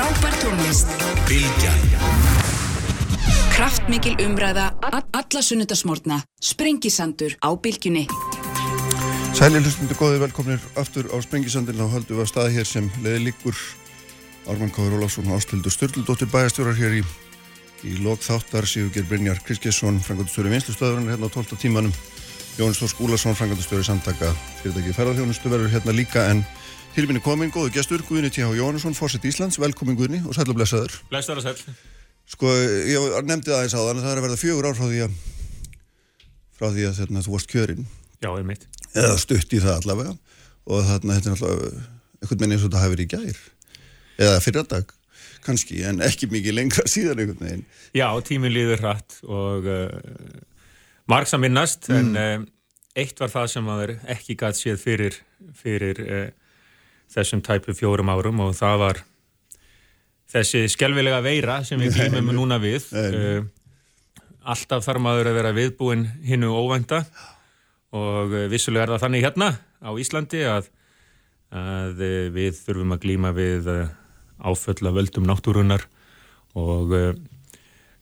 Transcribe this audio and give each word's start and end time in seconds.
Frábær 0.00 0.34
tónlist. 0.40 0.88
Bilgjan 1.28 1.80
Kraftmikil 3.52 4.14
umræða 4.24 4.72
Alla 5.12 5.42
sunnudasmórna 5.44 6.22
Sprengisandur 6.40 7.36
á 7.44 7.52
bylgjunni. 7.52 8.06
Sælir 9.36 9.60
hlustundu 9.60 9.92
góði 10.00 10.22
velkomnir 10.22 10.62
aftur 10.80 11.04
á 11.12 11.20
Sprengisandin 11.20 11.76
þá 11.76 11.92
höldum 11.92 12.16
við 12.16 12.24
að 12.24 12.30
staði 12.32 12.54
hér 12.56 12.68
sem 12.70 12.88
leði 13.04 13.26
líkur 13.26 13.60
Ármann 14.48 14.72
Káður 14.72 14.96
Ólafsson 15.02 15.28
og 15.28 15.36
Ástildur 15.36 15.74
Sturldóttir 15.74 16.32
bæjastjórar 16.32 16.80
hér 16.80 16.96
í, 17.02 17.04
í 17.84 18.00
lok 18.00 18.24
þáttar. 18.24 18.64
Sigurger 18.64 19.04
Brynjar 19.04 19.44
Kriskesson 19.44 20.00
frangandastöru 20.00 20.48
vinslustöðurinn 20.54 21.12
hérna 21.12 21.28
á 21.28 21.34
12. 21.36 21.60
tímanum. 21.60 21.92
Jónis 22.56 22.80
Þór 22.80 22.94
Skúlason 22.94 23.36
frangandastöru 23.36 23.84
samtaka 23.84 24.32
fyrirtæki 24.62 24.96
ferðarþjónustu 24.96 25.52
verður 25.52 25.76
hérna 25.76 25.92
líka 25.92 26.24
en 26.32 26.40
til 26.94 27.06
minni 27.06 27.20
komin 27.22 27.52
góðu 27.54 27.70
gestur 27.74 28.02
Guðni 28.06 28.30
T.H. 28.32 28.50
Jónisson, 28.58 28.96
Fórsett 28.98 29.24
Íslands, 29.28 29.58
velkomin 29.62 29.98
Guðni 29.98 30.20
og 30.26 30.34
sæl 30.34 30.48
og 30.50 30.56
blessaður. 30.58 30.96
Blessaður 31.10 31.40
og 31.40 31.46
sæl. 31.46 31.74
Sko, 32.30 32.50
ég 32.86 33.14
nefndi 33.26 33.52
það 33.52 33.64
eins 33.64 33.76
á 33.78 33.80
þannig 33.80 34.02
að 34.02 34.06
það 34.06 34.12
er 34.12 34.20
að 34.20 34.26
verða 34.26 34.40
fjögur 34.40 34.68
ár 34.68 34.78
frá 34.78 34.86
því 34.88 35.00
að 35.06 35.16
frá 36.58 36.66
því 36.74 36.86
að 36.88 36.98
þarna, 36.98 37.24
þú 37.26 37.34
varst 37.34 37.50
kjörinn. 37.50 37.86
Já, 38.20 38.30
einmitt. 38.34 38.66
Eða 38.90 39.16
stutt 39.22 39.54
í 39.54 39.62
það 39.62 39.78
allavega 39.78 40.14
og 40.70 40.88
þarna 40.90 41.18
þetta 41.18 41.30
er 41.30 41.36
allavega 41.38 41.70
einhvern 42.20 42.42
veginn 42.42 42.56
eins 42.56 42.64
og 42.64 42.68
þetta 42.68 42.82
hafi 42.82 42.94
verið 42.96 43.06
í 43.06 43.12
gær 43.14 43.40
eða 44.20 44.42
fyrradag 44.44 44.94
kannski 45.46 45.80
en 45.88 46.02
ekki 46.04 46.28
mikið 46.30 46.56
lengra 46.58 46.86
síðan 46.94 47.22
einhvern 47.22 47.46
veginn. 47.46 47.64
Já, 47.96 48.08
tíminn 48.26 48.54
líður 48.54 48.84
hratt 48.84 49.20
og 49.24 49.70
uh, 49.70 49.88
margs 51.10 51.34
að 51.36 51.46
minnast 51.46 51.88
mm. 51.88 51.96
en 52.00 52.20
uh, 52.20 52.50
eitt 52.98 53.22
var 53.22 53.32
það 53.32 53.50
sem 53.54 53.72
að 53.72 53.82
þeir 53.84 53.96
ekki 54.16 54.38
gæt 54.42 54.60
séð 54.60 54.84
fyrir, 54.84 55.18
fyrir 55.62 56.04
uh, 56.04 56.28
þessum 57.10 57.42
tæpu 57.44 57.74
fjórum 57.76 58.10
árum 58.12 58.42
og 58.44 58.52
það 58.58 58.82
var 58.84 59.00
þessi 60.30 60.66
skjálfilega 60.70 61.22
veira 61.24 61.60
sem 61.66 61.80
við 61.80 61.96
glýmum 61.98 62.32
núna 62.36 62.60
við. 62.62 62.86
uh, 62.94 63.40
alltaf 64.50 64.86
þarf 64.86 65.02
maður 65.02 65.30
að 65.30 65.40
vera 65.40 65.54
viðbúin 65.56 66.06
hinnu 66.26 66.52
óvænta 66.54 67.02
og 67.96 68.30
uh, 68.32 68.46
vissulega 68.52 68.86
er 68.86 68.94
það 68.94 69.04
þannig 69.06 69.26
hérna 69.26 69.50
á 69.82 69.90
Íslandi 70.00 70.44
að, 70.48 70.70
að 71.50 72.04
uh, 72.06 72.28
við 72.36 72.62
þurfum 72.62 72.94
að 72.96 73.02
glýma 73.06 73.34
við 73.36 73.72
áföll 74.40 74.80
af 74.88 74.96
völdum 74.96 75.26
náttúrunar 75.28 75.82
og 76.56 76.94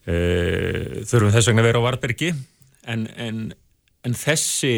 þurfum 0.09 1.33
þess 1.35 1.49
vegna 1.51 1.61
að 1.61 1.67
vera 1.67 1.81
á 1.83 1.85
Varbergi 1.85 2.29
en, 2.89 3.03
en, 3.19 3.41
en 4.07 4.15
þessi 4.17 4.71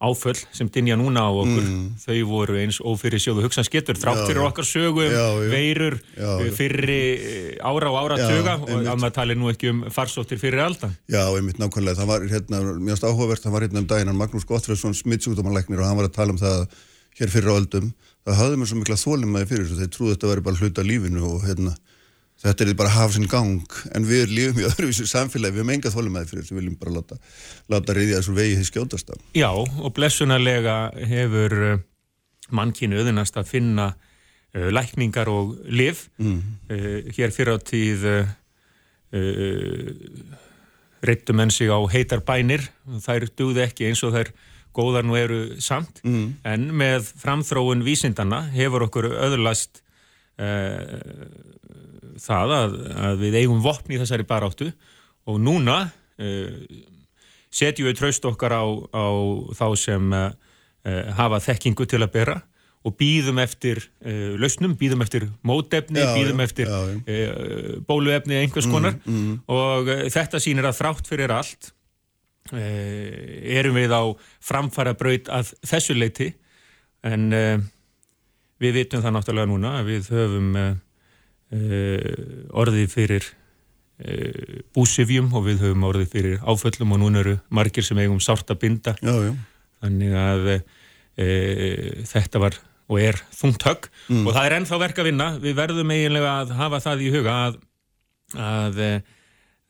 áföll 0.00 0.38
sem 0.56 0.68
dinja 0.72 0.96
núna 0.96 1.26
á 1.28 1.30
okkur 1.30 1.60
mm. 1.60 1.80
þau 2.00 2.18
voru 2.30 2.56
eins 2.62 2.78
ófyrir 2.80 3.20
sjóðu 3.20 3.44
hugsansgetur 3.44 3.98
þrátt 4.00 4.22
fyrir 4.24 4.46
okkar 4.46 4.64
sögum, 4.64 5.12
já, 5.12 5.26
já. 5.36 5.50
veirur 5.52 5.98
já, 6.16 6.30
fyrri 6.56 7.00
eh, 7.16 7.50
ára 7.60 7.90
og 7.92 7.98
ára 8.00 8.20
tuga 8.20 8.54
og 8.64 8.72
að 8.80 9.02
maður 9.02 9.16
tali 9.18 9.36
nú 9.36 9.50
ekki 9.52 9.72
um 9.74 9.82
farsóttir 9.92 10.40
fyrir 10.40 10.64
aldan. 10.64 10.94
Já, 11.04 11.20
einmitt 11.28 11.60
nákvæmlega 11.60 12.00
það 12.00 12.12
var 12.14 12.24
hérna, 12.32 12.62
mjögst 12.80 13.04
áhugavert, 13.04 13.44
það 13.44 13.56
var 13.56 13.66
hérna 13.66 13.84
um 13.84 13.90
daginn 13.92 14.16
Magnús 14.16 14.48
Gottfriðsson 14.48 14.96
smittsúkdómanleiknir 15.02 15.84
og 15.84 15.90
hann 15.90 16.00
var 16.00 16.08
að 16.08 16.16
tala 16.16 16.36
um 16.36 16.40
það 16.40 16.64
hér 17.20 17.34
fyrir 17.36 17.52
áldum 17.52 17.92
það 18.24 18.40
hafði 18.40 18.60
mér 18.60 18.70
svo 18.70 18.80
mikla 18.80 19.00
þólum 19.00 19.36
að 19.36 19.48
fyrir 19.52 19.66
þess 19.66 19.76
að 19.76 19.84
þeir 19.84 19.94
trúði 19.94 20.10
að 20.10 20.16
þetta 20.16 20.30
væri 20.32 20.46
bara 20.48 20.60
hluta 20.60 20.86
lífinu 20.86 21.24
og 21.28 21.44
hérna 21.44 21.76
þetta 22.40 22.64
er 22.64 22.76
bara 22.78 22.90
að 22.90 22.96
hafa 22.96 23.14
sinn 23.16 23.28
gang 23.30 23.78
en 23.94 24.06
við 24.08 24.32
lífum 24.32 24.62
í 24.62 24.66
öðruvísu 24.68 25.06
samfélagi. 25.08 25.54
Við 25.54 25.62
hefum 25.62 25.72
enga 25.74 25.92
þólumæði 25.92 26.30
fyrir 26.30 26.44
þess 26.44 26.52
að 26.52 26.56
við 26.56 26.62
viljum 26.62 26.78
bara 26.80 26.94
láta, 26.96 27.18
láta 27.72 27.96
reyðja 27.96 28.20
þessu 28.20 28.36
vegi 28.36 28.58
því 28.58 28.68
skjótast 28.70 29.14
Já 29.36 29.50
og 29.52 29.90
blessunarlega 29.96 30.76
hefur 31.10 31.56
uh, 31.68 31.80
mannkinu 32.56 33.00
öðunast 33.02 33.36
að 33.40 33.50
finna 33.50 33.90
uh, 33.92 34.68
lækningar 34.72 35.30
og 35.32 35.56
liv 35.68 36.06
mm. 36.20 36.38
uh, 36.72 37.10
hér 37.16 37.34
fyrir 37.36 37.56
á 37.56 37.58
tíð 37.60 38.06
uh, 38.08 38.36
reyttum 41.04 41.42
enn 41.42 41.52
sig 41.52 41.68
á 41.68 41.78
heitar 41.92 42.24
bænir. 42.24 42.64
Þær 43.04 43.28
dugði 43.36 43.66
ekki 43.66 43.90
eins 43.90 44.04
og 44.06 44.14
þær 44.16 44.32
góðar 44.76 45.04
nú 45.04 45.16
eru 45.18 45.40
samt. 45.60 46.00
Mm. 46.06 46.40
en 46.46 46.68
með 46.78 47.08
framþróun 47.20 47.84
vísindana 47.84 48.44
hefur 48.54 48.86
okkur 48.86 49.10
öðurlast 49.12 49.82
það 52.20 52.54
að, 52.56 52.76
að 53.06 53.24
við 53.24 53.38
eigum 53.42 53.62
vopni 53.64 53.96
í 53.96 54.00
þessari 54.00 54.26
baráttu 54.28 54.70
og 55.30 55.40
núna 55.42 55.80
uh, 55.86 56.60
setjum 57.50 57.90
við 57.90 57.98
traust 58.00 58.28
okkar 58.28 58.54
á, 58.54 58.64
á 58.94 59.06
þá 59.56 59.66
sem 59.80 60.14
uh, 60.16 60.30
hafa 61.18 61.42
þekkingu 61.50 61.88
til 61.90 62.02
að 62.04 62.14
bera 62.14 62.38
og 62.86 62.94
býðum 62.96 63.40
eftir 63.42 63.82
uh, 63.82 64.36
lausnum, 64.40 64.76
býðum 64.80 65.04
eftir 65.04 65.26
mótefni, 65.46 66.00
já, 66.00 66.12
býðum 66.16 66.44
eftir 66.44 66.70
já, 66.70 66.78
já. 67.04 67.34
bóluefni 67.88 68.38
einhvers 68.40 68.68
mm, 68.68 68.76
konar 68.76 68.96
mm, 69.02 69.18
mm. 69.18 69.42
og 69.52 69.92
þetta 70.14 70.40
sýnir 70.40 70.70
að 70.70 70.80
þrátt 70.80 71.10
fyrir 71.10 71.36
allt 71.36 71.74
erum 72.50 73.76
við 73.76 73.92
á 73.94 74.02
framfara 74.42 74.94
braut 74.98 75.28
að 75.30 75.52
þessu 75.70 75.94
leiti 75.94 76.30
en 77.06 77.28
við 78.60 78.76
vitum 78.76 79.02
það 79.04 79.14
náttúrulega 79.16 79.50
núna 79.50 79.74
að 79.80 79.90
við 79.90 80.08
höfum 80.14 80.48
uh, 80.58 80.72
orðið 81.50 82.90
fyrir 82.92 83.24
uh, 83.26 84.58
búsifjum 84.76 85.32
og 85.34 85.48
við 85.48 85.64
höfum 85.64 85.86
orðið 85.88 86.12
fyrir 86.12 86.44
áföllum 86.46 86.94
og 86.94 87.00
núna 87.02 87.24
eru 87.24 87.36
margir 87.50 87.86
sem 87.86 87.98
eigum 87.98 88.20
sárt 88.22 88.52
að 88.52 88.60
binda 88.62 88.94
já, 89.02 89.10
já. 89.10 89.32
þannig 89.82 90.14
að 90.20 90.50
uh, 90.54 90.60
þetta 92.12 92.42
var 92.44 92.60
og 92.90 93.02
er 93.02 93.18
þungt 93.34 93.66
högg 93.66 93.90
mm. 94.08 94.24
og 94.24 94.34
það 94.34 94.46
er 94.46 94.56
ennþá 94.58 94.80
verk 94.84 95.02
að 95.02 95.10
vinna 95.10 95.28
við 95.42 95.58
verðum 95.58 95.94
eiginlega 95.94 96.36
að 96.40 96.54
hafa 96.58 96.82
það 96.86 97.04
í 97.04 97.10
huga 97.14 97.36
að, 97.48 97.60
að, 98.46 98.80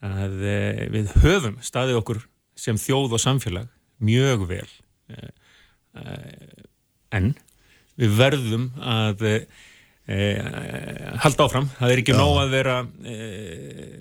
að 0.05 0.39
við 0.95 1.13
höfum 1.25 1.59
staðið 1.65 2.01
okkur 2.01 2.23
sem 2.61 2.81
þjóð 2.81 3.17
og 3.17 3.25
samfélag 3.25 3.69
mjög 4.01 4.47
vel 4.49 4.69
en 7.17 7.33
við 8.01 8.17
verðum 8.19 8.71
að 8.81 9.25
eh, 9.29 9.67
halda 10.11 11.47
áfram. 11.47 11.71
Það 11.79 11.95
er 11.95 12.03
ekki 12.03 12.17
nóg 12.19 12.39
að 12.43 12.55
vera 12.57 12.77
eh, 13.07 13.99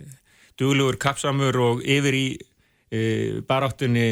duglugur, 0.59 0.97
kapsamur 1.01 1.59
og 1.63 1.83
yfir 1.85 2.17
í 2.17 2.27
eh, 2.35 3.39
baráttunni 3.47 4.09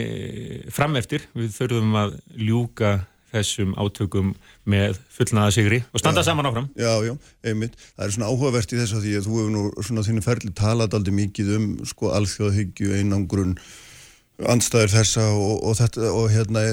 frameftir. 0.73 1.25
Við 1.37 1.53
þurfum 1.57 1.95
að 2.03 2.17
ljúka 2.37 2.97
þessum 3.33 3.73
átökum 3.75 4.31
með 4.69 4.99
fullnaða 5.11 5.53
sigri 5.55 5.81
og 5.91 5.99
standa 5.99 6.23
já, 6.23 6.29
saman 6.29 6.47
áfram. 6.47 6.69
Já, 6.79 6.93
já, 7.03 7.13
einmitt. 7.43 7.75
Það 7.97 8.05
er 8.05 8.13
svona 8.15 8.29
áhugavert 8.31 8.71
í 8.71 8.79
þess 8.79 8.95
að 8.95 9.03
því 9.03 9.17
að 9.17 9.27
þú 9.27 9.39
hefur 9.39 9.51
nú 9.55 9.65
svona 9.81 10.05
þínu 10.07 10.23
ferli 10.25 10.53
talað 10.55 10.95
aldrei 10.97 11.17
mikið 11.17 11.51
um 11.57 11.67
sko 11.89 12.13
alþjóðhyggju, 12.17 12.93
einangrun 13.01 13.57
andstæður 14.45 14.91
þessa 14.93 15.23
og, 15.33 15.63
og 15.65 15.75
þetta 15.79 16.11
og 16.13 16.27
hérna, 16.29 16.63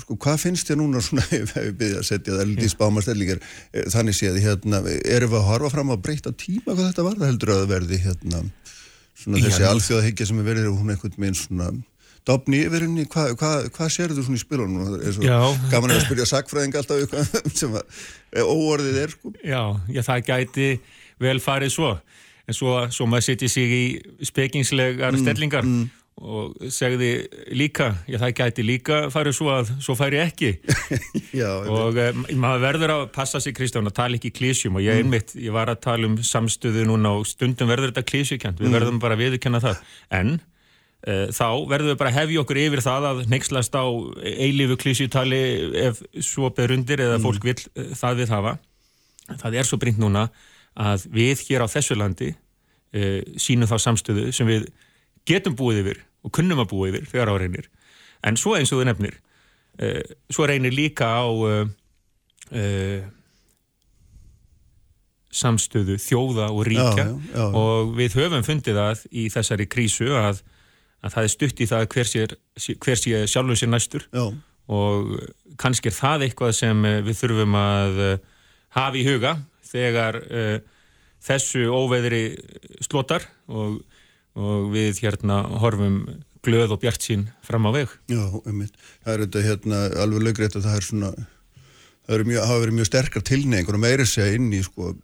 sko, 0.00 0.16
hvað 0.24 0.38
finnst 0.46 0.70
þér 0.70 0.80
núna 0.80 1.02
svona, 1.04 1.24
ef 1.36 1.52
við 1.58 1.74
byrja 1.82 2.00
að 2.00 2.08
setja 2.08 2.38
það 2.38 2.50
lítið 2.52 2.72
spámastellingar, 2.72 3.42
eh, 3.72 3.86
þannig 3.92 4.16
séð 4.16 4.40
hérna, 4.46 4.82
erum 4.88 5.34
við 5.34 5.40
að 5.42 5.48
harfa 5.50 5.72
fram 5.74 5.92
að 5.92 6.02
breyta 6.06 6.32
tíma 6.32 6.72
hvað 6.72 6.86
þetta 6.88 7.06
var, 7.08 7.18
það 7.20 7.32
heldur 7.32 7.54
að 7.56 7.64
verði 7.74 8.00
hérna, 8.06 8.42
svona 9.12 9.44
þessi 9.44 9.68
alþjóðahyggja 9.68 10.28
sem 10.30 10.40
er 10.40 10.48
verið 10.48 10.70
og 10.70 10.80
hún 10.80 10.94
einhvern 10.94 11.18
veginn 11.18 11.40
svona 11.42 11.70
dopni 12.24 12.64
yfir 12.64 12.86
henni, 12.86 13.04
hvað 13.10 13.36
hva, 13.36 13.54
hva 13.76 13.92
sér 13.92 14.14
þú 14.14 14.24
svona 14.24 14.38
í 14.38 14.42
spilunum, 14.46 14.82
það 14.88 15.06
er 15.08 15.16
svo 15.18 15.46
gaman 15.72 15.92
að 15.92 16.04
spyrja 16.06 16.28
sakfræðing 16.30 16.76
alltaf 16.78 17.02
eitthvað 17.02 17.40
sem 17.60 17.76
að 17.76 18.44
óorðið 18.46 19.00
er, 19.02 19.16
sko. 19.16 19.32
Já, 19.42 19.62
já, 19.92 20.04
það 20.06 20.28
gæti 20.30 20.68
vel 21.22 21.40
farið 21.42 21.74
svo. 21.74 21.96
En 22.46 22.56
svo, 22.56 22.76
svo 22.94 23.06
maður 23.06 23.26
setja 23.28 23.50
sig 23.50 23.74
í 23.74 23.82
spekingslegar 24.26 25.12
mm, 25.14 25.20
stellingar. 25.26 25.66
mm 25.66 25.90
og 26.22 26.70
segði 26.70 27.10
líka, 27.56 27.88
já 28.06 28.16
það 28.22 28.34
gæti 28.38 28.64
líka 28.64 28.98
farið 29.12 29.34
svo 29.36 29.48
að 29.50 29.72
svo 29.82 29.96
færi 29.98 30.20
ekki 30.22 30.52
já, 31.40 31.48
og 31.50 31.98
um, 31.98 32.22
maður 32.38 32.62
verður 32.62 32.94
að 32.94 33.02
passa 33.16 33.40
sig 33.42 33.56
Kristján 33.56 33.90
að 33.90 33.96
tala 33.96 34.18
ekki 34.18 34.30
klísjum 34.34 34.78
og 34.78 34.84
ég 34.84 34.94
mm. 34.94 35.02
einmitt, 35.02 35.34
ég 35.34 35.54
var 35.54 35.72
að 35.72 35.80
tala 35.88 36.06
um 36.06 36.14
samstöðu 36.26 36.86
núna 36.88 37.16
og 37.18 37.26
stundum 37.26 37.70
verður 37.70 37.90
þetta 37.90 38.06
klísjukent 38.06 38.62
við 38.62 38.70
mm. 38.70 38.76
verðum 38.78 39.00
bara 39.02 39.18
að 39.18 39.24
viðkenna 39.24 39.62
það 39.64 39.80
en 40.20 40.30
uh, 40.38 41.26
þá 41.34 41.48
verðum 41.72 41.90
við 41.90 41.98
bara 42.04 42.14
að 42.14 42.18
hefja 42.20 42.44
okkur 42.44 42.62
yfir 42.62 42.84
það 42.86 43.08
að 43.10 43.24
nexlast 43.32 43.74
á 43.74 43.84
eilífu 44.22 44.78
klísjutali 44.84 45.42
ef 45.88 46.04
svo 46.22 46.52
beður 46.54 46.76
undir 46.78 47.02
eða 47.08 47.18
mm. 47.18 47.26
fólk 47.26 47.50
vil 47.50 47.58
uh, 47.58 47.90
það 47.98 48.22
við 48.22 48.36
hafa 48.36 48.54
það 49.42 49.58
er 49.58 49.68
svo 49.68 49.80
brínt 49.82 50.00
núna 50.02 50.28
að 50.78 51.10
við 51.12 51.44
hér 51.48 51.66
á 51.66 51.72
þessu 51.74 51.98
landi 51.98 52.30
uh, 52.30 53.20
sínum 53.34 53.66
þá 53.66 53.76
samstöðu 53.88 54.30
sem 54.30 54.48
við 54.48 54.70
getum 55.28 55.58
búið 55.58 55.82
yfir 55.82 56.02
og 56.22 56.34
kunnum 56.34 56.62
að 56.62 56.70
búið 56.72 56.98
yfir 57.00 57.10
þegar 57.10 57.32
á 57.32 57.34
reynir. 57.42 57.68
En 58.22 58.38
svo 58.38 58.54
eins 58.56 58.72
og 58.72 58.82
þau 58.82 58.88
nefnir 58.90 59.18
uh, 59.82 60.00
svo 60.30 60.46
reynir 60.48 60.74
líka 60.74 61.08
á 61.10 61.26
uh, 61.26 61.66
uh, 62.52 63.02
samstöðu 65.32 65.98
þjóða 66.02 66.50
og 66.52 66.66
ríkja. 66.68 67.06
Já, 67.08 67.12
já, 67.12 67.36
já. 67.36 67.44
og 67.58 67.94
við 67.98 68.18
höfum 68.20 68.46
fundið 68.46 68.80
það 68.80 69.04
í 69.10 69.28
þessari 69.32 69.68
krísu 69.72 70.10
að, 70.18 70.42
að 71.02 71.14
það 71.14 71.28
er 71.28 71.32
stutt 71.36 71.62
í 71.62 71.68
það 71.70 71.86
hver 71.94 72.10
sé, 72.10 72.26
hver 72.76 73.00
sé 73.00 73.22
sjálfum 73.32 73.58
sér 73.58 73.72
næstur. 73.72 74.04
Og 74.72 75.16
kannski 75.60 75.90
er 75.90 75.96
það 75.96 76.26
eitthvað 76.28 76.52
sem 76.54 76.84
við 77.08 77.16
þurfum 77.18 77.56
að 77.58 77.96
hafa 78.76 79.00
í 79.00 79.06
huga 79.08 79.32
þegar 79.66 80.20
þessu 81.24 81.64
óveðri 81.72 82.22
slotar 82.84 83.24
og, 83.48 83.80
og 84.38 84.70
við 84.72 85.02
hérna 85.04 85.42
horfum 85.62 86.02
glöð 86.42 86.74
og 86.74 86.82
bjart 86.82 87.04
sín 87.04 87.28
fram 87.46 87.68
á 87.68 87.70
veg. 87.74 87.92
Já, 88.10 88.24
einmitt. 88.42 88.74
Það 89.04 89.14
er 89.14 89.24
þetta 89.26 89.46
hérna 89.46 89.82
alveg 90.02 90.26
löggrétt 90.26 90.58
að 90.58 90.66
það 90.66 90.78
er 90.78 90.86
svona 90.88 91.12
það 92.06 92.16
er 92.16 92.24
mjög, 92.28 92.46
hafa 92.48 92.62
verið 92.64 92.78
mjög 92.78 92.88
sterkar 92.88 93.26
tilneingur 93.26 93.78
og 93.78 93.84
meiri 93.84 94.06
segja 94.08 94.38
inn 94.38 94.48
í 94.54 94.62
sko 94.64 94.94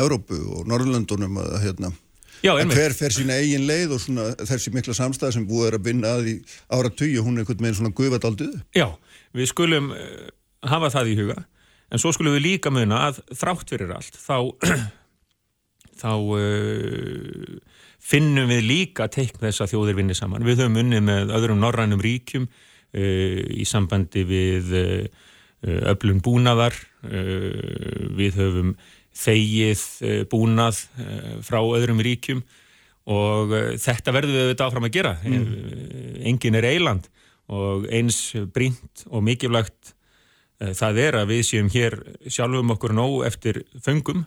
Európu 0.00 0.38
og 0.56 0.70
Norrlandunum 0.70 1.40
að 1.42 1.58
hérna 1.64 1.92
Já, 2.40 2.54
að 2.54 2.72
hver 2.72 2.94
fer 2.96 3.12
sína 3.12 3.36
eigin 3.36 3.66
leið 3.68 3.94
og 3.96 4.00
svona 4.00 4.30
þessi 4.48 4.72
mikla 4.72 4.94
samstæð 4.96 5.34
sem 5.36 5.46
búið 5.48 5.66
er 5.68 5.76
að 5.76 5.88
vinna 5.90 6.12
að 6.16 6.30
í 6.30 6.34
ára 6.72 6.88
tugi, 6.88 7.18
hún 7.20 7.36
er 7.36 7.44
einhvern 7.44 7.66
veginn 7.66 7.76
svona 7.76 7.96
guðvaldaldið. 7.98 8.54
Já, 8.72 8.86
við 9.36 9.50
skulum 9.50 9.90
uh, 9.92 10.30
hafa 10.64 10.88
það 10.94 11.10
í 11.12 11.16
huga 11.18 11.36
en 11.90 12.00
svo 12.00 12.14
skulum 12.16 12.38
við 12.38 12.46
líka 12.46 12.72
muna 12.72 13.02
að 13.10 13.20
þrátt 13.36 13.74
fyrir 13.74 13.92
allt 13.92 14.16
þá 14.16 14.36
þá 16.00 16.12
uh, 16.16 17.60
finnum 18.00 18.48
við 18.50 18.64
líka 18.66 19.08
teikn 19.12 19.42
þess 19.42 19.64
að 19.64 19.74
þjóðir 19.74 19.98
vinni 19.98 20.16
saman. 20.16 20.44
Við 20.46 20.64
höfum 20.64 20.78
unnið 20.82 21.02
með 21.06 21.34
öðrum 21.36 21.60
norrænum 21.60 22.00
ríkjum 22.04 22.46
uh, 22.46 23.42
í 23.52 23.66
sambandi 23.68 24.24
við 24.28 24.72
uh, 24.78 25.04
uh 25.66 25.82
öflun 25.92 26.22
búnaðar, 26.24 26.76
uh, 27.04 28.08
við 28.16 28.40
höfum 28.40 28.74
þegið 29.20 29.80
búnað 30.30 30.78
frá 31.42 31.58
öðrum 31.58 31.98
ríkjum 32.00 32.38
og 33.10 33.50
þetta 33.82 34.12
verður 34.14 34.36
við 34.36 34.44
auðvitað 34.44 34.68
áfram 34.68 34.86
að 34.86 34.92
gera. 34.94 35.10
Mm. 35.26 35.48
Engin 36.30 36.56
er 36.56 36.68
eiland 36.68 37.08
og 37.50 37.88
eins 37.90 38.20
brínt 38.54 39.02
og 39.10 39.24
mikilvægt 39.26 39.92
það 40.78 41.02
er 41.02 41.18
að 41.18 41.34
við 41.34 41.42
séum 41.48 41.72
hér 41.74 41.98
sjálfum 42.22 42.70
okkur 42.76 42.94
nóg 42.96 43.26
eftir 43.26 43.64
föngum, 43.82 44.22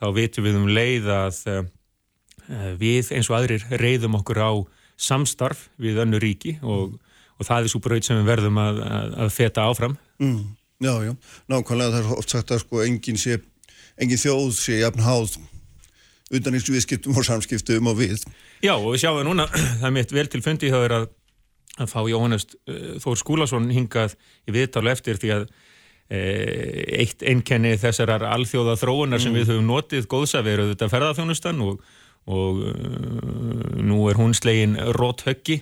þá 0.00 0.08
vitum 0.16 0.48
við 0.48 0.58
um 0.62 0.72
leið 0.72 1.12
að 1.12 1.42
Eh, 1.44 1.62
við 2.80 3.12
eins 3.16 3.30
og 3.30 3.38
aðrir 3.38 3.64
reyðum 3.80 4.18
okkur 4.20 4.40
á 4.42 4.52
samstarf 5.00 5.68
við 5.80 6.02
önnu 6.04 6.20
ríki 6.22 6.58
og, 6.62 6.98
og 7.38 7.48
það 7.48 7.64
er 7.64 7.72
svo 7.72 7.80
bröð 7.84 8.04
sem 8.06 8.20
við 8.20 8.30
verðum 8.30 8.60
að, 8.62 8.82
að, 8.84 9.16
að 9.24 9.32
feta 9.34 9.66
áfram. 9.70 9.96
Mm, 10.22 10.44
já, 10.84 10.92
já, 11.08 11.12
nákvæmlega 11.50 11.96
það 11.96 11.98
er 12.04 12.20
oft 12.20 12.36
sagt 12.36 12.54
að 12.54 12.62
sko 12.62 12.84
engin, 12.84 13.18
sé, 13.20 13.40
engin 13.98 14.22
þjóð 14.22 14.54
sé 14.58 14.78
jafn 14.82 15.04
háð 15.04 15.36
utan 16.34 16.56
eins 16.56 16.70
og 16.70 17.26
samskiptum 17.26 17.90
og 17.90 17.98
við. 17.98 18.24
Já 18.64 18.74
og 18.76 18.94
við 18.94 19.04
sjáum 19.04 19.26
núna, 19.26 19.48
það 19.80 19.90
er 19.90 19.98
mitt 19.98 20.14
vel 20.14 20.26
til 20.30 20.42
fundi 20.44 20.72
þá 20.72 20.80
er 20.80 20.96
að, 21.00 21.10
að 21.78 21.92
fá 21.92 22.00
Jóhannes 22.10 22.48
uh, 22.54 22.96
Þór 23.02 23.20
Skúlason 23.20 23.70
hingað 23.74 24.16
í 24.48 24.54
viðtálu 24.54 24.92
eftir 24.94 25.20
því 25.20 25.34
að 25.36 25.44
uh, 25.44 25.58
eitt 27.02 27.26
einkenni 27.26 27.74
þessarar 27.82 28.26
alþjóða 28.30 28.78
þróunar 28.80 29.18
mm. 29.18 29.26
sem 29.26 29.36
við 29.36 29.52
höfum 29.52 29.68
notið 29.68 30.08
góðsaveru 30.10 30.70
þetta 30.72 30.90
ferðarþjónustan 30.92 31.62
og 31.66 31.84
og 32.30 32.60
uh, 32.64 33.80
nú 33.84 34.08
er 34.08 34.16
hún 34.16 34.34
slegin 34.36 34.78
róthöggi 34.96 35.60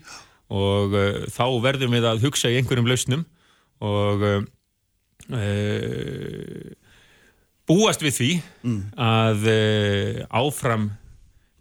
og 0.53 0.95
uh, 0.95 1.25
þá 1.33 1.47
verðum 1.65 1.97
við 1.97 2.07
að 2.07 2.23
hugsa 2.27 2.51
í 2.53 2.59
einhverjum 2.61 2.91
lausnum 2.91 3.25
og 3.83 4.23
uh, 4.27 4.43
búast 7.67 8.03
við 8.03 8.17
því 8.19 8.31
mm. 8.67 8.81
að 8.99 9.47
áfram 10.35 10.91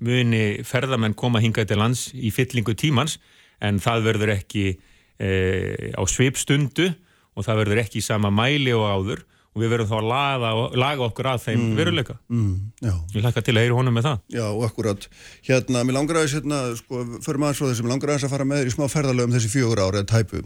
muni 0.02 0.64
ferðamenn 0.66 1.14
koma 1.14 1.40
hingað 1.44 1.70
til 1.70 1.78
lands 1.80 2.08
í 2.18 2.32
fyllingu 2.34 2.74
tímans 2.74 3.20
en 3.62 3.78
það 3.80 4.08
verður 4.10 4.34
ekki 4.34 4.66
á 5.22 6.02
svipstundu 6.10 6.88
og 7.38 7.46
það 7.46 7.60
verður 7.62 7.82
ekki 7.84 8.02
í 8.02 8.04
sama 8.06 8.32
mæli 8.34 8.74
og 8.74 8.88
áður 8.90 9.22
og 9.52 9.60
við 9.60 9.74
verðum 9.74 9.90
þá 9.90 9.98
að 9.98 10.08
laga, 10.08 10.52
laga 10.80 11.04
okkur 11.10 11.28
að 11.34 11.42
þeim 11.44 11.60
mm, 11.60 11.74
veruleika. 11.76 12.16
Mm, 12.32 12.54
ég 12.86 13.26
hlakka 13.26 13.44
til 13.44 13.56
að 13.58 13.66
heyra 13.66 13.78
honum 13.82 13.98
með 13.98 14.08
það. 14.08 14.22
Já, 14.38 14.46
akkurat. 14.68 15.08
Hérna, 15.48 15.84
mér 15.84 15.98
langar 15.98 16.20
aðeins, 16.22 16.36
hérna, 16.38 16.60
sko, 16.80 17.04
fyrir 17.26 17.42
maður 17.44 17.60
svo 17.60 17.72
þessi, 17.72 17.84
mér 17.84 17.94
langar 17.96 18.14
aðeins 18.14 18.28
að 18.30 18.36
fara 18.36 18.48
með 18.48 18.62
þér 18.62 18.72
í 18.72 18.76
smá 18.78 18.84
ferðalögum 18.94 19.36
þessi 19.36 19.52
fjögur 19.52 19.82
ára 19.84 20.00
eða 20.00 20.10
tæpu. 20.14 20.44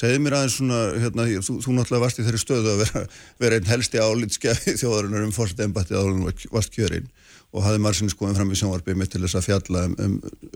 Segði 0.00 0.22
mér 0.24 0.36
aðeins 0.38 0.56
svona, 0.56 0.78
hérna, 1.02 1.26
þú, 1.44 1.56
þú 1.66 1.74
náttúrulega 1.76 2.04
varst 2.06 2.20
í 2.20 2.24
þeirri 2.24 2.40
stöðu 2.40 2.72
að 2.72 2.80
vera, 2.84 3.02
vera 3.42 3.58
einn 3.58 3.68
helsti 3.68 4.00
álitskjafi 4.00 4.74
þjóðarinnar 4.80 5.26
um 5.26 5.34
fórset 5.36 5.60
embatti 5.66 5.98
áður 5.98 6.14
en 6.14 6.28
varst 6.54 6.76
kjörinn 6.76 7.10
og 7.50 7.64
hafði 7.66 7.80
maður 7.82 7.98
sinni 7.98 8.12
skoðin 8.14 8.36
fram 8.38 8.52
í 8.54 8.56
sjónvarpið 8.60 8.98
mitt 9.00 9.10
til 9.10 9.24
þess 9.24 9.40
að 9.40 9.48
fjalla 9.48 9.82
um, 9.88 9.96
um 9.98 10.12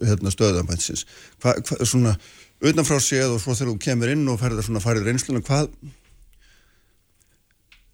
hérna, 0.06 0.30
stöðanbænsins. 0.30 1.02
Svona, 1.82 2.14
utanfrá 2.62 3.00
séð 3.02 3.34
og 3.34 3.42
svo 3.42 3.56
þegar 3.58 3.72
þú 3.72 3.76
kemur 3.82 4.12
inn 4.14 4.22
og 4.30 4.38
ferðar 4.38 4.68
svona 4.68 4.82
farið 4.84 5.10
reynsluna, 5.10 5.42
hvað 5.42 5.72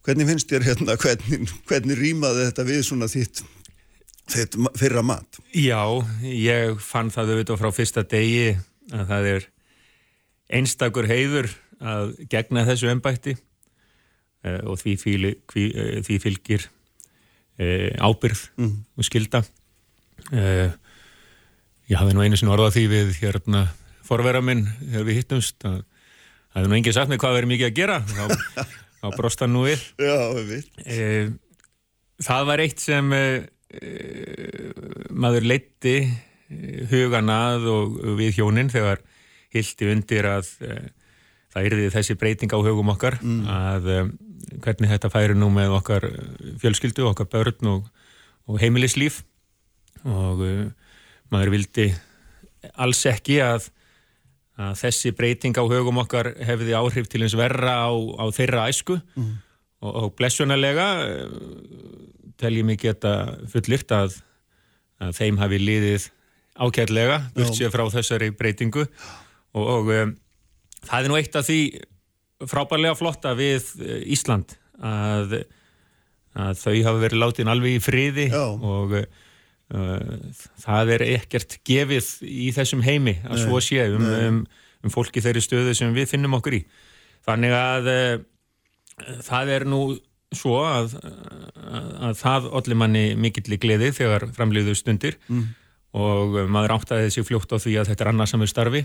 Hvernig 0.06 0.28
finnst 0.30 0.48
þér 0.48 0.64
hérna, 0.64 0.96
hvernig, 1.00 1.50
hvernig 1.68 1.98
rýmaði 1.98 2.46
þetta 2.48 2.64
við 2.68 2.82
svona 2.88 3.08
þitt, 3.10 3.42
þitt 4.32 4.56
fyrra 4.80 5.02
mat? 5.04 5.40
Já, 5.52 5.82
ég 6.24 6.80
fann 6.84 7.12
það 7.12 7.34
auðvitað 7.34 7.60
frá 7.60 7.72
fyrsta 7.76 8.06
degi 8.08 8.54
að 8.96 9.04
það 9.12 9.30
er 9.34 9.48
einstakur 10.60 11.08
heiður 11.10 11.50
að 11.80 12.14
gegna 12.32 12.64
þessu 12.68 12.90
ennbætti 12.92 13.36
uh, 13.36 14.60
og 14.72 14.80
því, 14.80 14.96
fíli, 15.00 15.34
hví, 15.52 15.68
uh, 15.70 15.96
því 16.06 16.18
fylgir 16.24 16.66
uh, 16.66 17.90
ábyrð 18.00 18.46
mm. 18.60 18.76
og 18.96 19.08
skilda. 19.08 19.44
Ég 20.30 21.96
hafði 21.98 22.14
nú 22.14 22.22
einu 22.22 22.36
sinni 22.38 22.52
orðað 22.52 22.76
því 22.76 22.82
við 22.90 23.14
hérna 23.22 23.62
forvera 24.06 24.42
minn 24.44 24.66
þegar 24.82 25.06
við 25.08 25.16
hittumst 25.20 25.64
að 25.64 25.80
það 25.80 26.58
hefði 26.58 26.70
nú 26.70 26.76
engið 26.76 26.96
sagt 26.96 27.10
mig 27.10 27.20
hvað 27.22 27.36
verið 27.38 27.50
mikið 27.54 27.68
að 27.70 27.78
gera 27.78 27.96
þá 28.06 28.22
á 29.00 29.08
brostan 29.16 29.52
nú 29.54 29.64
við. 29.66 29.82
Já, 30.00 30.16
við 30.36 30.50
veit. 30.54 30.82
E, 30.84 31.28
það 32.24 32.48
var 32.50 32.62
eitt 32.64 32.82
sem 32.82 33.12
e, 33.16 33.22
maður 35.10 35.48
leitti 35.50 35.96
huganað 36.90 37.68
og 37.70 38.00
við 38.18 38.40
hjóninn 38.40 38.72
þegar 38.72 39.04
hildi 39.54 39.86
undir 39.92 40.26
að 40.26 40.48
það 41.50 41.66
yrði 41.68 41.92
þessi 41.94 42.16
breyting 42.18 42.50
á 42.50 42.58
hugum 42.58 42.90
okkar 42.90 43.20
mm. 43.22 43.44
að 43.46 43.86
hvernig 44.64 44.90
þetta 44.90 45.10
færi 45.14 45.36
nú 45.38 45.46
með 45.54 45.76
okkar 45.78 46.08
fjölskyldu, 46.58 47.06
okkar 47.06 47.30
börn 47.30 47.70
og, 47.70 47.86
og 48.50 48.58
heimilislíf 48.62 49.20
og 50.02 50.42
maður 51.30 51.54
vildi 51.54 51.86
alls 52.74 53.04
ekki 53.06 53.38
að 53.44 53.70
að 54.60 54.78
þessi 54.82 55.12
breyting 55.16 55.56
á 55.56 55.64
högum 55.64 56.00
okkar 56.02 56.32
hefði 56.44 56.74
áhrif 56.76 57.08
til 57.10 57.22
eins 57.24 57.36
verra 57.38 57.76
á, 57.88 57.90
á 57.92 58.24
þeirra 58.34 58.66
æsku 58.70 58.98
mm. 58.98 59.30
og, 59.86 59.92
og 60.04 60.08
blessunarlega 60.18 60.88
eh, 61.06 61.36
tel 62.40 62.56
ég 62.58 62.66
mig 62.66 62.80
geta 62.82 63.36
fullirt 63.52 63.92
að, 63.94 64.18
að 65.00 65.14
þeim 65.20 65.40
hafi 65.40 65.60
liðið 65.60 66.08
ákjærlega 66.60 67.20
sér 67.54 67.72
frá 67.72 67.86
þessari 67.92 68.32
breytingu 68.36 68.84
og, 68.84 69.64
og 69.64 69.94
um, 69.94 70.12
það 70.84 70.98
er 70.98 71.10
nú 71.12 71.18
eitt 71.20 71.38
af 71.38 71.48
því 71.48 71.60
frábærlega 72.50 72.98
flotta 72.98 73.34
við 73.38 73.72
eh, 73.80 74.04
Ísland 74.12 74.56
að, 74.80 75.42
að 76.36 76.60
þau 76.60 76.76
hafi 76.88 77.04
verið 77.06 77.20
látin 77.20 77.52
alveg 77.52 77.78
í 77.78 77.82
friði 77.84 78.30
Já. 78.32 78.44
og 78.56 78.96
það 79.70 80.92
er 80.96 81.04
ekkert 81.14 81.58
gefið 81.66 82.10
í 82.26 82.50
þessum 82.56 82.82
heimi 82.82 83.16
að 83.22 83.36
nei, 83.36 83.42
svo 83.44 83.60
sé 83.62 83.84
um, 83.86 84.06
um, 84.06 84.40
um 84.82 84.92
fólki 84.92 85.22
þeirri 85.22 85.42
stöðu 85.44 85.74
sem 85.78 85.92
við 85.94 86.10
finnum 86.10 86.34
okkur 86.40 86.58
í. 86.58 86.62
Þannig 87.28 87.54
að 87.54 87.90
uh, 87.92 88.14
það 89.26 89.52
er 89.56 89.66
nú 89.70 89.82
svo 90.34 90.60
að, 90.62 90.94
að, 91.02 91.88
að 92.08 92.18
það 92.20 92.48
allir 92.60 92.78
manni 92.78 93.04
mikill 93.18 93.56
í 93.56 93.58
gleði 93.62 93.90
þegar 93.96 94.28
framliðu 94.34 94.76
stundir 94.78 95.16
mm. 95.26 95.46
og 95.98 96.36
maður 96.52 96.76
áttaði 96.76 97.08
þessi 97.08 97.26
fljótt 97.26 97.54
á 97.54 97.58
því 97.58 97.76
að 97.80 97.90
þetta 97.90 98.06
er 98.06 98.12
annað 98.12 98.32
samur 98.34 98.50
starfi. 98.50 98.84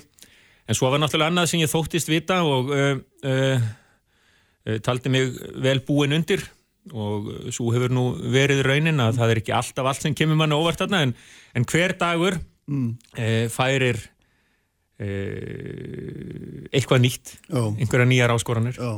En 0.65 0.77
svo 0.77 0.89
var 0.89 1.01
náttúrulega 1.01 1.34
annað 1.34 1.51
sem 1.51 1.62
ég 1.62 1.70
þóttist 1.70 2.10
vita 2.10 2.42
og 2.46 2.72
uh, 2.74 2.96
uh, 3.25 4.77
taldi 4.86 5.13
mig 5.13 5.34
vel 5.62 5.80
búin 5.86 6.18
undir 6.18 6.46
og 6.94 7.30
svo 7.54 7.72
hefur 7.74 7.94
nú 7.94 8.04
verið 8.34 8.62
raunin 8.68 9.01
að 9.01 9.18
það 9.20 9.32
er 9.34 9.42
ekki 9.42 9.56
alltaf 9.58 9.89
allt 9.89 10.04
sem 10.06 10.18
kemur 10.18 10.38
manni 10.38 10.58
óvart 10.58 10.84
aðna 10.86 11.01
en, 11.08 11.15
en 11.58 11.65
hver 11.72 11.96
dagur 11.98 12.38
mm. 12.70 12.92
e, 13.18 13.30
færir 13.54 14.01
e, 15.01 15.10
eitthvað 16.70 17.01
nýtt 17.08 17.34
Já. 17.50 17.63
einhverja 17.74 18.10
nýjar 18.12 18.36
áskoranir 18.36 18.77
Já. 18.77 18.92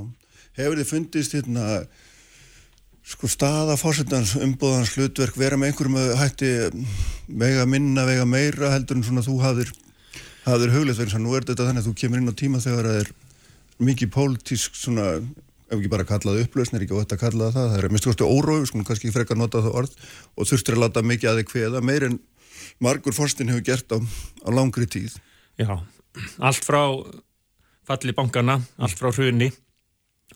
Hefur 0.58 0.82
þið 0.82 0.92
fundist 0.92 1.38
hérna 1.38 1.66
sko 3.08 3.30
staða 3.32 3.78
fórsetans 3.80 4.36
umbúðans 4.44 4.92
hlutverk 4.98 5.38
vera 5.40 5.56
með 5.60 5.72
einhverjum 5.72 6.00
að 6.02 6.16
hætti 6.20 6.54
vega 7.28 7.64
minna, 7.70 8.04
vega 8.08 8.26
meira 8.28 8.74
heldur 8.74 9.00
en 9.00 9.06
svona 9.08 9.24
þú 9.24 9.38
hafðir 9.46 9.72
hafðir 10.48 10.74
hugleitt 10.76 11.00
vegna, 11.00 11.22
nú 11.24 11.36
er 11.36 11.48
þetta 11.48 11.70
þannig 11.70 11.86
að 11.86 11.88
þú 11.88 11.96
kemur 12.02 12.22
inn 12.22 12.32
á 12.32 12.40
tíma 12.40 12.64
þegar 12.64 12.90
það 12.90 13.00
er 13.06 13.14
mikið 13.88 14.12
pólitísk 14.12 14.76
svona 14.76 15.08
ef 15.68 15.76
ekki 15.76 15.92
bara 15.92 16.08
kallaði 16.08 16.46
upplausn, 16.46 16.78
er 16.78 16.86
ekki 16.86 16.96
ótt 16.96 17.14
að 17.16 17.22
kallaða 17.26 17.56
það 17.58 17.70
það 17.74 17.84
er 17.84 17.94
mist 17.94 18.08
kostu 18.08 18.28
órói, 18.28 18.64
sko 18.68 18.84
kannski 18.88 19.12
frekar 19.12 19.40
nota 19.40 19.62
það 19.66 19.78
orð 19.82 19.96
og 20.36 20.50
þurftur 20.50 20.78
að 20.78 20.84
láta 20.86 21.04
mikið 21.04 21.32
að 21.32 21.40
þig 21.42 21.54
hveða 21.54 21.84
meir 21.84 22.08
en 22.08 22.20
margur 22.84 23.16
forstin 23.16 23.52
hefur 23.52 23.66
gert 23.68 23.92
á, 23.92 23.98
á 24.00 24.50
langri 24.54 24.88
tíð. 24.88 25.18
Já, 25.60 25.80
allt 26.40 26.64
frá 26.68 26.82
falli 27.88 28.16
bankana, 28.16 28.62
allt 28.78 29.00
frá 29.00 29.12
hrunni 29.12 29.52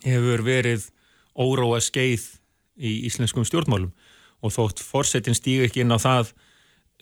hefur 0.03 0.43
verið 0.45 0.87
óróa 1.37 1.79
skeið 1.83 2.27
í 2.81 3.01
íslenskum 3.07 3.45
stjórnmálum. 3.47 3.91
Og 4.41 4.53
þótt 4.55 4.81
fórsetin 4.81 5.37
stýg 5.37 5.67
ekki 5.67 5.83
inn 5.83 5.93
á 5.93 6.01
það 6.01 6.31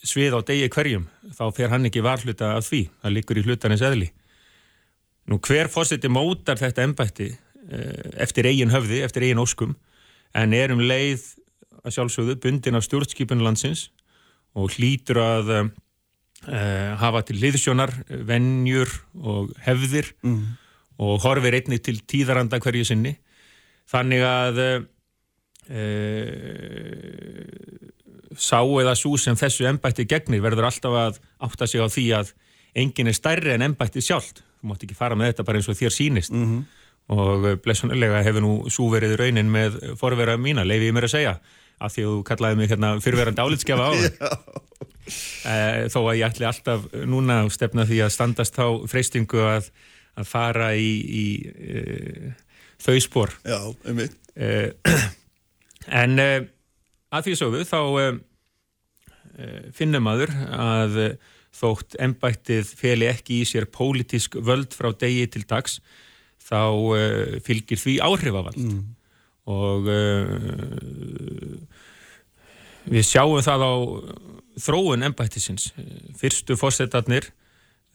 svið 0.04 0.36
á 0.36 0.40
degi 0.48 0.72
hverjum 0.72 1.06
þá 1.36 1.44
fer 1.56 1.72
hann 1.72 1.88
ekki 1.88 2.04
varhluta 2.04 2.54
af 2.58 2.68
því 2.68 2.82
það 3.02 3.16
likur 3.16 3.40
í 3.40 3.44
hlutarins 3.48 3.84
eðli. 3.86 4.10
Nú 5.30 5.40
hver 5.46 5.70
fórseti 5.72 6.12
mótar 6.12 6.60
þetta 6.60 6.84
ennbætti 6.84 7.30
eftir 8.18 8.48
eigin 8.50 8.72
höfði, 8.74 9.04
eftir 9.06 9.26
eigin 9.28 9.42
óskum 9.42 9.76
en 10.38 10.54
er 10.54 10.72
um 10.74 10.82
leið 10.82 11.22
að 11.84 11.96
sjálfsögðu 11.96 12.36
bundin 12.44 12.78
af 12.78 12.86
stjórnskipunlandsins 12.88 13.88
og 14.58 14.74
hlýtur 14.76 15.20
að 15.22 15.52
uh, 15.56 15.68
hafa 17.00 17.24
til 17.28 17.38
liðsjónar 17.42 17.94
vennjur 18.28 18.90
og 19.20 19.54
hefðir 19.66 20.12
mm. 20.26 20.44
og 21.06 21.22
horfir 21.26 21.60
einnig 21.60 21.82
til 21.86 21.98
tíðaranda 22.02 22.60
hverju 22.62 22.86
sinni 22.90 23.14
þannig 23.90 24.26
að 24.26 24.62
uh, 24.66 24.80
sá 28.40 28.60
eða 28.62 28.96
svo 28.98 29.18
sem 29.22 29.38
þessu 29.40 29.68
ennbætti 29.70 30.08
gegnir 30.10 30.44
verður 30.44 30.70
alltaf 30.70 30.94
að 31.06 31.24
átta 31.46 31.68
sig 31.70 31.82
á 31.82 31.88
því 31.90 32.06
að 32.20 32.34
enginn 32.78 33.10
er 33.10 33.18
stærri 33.18 33.56
en 33.56 33.66
ennbætti 33.66 34.04
sjálft 34.04 34.44
þú 34.60 34.70
mátt 34.70 34.84
ekki 34.86 34.98
fara 34.98 35.18
með 35.18 35.34
þetta 35.34 35.48
bara 35.48 35.62
eins 35.62 35.70
og 35.72 35.78
þér 35.80 35.94
sínist 35.96 36.34
mm 36.36 36.46
-hmm. 36.46 36.62
Og 37.10 37.48
blessunarlega 37.64 38.22
hefur 38.26 38.44
nú 38.46 38.54
súverið 38.72 39.16
raunin 39.20 39.50
með 39.52 39.80
forvera 40.00 40.38
mína, 40.38 40.66
leiði 40.68 40.92
ég 40.92 40.96
mér 40.98 41.08
að 41.10 41.16
segja 41.16 41.36
af 41.80 41.94
því 41.94 42.04
að 42.04 42.12
þú 42.12 42.24
kallaði 42.28 42.60
mig 42.60 42.72
hérna 42.74 42.90
fyrverandi 43.04 43.46
álitskjafa 43.46 43.88
á 43.88 43.94
e, 45.54 45.56
þó 45.90 46.00
að 46.02 46.18
ég 46.20 46.26
ætli 46.28 46.48
alltaf 46.50 46.90
núna 47.08 47.40
stefna 47.54 47.88
því 47.90 48.02
að 48.06 48.14
standast 48.16 48.58
þá 48.58 48.66
freystingu 48.92 49.42
að, 49.48 49.72
að 50.20 50.30
fara 50.30 50.74
í, 50.76 50.92
í 51.24 51.26
e, 51.48 52.34
þau 52.84 52.98
spór 53.06 53.34
Já, 53.48 53.60
einmitt. 53.88 54.20
E, 54.36 54.74
En 55.90 56.20
að 56.20 57.24
því 57.26 57.32
sögðu 57.40 57.64
þá 57.66 57.80
finnum 59.74 60.04
maður 60.06 60.34
að 60.54 60.98
þótt 61.56 61.96
ennbættið 62.04 62.68
feli 62.78 63.08
ekki 63.10 63.40
í 63.42 63.48
sér 63.48 63.66
pólitísk 63.74 64.36
völd 64.46 64.76
frá 64.76 64.92
degi 64.94 65.26
til 65.34 65.46
dags 65.50 65.80
þá 66.50 66.62
uh, 66.66 67.38
fylgir 67.46 67.80
því 67.80 68.00
áhrifavald. 68.06 68.58
Mm. 68.58 68.96
og 69.50 69.88
uh, 69.90 71.58
við 72.90 73.06
sjáum 73.06 73.42
það 73.46 73.62
á 73.66 73.74
þróun 74.60 75.06
ennbættisins 75.08 75.72
fyrstu 76.20 76.58
fórsetarnir 76.60 77.30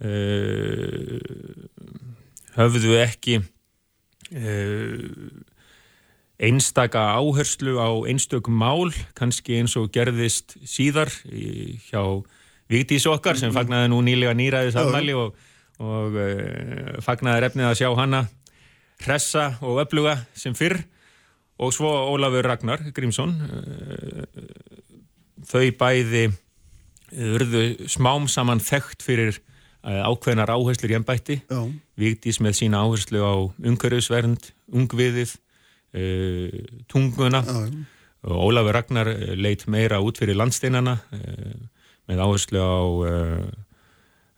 uh, 0.02 1.18
höfðu 2.54 2.94
ekki 3.02 3.42
einstaka 6.40 7.14
áherslu 7.14 7.78
á 7.78 7.90
einstökum 8.08 8.56
mál 8.58 8.90
kannski 9.14 9.60
eins 9.60 9.76
og 9.78 9.92
gerðist 9.94 10.56
síðar 10.66 11.12
í, 11.30 11.78
hjá 11.90 12.02
Vigdís 12.70 13.04
okkar 13.06 13.36
sem 13.36 13.52
fagnaði 13.52 13.90
nú 13.92 14.00
nýlega 14.02 14.32
nýraði 14.36 14.72
samvæli 14.72 15.14
og, 15.18 15.34
og 15.84 16.16
uh, 16.16 16.96
fagnaði 17.04 17.44
refnið 17.44 17.68
að 17.68 17.78
sjá 17.82 17.90
hanna 17.98 18.24
hressa 19.06 19.54
og 19.64 19.82
öfluga 19.84 20.18
sem 20.34 20.54
fyrr. 20.56 20.80
Og 21.62 21.70
svo 21.74 21.90
Ólafur 22.10 22.48
Ragnar 22.48 22.82
Grímsson 22.94 23.36
uh, 23.46 24.24
þau 25.46 25.66
bæði 25.78 26.26
urðu 27.14 27.88
smám 27.90 28.26
saman 28.32 28.62
þekkt 28.64 29.04
fyrir 29.06 29.36
uh, 29.36 30.02
ákveðnar 30.08 30.50
áherslur 30.50 30.90
í 30.90 30.98
ennbætti 30.98 31.38
Vigdís 32.00 32.40
með 32.42 32.58
sína 32.58 32.82
áherslu 32.82 33.22
á 33.22 33.34
umhverfisvernd, 33.62 34.50
ungviðið 34.74 35.36
tunguna. 36.90 37.44
Og 38.26 38.40
Ólafur 38.48 38.74
Ragnar 38.74 39.12
leitt 39.38 39.68
meira 39.70 40.00
út 40.02 40.18
fyrir 40.18 40.34
landsteinana 40.34 40.96
með 42.10 42.22
áherslu 42.24 42.58
á 42.58 42.74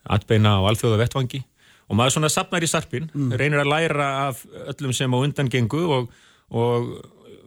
atbeina 0.05 0.59
á 0.59 0.67
alþjóða 0.69 1.01
vettvangi 1.01 1.41
og 1.87 1.95
maður 1.97 2.17
svona 2.17 2.31
sapnar 2.31 2.65
í 2.65 2.69
sarpin, 2.69 3.07
mm. 3.13 3.35
reynir 3.39 3.63
að 3.63 3.71
læra 3.71 4.07
af 4.27 4.43
öllum 4.73 4.93
sem 4.95 5.13
á 5.13 5.17
undan 5.17 5.51
gengu 5.51 5.83
og, 5.97 6.11
og 6.51 6.89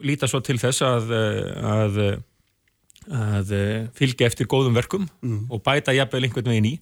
líta 0.05 0.29
svo 0.31 0.41
til 0.45 0.57
þess 0.61 0.85
að, 0.87 1.13
eh, 1.17 1.69
að, 1.75 2.01
að 3.21 3.55
fylgja 3.97 4.31
eftir 4.31 4.49
góðum 4.51 4.79
verkum 4.79 5.07
mm. 5.21 5.45
og 5.53 5.63
bæta 5.67 5.97
jafnvel 5.97 6.25
einhvern 6.27 6.53
veginn 6.53 6.73
í. 6.73 6.75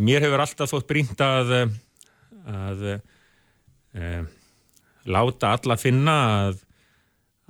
Mér 0.00 0.24
hefur 0.24 0.40
alltaf 0.40 0.70
þótt 0.72 0.88
brínt 0.88 1.20
að, 1.20 1.50
að 2.48 2.84
e, 3.92 4.12
láta 5.12 5.50
alla 5.52 5.76
finna 5.76 6.14
að 6.46 6.62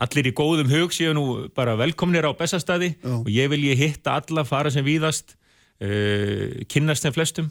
allir 0.02 0.30
í 0.30 0.34
góðum 0.34 0.70
hug 0.72 0.94
séu 0.94 1.14
nú 1.14 1.24
bara 1.54 1.76
velkomnir 1.78 2.26
á 2.26 2.34
bestastadi 2.34 2.94
og 3.06 3.30
ég 3.30 3.50
vil 3.52 3.62
ég 3.68 3.78
hitta 3.78 4.16
alla, 4.18 4.42
fara 4.46 4.72
sem 4.74 4.82
víðast 4.86 5.36
uh, 5.78 6.64
kynnast 6.70 7.06
þeim 7.06 7.14
flestum 7.14 7.50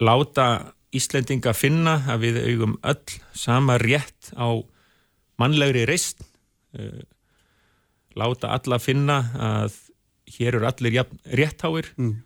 láta 0.00 0.46
Íslendinga 0.96 1.52
finna 1.54 1.98
að 2.10 2.24
við 2.24 2.38
augum 2.48 2.72
öll 2.82 3.18
sama 3.36 3.76
rétt 3.78 4.32
á 4.34 4.48
mannlegri 5.38 5.84
reist 5.86 6.24
uh, 6.74 7.02
láta 8.18 8.50
alla 8.56 8.80
finna 8.82 9.20
að 9.36 9.76
hér 10.38 10.56
eru 10.56 10.66
allir 10.66 11.04
réttháir 11.26 11.92
mm. 11.98 12.16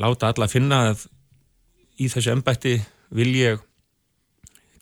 láta 0.00 0.28
alla 0.28 0.48
finna 0.48 0.80
að 0.90 1.06
í 1.98 2.08
þessu 2.12 2.32
ennbætti 2.34 2.74
vil 3.16 3.30
ég 3.36 3.62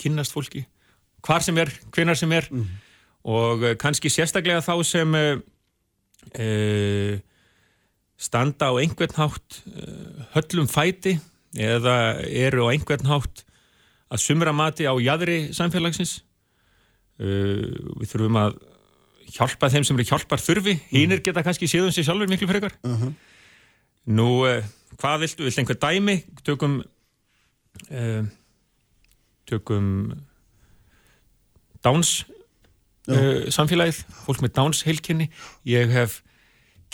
kynnast 0.00 0.34
fólki 0.34 0.64
hvar 1.26 1.44
sem 1.44 1.58
er, 1.58 1.72
hvenar 1.94 2.18
sem 2.18 2.32
er 2.36 2.48
mm. 2.50 2.66
og 3.32 3.64
eh, 3.66 3.76
kannski 3.80 4.10
sérstaklega 4.12 4.62
þá 4.64 4.74
sem 4.86 5.16
uh, 5.18 5.40
uh, 6.38 7.14
standa 8.16 8.70
á 8.70 8.74
einhvern 8.80 9.16
hátt 9.18 9.60
uh, 9.70 10.26
höllum 10.36 10.68
fæti 10.70 11.18
eða 11.56 12.20
eru 12.26 12.68
á 12.68 12.72
einhvern 12.72 13.08
hátt 13.10 13.44
að 14.12 14.22
sumra 14.22 14.54
mati 14.54 14.86
á 14.86 14.94
jæðri 15.02 15.52
samfélagsins. 15.56 16.20
Við 17.18 18.10
þurfum 18.10 18.36
að 18.38 18.58
hjálpa 19.34 19.70
þeim 19.72 19.86
sem 19.88 19.96
eru 19.96 20.04
hjálpar 20.06 20.38
þurfi. 20.38 20.76
Hínir 20.92 21.22
geta 21.24 21.42
kannski 21.42 21.66
séðum 21.66 21.90
sér 21.90 22.06
sjálfur 22.06 22.28
miklu 22.30 22.46
frekar. 22.46 22.76
-huh. 22.84 23.14
nú, 24.06 24.28
hvað 25.00 25.24
viltu, 25.24 25.48
viltu 25.48 25.62
einhver 25.64 25.80
dæmi? 25.80 26.16
Tökum 26.44 26.76
tökum 29.46 29.90
Dáns 31.84 32.24
uh, 33.10 33.46
samfélagið, 33.52 34.02
fólk 34.26 34.42
með 34.42 34.54
Dáns 34.58 34.82
heilkinni 34.86 35.28
ég 35.68 35.92
hef 35.94 36.20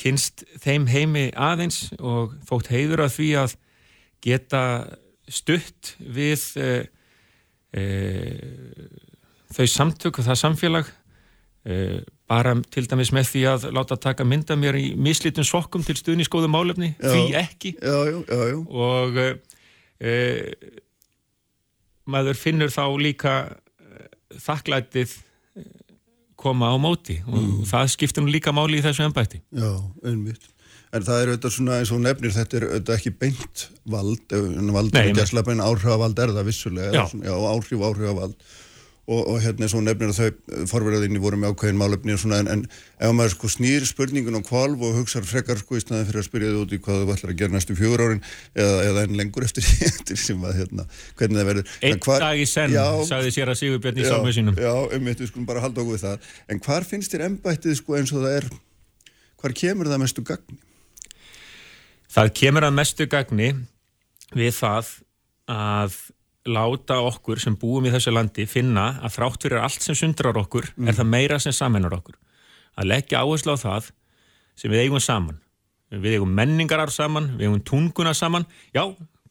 kynst 0.01 0.45
þeim 0.63 0.87
heimi 0.91 1.29
aðeins 1.37 1.91
og 2.01 2.35
fótt 2.49 2.71
heiður 2.73 3.05
að 3.07 3.15
því 3.19 3.29
að 3.43 3.55
geta 4.25 4.63
stutt 5.31 5.95
við 6.01 6.47
uh, 6.63 6.83
uh, 7.79 8.89
þau 9.53 9.67
samtök 9.69 10.21
og 10.21 10.29
það 10.31 10.43
samfélag 10.47 10.93
bara 12.27 12.57
til 12.75 12.83
dæmis 12.91 13.13
með 13.15 13.29
því 13.29 13.41
að 13.47 13.65
láta 13.77 13.95
taka 13.95 14.25
mynda 14.27 14.57
mér 14.59 14.75
í 14.81 14.87
mislítun 14.99 15.47
sokkum 15.47 15.85
til 15.87 15.95
stuðni 15.95 16.25
skóðu 16.27 16.49
málefni, 16.51 16.89
já, 16.97 17.13
því 17.13 17.37
ekki. 17.39 17.71
Já, 17.79 17.99
já, 18.11 18.57
og 18.67 19.21
maður 22.11 22.41
finnur 22.41 22.73
þá 22.75 22.83
líka 22.99 23.35
þakklætið 24.43 25.15
koma 26.43 26.73
á 26.73 26.77
móti 26.81 27.21
og 27.27 27.39
mm. 27.39 27.61
það 27.71 27.93
skiptir 27.95 28.25
nú 28.25 28.33
líka 28.35 28.55
máli 28.55 28.81
í 28.81 28.85
þessu 28.85 29.07
ennbætti. 29.07 29.43
Já, 29.55 29.71
einmitt. 30.05 30.49
En 30.93 31.05
það 31.07 31.23
er 31.23 31.31
auðvitað 31.33 31.55
svona 31.55 31.77
eins 31.81 31.93
og 31.95 32.03
nefnir 32.05 32.35
þetta 32.35 32.59
er 32.59 32.67
auðvitað 32.69 32.99
ekki 32.99 33.13
beint 33.23 33.63
vald, 33.95 34.35
en 34.37 34.73
vald 34.75 34.93
er 34.93 35.09
ekki 35.09 35.23
að 35.25 35.31
slappa 35.31 35.55
einn 35.55 35.65
áhrifavald 35.65 36.21
er 36.21 36.35
það 36.37 36.51
vissulega, 36.51 36.93
já, 36.93 37.05
já 37.25 37.33
áhrif, 37.33 37.87
áhrifavald 37.89 38.51
og, 39.11 39.21
og 39.33 39.39
hérna 39.43 39.67
eins 39.67 39.75
og 39.75 39.83
nefnir 39.83 40.13
að 40.13 40.19
þau 40.19 40.67
forverðinni 40.71 41.21
voru 41.23 41.39
með 41.41 41.53
ákveðin 41.53 41.79
málefni 41.81 42.15
svona, 42.21 42.39
en, 42.43 42.51
en 42.53 42.63
ef 43.03 43.15
maður 43.17 43.35
sko 43.35 43.51
snýr 43.51 43.87
spurningun 43.89 44.39
á 44.39 44.43
kvalv 44.47 44.85
og 44.87 45.01
hugsaður 45.01 45.31
frekar 45.33 45.59
sko 45.59 45.79
í 45.79 45.83
staðin 45.83 46.07
fyrir 46.07 46.23
að 46.23 46.29
spyrja 46.29 46.53
þið 46.53 46.61
út 46.61 46.75
í 46.77 46.81
hvað 46.85 47.03
þú 47.03 47.17
ætlar 47.17 47.33
að 47.35 47.41
gera 47.41 47.57
næstu 47.57 47.77
fjögur 47.79 48.05
árin 48.07 48.23
eða, 48.55 48.77
eða 48.87 49.05
enn 49.09 49.19
lengur 49.19 49.47
eftir, 49.49 49.67
eftir 49.91 50.21
sem 50.23 50.47
að 50.47 50.61
hérna, 50.61 50.87
hvernig 51.19 51.41
það 51.41 51.51
verður. 51.51 51.75
Einn 51.83 52.03
hvar, 52.07 52.27
dag 52.29 52.43
í 52.45 52.47
senn, 52.53 52.79
sagði 53.11 53.35
sér 53.35 53.53
að 53.53 53.61
Sigurbjörn 53.63 54.03
í 54.03 54.07
sámið 54.07 54.39
sínum. 54.39 54.61
Já, 54.63 54.73
um 54.87 55.07
mitt, 55.09 55.19
við 55.19 55.33
skulum 55.33 55.49
bara 55.51 55.65
halda 55.67 55.83
okkur 55.83 55.99
við 55.99 56.07
það. 56.07 56.33
En 56.55 56.63
hvar 56.63 56.87
finnst 56.87 57.15
þér 57.15 57.27
ennbættið 57.27 57.79
sko 57.83 57.99
eins 57.99 58.15
og 58.15 58.23
það 58.23 58.39
er? 58.39 58.51
Hvar 59.43 59.59
kemur 59.59 59.91
það 59.91 60.05
mestu 60.05 60.23
gagni? 60.27 60.61
Það 62.13 62.35
kemur 62.39 62.69
að 62.69 62.75
mestu 62.79 63.11
gagni 63.11 63.55
við 64.37 64.55
það 64.61 64.91
að 65.51 65.97
láta 66.49 66.99
okkur 67.07 67.39
sem 67.39 67.55
búum 67.59 67.87
í 67.87 67.93
þessu 67.95 68.13
landi 68.15 68.47
finna 68.51 68.99
að 69.05 69.17
þrátt 69.17 69.45
fyrir 69.47 69.63
allt 69.63 69.85
sem 69.85 69.95
sundrar 69.99 70.39
okkur 70.41 70.73
mm. 70.75 70.89
er 70.91 70.99
það 70.99 71.11
meira 71.13 71.39
sem 71.43 71.55
samhennar 71.55 71.95
okkur 72.01 72.17
að 72.81 72.89
leggja 72.91 73.23
áherslu 73.23 73.55
á 73.55 73.59
það 73.63 73.91
sem 74.59 74.73
við 74.73 74.87
eigum 74.87 75.03
saman 75.03 75.39
við 75.93 76.17
eigum 76.17 76.33
menningarar 76.35 76.91
saman, 76.91 77.35
við 77.37 77.51
eigum 77.51 77.65
tunguna 77.69 78.15
saman 78.17 78.47
já, 78.75 78.83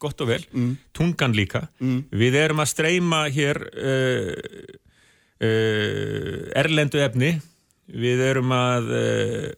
gott 0.01 0.21
og 0.23 0.29
vel 0.29 0.43
mm. 0.53 0.75
tungan 0.95 1.35
líka, 1.35 1.65
mm. 1.81 2.03
við 2.15 2.37
erum 2.41 2.61
að 2.63 2.71
streyma 2.71 3.23
hér 3.33 3.59
uh, 3.71 4.33
uh, 5.41 6.37
erlendu 6.61 7.01
efni 7.01 7.33
við 7.91 8.21
erum 8.29 8.53
að 8.55 8.91
uh, 8.95 9.49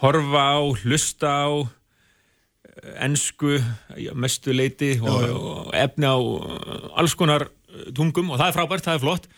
horfa 0.00 0.44
á, 0.56 0.58
hlusta 0.82 1.28
á 1.28 1.48
ennsku 3.00 3.58
mestu 4.14 4.52
leiti 4.52 4.94
og, 5.02 5.30
og 5.30 5.72
efni 5.76 6.08
á 6.08 6.16
alls 7.00 7.14
konar 7.14 7.48
tungum 7.94 8.30
og 8.30 8.40
það 8.40 8.48
er 8.48 8.56
frábært, 8.56 8.84
það 8.86 8.98
er 8.98 9.04
flott 9.04 9.28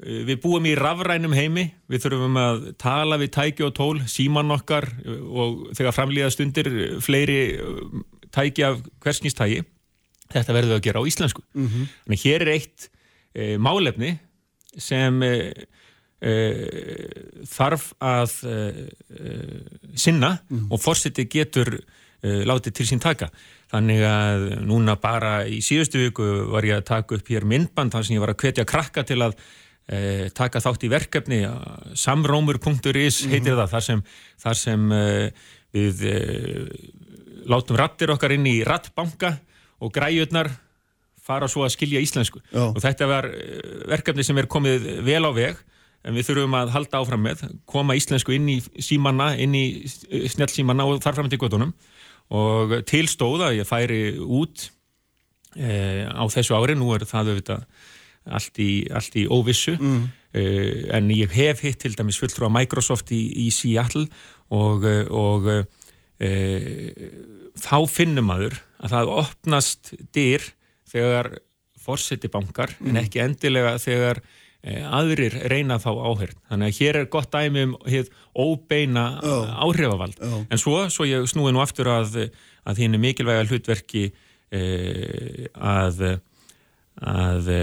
við 0.00 0.38
búum 0.40 0.64
í 0.64 0.76
rafrænum 0.78 1.34
heimi 1.36 1.66
við 1.90 2.06
þurfum 2.06 2.38
að 2.40 2.62
tala 2.80 3.18
við 3.20 3.34
tæki 3.36 3.66
og 3.66 3.74
tól 3.76 3.98
síman 4.08 4.54
okkar 4.54 4.86
og 5.04 5.66
þegar 5.76 5.96
framlýða 5.96 6.30
stundir 6.32 6.70
fleiri 7.04 7.40
tæki 8.32 8.64
af 8.64 8.80
hversknistægi 9.04 9.60
þetta 10.30 10.56
verður 10.56 10.72
við 10.72 10.78
að 10.78 10.86
gera 10.86 11.02
á 11.04 11.08
íslensku 11.10 11.44
mm 11.52 11.66
-hmm. 11.66 11.92
þannig 12.06 12.24
hér 12.24 12.42
er 12.46 12.52
eitt 12.54 12.90
e, 13.34 13.58
málefni 13.58 14.18
sem 14.78 15.22
e, 15.22 15.52
e, 16.22 16.34
þarf 17.44 17.92
að 18.00 18.30
sinna 19.94 20.38
mm 20.38 20.58
-hmm. 20.58 20.68
og 20.70 20.80
fórseti 20.80 21.26
getur 21.28 21.82
látið 22.20 22.76
til 22.76 22.86
sín 22.90 23.00
taka 23.00 23.30
þannig 23.70 24.02
að 24.04 24.46
núna 24.68 24.96
bara 25.00 25.46
í 25.48 25.62
síðustu 25.64 26.02
viku 26.02 26.26
var 26.52 26.66
ég 26.68 26.80
að 26.80 26.88
taka 26.90 27.16
upp 27.16 27.30
hér 27.32 27.46
myndband 27.48 27.94
þar 27.94 28.04
sem 28.06 28.16
ég 28.16 28.24
var 28.24 28.34
að 28.34 28.42
hvetja 28.44 28.66
krakka 28.68 29.06
til 29.08 29.22
að 29.24 29.38
taka 30.36 30.60
þátt 30.62 30.84
í 30.86 30.90
verkefni 30.92 31.38
samrómur.is 31.98 33.24
heitir 33.24 33.40
mm 33.40 33.46
-hmm. 33.46 33.56
það 33.58 33.70
þar 33.72 33.86
sem, 33.86 34.02
þar 34.38 34.56
sem 34.60 34.84
við 35.72 36.04
látum 37.48 37.78
rattir 37.78 38.12
okkar 38.12 38.34
inn 38.36 38.46
í 38.46 38.60
rattbanka 38.66 39.38
og 39.80 39.92
græjurnar 39.94 40.50
fara 41.30 41.48
svo 41.50 41.64
að 41.66 41.74
skilja 41.76 42.02
íslensku 42.02 42.40
Já. 42.50 42.64
og 42.70 42.80
þetta 42.82 43.08
var 43.10 43.28
eh, 43.30 43.84
verkefni 43.90 44.26
sem 44.26 44.38
er 44.40 44.48
komið 44.50 44.88
vel 45.06 45.22
á 45.26 45.30
veg 45.36 45.60
en 46.00 46.16
við 46.16 46.30
þurfum 46.30 46.56
að 46.56 46.74
halda 46.74 47.00
áfram 47.02 47.24
með 47.26 47.44
koma 47.68 47.96
íslensku 47.98 48.32
inn 48.32 48.48
í 48.48 48.58
símanna 48.80 49.34
inn 49.40 49.54
í 49.56 49.64
snjálfsímanna 49.86 50.86
og 50.88 51.02
þar 51.04 51.18
fram 51.18 51.32
til 51.32 51.40
göttunum 51.42 51.74
og 52.30 52.76
tilstóða 52.88 53.50
ég 53.56 53.68
færi 53.68 54.02
út 54.20 54.68
e, 55.56 56.06
á 56.06 56.24
þessu 56.30 56.54
ári, 56.58 56.76
nú 56.78 56.92
er 56.94 57.06
það 57.08 57.32
auðvitað 57.34 57.66
allt 58.30 58.60
í, 58.62 58.70
allt 58.94 59.16
í 59.18 59.26
óvissu 59.32 59.74
mm. 59.78 60.00
e, 60.36 60.44
en 60.94 61.10
ég 61.14 61.32
hef 61.34 61.64
hitt 61.64 61.80
til 61.82 61.94
dæmis 61.98 62.20
fulltrú 62.20 62.46
á 62.46 62.56
Microsoft 62.60 63.10
í, 63.16 63.22
í 63.46 63.50
Seattle 63.54 64.06
og, 64.54 64.86
og 65.10 65.48
e, 66.20 66.30
þá 67.58 67.78
finnum 67.90 68.30
maður 68.30 68.60
að 68.80 68.94
það 68.94 69.14
opnast 69.24 69.94
dyr 70.14 70.44
þegar 70.90 71.32
fórseti 71.80 72.30
bankar 72.30 72.76
mm. 72.78 72.90
en 72.92 73.02
ekki 73.02 73.24
endilega 73.24 73.74
þegar 73.82 74.22
aðrir 74.60 75.34
reyna 75.48 75.78
þá 75.80 75.90
áhörn. 75.96 76.36
Þannig 76.50 76.72
að 76.72 76.80
hér 76.80 76.98
er 77.00 77.06
gott 77.12 77.30
dæmi 77.32 77.62
um 77.64 77.76
hér 77.88 78.10
óbeina 78.36 79.06
oh. 79.24 79.52
áhrifavald. 79.64 80.20
Oh. 80.26 80.42
En 80.52 80.60
svo, 80.60 80.82
svo 80.92 81.06
ég 81.08 81.24
snúi 81.30 81.52
nú 81.54 81.62
aftur 81.64 81.88
að, 81.88 82.18
að 82.68 82.82
þínu 82.82 83.00
mikilvæga 83.00 83.46
hlutverki 83.48 84.10
e, 84.52 84.62
að, 85.56 86.02
að 87.00 87.50
e, 87.56 87.62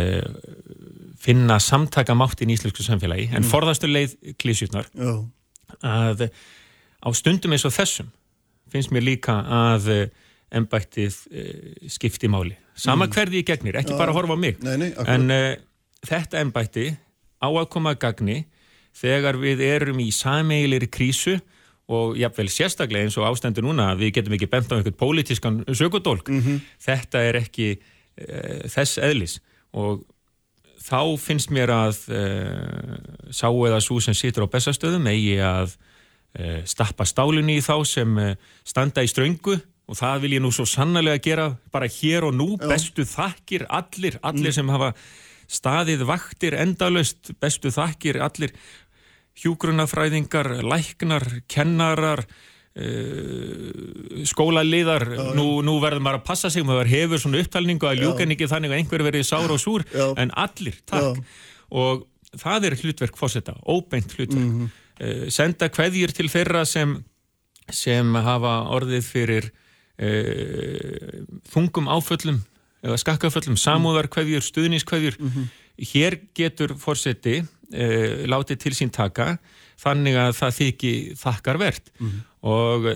finna 1.21 1.59
samtakamáttinn 1.61 2.49
í 2.49 2.57
íslensku 2.57 2.85
samfélagi 2.85 3.29
en 3.29 3.43
mm. 3.43 3.49
forðastu 3.51 3.89
leið 3.91 4.17
klísjutnar 4.41 4.89
oh. 4.97 5.25
að 5.85 6.29
á 6.97 7.09
stundum 7.13 7.53
eins 7.53 7.67
og 7.67 7.75
þessum 7.77 8.09
finnst 8.73 8.89
mér 8.93 9.05
líka 9.05 9.37
að 9.45 10.09
ennbættið 10.57 11.15
eh, 11.31 11.87
skipti 11.91 12.29
máli. 12.31 12.55
Sama 12.77 13.07
mm. 13.07 13.13
hverði 13.15 13.41
í 13.41 13.45
gegnir, 13.47 13.77
ekki 13.81 13.97
bara 13.99 14.13
horfa 14.15 14.37
á 14.37 14.39
mig. 14.39 14.59
Nei, 14.63 14.75
nei, 14.79 14.91
en 15.09 15.31
þetta 16.05 16.41
ennbætti 16.41 16.87
á 17.41 17.47
að 17.47 17.69
koma 17.73 17.93
að 17.95 18.01
gagni 18.05 18.37
þegar 18.97 19.37
við 19.41 19.61
erum 19.65 20.01
í 20.01 20.09
sameilir 20.13 20.87
krísu 20.89 21.37
og 21.87 22.17
jáfnveil 22.19 22.49
sérstaklega 22.51 23.07
eins 23.07 23.17
og 23.19 23.27
ástendur 23.29 23.63
núna 23.63 23.93
við 23.95 24.17
getum 24.17 24.35
ekki 24.35 24.49
bent 24.51 24.73
á 24.73 24.75
einhvern 24.75 24.97
pólitískan 24.99 25.61
sökudólk. 25.71 26.27
Mm 26.27 26.41
-hmm. 26.41 26.59
Þetta 26.83 27.21
er 27.23 27.35
ekki 27.39 27.77
uh, 27.77 28.67
þess 28.67 28.97
eðlis 28.97 29.39
og 29.71 30.03
þá 30.87 31.17
finnst 31.19 31.51
mér 31.51 31.69
að 31.69 31.97
sá 33.31 33.49
eða 33.51 33.79
svo 33.83 33.99
sem 33.99 34.13
situr 34.13 34.47
á 34.47 34.53
bestastöðum 34.53 35.07
eigi 35.07 35.35
að 35.43 35.75
stappa 36.63 37.05
stálunni 37.05 37.57
í 37.57 37.65
þá 37.65 37.85
sem 37.85 38.19
standa 38.63 39.03
í 39.03 39.09
ströngu 39.09 39.57
og 39.87 39.95
það 39.95 40.25
vil 40.25 40.33
ég 40.37 40.43
nú 40.43 40.51
svo 40.53 40.65
sannlega 40.67 41.21
gera 41.23 41.47
bara 41.71 41.87
hér 41.91 42.27
og 42.27 42.35
nú, 42.35 42.49
Já. 42.57 42.67
bestu 42.67 43.05
þakkir 43.07 43.65
allir, 43.69 44.19
allir 44.21 44.51
mm. 44.51 44.57
sem 44.59 44.69
hafa 44.73 44.91
staðið 45.47 46.03
vaktir 46.07 46.57
endalust 46.59 47.31
bestu 47.41 47.71
þakkir 47.71 48.19
allir 48.23 48.53
hjúgrunafræðingar, 49.37 50.49
læknar 50.65 51.25
kennarar 51.51 52.23
uh, 52.23 52.25
skólaliðar 54.27 55.05
nú, 55.37 55.47
nú 55.65 55.77
verður 55.83 56.03
maður 56.05 56.21
að 56.21 56.27
passa 56.31 56.51
sig 56.53 56.65
maður 56.67 56.91
hefur 56.91 57.21
svona 57.21 57.41
upptalningu 57.43 57.89
að 57.89 58.03
ljúken 58.03 58.33
ekki 58.35 58.49
þannig 58.49 58.73
að 58.73 58.81
einhver 58.81 59.05
verið 59.07 59.29
sár 59.29 59.53
og 59.53 59.61
súr 59.61 59.85
Já. 59.93 60.07
en 60.17 60.33
allir, 60.33 60.79
takk 60.89 61.21
Já. 61.21 61.27
og 61.83 62.07
það 62.37 62.69
er 62.69 62.79
hlutverk 62.81 63.19
fósetta, 63.19 63.55
óbeint 63.63 64.17
hlutverk 64.17 64.41
mm 64.41 64.67
-hmm. 64.67 65.29
senda 65.31 65.69
hverjir 65.69 66.11
til 66.11 66.29
þeirra 66.29 66.65
sem 66.65 66.97
sem 67.73 68.15
hafa 68.15 68.53
orðið 68.75 69.03
fyrir 69.03 69.49
e, 69.99 70.09
þungum 71.51 71.89
áföllum 71.91 72.39
eða 72.85 72.97
skakkaföllum, 73.01 73.57
samúðarkveðjur, 73.59 74.43
stuðnískveðjur. 74.45 75.17
Mm 75.19 75.31
-hmm. 75.33 75.47
Hér 75.91 76.19
getur 76.35 76.75
fórseti 76.77 77.41
e, 77.71 78.25
látið 78.27 78.61
til 78.63 78.73
sín 78.77 78.91
taka 78.93 79.37
þannig 79.81 80.17
að 80.17 80.33
það 80.39 80.57
þykji 80.59 80.93
þakkar 81.19 81.59
verðt 81.61 81.91
mm 81.99 82.07
-hmm. 82.07 82.21
og 82.41 82.87
e, 82.91 82.95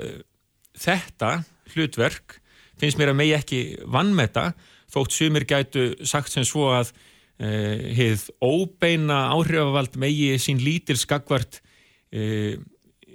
þetta 0.78 1.32
hlutverk 1.74 2.40
finnst 2.80 2.98
mér 2.98 3.14
að 3.14 3.20
megi 3.20 3.36
ekki 3.38 3.62
vannmeta 3.86 4.54
þótt 4.92 5.12
sumir 5.14 5.46
gætu 5.46 5.94
sagt 6.04 6.32
sem 6.32 6.44
svo 6.44 6.72
að 6.74 6.94
e, 7.40 7.94
heið 7.96 8.30
óbeina 8.42 9.30
áhrifavald 9.36 9.96
megi 9.96 10.38
sín 10.40 10.62
lítil 10.64 10.98
skakvart 10.98 11.62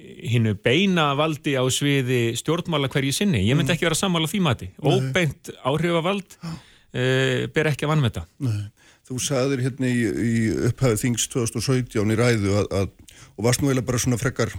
hinnu 0.06 0.54
beina 0.62 1.10
valdi 1.18 1.56
á 1.58 1.64
sviði 1.72 2.36
stjórnmála 2.38 2.90
hverju 2.92 3.14
sinni. 3.14 3.42
Ég 3.46 3.58
myndi 3.58 3.72
mm. 3.72 3.76
ekki 3.76 3.88
vera 3.88 3.98
sammála 3.98 4.30
því 4.30 4.42
mati. 4.46 4.70
Óbeint 4.82 5.52
áhrifavald 5.66 6.38
uh, 6.42 7.46
ber 7.54 7.72
ekki 7.72 7.88
að 7.88 7.94
vannmeta. 7.94 8.26
Nei. 8.42 8.66
Þú 9.06 9.20
sagðir 9.22 9.62
hérna 9.62 9.86
í, 9.86 9.98
í 10.02 10.38
upphæðu 10.70 10.96
þings 10.98 11.28
2017 11.30 12.10
í 12.10 12.16
ræðu 12.18 12.56
að, 12.58 12.72
að, 12.74 13.20
og 13.38 13.46
varst 13.46 13.62
nú 13.62 13.68
eiginlega 13.70 13.86
bara 13.86 14.00
svona 14.02 14.18
frekkar 14.18 14.54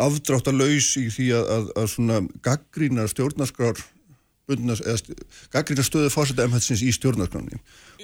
afdráttalauðs 0.00 0.94
í 0.96 1.08
því 1.12 1.26
að, 1.36 1.66
að 1.76 1.90
svona 1.92 2.22
gaggrína 2.44 3.04
stjórnarskrár 3.10 3.82
gaggrína 5.52 5.84
stöðu 5.86 6.10
fórsetta 6.12 6.44
emhætsins 6.44 6.82
í 6.84 6.90
stjórnarskráni 6.92 7.60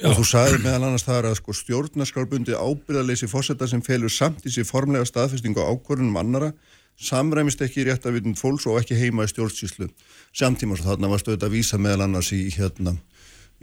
og 0.06 0.14
þú 0.20 0.26
sagði 0.28 0.60
meðal 0.62 0.86
annars 0.86 1.04
þar 1.04 1.30
að 1.32 1.38
sko, 1.40 1.54
stjórnarskrárbundi 1.56 2.54
ábyrðaleysi 2.54 3.28
fórsetta 3.28 3.68
sem 3.68 3.82
felur 3.84 4.12
samt 4.12 4.46
í 4.46 4.52
sig 4.54 4.68
formlega 4.68 5.08
staðfestingu 5.08 5.64
á 5.64 5.72
ákvörðunum 5.72 6.20
annara 6.20 6.52
samræmist 6.98 7.62
ekki 7.62 7.86
rétt 7.86 8.06
að 8.06 8.18
vitund 8.18 8.40
fólks 8.40 8.66
og 8.66 8.80
ekki 8.80 8.98
heima 8.98 9.26
í 9.26 9.30
stjórnsýslu. 9.30 9.88
Samtíma 10.34 10.78
svo 10.78 10.90
þarna 10.90 11.12
varstu 11.12 11.32
auðvitað 11.32 11.48
að 11.48 11.56
vísa 11.56 11.78
meðal 11.80 12.08
annars 12.08 12.32
í, 12.34 12.44
hérna, 12.56 12.96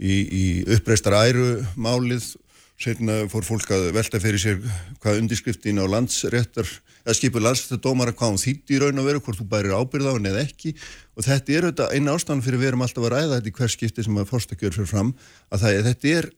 í, 0.00 0.14
í 0.24 0.44
uppreistar 0.76 1.18
æru 1.20 1.62
málið 1.76 2.34
Sérna 2.76 3.22
fór 3.32 3.44
fólk 3.46 3.70
að 3.72 3.86
velta 3.96 4.18
fyrir 4.20 4.40
sér 4.40 4.58
hvað 5.00 5.22
undirskriftin 5.22 5.80
á 5.80 5.88
landsréttar 5.88 6.68
eða 7.06 7.14
skipur 7.16 7.40
landsréttardómara 7.40 8.12
hvað 8.12 8.34
hún 8.34 8.42
þýtti 8.42 8.76
í 8.76 8.80
raun 8.82 9.00
og 9.00 9.06
veru, 9.08 9.22
hvort 9.24 9.40
þú 9.40 9.46
bærir 9.48 9.72
ábyrða 9.72 10.12
á 10.12 10.16
henni 10.18 10.28
eða 10.28 10.42
ekki. 10.44 10.74
Og 11.16 11.24
þetta 11.24 11.54
er 11.54 11.66
auðvitað 11.66 11.94
eina 11.96 12.12
ástæðan 12.12 12.42
fyrir 12.44 12.60
við 12.60 12.68
erum 12.68 12.84
alltaf 12.84 13.06
að 13.06 13.14
ræða 13.14 13.38
þetta 13.38 13.48
í 13.48 13.54
hver 13.56 13.72
skipti 13.72 14.04
sem 14.04 14.20
að 14.20 14.28
fórstakjör 14.28 14.76
fyrir 14.76 14.90
fram 14.90 15.14
að 15.48 15.64
það, 15.64 15.78
þetta 15.86 16.12
er, 16.18 16.28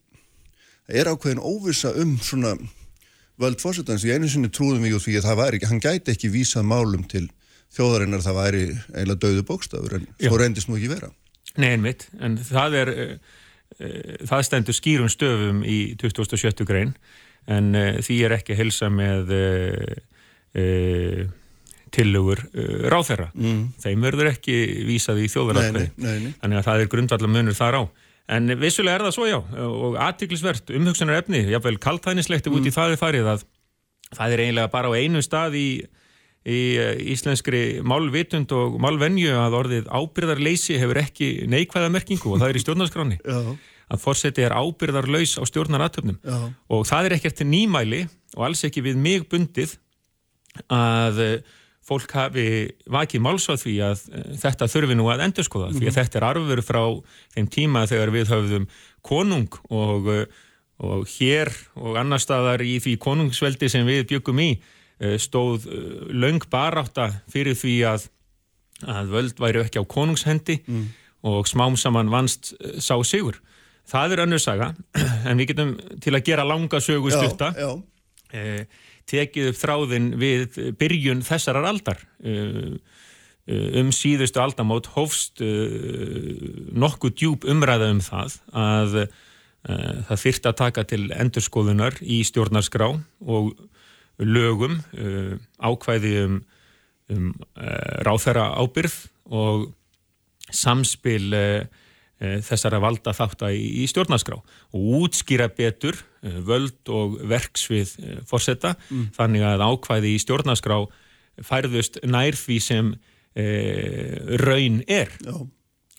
er 1.02 1.10
ákveðin 1.10 1.42
óvisa 1.42 1.92
um 2.04 2.14
svona 2.22 2.54
völd 3.38 3.62
fórsetans 3.62 4.04
í 4.06 4.12
einu 4.14 4.28
sinni 4.30 4.50
trúðum 4.52 4.84
við 4.86 4.98
því 5.02 5.18
að 5.20 5.28
það 5.28 5.40
væri 5.42 5.60
hann 5.70 5.82
gæti 5.82 6.14
ekki 6.14 6.30
vísað 6.34 6.66
málum 6.68 7.04
til 7.10 7.26
þjóðarinnar 7.76 8.24
það 8.24 8.38
væri 8.38 8.62
eiginlega 8.94 9.22
döðu 9.24 9.44
bókstafur 9.48 9.98
en 9.98 10.06
svo 10.16 10.38
reyndist 10.40 10.70
nú 10.70 10.78
ekki 10.78 10.92
vera. 10.92 11.10
Nei 11.58 11.72
einmitt, 11.74 12.06
en 12.22 12.38
það 12.40 12.76
er, 12.82 12.92
uh, 12.98 14.20
það 14.28 14.44
stendur 14.48 14.76
skýrum 14.76 15.10
stöfum 15.12 15.64
í 15.66 15.78
2070 16.00 16.68
grein 16.68 16.94
en 17.48 17.74
uh, 17.76 17.98
því 18.04 18.16
er 18.26 18.36
ekki 18.38 18.56
helsa 18.58 18.90
með 18.92 19.34
uh, 19.36 21.28
tilugur 21.94 22.40
ráþerra. 22.90 23.30
Mm. 23.36 23.62
Þeim 23.80 24.02
verður 24.04 24.30
ekki 24.32 24.56
vísað 24.88 25.22
í 25.22 25.28
þjóðarinnar 25.32 25.90
þannig 25.96 26.58
að 26.58 26.66
það 26.66 26.82
er 26.82 26.90
grundvallar 26.92 27.32
munur 27.32 27.56
þar 27.56 27.78
á. 27.80 27.82
En 28.28 28.52
vissulega 28.60 28.98
er 28.98 29.06
það 29.06 29.14
svo 29.16 29.28
já 29.28 29.38
og 29.38 29.94
aðtiklisvert 30.04 30.72
umhugsunar 30.76 31.22
efni, 31.22 31.46
jáfnveil 31.48 31.78
kaltænislegt 31.80 32.48
mm. 32.48 32.58
út 32.58 32.66
í 32.66 32.68
mm. 32.68 32.76
það 32.76 32.92
er 32.92 33.00
farið 33.00 33.30
að 33.32 33.46
það 34.16 34.34
er 34.34 34.42
eiginlega 34.44 34.72
bara 34.72 34.92
á 34.92 34.98
einu 34.98 35.22
stað 35.24 35.56
í, 35.56 35.68
í 36.48 36.60
eh, 36.80 37.00
íslenskri 37.14 37.62
málvitund 37.84 38.52
og 38.56 38.76
málvenju 38.84 39.32
að 39.36 39.58
orðið 39.62 39.90
ábyrðarleysi 39.92 40.78
hefur 40.80 41.00
ekki 41.02 41.32
neikvæða 41.48 41.90
merkingu 41.92 42.34
og 42.34 42.42
það 42.42 42.52
er 42.52 42.60
í 42.60 42.64
stjórnarskráni. 42.66 43.20
að 43.88 44.02
fórseti 44.02 44.44
er 44.44 44.54
ábyrðarlaus 44.56 45.38
á 45.40 45.42
stjórnaratöfnum 45.48 46.18
og 46.68 46.82
það 46.88 47.08
er 47.08 47.16
ekkert 47.18 47.44
nýmæli 47.48 48.04
og 48.36 48.48
alls 48.48 48.64
ekki 48.68 48.84
við 48.84 48.98
mig 49.00 49.24
bundið 49.30 49.78
að 50.72 51.22
eh, 51.24 51.54
fólk 51.88 52.12
hafi 52.12 52.46
vakið 52.90 53.24
máls 53.24 53.48
á 53.48 53.54
því 53.56 53.74
að 53.86 54.02
eh, 54.12 54.26
þetta 54.42 54.68
þurfi 54.72 54.98
nú 54.98 55.08
að 55.12 55.24
endurskoða 55.28 55.68
mm 55.68 55.72
-hmm. 55.72 55.78
því 55.78 55.86
að 55.86 55.92
mhm. 55.92 55.98
þetta 56.00 56.18
er 56.18 56.28
arfur 56.28 56.62
frá 56.66 56.82
þeim 57.34 57.48
tíma 57.56 57.86
þegar 57.88 58.14
við 58.14 58.32
höfðum 58.34 58.68
konung 59.02 59.58
og, 59.70 60.08
eh, 60.12 60.26
og 60.78 61.08
hér 61.18 61.52
og 61.74 61.96
annar 61.96 62.22
staðar 62.22 62.62
í 62.62 62.78
því 62.78 62.98
konungsveldi 62.98 63.68
sem 63.68 63.86
við 63.86 64.06
byggum 64.12 64.40
í 64.40 64.50
stóð 64.98 65.68
laung 66.10 66.42
baráta 66.50 67.22
fyrir 67.30 67.54
því 67.54 67.74
að, 67.86 68.08
að 68.82 69.12
völd 69.12 69.36
væri 69.38 69.60
ekki 69.62 69.78
á 69.78 69.86
konungshendi 69.86 70.56
mm. 70.66 70.88
og 71.22 71.46
smám 71.46 71.76
saman 71.78 72.10
vannst 72.10 72.50
sá 72.82 72.98
sigur. 73.06 73.38
Það 73.86 74.12
er 74.12 74.22
önnur 74.24 74.42
saga 74.42 74.72
en 75.28 75.38
við 75.38 75.52
getum 75.52 75.76
til 76.02 76.16
að 76.16 76.26
gera 76.26 76.44
langa 76.44 76.80
sögu 76.82 77.12
styrta 77.14 77.52
eh, 78.34 78.66
tekið 79.08 79.52
upp 79.52 79.60
þráðin 79.60 80.10
við 80.20 80.58
byrjun 80.78 81.24
þessarar 81.26 81.68
aldar. 81.70 82.02
Eh, 82.22 82.76
eh 83.48 83.78
um 83.80 83.88
síðustu 83.94 84.42
aldamót 84.42 84.90
hófst 84.92 85.40
eh, 85.40 86.36
nokkuð 86.76 87.14
djúb 87.16 87.48
umræða 87.48 87.88
um 87.94 88.04
það 88.04 88.38
að 88.52 89.00
það 89.68 90.20
fyrst 90.22 90.44
að 90.46 90.56
taka 90.60 90.82
til 90.86 91.00
endurskoðunar 91.10 91.96
í 92.00 92.20
stjórnarskrá 92.24 92.86
og 93.26 93.48
lögum 94.22 94.78
ákvæði 95.58 96.12
um, 96.22 96.36
um 97.10 97.26
ráþæra 98.06 98.46
ábyrð 98.62 98.94
og 99.34 99.66
samspil 100.54 101.34
þessara 102.18 102.80
valda 102.82 103.12
þátt 103.14 103.44
í, 103.52 103.82
í 103.82 103.84
stjórnarskrá 103.90 104.38
og 104.38 104.86
útskýra 105.04 105.46
betur 105.54 106.00
eh, 106.22 106.40
völd 106.42 106.90
og 106.90 107.18
verksvið 107.30 107.92
eh, 108.02 108.16
fórsetta 108.26 108.74
mm. 108.88 109.12
þannig 109.18 109.44
að 109.46 109.62
ákvæði 109.68 110.14
í 110.16 110.22
stjórnarskrá 110.24 110.80
færðust 111.46 112.00
nær 112.02 112.34
því 112.34 112.56
sem 112.58 112.88
e, 113.38 113.44
raun 114.42 114.80
er 114.90 115.12
Já. 115.22 115.36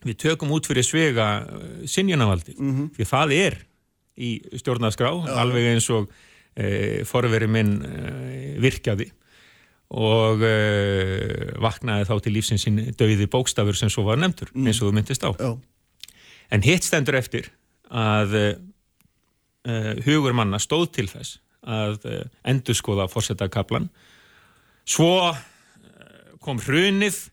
við 0.03 0.17
tökum 0.19 0.51
út 0.51 0.67
fyrir 0.67 0.83
svega 0.83 1.27
sinjanavaldi 1.87 2.57
mm 2.57 2.73
-hmm. 2.73 2.89
því 2.97 3.07
það 3.07 3.31
er 3.37 3.55
í 4.19 4.33
stjórnarskrá 4.59 5.13
Já. 5.15 5.37
alveg 5.39 5.69
eins 5.71 5.87
og 5.95 6.11
e, 6.59 7.05
forveri 7.07 7.47
minn 7.47 7.71
e, 7.79 8.59
virkjaði 8.59 9.07
og 9.95 10.43
vaknaði 11.63 12.03
þá 12.05 12.15
til 12.21 12.33
lífsinsinn 12.35 12.83
döiði 12.99 13.31
bókstafur 13.31 13.73
sem 13.73 13.89
svo 13.89 14.03
var 14.03 14.19
nefndur 14.19 14.51
mm. 14.53 14.67
eins 14.67 14.83
og 14.83 14.91
þú 14.91 14.97
myndist 14.99 15.23
á 15.23 15.31
Já 15.39 15.55
en 16.53 16.65
hitt 16.65 16.85
stendur 16.85 17.17
eftir 17.19 17.49
að 17.89 18.35
uh, 18.39 19.95
hugur 20.05 20.35
manna 20.37 20.59
stóð 20.61 20.89
til 20.97 21.07
þess 21.11 21.39
að 21.69 22.05
uh, 22.09 22.21
endur 22.47 22.77
skoða 22.77 23.09
fórsetakablan 23.11 23.89
svo 24.89 25.33
kom 26.41 26.61
hrunið 26.63 27.27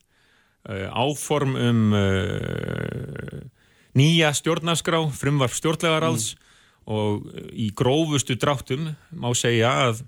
áform 0.66 1.52
um 1.54 1.82
nýja 3.94 4.32
stjórnarskrá 4.34 4.98
frumvarf 5.14 5.54
stjórnlegaráðs 5.54 6.32
mm. 6.34 6.40
og 6.90 7.28
í 7.54 7.68
grófustu 7.78 8.34
dráttum 8.34 8.88
má 9.14 9.28
segja 9.38 9.70
að 9.84 10.02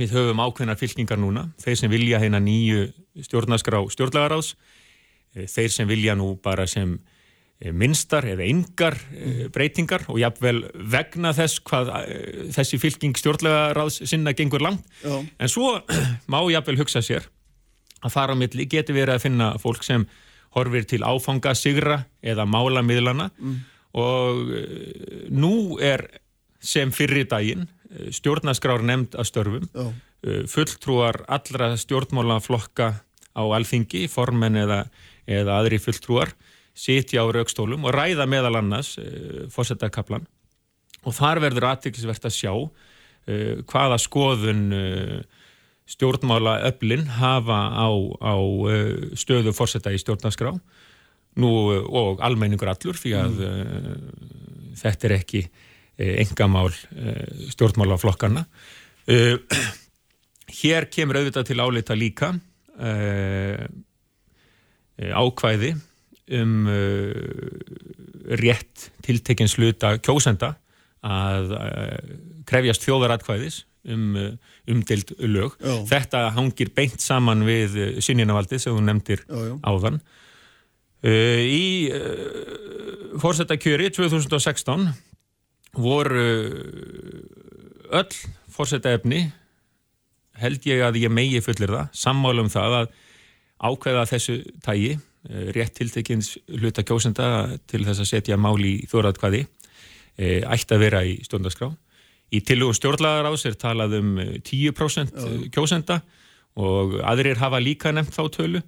við 0.00 0.14
höfum 0.16 0.40
ákveðnar 0.40 0.80
fylkingar 0.80 1.20
núna 1.20 1.44
þeir 1.60 1.76
sem 1.82 1.92
vilja 1.92 2.22
hérna 2.24 2.40
nýju 2.40 2.86
stjórnarskrá 3.28 3.82
stjórnlegaráðs 3.92 4.54
þeir 5.36 5.76
sem 5.76 5.92
vilja 5.92 6.16
nú 6.16 6.32
bara 6.40 6.64
sem 6.64 6.96
Eh, 6.96 7.11
minnstar 7.70 8.26
eða 8.26 8.46
yngar 8.50 8.96
eh, 9.14 9.46
breytingar 9.52 10.06
og 10.10 10.18
jáfnvel 10.18 10.64
vegna 10.90 11.30
þess 11.36 11.60
hvað 11.62 11.92
eh, 12.00 12.40
þessi 12.54 12.80
fylking 12.82 13.18
stjórnlega 13.18 13.68
ráðs 13.76 14.00
sinna 14.10 14.34
gengur 14.34 14.64
langt 14.64 14.82
Já. 15.04 15.20
en 15.22 15.52
svo 15.52 15.76
má 16.32 16.40
jáfnvel 16.50 16.80
hugsa 16.80 17.04
sér 17.04 17.28
að 18.02 18.14
fara 18.16 18.34
á 18.34 18.40
milli 18.40 18.66
getur 18.66 18.98
verið 18.98 19.14
að 19.14 19.26
finna 19.28 19.52
fólk 19.62 19.86
sem 19.86 20.08
horfir 20.56 20.88
til 20.90 21.04
áfanga 21.06 21.54
sigra 21.56 22.02
eða 22.20 22.48
mála 22.50 22.82
miðlana 22.84 23.30
mm. 23.38 23.54
og 23.96 24.50
nú 25.32 25.78
er 25.80 26.08
sem 26.58 26.90
fyrir 26.92 27.28
daginn 27.30 27.68
stjórnaskrár 28.12 28.82
nefnd 28.84 29.14
að 29.16 29.28
störfum 29.30 29.70
Já. 29.70 29.86
fulltrúar 30.50 31.22
allra 31.30 31.72
stjórnmálaflokka 31.80 32.90
á 33.32 33.42
alþingi, 33.56 34.08
formen 34.12 34.58
eða, 34.60 34.82
eða 35.30 35.60
aðri 35.62 35.78
fulltrúar 35.80 36.34
sitja 36.72 37.24
á 37.24 37.26
raukstólum 37.28 37.84
og 37.86 37.94
ræða 37.94 38.26
meðal 38.30 38.56
annars 38.60 38.96
uh, 39.00 39.04
eh, 39.04 39.44
fórsetakaplan 39.52 40.24
og 41.02 41.16
þar 41.16 41.42
verður 41.44 41.68
aðtiklisvert 41.72 42.28
að 42.28 42.36
sjá 42.36 42.52
uh, 42.54 42.70
hvaða 43.68 43.98
skoðun 44.00 44.64
uh, 44.76 45.18
stjórnmála 45.92 46.60
öflin 46.70 47.04
hafa 47.18 47.58
á, 47.74 47.90
á 48.22 48.34
stöðu 49.18 49.52
fórseta 49.52 49.90
í 49.92 49.98
stjórnarskrá. 50.00 50.54
Nú 51.42 51.50
og 51.74 52.22
almenningur 52.24 52.70
allur 52.70 52.96
því 52.96 53.12
að 53.18 53.40
mm. 53.42 54.76
þetta 54.78 55.08
er 55.08 55.14
ekki 55.18 55.40
engamál 56.22 56.70
stjórnmálaflokkarna 57.52 58.44
hér 60.62 60.88
kemur 60.94 61.18
auðvitað 61.18 61.50
til 61.50 61.58
álita 61.60 61.98
líka 61.98 62.30
ákvæði 65.02 65.74
um 66.30 66.66
uh, 66.70 67.12
rétt 68.38 68.90
tiltekinn 69.02 69.50
sluta 69.50 69.96
kjósenda 69.98 70.54
að 71.02 71.54
uh, 71.56 72.16
krefjast 72.46 72.86
þjóðaratkvæðis 72.86 73.62
um 73.90 74.16
uh, 74.16 74.28
umdild 74.70 75.14
lög. 75.18 75.56
Já. 75.58 75.74
Þetta 75.90 76.24
hangir 76.36 76.70
beint 76.74 77.02
saman 77.02 77.42
við 77.46 77.78
uh, 77.78 77.88
sinjinavaldi 78.04 78.60
sem 78.62 78.74
þú 78.74 78.84
nefndir 78.86 79.24
já, 79.26 79.38
já. 79.50 79.54
áðan. 79.66 80.00
Uh, 81.02 81.42
í 81.42 81.64
uh, 81.90 83.18
fórsetakjöri 83.22 83.90
2016 83.90 84.86
voru 85.82 86.26
öll 87.92 88.18
fórsetaefni 88.52 89.24
held 90.42 90.66
ég 90.68 90.82
að 90.84 91.00
ég 91.02 91.12
megi 91.12 91.40
fullir 91.44 91.72
það, 91.72 91.88
sammála 91.96 92.44
um 92.44 92.50
það 92.52 92.76
að 92.82 92.92
ákveða 93.62 94.04
þessu 94.10 94.36
tægi 94.64 94.94
rétt 95.28 95.76
tiltekins 95.78 96.34
hluta 96.50 96.82
kjósenda 96.82 97.58
til 97.70 97.84
þess 97.86 98.02
að 98.02 98.10
setja 98.10 98.38
máli 98.40 98.72
í 98.80 98.88
þóraðkvæði 98.90 99.42
eh, 100.18 100.42
ætti 100.42 100.74
að 100.74 100.82
vera 100.82 101.02
í 101.06 101.18
stjórnarskrá. 101.22 101.70
Í 102.32 102.40
tilugum 102.48 102.74
stjórnlagar 102.74 103.28
ás 103.30 103.46
er 103.46 103.58
talað 103.60 103.98
um 104.00 104.16
10% 104.42 105.14
eh, 105.14 105.36
kjósenda 105.54 106.00
og 106.58 106.98
aðrir 107.06 107.38
hafa 107.40 107.62
líka 107.62 107.92
nefnt 107.94 108.16
þá 108.16 108.24
tölu. 108.34 108.64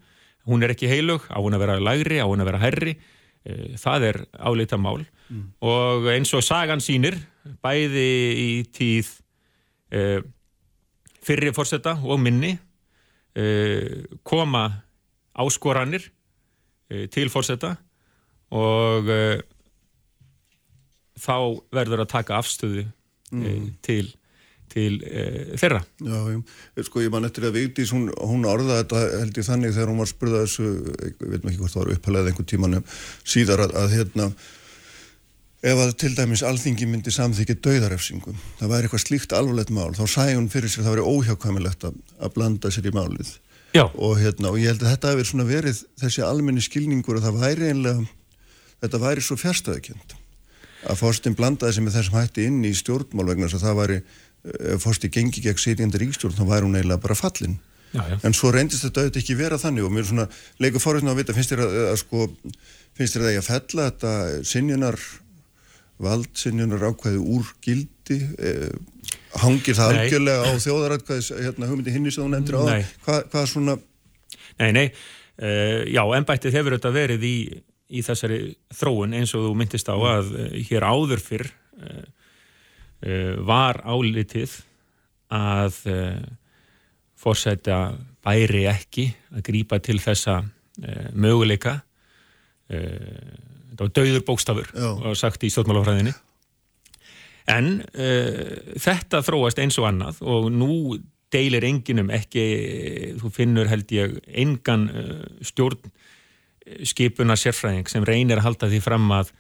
Hún 0.47 0.63
er 0.63 0.75
ekki 0.75 0.89
heilug, 0.89 1.27
á 1.33 1.41
hún 1.41 1.57
að 1.57 1.65
vera 1.65 1.81
lægri, 1.81 2.21
á 2.21 2.29
hún 2.29 2.45
að 2.45 2.51
vera 2.53 2.63
herri. 2.63 2.97
Það 3.77 4.05
er 4.09 4.17
áleita 4.41 4.79
mál 4.81 5.03
mm. 5.05 5.41
og 5.69 6.07
eins 6.09 6.31
og 6.33 6.41
sagan 6.41 6.81
sínir, 6.81 7.19
bæði 7.61 8.05
í 8.41 8.47
tíð 8.73 9.11
fyrri 11.29 11.53
fórseta 11.53 11.93
og 12.01 12.23
minni 12.25 12.55
koma 14.25 14.63
áskoranir 15.37 16.09
Eh, 16.09 16.24
til 16.89 17.31
fórseta 17.33 17.75
og 18.55 19.09
uh, 19.11 19.39
þá 21.21 21.37
verður 21.75 22.05
að 22.05 22.13
taka 22.13 22.39
afstöðu 22.41 22.83
eh, 22.85 23.39
mm. 23.39 23.69
til, 23.85 24.09
til 24.73 24.99
uh, 25.03 25.55
þeirra. 25.61 25.81
Já, 26.03 26.19
ég, 26.35 26.83
sko 26.89 27.05
ég 27.05 27.15
man 27.15 27.29
eftir 27.29 27.49
að 27.49 27.61
Vigdís, 27.61 27.95
hún, 27.95 28.11
hún 28.19 28.49
orðaði 28.51 28.83
þetta 28.83 29.05
held 29.21 29.41
ég 29.41 29.49
þannig 29.49 29.77
þegar 29.77 29.93
hún 29.93 30.03
var 30.03 30.11
spurðað 30.11 30.45
þessu, 30.49 30.75
ég 31.07 31.17
veit 31.23 31.41
ekki 31.41 31.63
hvort 31.63 31.77
það 31.77 31.83
var 31.85 31.95
upphælaðið 31.97 32.33
einhvern 32.33 32.53
tímanum 32.53 32.93
síðar 33.23 33.65
að, 33.67 33.79
að 33.81 33.97
hérna 33.99 34.29
ef 35.65 35.81
að 35.81 35.95
til 36.03 36.13
dæmis 36.13 36.43
alþingi 36.45 36.91
myndi 36.91 37.15
samþykja 37.15 37.57
dauðarefsingum, 37.65 38.37
það 38.59 38.75
væri 38.75 38.89
eitthvað 38.89 39.05
slíkt 39.07 39.33
alvarlegt 39.33 39.73
mál, 39.73 39.95
þá 39.97 40.05
sæði 40.05 40.37
hún 40.37 40.51
fyrir 40.53 40.69
sér 40.69 40.83
að 40.83 40.91
það 40.91 40.97
væri 40.99 41.07
óhjákvæmilegt 41.15 41.87
að, 41.89 42.03
að 42.21 42.35
blanda 42.35 42.73
sér 42.75 42.91
í 42.91 42.93
málið 42.93 43.31
og, 43.83 44.19
hérna, 44.21 44.53
og 44.53 44.61
ég 44.61 44.71
held 44.71 44.85
að 44.85 44.93
þetta 44.95 45.15
hefur 45.15 45.31
svona 45.31 45.49
verið 45.49 45.81
þessi 46.01 46.23
almenni 46.27 46.63
skilningur 46.63 47.19
að 47.19 47.29
það 47.29 47.41
væri 47.43 47.71
einlega, 47.73 48.05
þetta 48.85 49.01
væri 49.03 49.25
svo 49.25 49.39
fjärstaðekjönd 49.41 50.15
að 50.85 51.01
fórstin 51.01 51.37
blandaði 51.37 51.79
sem 51.79 51.89
er 51.89 51.95
þessum 51.97 52.19
hætti 52.19 52.47
inn 52.49 52.65
í 52.67 52.73
stjórnmál 52.77 53.31
vegna 53.31 53.49
þess 53.49 53.59
að 53.61 53.67
það 53.67 53.79
væri, 53.81 53.99
eh, 54.45 54.77
fórsti 54.83 55.11
gengi 55.11 55.45
gegn 55.45 55.63
sitjandi 55.63 56.01
ríkstjórn, 56.03 56.37
þá 56.37 56.45
væri 56.51 56.69
hún 56.69 56.77
eiginlega 56.77 57.01
bara 57.01 57.17
fallin. 57.19 57.59
Já, 57.95 58.03
já. 58.11 58.19
en 58.27 58.35
svo 58.35 58.51
reyndist 58.51 58.83
þetta 58.83 59.05
auðvitað 59.05 59.21
ekki 59.23 59.37
vera 59.39 59.59
þannig 59.59 59.85
og 59.87 59.93
mér 59.95 60.03
er 60.03 60.09
svona 60.09 60.29
leikur 60.59 60.83
fórhundin 60.83 61.13
að 61.13 61.21
vita, 61.21 61.35
finnst 61.37 61.53
þér 61.53 61.61
að, 61.63 61.77
að 61.93 61.99
sko, 62.01 62.25
finnst 62.99 63.15
þér 63.15 63.23
að 63.23 63.35
ég 63.35 63.39
að 63.39 63.51
fella 63.53 63.85
þetta 63.91 64.15
sinjunar 64.51 64.99
valdsinjunar 66.03 66.89
ákvæði 66.91 67.21
úr 67.23 67.53
gildi 67.63 68.19
eh, 68.35 68.75
hangir 69.43 69.77
það 69.79 69.99
algjörlega 69.99 70.49
á 70.49 70.53
þjóðarætkvæðis 70.65 71.31
hérna, 71.41 71.69
hugmyndi 71.71 71.95
hinni 71.95 72.15
sem 72.15 72.25
þú 72.25 72.31
nefndir 72.33 72.59
á 72.59 72.63
það 72.63 72.89
hvað, 73.07 73.21
hvað 73.33 73.47
svona 73.51 73.77
Nei, 74.55 74.71
nei, 74.71 74.85
uh, 75.43 75.81
já, 75.91 76.03
ennbættið 76.15 76.59
hefur 76.59 76.77
þetta 76.77 76.93
verið 76.95 77.25
í 77.27 77.37
í 77.95 78.01
þessari 78.03 78.39
þróun 78.75 79.15
eins 79.19 79.35
og 79.37 79.45
þú 79.45 79.55
myndist 79.61 79.91
á 79.91 79.95
að 79.95 80.31
uh, 80.33 80.55
hér 80.71 80.87
áður 80.87 81.23
fyrr 81.23 81.49
uh, 81.51 82.05
var 83.45 83.83
álitið 83.85 84.55
að 85.35 85.75
fórsætja 87.21 87.79
bæri 88.25 88.63
ekki 88.71 89.11
að 89.35 89.43
grýpa 89.45 89.77
til 89.85 89.99
þessa 90.01 90.39
möguleika. 91.13 91.75
Þetta 92.71 93.83
var 93.83 93.93
dauður 93.99 94.25
bókstafur 94.25 94.71
og 94.79 95.19
sagt 95.21 95.45
í 95.45 95.51
stjórnmálafræðinni 95.53 96.15
en 97.51 97.67
þetta 98.81 99.21
þróast 99.27 99.59
eins 99.61 99.77
og 99.81 99.89
annað 99.91 100.23
og 100.25 100.47
nú 100.53 100.97
deilir 101.35 101.67
enginum 101.67 102.09
ekki, 102.15 102.45
þú 103.21 103.31
finnur 103.35 103.69
held 103.69 103.91
ég 103.93 104.15
engan 104.45 104.87
stjórn 105.45 105.91
skipuna 106.87 107.37
sérfræðing 107.39 107.91
sem 107.91 108.05
reynir 108.07 108.41
að 108.41 108.49
halda 108.49 108.71
því 108.73 108.81
fram 108.85 109.11
að, 109.15 109.33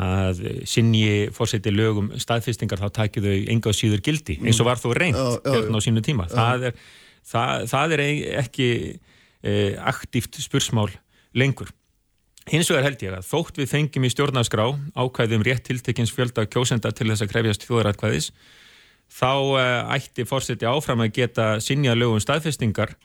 að 0.00 0.42
sinni 0.68 1.30
fórseti 1.34 1.72
lögum 1.74 2.10
staðfestingar 2.20 2.82
þá 2.82 2.88
takir 2.98 3.24
þau 3.24 3.36
enga 3.54 3.74
síður 3.76 4.02
gildi 4.04 4.38
eins 4.42 4.60
og 4.62 4.68
var 4.70 4.82
þú 4.82 4.94
reynd 4.98 5.18
já, 5.18 5.26
já, 5.38 5.54
hérna 5.54 5.78
á 5.78 5.86
sínu 5.86 6.04
tíma. 6.04 6.26
Það 6.32 6.68
er, 6.70 6.82
það, 7.30 7.66
það 7.70 7.96
er 7.96 8.04
ekki 8.42 8.68
eh, 9.44 9.72
aktíft 9.92 10.40
spursmál 10.42 10.90
lengur 11.34 11.70
hins 12.50 12.68
vegar 12.70 12.84
held 12.88 13.02
ég 13.04 13.16
að 13.16 13.26
þótt 13.28 13.62
við 13.62 13.70
fengjum 13.70 14.04
í 14.04 14.12
stjórnarskrá 14.12 14.66
ákvæðum 14.98 15.44
rétt 15.46 15.64
tiltekins 15.68 16.12
fjölda 16.12 16.44
kjósenda 16.50 16.92
til 16.92 17.08
þess 17.10 17.24
að 17.24 17.32
krefjast 17.32 17.66
þjóðaratkvæðis 17.68 18.30
þá 19.14 19.32
eh, 19.60 19.96
ætti 19.96 20.26
fórseti 20.28 20.68
áfram 20.68 21.04
að 21.04 21.14
geta 21.20 21.48
sinja 21.64 21.96
lögum 21.96 22.22
staðfestingar 22.22 22.96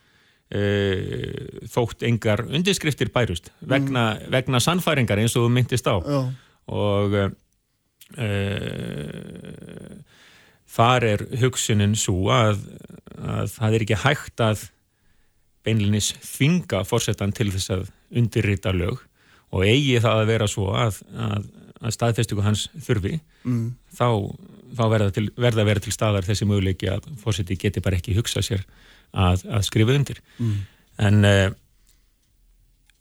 Uh, 0.49 1.61
þótt 1.69 2.01
engar 2.07 2.41
undirskriftir 2.41 3.11
bærust 3.13 3.51
vegna, 3.61 4.15
mm. 4.15 4.31
vegna 4.33 4.57
sannfæringar 4.57 5.19
eins 5.21 5.35
og 5.37 5.43
þú 5.43 5.49
myndist 5.53 5.85
á 5.85 6.01
Já. 6.01 6.33
og 6.73 7.13
uh, 7.13 7.29
þar 10.73 11.05
er 11.05 11.23
hugsunin 11.43 11.93
svo 11.93 12.33
að, 12.33 12.65
að 13.21 13.53
það 13.59 13.77
er 13.77 13.85
ekki 13.85 13.99
hægt 14.07 14.41
að 14.41 14.65
beinlinis 15.69 16.15
þvinga 16.17 16.81
fórsetan 16.89 17.29
til 17.37 17.51
þess 17.53 17.69
að 17.77 17.85
undirrita 18.09 18.73
lög 18.73 19.05
og 19.49 19.65
eigi 19.65 19.97
það 20.03 20.21
að 20.23 20.29
vera 20.29 20.47
svo 20.49 20.67
að, 20.77 20.99
að, 21.15 21.47
að 21.79 21.95
staðfestingu 21.95 22.45
hans 22.45 22.67
þurfi 22.85 23.15
mm. 23.43 23.65
þá, 23.95 24.07
þá 24.77 24.83
verða, 24.93 25.09
til, 25.15 25.25
verða 25.39 25.63
að 25.63 25.69
vera 25.71 25.85
til 25.85 25.95
staðar 25.95 26.27
þessi 26.27 26.49
möguleiki 26.49 26.87
að 26.91 27.09
fórseti 27.21 27.57
geti 27.59 27.83
bara 27.85 27.97
ekki 27.99 28.17
hugsa 28.17 28.41
sér 28.45 28.61
að, 29.11 29.45
að 29.49 29.65
skrifa 29.67 29.95
undir 29.97 30.19
mm. 30.37 30.57
en 31.07 31.17
uh, 31.27 31.49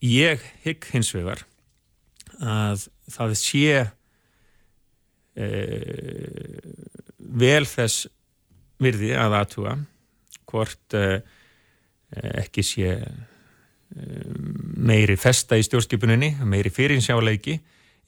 ég 0.04 0.44
hygg 0.64 0.80
hins 0.94 1.12
vegar 1.16 1.40
að 2.38 2.88
það 3.11 3.30
sé 3.40 3.64
uh, 3.82 3.88
vel 7.18 7.64
þess 7.68 8.06
virði 8.78 9.11
að 9.18 9.37
aðtúa 9.40 9.72
hvort 10.48 10.96
uh, 10.96 11.18
ekki 12.14 12.62
sé 12.64 12.94
meiri 14.88 15.16
festa 15.16 15.57
í 15.57 15.64
stjórnskipuninni, 15.64 16.35
meiri 16.44 16.70
fyrirsjáleiki 16.70 17.59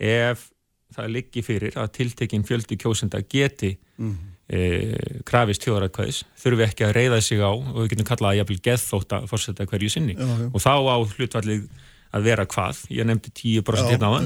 ef 0.00 0.48
það 0.94 1.12
liggi 1.14 1.42
fyrir 1.46 1.78
að 1.78 1.92
tiltekinn 1.96 2.44
fjöldi 2.44 2.76
kjósenda 2.80 3.22
geti 3.22 3.76
mm 3.96 4.10
-hmm 4.10 4.30
e, 4.50 5.20
krafist 5.28 5.64
þjóðarætkvæðis 5.66 6.24
þurfi 6.40 6.66
ekki 6.66 6.86
að 6.86 6.96
reyða 6.96 7.20
sig 7.24 7.40
á 7.42 7.50
og 7.52 7.78
við 7.82 7.92
getum 7.94 8.08
kallað 8.10 8.32
að 8.32 8.40
jafnvel 8.40 8.60
geðþótt 8.66 9.16
að 9.16 9.30
fórsetta 9.30 9.68
hverju 9.70 9.92
sinni. 9.92 10.14
Já, 10.18 10.26
já. 10.26 10.46
og 10.50 10.64
þá 10.64 10.74
á 10.74 10.96
hlutvallið 11.14 11.62
að 12.10 12.26
vera 12.26 12.46
hvað, 12.50 12.76
ég 12.90 13.06
nefndi 13.06 13.30
10% 13.38 13.92
hérna 13.92 14.10
á 14.10 14.12
það 14.16 14.24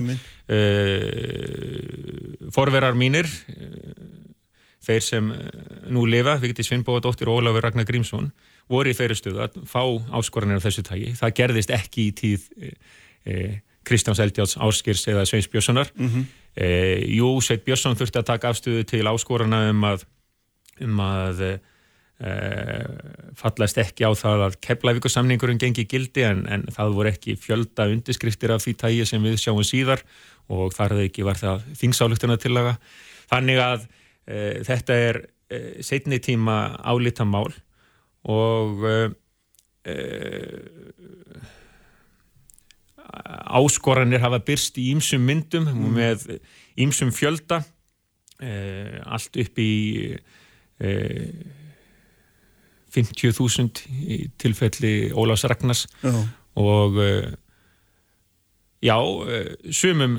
e, 0.57 0.61
forverar 2.55 2.97
mínir 2.97 3.29
e, 3.29 3.69
þeir 4.85 5.05
sem 5.05 5.29
nú 5.93 6.07
lifa, 6.09 6.39
Vigdi 6.41 6.65
Svinnbóðadóttir 6.65 7.29
og 7.29 7.43
Ólafur 7.43 7.65
Ragnar 7.65 7.89
Grímsson 7.89 8.31
voru 8.71 8.93
í 8.93 8.97
þeirri 8.97 9.19
stuðu 9.19 9.45
að 9.45 9.61
fá 9.69 9.83
áskoranir 10.17 10.61
af 10.61 10.67
þessu 10.67 10.85
tægi, 10.87 11.13
það 11.19 11.37
gerðist 11.41 11.75
ekki 11.75 12.09
í 12.09 12.15
tíð 12.17 12.49
e, 12.57 12.73
e, 13.25 13.37
Kristjáns 13.85 14.23
Eldjáts 14.25 14.57
Áskirs 14.65 15.05
eða 15.13 15.27
Sveins 15.29 15.51
Björnssonar 15.53 15.91
mm 15.95 16.09
-hmm. 16.09 16.25
e, 16.57 16.69
Jú, 17.19 17.41
Sveit 17.41 17.65
Björnsson 17.65 17.97
þurfti 17.97 18.19
að 18.23 18.31
taka 18.33 18.51
afstöðu 18.51 18.85
til 18.89 19.05
áskorana 19.05 19.69
um 19.71 19.85
að 19.85 20.07
um 20.81 21.01
að 21.01 21.43
e, 21.45 21.53
fallast 23.37 23.79
ekki 23.79 24.07
á 24.07 24.13
það 24.17 24.47
að 24.49 24.57
keflavíkursamningurinn 24.65 25.61
gengi 25.61 25.85
gildi 25.85 26.25
en, 26.25 26.47
en 26.49 26.65
það 26.73 26.95
voru 26.95 27.13
ekki 27.13 27.37
fjölda 27.37 27.89
undirskriftir 27.91 28.55
af 28.55 28.65
því 28.65 28.75
tægi 28.81 29.07
sem 29.07 29.23
við 29.23 29.37
sjáum 29.43 29.65
síðar 29.67 30.03
og 30.49 30.75
þar 30.77 30.97
hefði 30.97 31.11
ekki 31.11 31.27
var 31.27 31.41
það 31.41 31.63
þingsáluktuna 31.81 32.37
tillaga. 32.41 32.77
Þannig 33.31 33.61
að 33.65 33.87
e, 34.27 34.65
þetta 34.65 34.99
er 35.09 35.21
e, 35.51 35.61
setni 35.83 36.19
tíma 36.19 36.77
álita 36.85 37.25
mál 37.25 37.53
og 38.25 38.85
e, 38.89 39.11
e, 39.85 39.95
áskoranir 43.55 44.23
hafa 44.25 44.41
byrst 44.45 44.79
í 44.81 44.91
ýmsum 44.95 45.25
myndum 45.29 45.69
mm. 45.69 45.91
með 45.95 46.41
ýmsum 46.81 47.13
fjölda 47.15 47.61
e, 48.41 48.51
allt 49.05 49.37
upp 49.45 49.61
í 49.63 49.73
50.000 52.95 53.85
í 53.95 54.17
tilfelli 54.43 55.13
Ólafs 55.15 55.45
Ragnars 55.47 55.85
já. 56.03 56.11
og 56.59 56.99
já, 58.83 58.97
sumum 59.71 60.19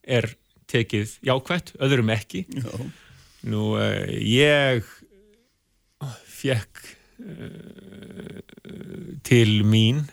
er 0.00 0.30
tekið 0.72 1.18
jákvæmt, 1.28 1.74
öðrum 1.84 2.10
ekki 2.16 2.46
já. 2.48 2.72
nú 3.44 3.76
ég 4.24 4.88
fekk 6.44 6.93
til 9.24 9.50
mín 9.68 10.04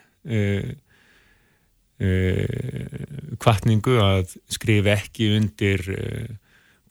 kvartningu 3.41 3.97
að 4.01 4.35
skrifa 4.53 4.95
ekki 4.99 5.31
undir 5.37 5.83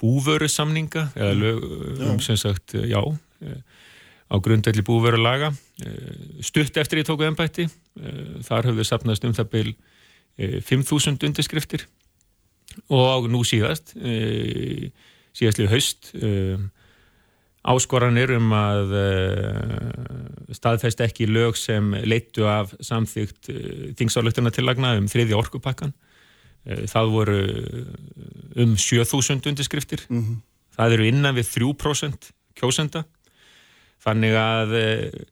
búvörusamninga 0.00 1.10
eða 1.14 1.34
mm. 1.34 1.40
lög, 1.44 1.66
um 2.08 2.20
sem 2.24 2.38
sagt, 2.40 2.74
já 2.74 3.00
á 4.30 4.34
grundvelli 4.38 4.82
búvörulaga 4.86 5.52
stutt 6.40 6.76
eftir 6.78 7.02
ég 7.02 7.08
tóku 7.08 7.26
ennbætti 7.26 7.66
þar 8.46 8.70
höfðu 8.70 8.86
sapnast 8.86 9.26
um 9.26 9.34
það 9.36 9.50
byl 9.54 9.70
5.000 10.40 11.26
undirskriftir 11.26 11.86
og 12.88 13.26
nú 13.32 13.42
síðast 13.44 13.96
síðastlið 15.36 15.72
haust 15.74 16.12
áskoranir 17.60 18.30
um 18.38 18.52
að 18.56 18.94
staðfæst 20.56 21.02
ekki 21.04 21.26
lög 21.28 21.58
sem 21.60 21.92
leittu 22.08 22.46
af 22.48 22.72
samþygt 22.80 23.50
þingsáleikturna 23.98 24.52
tillagna 24.54 24.94
um 24.96 25.10
þriði 25.10 25.36
orkupakkan 25.36 25.92
Eh, 26.68 26.84
það 26.90 27.12
voru 27.14 27.38
eh, 27.40 28.62
um 28.64 28.76
7000 28.76 29.46
undirskriftir. 29.48 30.04
Mm 30.08 30.22
-hmm. 30.22 30.36
það 30.76 30.92
eru 30.92 31.06
innan 31.06 31.34
við 31.34 31.46
3% 31.56 32.32
kjósenda. 32.54 33.04
Þannig 34.04 34.34
að 34.36 34.74
eh, 34.74 35.24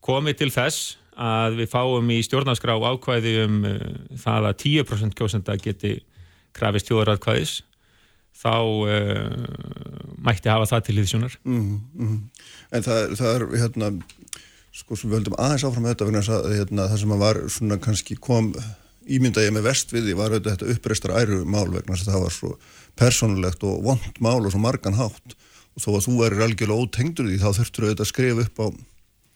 komið 0.00 0.38
til 0.38 0.50
þess 0.50 0.96
að 1.16 1.60
við 1.60 1.68
fáum 1.70 2.10
í 2.10 2.22
stjórnarskrá 2.24 2.74
ákvæði 2.74 3.44
um 3.44 3.60
það 4.18 4.48
að 4.50 4.56
10% 4.64 5.14
kjósenda 5.14 5.54
geti 5.56 6.02
krafist 6.52 6.88
tjóðaratkvæðis 6.88 7.62
þá 8.34 8.58
uh, 8.58 9.30
mætti 10.24 10.52
hafa 10.52 10.70
það 10.72 10.86
til 10.86 10.98
íðsjónar 11.02 11.36
mm 11.44 11.80
-hmm. 11.98 12.20
En 12.74 12.82
það, 12.82 13.16
það 13.18 13.34
er 13.34 13.42
hérna 13.62 13.90
sko 14.74 14.96
sem 14.96 15.10
við 15.10 15.20
höldum 15.20 15.36
aðeins 15.38 15.64
áfram 15.64 15.86
þetta 15.86 16.06
að, 16.08 16.48
hérna, 16.58 16.88
það 16.90 16.98
sem 17.00 17.18
var 17.18 17.42
svona 17.48 17.78
kannski 17.78 18.16
kom 18.16 18.54
ímynda 19.06 19.44
ég 19.44 19.52
með 19.54 19.68
vest 19.68 19.92
við 19.92 20.08
því 20.08 20.16
var 20.18 20.32
auðvitað 20.32 20.56
þetta 20.56 20.74
uppreistar 20.74 21.14
æru 21.20 21.44
mál 21.44 21.68
vegna 21.70 21.94
þess 21.94 22.08
að 22.08 22.14
það 22.14 22.24
var 22.24 22.34
svo 22.38 22.50
persónulegt 22.98 23.66
og 23.68 23.82
vond 23.84 24.20
mál 24.24 24.40
og 24.40 24.50
svo 24.52 24.62
margan 24.62 24.98
hátt 24.98 25.36
og 25.74 25.82
þó 25.82 25.90
að 25.92 26.06
þú 26.06 26.16
erir 26.26 26.44
algjörlega 26.46 26.80
ótengdur 26.80 27.28
því 27.28 27.38
þá 27.42 27.48
þurftur 27.58 27.86
auðvitað 27.86 28.06
að 28.06 28.12
skrifa 28.12 28.46
upp 28.46 28.64
á 28.64 28.66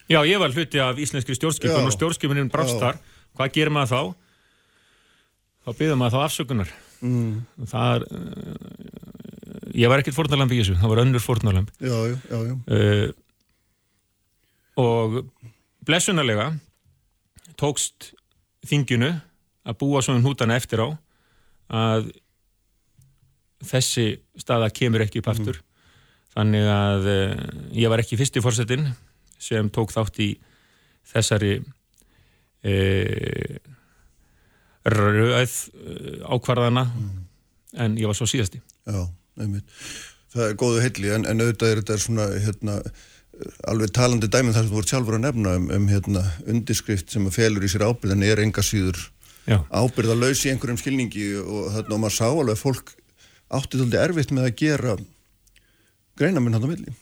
Já, 0.09 0.25
ég 0.25 0.41
var 0.41 0.55
hluti 0.57 0.81
af 0.81 0.99
íslenskri 0.99 1.37
stjórnskipun 1.37 1.85
og 1.85 1.93
stjórnskipunin 1.93 2.51
brást 2.53 2.81
þar 2.81 3.01
hvað 3.37 3.55
gerir 3.55 3.75
maður 3.75 3.93
þá? 3.93 4.03
Þá 5.65 5.71
byrðum 5.83 6.03
maður 6.03 6.17
þá 6.17 6.21
afsökunar 6.25 6.71
mm. 7.05 7.33
það 7.69 7.95
er 7.95 8.07
ég 9.79 9.91
var 9.91 10.03
ekkert 10.03 10.17
fórnalamb 10.17 10.53
í 10.53 10.61
þessu, 10.61 10.77
það 10.81 10.93
var 10.93 11.03
önnur 11.05 11.23
fórnalamb 11.25 11.73
Já, 11.79 11.97
já, 12.11 12.17
já, 12.31 12.39
já. 12.49 12.55
Uh, 12.67 13.09
og 14.79 15.19
blessunarlega 15.87 16.53
tókst 17.59 18.13
þinginu 18.69 19.11
að 19.69 19.79
búa 19.81 20.03
svona 20.05 20.25
hútana 20.25 20.59
eftir 20.59 20.83
á 20.83 20.89
að 21.69 22.11
þessi 23.69 24.07
staða 24.39 24.71
kemur 24.75 25.03
ekki 25.05 25.23
upp 25.23 25.33
aftur 25.33 25.59
mm. 25.59 25.65
þannig 26.37 26.69
að 26.73 27.09
uh, 27.13 27.35
ég 27.77 27.91
var 27.91 28.03
ekki 28.03 28.19
fyrst 28.21 28.39
í 28.39 28.45
fórsetin 28.45 28.87
sem 29.39 29.71
tók 29.71 29.93
þátt 29.95 30.21
í 30.23 30.31
þessari 31.09 31.59
uh, 31.59 33.57
rauð 34.89 35.57
ákvarðana 36.29 36.85
mm. 36.89 37.09
en 37.85 37.99
ég 38.01 38.11
var 38.11 38.19
svo 38.19 38.29
síðasti 38.31 38.63
Já, 38.89 39.03
það 39.39 40.43
er 40.47 40.59
góðu 40.61 40.83
heilli 40.85 41.13
en, 41.15 41.27
en 41.29 41.45
auðvitað 41.45 41.71
er 41.73 41.83
þetta 41.83 41.99
svona 42.03 42.27
hérna, 42.45 42.79
alveg 43.71 43.93
talandi 43.97 44.31
dæmið 44.31 44.57
þar 44.57 44.67
sem 44.67 44.73
þú 44.73 44.81
vart 44.81 44.93
sjálfur 44.93 45.19
að 45.19 45.25
nefna 45.27 45.55
um, 45.59 45.69
um 45.77 45.89
hérna, 45.91 46.25
undirskrift 46.47 47.15
sem 47.15 47.29
að 47.29 47.39
felur 47.39 47.65
í 47.65 47.71
sér 47.73 47.87
ábyrð 47.89 48.17
en 48.17 48.27
er 48.27 48.43
enga 48.45 48.65
síður 48.67 49.01
ábyrð 49.49 50.13
að 50.13 50.25
lausi 50.27 50.51
einhverjum 50.53 50.81
skilningi 50.81 51.29
og 51.41 51.71
þarna 51.73 51.97
og 51.97 52.03
maður 52.03 52.17
sá 52.19 52.27
alveg 52.29 52.55
að 52.55 52.65
fólk 52.65 52.95
áttið 53.49 53.85
alveg 53.87 54.03
erfitt 54.03 54.35
með 54.37 54.49
að 54.51 54.59
gera 54.61 54.97
greinaminn 56.19 56.57
hann 56.59 56.67
á 56.67 56.71
milli. 56.71 56.97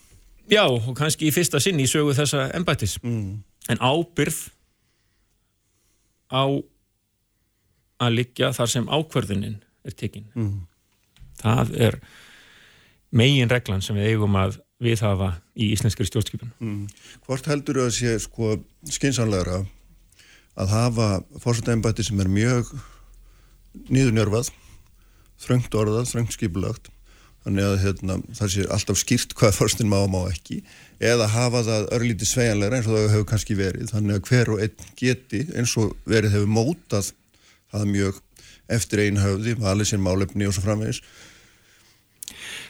Já, 0.46 0.62
og 0.68 0.92
kannski 0.94 1.26
í 1.26 1.34
fyrsta 1.34 1.58
sinn 1.58 1.80
í 1.82 1.88
sögu 1.90 2.14
þessa 2.14 2.46
embættis. 2.54 3.00
Mm. 3.02 3.42
en 3.66 3.80
ábyrð 3.82 4.38
á 6.30 6.44
að 8.02 8.14
liggja 8.14 8.52
þar 8.54 8.70
sem 8.70 8.86
ákverðunin 8.86 9.58
er 9.86 9.96
tekinn 9.96 10.28
mm. 10.34 10.54
það 11.42 11.74
er 11.88 11.98
megin 13.16 13.50
reglan 13.52 13.84
sem 13.84 13.96
við 13.98 14.12
eigum 14.12 14.36
að 14.38 14.58
við 14.82 15.00
hafa 15.06 15.30
í 15.56 15.70
íslenskri 15.72 16.06
stjórnskipun 16.08 16.52
mm. 16.60 16.82
Hvort 17.24 17.48
heldur 17.48 17.80
þú 17.80 17.86
að 17.86 17.94
sé 17.96 18.16
sko 18.20 18.56
skinsanlegra 18.92 19.62
að 20.56 20.72
hafa 20.72 21.08
fórsættæmbætti 21.40 22.04
sem 22.06 22.20
er 22.20 22.32
mjög 22.32 22.72
nýðunjörfað 23.92 24.52
þröngt 25.40 25.74
orðað, 25.76 26.10
þröngt 26.12 26.36
skipulagt 26.36 26.90
þannig 27.46 27.66
að 27.68 27.76
hérna, 27.84 28.16
það 28.34 28.52
sé 28.52 28.64
alltaf 28.74 28.98
skýrt 28.98 29.34
hvað 29.38 29.54
fórstin 29.54 29.90
má 29.90 30.00
og 30.00 30.08
má 30.10 30.20
ekki 30.32 30.62
eða 30.98 31.28
hafa 31.30 31.62
það 31.66 31.90
örlítið 31.94 32.30
sveianlegra 32.32 32.80
eins 32.80 32.88
og 32.88 32.96
það 32.96 33.12
hefur 33.12 33.28
kannski 33.30 33.58
verið 33.58 33.92
þannig 33.92 34.16
að 34.16 34.30
hver 34.30 34.52
og 34.52 34.62
einn 34.64 34.88
geti 34.98 35.42
eins 35.54 35.76
og 35.78 35.92
verið 36.08 36.34
hefur 36.34 36.50
mótað 36.56 37.12
það 37.70 37.86
mjög 37.92 38.20
eftir 38.76 39.04
einn 39.04 39.20
höfði, 39.22 39.54
valið 39.60 39.92
sér 39.92 40.02
málefni 40.02 40.48
og 40.48 40.56
svo 40.56 40.64
framvegis 40.64 41.02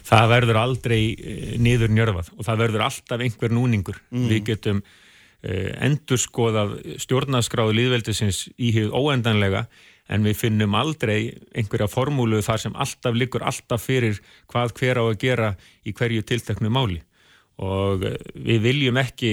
Það 0.06 0.30
verður 0.30 0.60
aldrei 0.60 1.00
eh, 1.14 1.56
niður 1.58 1.92
njörfað 1.94 2.30
og 2.36 2.46
það 2.46 2.62
verður 2.64 2.86
alltaf 2.86 3.26
einhver 3.26 3.54
núningur 3.54 3.98
mm. 4.10 4.30
við 4.30 4.44
getum 4.52 4.80
uh, 4.84 5.70
endurskoðað 5.88 6.78
stjórnaskráðu 7.02 7.76
líðveldisins 7.80 8.46
í 8.56 8.72
hugð 8.76 8.94
óendanlega 8.94 9.66
en 10.12 10.26
við 10.26 10.38
finnum 10.38 10.76
aldrei 10.78 11.34
einhverja 11.56 11.88
formúlu 11.90 12.38
þar 12.44 12.62
sem 12.62 12.78
alltaf 12.78 13.16
liggur 13.16 13.44
alltaf 13.46 13.82
fyrir 13.82 14.20
hvað 14.50 14.74
hver 14.78 15.00
á 15.02 15.04
að 15.04 15.18
gera 15.22 15.52
í 15.82 15.94
hverju 15.96 16.22
tilteknu 16.26 16.70
máli 16.70 17.00
og 17.62 18.04
eh, 18.06 18.18
við 18.34 18.62
viljum 18.68 19.00
ekki 19.02 19.32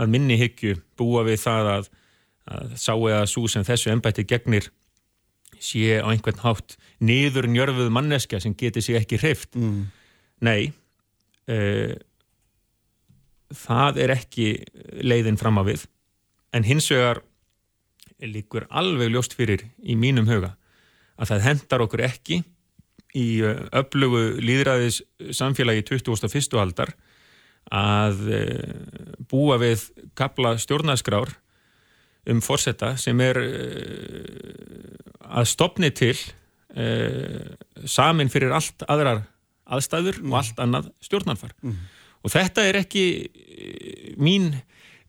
að 0.00 0.12
minni 0.14 0.38
hyggju 0.40 0.78
búa 0.98 1.24
við 1.26 1.42
það 1.44 1.72
að, 1.76 1.88
að 2.56 2.76
sá 2.80 2.92
eða 2.94 3.24
svo 3.30 3.46
sem 3.50 3.66
þessu 3.66 3.92
ennbætti 3.92 4.26
gegnir 4.26 4.70
sé 5.60 6.00
á 6.00 6.08
einhvern 6.08 6.40
hátt 6.42 6.78
niður 7.00 7.48
njörfuð 7.50 7.90
manneska 7.92 8.40
sem 8.42 8.54
getur 8.58 8.84
sér 8.84 9.00
ekki 9.00 9.20
hreift 9.22 9.56
mm. 9.58 9.82
nei 10.44 10.70
uh, 11.50 11.96
það 13.50 13.98
er 14.04 14.14
ekki 14.14 14.52
leiðin 15.02 15.40
fram 15.40 15.58
á 15.58 15.64
við 15.66 15.86
en 16.54 16.66
hins 16.66 16.88
vegar 16.92 17.22
líkur 18.20 18.66
alveg 18.68 19.12
ljóst 19.12 19.34
fyrir 19.36 19.64
í 19.80 19.96
mínum 19.96 20.28
huga 20.28 20.54
að 21.20 21.32
það 21.32 21.46
hendar 21.48 21.84
okkur 21.84 22.04
ekki 22.04 22.42
í 23.16 23.28
öflugu 23.74 24.38
líðræðis 24.38 25.00
samfélagi 25.34 25.82
21. 25.88 26.58
aldar 26.60 26.92
að 27.74 28.20
búa 29.30 29.58
við 29.60 29.88
kapla 30.18 30.54
stjórnaskrár 30.60 31.32
um 32.30 32.42
fórsetta 32.44 32.94
sem 33.00 33.18
er 33.24 33.40
að 35.26 35.48
stopni 35.50 35.90
til 35.94 36.14
samin 37.90 38.28
fyrir 38.30 38.52
allt 38.54 38.84
aðrar 38.86 39.24
aðstæður 39.70 40.20
mm. 40.20 40.30
og 40.30 40.36
allt 40.38 40.60
annað 40.62 40.90
stjórnarfar 41.02 41.54
mm. 41.64 41.78
og 42.22 42.34
þetta 42.34 42.66
er 42.70 42.78
ekki 42.84 43.06
mín 44.20 44.52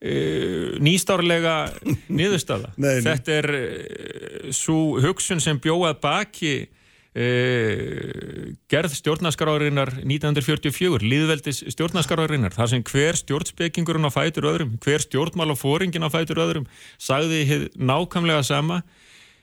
Uh, 0.02 0.80
nýstárlega 0.82 1.68
niðurstaða 2.18 2.72
þetta 2.74 3.34
er 3.36 3.46
uh, 3.54 4.48
svo 4.50 4.96
hugsun 4.98 5.38
sem 5.38 5.60
bjóðað 5.62 6.00
baki 6.02 6.50
uh, 6.66 8.48
gerð 8.66 8.96
stjórnaskarárinnar 8.98 9.92
1944, 10.00 11.06
líðveldis 11.06 11.62
stjórnaskarárinnar, 11.76 12.50
þar 12.56 12.72
sem 12.72 12.82
hver 12.90 13.20
stjórnspekingurinn 13.20 14.10
á 14.10 14.10
fætur 14.10 14.50
öðrum, 14.50 14.74
hver 14.82 15.06
stjórnmál 15.06 15.54
á 15.54 16.10
fætur 16.10 16.42
öðrum, 16.48 16.66
sagði 16.98 17.68
nákvæmlega 17.78 18.42
sama 18.50 18.82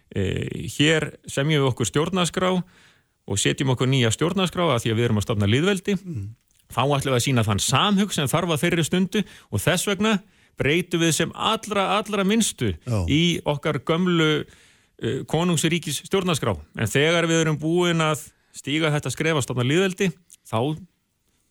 hér 0.10 1.12
semjum 1.30 1.64
við 1.64 1.70
okkur 1.70 1.90
stjórnaskrá 1.90 2.52
og 3.30 3.38
setjum 3.38 3.76
okkur 3.76 3.90
nýja 3.92 4.10
stjórnaskrá 4.14 4.66
að 4.74 4.84
því 4.84 4.94
að 4.94 4.98
við 4.98 5.08
erum 5.08 5.22
að 5.22 5.28
stopna 5.28 5.50
líðveldi 5.50 5.96
mm. 6.00 6.24
þá 6.74 6.82
ætlum 6.82 7.14
við 7.14 7.18
að 7.20 7.26
sína 7.28 7.46
þann 7.46 7.62
samhug 7.62 8.16
sem 8.16 8.32
þarf 8.32 8.56
að 8.56 8.64
þeirri 8.64 8.86
stundu 8.88 9.24
og 9.54 9.62
þess 9.62 9.90
vegna 9.90 10.16
breytu 10.60 11.00
við 11.00 11.14
sem 11.22 11.32
allra, 11.36 11.86
allra 12.00 12.26
minnstu 12.28 12.74
Já. 12.74 13.00
í 13.08 13.40
okkar 13.48 13.82
gömlu 13.88 14.32
uh, 14.42 15.22
konungsiríkis 15.30 16.04
stjórnarskrá. 16.10 16.56
En 16.76 16.92
þegar 16.92 17.30
við 17.30 17.46
erum 17.46 17.60
búin 17.62 18.04
að 18.04 18.26
stíga 18.56 18.92
þetta 18.92 19.14
skrefast 19.14 19.54
á 19.54 19.56
líðveldi, 19.56 20.10
þá 20.50 20.76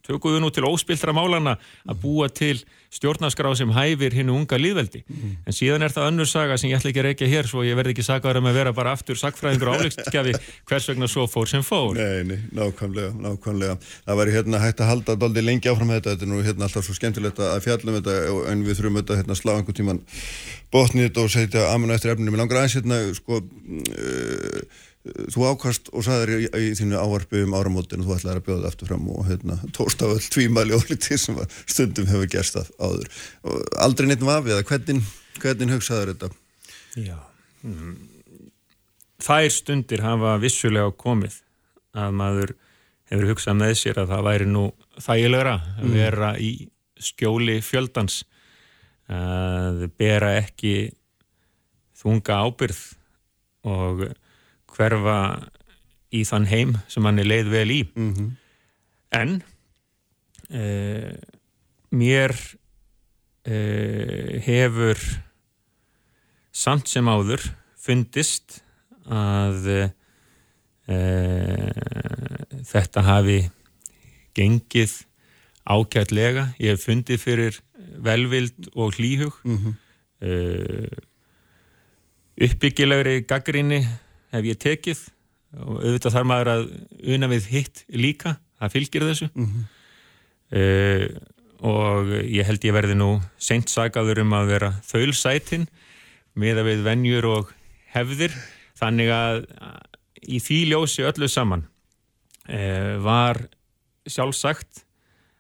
tökum 0.05 0.35
við 0.35 0.43
nú 0.45 0.51
til 0.53 0.67
óspiltra 0.69 1.15
málana 1.17 1.57
að 1.89 2.03
búa 2.03 2.29
til 2.33 2.57
stjórnarskrá 2.95 3.51
sem 3.57 3.71
hæfir 3.75 4.15
hinn 4.17 4.31
unga 4.33 4.57
líðveldi. 4.59 5.03
Mm. 5.05 5.33
En 5.47 5.57
síðan 5.57 5.85
er 5.85 5.93
það 5.93 6.09
önnur 6.09 6.29
saga 6.29 6.57
sem 6.61 6.71
ég 6.71 6.79
ætla 6.79 6.91
ekki 6.93 7.03
að 7.03 7.09
reykja 7.09 7.29
hér 7.29 7.49
svo 7.51 7.65
ég 7.67 7.77
verði 7.77 7.93
ekki 7.95 8.07
sagaður 8.07 8.41
um 8.41 8.49
að 8.49 8.59
vera 8.59 8.73
bara 8.77 8.95
aftur 8.97 9.19
sagfræðingur 9.21 9.73
og 9.73 9.83
áleikskjafi 9.83 10.35
hvers 10.71 10.89
vegna 10.93 11.11
svo 11.11 11.27
fór 11.29 11.51
sem 11.51 11.65
fór. 11.67 11.99
Nei, 11.99 12.25
nei, 12.31 12.39
nákvæmlega, 12.57 13.13
nákvæmlega. 13.27 13.77
Það 14.09 14.21
væri 14.23 14.37
hérna 14.39 14.63
hægt 14.65 14.83
að 14.85 14.93
halda 14.93 15.19
doldi 15.21 15.45
lengi 15.45 15.73
áfram 15.73 15.93
þetta, 15.93 16.17
þetta 16.17 16.29
er 16.29 16.33
nú 16.33 16.43
hérna 16.47 16.69
alltaf 16.69 16.89
svo 16.89 16.97
skemmtilegt 16.97 17.45
að 17.45 17.61
fjallum 17.67 18.01
þetta 18.01 18.19
en 18.55 18.67
við 18.67 18.81
þurfum 18.81 19.01
þetta 19.03 19.21
hérna 19.21 19.39
slá 19.39 19.55
einhvern 19.59 19.81
tíman 19.83 20.05
botnið 20.73 21.11
þetta 21.11 21.25
og 21.25 21.33
setja 21.37 21.71
aminu 21.75 21.97
eftir 21.97 22.15
efninu. 22.15 22.33
Mér 22.33 22.47
langar 22.47 22.63
aðeins 22.63 22.79
hérna 22.81 23.03
sko 23.17 23.43
uh, 23.45 24.85
þú 25.07 25.47
ákast 25.53 25.91
og 25.95 26.05
saður 26.07 26.35
í, 26.35 26.39
í 26.49 26.71
þínu 26.79 26.99
ávarfi 26.99 27.43
um 27.47 27.55
áramótin 27.57 28.03
og 28.03 28.09
þú 28.09 28.17
ætlaði 28.17 28.41
að 28.41 28.47
bjóða 28.49 28.61
það 28.61 28.69
aftur 28.71 28.91
fram 28.91 29.09
og 29.15 29.27
hérna, 29.29 29.59
tóst 29.77 30.03
á 30.03 30.07
öll 30.11 30.29
tvímæli 30.35 30.77
og 30.77 30.87
litið 30.91 31.23
sem 31.23 31.41
stundum 31.65 32.09
hefur 32.11 32.31
gerst 32.33 32.59
það 32.59 32.71
áður 32.83 33.11
og 33.49 33.77
aldrei 33.87 34.09
neitt 34.11 34.27
vafið 34.27 34.59
að 34.59 34.65
hvernig, 34.73 35.11
hvernig 35.39 35.75
hugsaður 35.77 36.15
þetta? 36.15 36.31
Já 36.99 37.19
mm. 37.63 37.99
Þær 39.19 39.49
stundir 39.51 40.05
hafa 40.05 40.37
vissulega 40.43 40.95
komið 40.95 41.41
að 41.99 42.19
maður 42.19 42.55
hefur 43.11 43.31
hugsað 43.33 43.59
með 43.63 43.75
sér 43.81 44.03
að 44.03 44.13
það 44.13 44.27
væri 44.29 44.51
nú 44.51 44.65
þægilegra 44.99 45.57
að 45.63 45.87
mm. 45.87 45.97
vera 45.97 46.33
í 46.43 46.53
skjóli 46.99 47.59
fjöldans 47.65 48.23
að 49.09 49.87
bera 49.99 50.35
ekki 50.43 50.91
þunga 51.99 52.43
ábyrð 52.45 52.81
og 53.69 54.09
hverfa 54.79 55.19
í 56.15 56.23
þann 56.29 56.47
heim 56.49 56.77
sem 56.89 57.05
hann 57.05 57.21
er 57.21 57.27
leið 57.29 57.49
vel 57.53 57.71
í 57.75 57.83
mm 57.89 58.13
-hmm. 58.15 58.29
en 59.19 59.43
uh, 60.55 61.13
mér 61.91 62.33
uh, 62.33 62.39
hefur 64.47 64.99
samt 66.53 66.89
sem 66.89 67.09
áður 67.09 67.55
fundist 67.77 68.65
að 69.05 69.69
uh, 69.69 69.89
þetta 72.65 73.01
hafi 73.05 73.51
gengið 74.37 75.05
ákjætlega 75.69 76.55
ég 76.57 76.69
hef 76.73 76.85
fundið 76.89 77.19
fyrir 77.21 77.61
velvild 78.01 78.73
og 78.75 78.95
hlýhug 78.97 79.37
mm 79.45 79.59
-hmm. 79.59 79.75
uppbyggilegri 82.41 83.21
gaggrinni 83.29 83.85
hef 84.35 84.49
ég 84.49 84.61
tekið 84.61 85.01
og 85.57 85.81
auðvitað 85.81 86.15
þarf 86.15 86.29
maður 86.29 86.51
að 86.53 86.65
una 87.15 87.29
við 87.31 87.49
hitt 87.53 87.83
líka, 87.89 88.37
það 88.61 88.75
fylgir 88.75 89.07
þessu 89.09 89.29
mm 89.33 89.47
-hmm. 89.47 89.69
uh, 90.61 91.07
og 91.59 92.11
ég 92.29 92.47
held 92.47 92.65
ég 92.65 92.77
verði 92.77 92.95
nú 92.99 93.11
seint 93.39 93.71
sagaður 93.73 94.23
um 94.23 94.35
að 94.37 94.51
vera 94.53 94.73
þaulsætin 94.87 95.67
með 96.39 96.61
að 96.63 96.69
við 96.71 96.83
vennjur 96.87 97.27
og 97.27 97.55
hefðir, 97.95 98.35
þannig 98.79 99.09
að 99.11 99.47
í 100.29 100.39
því 100.39 100.59
ljósi 100.71 101.07
öllu 101.09 101.29
saman 101.29 101.65
uh, 102.49 103.01
var 103.03 103.49
sjálfsagt 104.07 104.85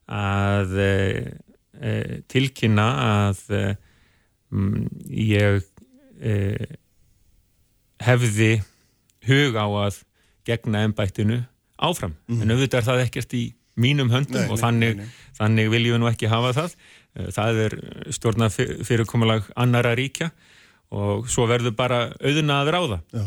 að 0.09 0.73
uh, 0.73 1.21
tilkynna 2.27 2.89
að 3.29 3.77
ég 5.13 5.63
hefði 8.03 8.63
hug 9.27 9.57
á 9.59 9.67
að 9.67 10.03
gegna 10.49 10.85
ennbættinu 10.87 11.43
áfram. 11.79 12.15
Mm. 12.29 12.43
En 12.43 12.51
auðvitað 12.55 12.79
er 12.81 12.87
það 12.89 13.03
ekkert 13.07 13.35
í 13.35 13.45
mínum 13.79 14.11
höndum 14.11 14.41
nei, 14.43 14.49
og 14.51 14.59
þannig, 14.59 14.97
nei, 14.99 15.05
nei. 15.07 15.35
þannig 15.39 15.69
viljum 15.71 15.95
við 15.95 16.01
nú 16.03 16.09
ekki 16.11 16.31
hafa 16.31 16.55
það. 16.57 16.73
Eh, 17.15 17.29
það 17.35 17.61
er 17.65 17.77
stjórna 18.15 18.49
fyrirkomulag 18.51 19.47
annara 19.57 19.95
ríkja 19.99 20.31
og 20.95 21.29
svo 21.29 21.45
verður 21.51 21.75
bara 21.77 21.99
auðuna 22.23 22.63
að 22.63 22.71
ráða 22.73 22.97
Já. 23.13 23.25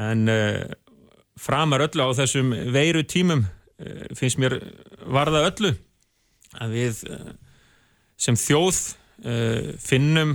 en 0.00 0.28
uh, 0.32 0.62
framar 1.36 1.84
öllu 1.84 2.00
á 2.00 2.16
þessum 2.16 2.54
veiru 2.72 3.02
tímum 3.04 3.42
uh, 3.44 4.06
finnst 4.16 4.40
mér 4.40 4.56
varða 5.12 5.42
öllu 5.50 5.74
að 6.64 6.72
við 6.72 7.02
uh, 7.12 7.34
sem 8.16 8.38
þjóð 8.40 8.80
finnum 9.80 10.32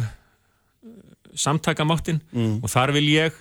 samtakamáttinn 1.35 2.21
Mm. 2.31 2.61
og 2.63 2.69
þar 2.71 2.93
vil 2.95 3.07
ég 3.11 3.35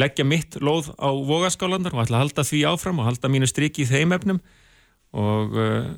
leggja 0.00 0.24
mitt 0.24 0.56
lóð 0.60 0.92
á 0.96 1.08
vogaskálandar 1.12 1.94
og 1.94 2.04
ætla 2.04 2.20
að 2.20 2.26
halda 2.26 2.46
því 2.48 2.64
áfram 2.72 3.00
og 3.02 3.08
halda 3.10 3.30
mínu 3.32 3.48
striki 3.50 3.84
í 3.84 3.88
þeim 3.88 4.14
efnum. 4.16 4.40
Og 5.12 5.58
uh, 5.60 5.90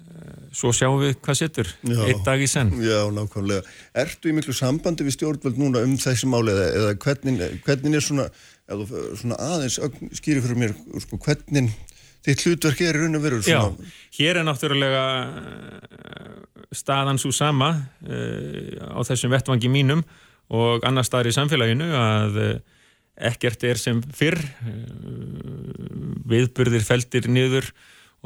uh, 0.00 0.38
svo 0.56 0.72
sjáum 0.76 1.02
við 1.02 1.18
hvað 1.20 1.40
setur. 1.42 1.74
Já. 1.84 2.00
einn 2.06 2.24
dag 2.24 2.40
í 2.40 2.48
senn. 2.50 2.72
Já, 2.84 3.02
nákvæmlega. 3.12 3.66
Ertu 4.04 4.32
í 4.32 4.36
miklu 4.36 4.56
sambandi 4.56 5.04
við 5.06 5.18
stjórnvöld 5.18 5.60
núna 5.60 5.84
um 5.84 5.98
þessi 6.00 6.30
máli 6.30 6.54
eða, 6.54 6.70
eða 6.80 6.96
hvernig, 7.04 7.44
hvernig 7.66 8.00
er 8.00 8.08
svona, 8.08 8.26
eða, 8.70 9.04
svona 9.20 9.40
aðeins 9.50 9.80
skýri 10.16 10.44
fyrir 10.44 10.62
mér 10.64 10.76
sko, 11.04 11.20
hvernig 11.20 11.68
þitt 12.26 12.46
hlutverk 12.46 12.82
er 12.84 12.98
raun 13.00 13.16
og 13.16 13.24
veru 13.24 13.40
Já, 13.44 13.60
svona, 13.60 13.92
hér 14.16 14.40
er 14.40 14.46
náttúrulega 14.48 15.04
uh, 15.28 16.40
staðan 16.76 17.20
svo 17.20 17.32
sama 17.34 17.70
uh, 18.04 18.96
á 18.96 19.00
þessum 19.08 19.32
vettvangi 19.32 19.70
mínum 19.72 20.04
og 20.50 20.84
annar 20.86 21.06
staðar 21.06 21.30
í 21.30 21.36
samfélaginu 21.36 21.88
að 21.94 22.38
uh, 22.42 22.52
ekkert 23.30 23.64
er 23.68 23.80
sem 23.80 24.00
fyrr 24.16 24.38
uh, 24.40 24.72
viðburðir 26.30 26.84
feldir 26.86 27.28
niður 27.30 27.68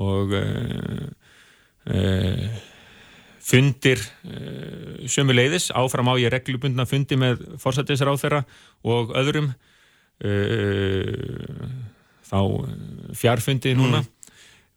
og 0.00 0.32
uh, 0.38 1.08
fundir 3.44 4.00
uh, 4.24 5.04
sömu 5.10 5.36
leiðis, 5.36 5.68
áfram 5.76 6.08
á 6.08 6.14
ég 6.20 6.32
reglubundna 6.32 6.86
fundi 6.88 7.18
með 7.20 7.44
forsættisráþera 7.60 8.44
og 8.88 9.14
öðrum 9.18 9.52
þá 12.24 12.38
fjárfundi 13.18 13.72
núna. 13.76 14.04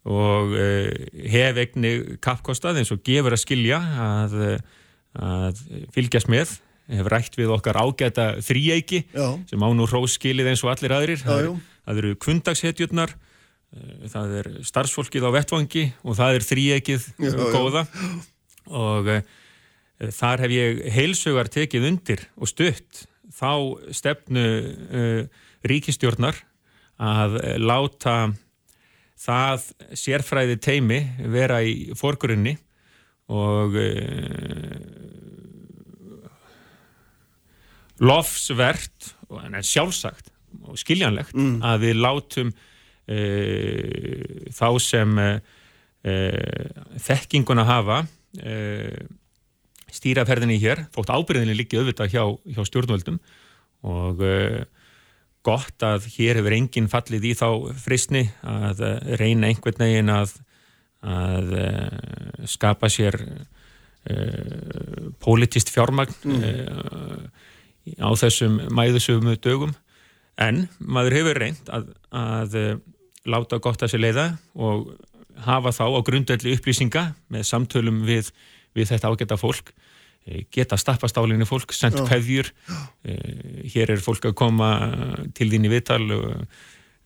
Og 0.08 0.52
uh, 0.56 0.88
hef 1.30 1.60
eigni 1.62 2.18
kappkostað 2.24 2.80
eins 2.80 2.92
og 2.92 3.00
gefur 3.06 3.36
að 3.36 3.44
skilja 3.44 3.78
að, 4.02 4.36
að 5.14 5.62
fylgjast 5.94 6.28
með 6.32 6.58
hef 6.88 7.08
rætt 7.12 7.36
við 7.36 7.50
okkar 7.52 7.76
ágæta 7.82 8.26
þríeiki 8.44 9.02
Já. 9.12 9.26
sem 9.50 9.60
á 9.60 9.68
nú 9.76 9.84
róskilið 9.90 10.48
eins 10.52 10.62
og 10.64 10.72
allir 10.72 10.94
aðrir 10.96 11.20
það, 11.20 11.42
já. 11.44 11.50
er- 11.52 11.82
það 11.88 12.00
eru 12.02 12.12
kundagshetjurnar 12.24 13.12
eh, 13.12 14.08
það 14.12 14.34
er 14.40 14.48
starfsfólkið 14.70 15.26
á 15.28 15.30
vettvangi 15.36 15.84
og 16.04 16.16
það 16.18 16.38
er 16.38 16.46
þríeikið 16.48 17.06
Já, 17.18 17.28
já, 17.28 17.36
já. 17.36 17.52
góða 17.52 17.82
og 18.68 19.06
e, 19.12 19.20
þar 20.12 20.42
hef 20.44 20.52
ég 20.56 20.82
heilsugar 20.96 21.48
tekið 21.52 21.86
undir 21.92 22.24
og 22.36 22.48
stutt 22.50 23.04
þá 23.38 23.50
stefnu 23.96 24.44
e, 24.44 25.04
ríkistjórnar 25.68 26.36
að 26.98 27.36
láta 27.62 28.16
það 29.18 29.64
sérfræði 29.98 30.56
teimi 30.62 30.98
vera 31.32 31.60
í 31.66 31.92
forgrunni 31.98 32.56
og 33.28 33.74
e, 33.78 33.88
lofsvert 38.02 39.12
en 39.42 39.58
sjálfsagt 39.64 40.30
og 40.68 40.78
skiljanlegt 40.80 41.36
að 41.36 41.84
við 41.84 42.00
látum 42.00 42.52
e, 43.08 43.18
þá 44.54 44.68
sem 44.82 45.18
e, 45.22 45.28
þekkinguna 47.04 47.66
hafa 47.68 48.02
e, 48.38 48.56
stýraferðinni 49.92 50.58
hér. 50.60 50.84
Þótt 50.94 51.12
ábyrðinni 51.14 51.56
líki 51.56 51.80
auðvitað 51.80 52.12
hjá, 52.12 52.24
hjá 52.54 52.62
stjórnvöldum 52.68 53.20
og 53.88 54.20
gott 55.46 55.84
að 55.86 56.08
hér 56.16 56.40
hefur 56.40 56.56
enginn 56.56 56.90
fallið 56.90 57.28
í 57.30 57.34
þá 57.38 57.48
fristni 57.78 58.24
að 58.42 58.82
reyna 59.20 59.48
einhvern 59.48 59.84
veginn 59.84 60.10
að, 60.12 60.34
að 61.06 61.54
skapa 62.50 62.90
sér 62.92 63.16
politist 65.22 65.70
fjármagn 65.72 66.36
e, 66.42 66.52
á 67.96 68.08
þessum 68.18 68.60
mæðusöfumu 68.74 69.36
dögum. 69.42 69.74
En 70.38 70.66
maður 70.78 71.18
hefur 71.18 71.40
reynd 71.42 71.70
að, 71.74 71.90
að 72.14 72.56
eh, 72.58 72.72
láta 73.28 73.58
gott 73.62 73.82
að 73.82 73.94
sér 73.94 74.04
leiða 74.04 74.26
og 74.54 74.92
hafa 75.46 75.72
þá 75.74 75.84
á 75.90 76.00
grundvelli 76.06 76.54
upplýsinga 76.56 77.04
með 77.32 77.46
samtölum 77.48 78.02
við, 78.06 78.30
við 78.76 78.92
þetta 78.92 79.10
ágæta 79.10 79.38
fólk. 79.40 79.72
Eh, 80.28 80.44
geta 80.54 80.78
stappastálinni 80.78 81.46
fólk, 81.48 81.74
sendt 81.74 82.00
kveðjur. 82.06 82.52
Eh, 83.08 83.68
hér 83.74 83.94
er 83.96 84.04
fólk 84.04 84.30
að 84.30 84.38
koma 84.38 84.72
til 85.34 85.50
þín 85.52 85.66
í 85.66 85.72
viðtal 85.74 86.04
og 86.14 86.28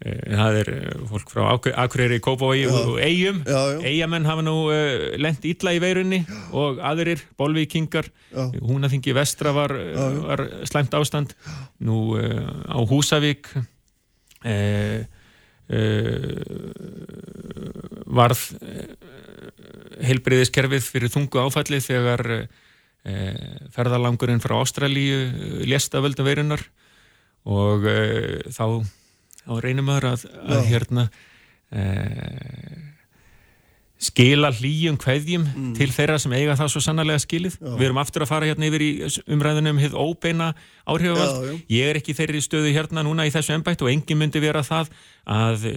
það 0.03 0.57
er 0.59 0.69
eh, 0.73 1.03
fólk 1.07 1.31
frá 1.31 1.45
Ak- 1.53 1.69
Akureyri, 1.79 2.17
Kópavogi 2.25 2.65
og, 2.67 2.97
Eyjum. 2.99 3.43
Já, 3.47 3.61
já. 3.77 3.79
Eyjamenn 3.87 4.27
hafa 4.27 4.43
nú 4.43 4.55
uh, 4.67 5.05
lent 5.23 5.45
illa 5.47 5.75
í 5.77 5.79
veirunni 5.83 6.19
og 6.59 6.81
aðrir, 6.83 7.23
bolvíkingar 7.39 8.09
Já. 8.33 8.49
húnaþingi 8.59 9.15
vestra 9.15 9.53
var, 9.55 9.71
já, 9.71 10.07
var 10.27 10.43
slæmt 10.67 10.97
ástand. 10.99 11.37
Nú 11.87 12.17
uh, 12.19 12.67
á 12.67 12.79
Húsavík 12.83 13.53
uh, 13.55 15.05
varð 18.13 18.41
heilbreyðiskerfið 20.03 20.85
fyrir 20.85 21.13
þungu 21.15 21.41
áfallið 21.47 21.87
þegar 21.87 22.25
ferðalangurinn 23.73 24.43
frá 24.43 24.59
Ástralíu 24.61 25.65
lést 25.67 25.95
af 25.97 26.05
völdum 26.05 26.27
veirunar 26.29 26.61
og 27.49 27.87
þá, 28.53 28.67
þá 29.47 29.53
reynum 29.64 29.88
maður 29.90 30.09
að, 30.12 30.24
að 30.57 30.64
hérna 30.70 31.09
uh, 31.72 32.93
skila 34.03 34.51
hlýjum 34.51 34.97
kveðjum 35.01 35.45
til 35.78 35.88
þeirra 35.95 36.18
sem 36.18 36.32
eiga 36.34 36.57
það 36.59 36.70
svo 36.74 36.82
sannarlega 36.82 37.22
skilið. 37.22 37.59
Við 37.62 37.86
erum 37.86 38.01
aftur 38.03 38.24
að 38.24 38.32
fara 38.32 38.49
hérna 38.51 38.66
yfir 38.66 38.82
í 38.82 38.90
umræðunum 39.30 39.78
hið 39.82 39.95
óbeina 39.95 40.53
áhrifavald. 40.90 41.36
Já, 41.38 41.53
já. 41.53 41.61
Ég 41.76 41.90
er 41.90 42.01
ekki 42.01 42.16
þeirri 42.18 42.43
stöðu 42.43 42.74
hérna 42.74 43.05
núna 43.07 43.28
í 43.28 43.34
þessu 43.34 43.55
embætt 43.55 43.84
og 43.84 43.93
engin 43.93 44.18
myndi 44.18 44.43
vera 44.43 44.64
það 44.66 44.90
að, 45.22 45.68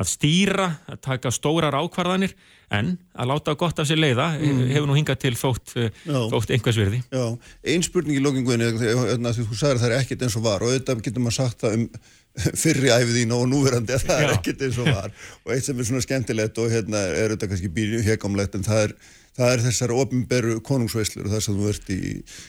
að 0.00 0.10
stýra, 0.14 0.70
að 0.88 1.02
taka 1.10 1.34
stórar 1.34 1.76
ákvarðanir 1.76 2.32
en 2.72 2.94
að 3.12 3.30
láta 3.34 3.54
gott 3.60 3.78
af 3.78 3.86
sér 3.86 4.00
leiða 4.00 4.30
hefur 4.40 4.88
nú 4.88 4.96
hingað 4.96 5.20
til 5.26 5.36
þótt, 5.38 5.76
eh, 5.76 5.92
Já. 6.08 6.18
þótt 6.32 6.56
einhvers 6.56 6.80
virði. 6.80 7.04
Já, 7.12 7.26
ein 7.68 7.84
spurning 7.84 8.16
í 8.16 8.24
lókinguðinni 8.24 8.72
því 8.80 9.44
þú 9.44 9.60
sagðir 9.60 9.76
að 9.76 9.82
það 9.84 9.90
er 9.90 9.98
ekkert 10.00 10.24
eins 10.24 10.38
og 10.40 10.46
var 10.48 10.64
og 10.64 10.72
auðvitað 10.72 11.04
getur 11.04 11.26
maður 11.26 11.36
sagt 11.42 11.66
það 11.66 11.76
um 11.76 11.88
fyrri 12.34 12.90
æfið 12.90 13.18
þín 13.20 13.34
og 13.36 13.44
núverandi 13.50 13.94
að 13.94 14.06
það 14.08 14.22
er 14.22 14.30
Já. 14.30 14.36
ekkert 14.38 14.62
eins 14.66 14.78
og 14.82 14.88
var. 14.90 15.12
Og 15.44 15.52
eitt 15.54 15.66
sem 15.66 15.78
er 15.78 15.88
svona 15.88 16.04
skemmtilegt 16.04 16.62
og 16.62 16.72
hérna 16.72 17.02
er 17.10 17.28
auðvitað 17.28 17.52
kannski 17.52 17.74
býrjum 17.76 18.06
hegamlegt 18.06 18.56
en 18.58 18.66
það 18.66 18.86
er, 18.88 18.94
það 19.38 19.52
er 19.52 19.66
þessar 19.68 19.94
ofinberu 19.94 20.56
konungsveislur 20.66 21.28
og 21.28 21.36
það 21.36 21.44
sem 21.46 21.60
þú 21.60 21.68
ert 21.70 21.92
í, 21.94 22.00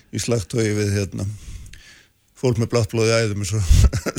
í 0.09 0.23
slagtögi 0.25 0.73
við 0.79 0.95
hérna 0.97 1.27
fólk 2.35 2.59
með 2.59 2.71
bláttblóði 2.73 3.19
æðum 3.21 3.45
svo, 3.49 3.61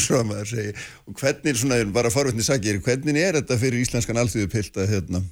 svo 0.00 0.20
að 0.20 0.30
maður 0.30 0.52
segi 0.54 0.76
og 1.06 1.18
hvernig 1.20 1.58
svona, 1.60 1.80
bara 1.94 2.12
forvetni 2.14 2.46
sagir, 2.46 2.80
hvernig 2.84 3.18
er 3.20 3.40
þetta 3.40 3.58
fyrir 3.60 3.82
íslenskan 3.82 4.22
alþjóðu 4.22 4.52
pilt 4.54 4.80
að 4.80 4.94
hérna 4.94 5.22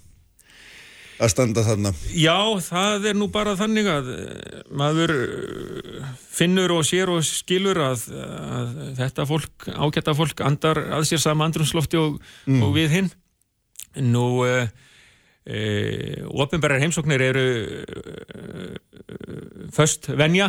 að 1.23 1.31
standa 1.33 1.65
þarna 1.67 1.93
Já, 2.17 2.39
það 2.65 3.09
er 3.11 3.19
nú 3.19 3.29
bara 3.33 3.55
þannig 3.59 3.91
að 3.91 4.09
eh, 4.15 4.63
maður 4.75 5.13
eh, 5.15 6.09
finnur 6.35 6.75
og 6.77 6.87
sér 6.87 7.13
og 7.13 7.23
skilur 7.27 7.81
að, 7.85 8.09
að 8.15 8.73
þetta 8.99 9.27
fólk, 9.31 9.69
ágæta 9.71 10.17
fólk 10.19 10.43
andar 10.47 10.81
að 10.99 11.07
sér 11.11 11.23
sama 11.23 11.47
andrumslofti 11.49 12.01
og, 12.01 12.19
og 12.51 12.75
við 12.75 12.97
hinn. 12.97 13.11
Nú, 14.03 14.43
e, 14.43 14.65
e, 15.47 15.61
ofinberðar 16.27 16.83
heimsóknir 16.83 17.23
eru 17.23 17.45
föst 19.77 20.11
venja 20.19 20.49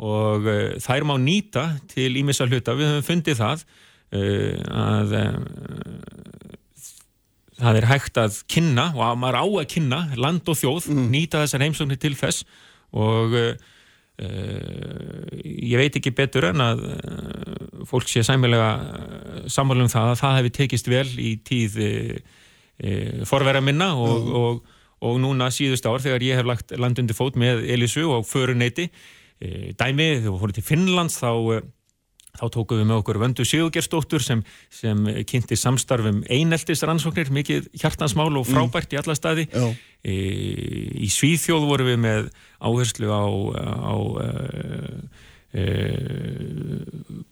og 0.00 0.48
þær 0.80 1.04
má 1.04 1.18
nýta 1.20 1.66
til 1.92 2.08
ímissa 2.16 2.48
hluta. 2.48 2.72
Við 2.78 2.94
höfum 2.94 3.08
fundið 3.10 3.42
það 3.42 3.66
að 4.72 5.12
það 7.62 7.78
er 7.78 7.88
hægt 7.90 8.18
að 8.20 8.40
kynna 8.50 8.88
og 8.96 9.04
að 9.06 9.20
maður 9.22 9.38
á 9.38 9.46
að 9.46 9.68
kynna 9.72 10.00
land 10.18 10.50
og 10.50 10.58
þjóð, 10.58 10.88
nýta 11.12 11.42
þessar 11.44 11.64
heimsóknir 11.66 12.00
til 12.02 12.14
þess 12.18 12.44
og 12.92 13.36
uh, 13.38 13.54
ég 15.42 15.78
veit 15.80 15.96
ekki 15.98 16.14
betur 16.16 16.50
en 16.50 16.64
að 16.64 16.84
uh, 16.90 17.82
fólk 17.88 18.10
sé 18.10 18.24
sæmilega 18.26 19.48
sammála 19.50 19.86
um 19.86 19.92
það 19.92 20.12
að 20.12 20.20
það 20.22 20.38
hefði 20.38 20.54
tekist 20.58 20.92
vel 20.92 21.08
í 21.16 21.32
tíð 21.46 21.78
uh, 21.82 23.24
forvera 23.28 23.62
minna 23.64 23.92
og, 23.96 24.30
og, 24.42 24.78
og 25.02 25.20
núna 25.22 25.50
síðust 25.54 25.86
ár 25.88 26.02
þegar 26.04 26.26
ég 26.26 26.40
hef 26.40 26.48
lagt 26.48 26.74
land 26.76 27.00
undir 27.00 27.16
fót 27.16 27.38
með 27.40 27.64
Elisu 27.72 28.08
og 28.10 28.26
föruneyti 28.28 28.90
uh, 28.90 29.70
dæmi, 29.78 30.18
þegar 30.18 30.28
við 30.28 30.42
fórum 30.42 30.58
til 30.58 30.66
Finnlands 30.66 31.22
þá 31.22 31.30
þá 32.32 32.46
tókum 32.48 32.80
við 32.80 32.88
með 32.88 33.00
okkur 33.02 33.18
Vöndu 33.20 33.44
Sigurgerstóttur 33.44 34.24
sem, 34.24 34.40
sem 34.72 35.00
kynnti 35.28 35.56
samstarfum 35.58 36.22
eineltis 36.32 36.82
rannsóknir, 36.88 37.28
mikið 37.34 37.68
hjartansmál 37.82 38.30
og 38.40 38.48
frábært 38.48 38.94
í 38.94 39.00
alla 39.00 39.16
staði. 39.18 39.44
E, 40.02 40.14
í 40.96 41.10
Svíþjóð 41.12 41.68
vorum 41.68 41.90
við 41.92 42.00
með 42.06 42.30
áherslu 42.64 43.12
á, 43.12 43.24
á 43.84 43.94
e, 45.52 45.66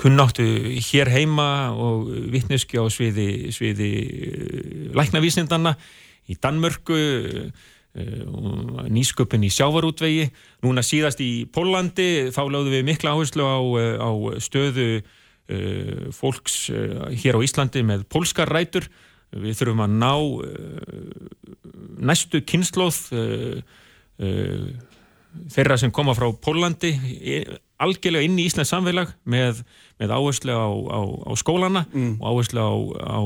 kunnáttu 0.01 0.45
hér 0.91 1.09
heima 1.17 1.49
og 1.73 2.13
vittneski 2.35 2.77
á 2.77 2.85
sviði, 2.93 3.49
sviði 3.57 3.91
læknavísindana 4.93 5.79
í 6.29 6.37
Danmörku 6.37 7.01
nýsköpun 7.95 9.45
í 9.45 9.51
sjávarútvegi. 9.51 10.31
Núna 10.63 10.83
síðast 10.87 11.21
í 11.25 11.47
Pólandi 11.51 12.31
þá 12.31 12.43
láðum 12.47 12.75
við 12.75 12.87
mikla 12.87 13.15
áherslu 13.17 13.43
á, 13.43 13.59
eh, 13.83 13.97
á 13.99 14.11
stöðu 14.39 14.89
uh, 15.51 16.11
fólks 16.15 16.71
hér 16.71 17.35
á 17.35 17.41
Íslandi 17.43 17.83
með 17.83 18.07
pólskar 18.07 18.51
rætur. 18.51 18.87
Við 19.31 19.59
þurfum 19.59 19.83
að 19.85 19.93
ná 19.99 20.15
næstu 22.03 22.41
kynnslóð 22.43 22.97
þeirra 25.55 25.77
sem 25.79 25.93
koma 25.95 26.17
frá 26.19 26.27
Pólandi 26.35 26.91
algjörlega 27.79 28.27
inn 28.27 28.41
í 28.43 28.49
Íslands 28.51 28.73
samfélag 28.75 29.13
með, 29.23 29.63
með 30.03 30.15
áherslu 30.17 30.51
á, 30.51 30.67
á, 30.67 31.01
á 31.31 31.33
skólana 31.39 31.85
mm. 31.93 32.19
og 32.19 32.27
áherslu 32.27 32.59
á, 32.59 32.75
á 33.07 33.21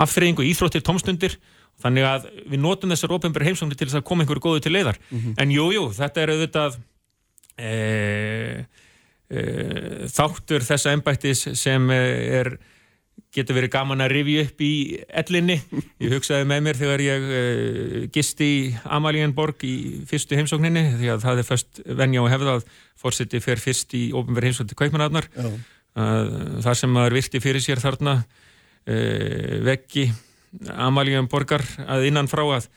afþreying 0.00 0.40
og 0.40 0.48
íþróttir 0.48 0.80
tómstundir 0.80 1.36
Þannig 1.86 2.06
að 2.08 2.28
við 2.50 2.62
notum 2.62 2.92
þessar 2.92 3.16
ofinbæri 3.16 3.50
heimsóknir 3.50 3.78
til 3.78 3.86
þess 3.86 4.00
að 4.00 4.06
koma 4.08 4.24
einhverju 4.24 4.42
góðu 4.42 4.62
til 4.64 4.72
leiðar. 4.74 4.98
Mm 5.10 5.18
-hmm. 5.18 5.34
En 5.42 5.52
jújú, 5.54 5.74
jú, 5.76 5.84
þetta 5.94 6.22
er 6.22 6.32
auðvitað 6.34 6.78
e, 7.56 7.70
e, 9.30 9.42
þáttur 10.10 10.66
þessa 10.66 10.94
ennbættis 10.96 11.44
sem 11.54 11.90
er, 11.94 12.56
getur 13.36 13.58
verið 13.58 13.74
gaman 13.76 14.02
að 14.02 14.12
rifja 14.16 14.46
upp 14.48 14.64
í 14.66 14.72
ellinni. 15.22 15.60
Ég 16.02 16.16
hugsaði 16.16 16.48
með 16.50 16.66
mér 16.66 16.80
þegar 16.82 17.04
ég 17.06 17.30
e, 17.30 17.44
gisti 18.12 18.50
í 18.50 18.74
Amalíenborg 18.98 19.62
í 19.62 19.76
fyrstu 20.10 20.36
heimsókninni 20.36 20.84
því 20.98 21.14
að 21.14 21.22
það 21.22 21.38
er 21.38 21.50
först 21.52 21.82
venja 21.86 22.22
og 22.22 22.30
hefða 22.32 22.58
að 22.58 22.66
fórseti 22.96 23.40
fer 23.40 23.62
fyrst 23.62 23.94
í 23.94 24.10
ofinbæri 24.10 24.50
heimsóknir 24.50 24.74
til 24.74 24.80
Kaupmannarnar. 24.82 25.30
Það 25.96 26.74
sem 26.76 26.90
maður 26.92 27.14
virti 27.16 27.40
fyrir 27.40 27.62
sér 27.64 27.80
þarna 27.80 28.18
veggi 29.64 30.10
Amalíum 30.72 31.28
borgar 31.30 31.64
að 31.86 32.08
innan 32.10 32.28
frá 32.30 32.42
að, 32.56 32.68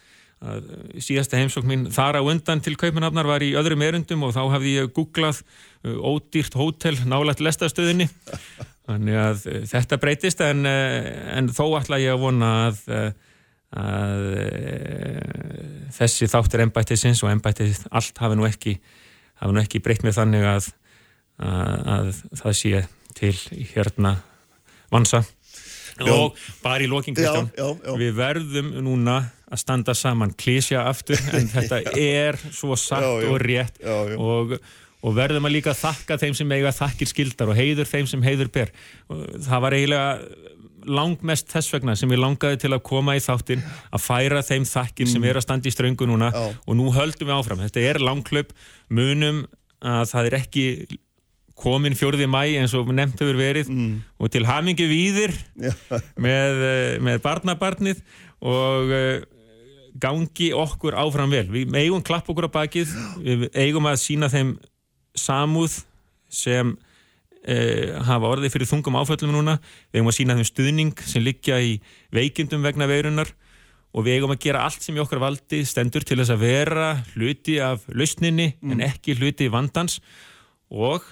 að 0.44 0.70
síðasta 1.04 1.40
heimsókn 1.40 1.70
mín 1.70 1.88
þar 1.94 2.20
á 2.20 2.22
undan 2.24 2.62
til 2.64 2.76
Kaupanafnar 2.80 3.28
var 3.30 3.46
í 3.46 3.54
öðrum 3.60 3.84
erundum 3.86 4.26
og 4.28 4.36
þá 4.36 4.42
hafði 4.56 4.76
ég 4.78 4.94
googlað 4.96 5.42
uh, 5.42 5.98
ódýrt 6.00 6.58
hótel 6.60 6.98
nálægt 7.06 7.44
lestastöðinni 7.44 8.10
þannig 8.90 9.20
að 9.22 9.48
uh, 9.52 9.60
þetta 9.72 10.00
breytist 10.02 10.44
en, 10.46 10.64
uh, 10.68 11.10
en 11.38 11.52
þó 11.54 11.66
ætla 11.82 12.02
ég 12.04 12.16
að 12.16 12.24
vona 12.24 12.52
að, 12.68 12.84
að 13.80 14.24
þessi 15.96 16.30
þáttur 16.32 16.66
ennbættisins 16.66 17.24
og 17.24 17.34
ennbættis 17.34 17.84
allt 17.92 18.18
hafi 18.22 18.40
nú 18.40 18.48
ekki, 18.50 18.80
ekki 19.62 19.84
breytt 19.84 20.06
með 20.08 20.18
þannig 20.22 20.48
að, 20.50 20.72
að 21.40 22.16
það 22.40 22.58
sé 22.58 22.88
til 23.20 23.36
hérna 23.74 24.18
vansa 24.92 25.22
og 26.08 26.38
bara 26.64 26.86
í 26.86 26.90
loking 26.90 27.18
Kristján 27.18 27.50
við 28.00 28.16
verðum 28.18 28.72
núna 28.86 29.22
að 29.50 29.64
standa 29.64 29.96
saman 29.98 30.36
klísja 30.38 30.86
aftur 30.90 31.20
en 31.34 31.50
þetta 31.56 31.82
er 31.98 32.38
svo 32.52 32.78
satt 32.80 33.06
já, 33.06 33.26
já. 33.26 33.32
og 33.32 33.42
rétt 33.44 33.82
já, 33.82 33.98
og, 34.16 34.56
og 35.00 35.18
verðum 35.18 35.50
að 35.50 35.56
líka 35.58 35.74
þakka 35.78 36.20
þeim 36.22 36.38
sem 36.38 36.56
eiga 36.58 36.76
þakkir 36.76 37.12
skildar 37.14 37.52
og 37.52 37.60
heiður 37.60 37.90
þeim 37.90 38.08
sem 38.12 38.24
heiður 38.24 38.52
ber. 38.54 38.72
Það 39.10 39.66
var 39.66 39.76
eiginlega 39.78 40.10
langmest 40.90 41.50
þess 41.52 41.74
vegna 41.74 41.96
sem 42.00 42.12
ég 42.14 42.22
langaði 42.22 42.62
til 42.64 42.72
að 42.76 42.84
koma 42.88 43.16
í 43.18 43.24
þáttin 43.24 43.64
að 43.66 44.04
færa 44.04 44.44
þeim 44.46 44.66
þakkir 44.68 45.08
mm. 45.08 45.12
sem 45.14 45.28
er 45.28 45.40
að 45.40 45.46
standa 45.46 45.70
í 45.70 45.76
ströngu 45.76 46.08
núna 46.10 46.32
og 46.34 46.78
nú 46.78 46.92
höldum 46.96 47.30
við 47.30 47.36
áfram. 47.36 47.64
Þetta 47.66 47.86
er 47.92 48.02
langklöp 48.04 48.54
munum 48.88 49.46
að 49.80 50.06
það 50.12 50.30
er 50.30 50.38
ekki 50.40 50.66
komin 51.60 51.98
fjörði 51.98 52.28
mæ 52.30 52.46
eins 52.60 52.74
og 52.78 52.92
nefnt 52.96 53.20
hefur 53.22 53.40
verið 53.40 53.72
mm. 53.74 53.96
og 54.20 54.32
til 54.32 54.46
hamingi 54.48 54.88
víðir 54.90 55.36
með, 56.26 56.64
eh, 56.70 56.96
með 57.04 57.22
barnabarnið 57.26 58.02
og 58.40 58.94
uh, 58.96 59.20
gangi 60.00 60.52
okkur 60.56 60.96
áfram 61.00 61.34
vel. 61.34 61.48
Við 61.52 61.76
eigum 61.76 62.04
klapp 62.06 62.30
okkur 62.32 62.48
á 62.48 62.56
bakið, 62.62 62.94
við 63.26 63.50
eigum 63.58 63.90
að 63.90 64.00
sína 64.00 64.30
þeim 64.32 64.54
samúð 65.18 65.82
sem 66.32 66.72
uh, 66.72 68.00
hafa 68.08 68.32
orðið 68.32 68.56
fyrir 68.56 68.72
þungum 68.72 69.00
áföllum 69.02 69.36
núna, 69.36 69.58
við 69.92 70.00
eigum 70.00 70.14
að 70.14 70.18
sína 70.22 70.40
þeim 70.40 70.50
stuðning 70.54 71.06
sem 71.10 71.26
liggja 71.26 71.60
í 71.60 71.78
veikindum 72.16 72.64
vegna 72.64 72.88
veirunar 72.90 73.34
og 73.90 74.06
við 74.06 74.20
eigum 74.20 74.36
að 74.36 74.44
gera 74.46 74.64
allt 74.68 74.86
sem 74.86 74.98
í 74.98 75.02
okkar 75.02 75.22
valdi 75.24 75.64
stendur 75.66 76.06
til 76.06 76.20
þess 76.22 76.36
að 76.36 76.44
vera 76.46 76.90
hluti 77.16 77.58
af 77.64 77.88
lausninni 77.90 78.54
mm. 78.54 78.76
en 78.76 78.84
ekki 78.86 79.18
hluti 79.18 79.50
vandans 79.52 79.98
og 80.70 81.08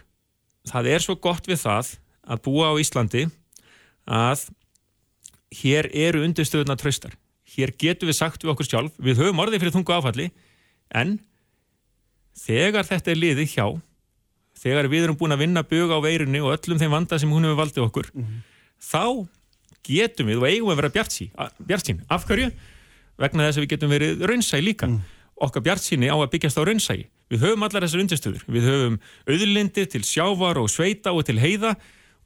það 0.69 0.91
er 0.93 1.03
svo 1.03 1.15
gott 1.15 1.47
við 1.47 1.61
það 1.63 1.95
að 2.27 2.43
búa 2.45 2.71
á 2.71 2.79
Íslandi 2.81 3.27
að 4.07 4.47
hér 5.61 5.89
eru 5.95 6.23
undirstöðuna 6.27 6.77
tröstar. 6.79 7.15
Hér 7.47 7.71
getur 7.79 8.09
við 8.09 8.19
sagt 8.19 8.43
við 8.43 8.51
okkur 8.53 8.67
sjálf, 8.67 8.95
við 8.99 9.21
höfum 9.21 9.39
orðið 9.43 9.63
fyrir 9.63 9.75
þungu 9.77 9.95
áfalli, 9.95 10.27
en 10.91 11.17
þegar 12.37 12.87
þetta 12.87 13.13
er 13.13 13.21
liðið 13.21 13.53
hjá, 13.55 13.65
þegar 14.59 14.89
við 14.91 15.07
erum 15.07 15.19
búin 15.19 15.35
að 15.35 15.45
vinna 15.45 15.63
buga 15.63 15.97
á 15.97 16.03
veirunni 16.03 16.43
og 16.43 16.53
öllum 16.57 16.81
þeim 16.81 16.93
vanda 16.93 17.19
sem 17.19 17.31
hún 17.31 17.47
hefur 17.47 17.61
valdið 17.61 17.87
okkur, 17.87 18.11
mm 18.13 18.23
-hmm. 18.23 18.41
þá 18.83 19.27
getum 19.87 20.27
við 20.27 20.41
og 20.41 20.47
eigum 20.49 20.71
að 20.73 20.81
vera 20.81 20.93
bjart 20.97 21.13
sín. 21.87 22.01
Af 22.09 22.27
hverju? 22.27 22.51
Vegna 23.17 23.47
þess 23.47 23.57
að 23.57 23.63
við 23.63 23.71
getum 23.73 23.93
verið 23.93 24.25
raunsæ 24.29 24.59
líka. 24.61 24.87
Mm. 24.87 25.01
Okkar 25.47 25.63
bjart 25.63 25.81
síni 25.81 26.09
á 26.11 26.17
að 26.17 26.31
byggjast 26.33 26.59
á 26.59 26.67
raunsægi. 26.67 27.07
Við 27.31 27.43
höfum 27.43 27.65
allar 27.67 27.83
þessar 27.85 28.03
undirstöður. 28.03 28.45
Við 28.47 28.69
höfum 28.69 28.97
auðlindir 29.27 29.89
til 29.91 30.03
sjávar 30.07 30.59
og 30.61 30.69
sveita 30.71 31.13
og 31.15 31.25
til 31.27 31.39
heiða 31.41 31.75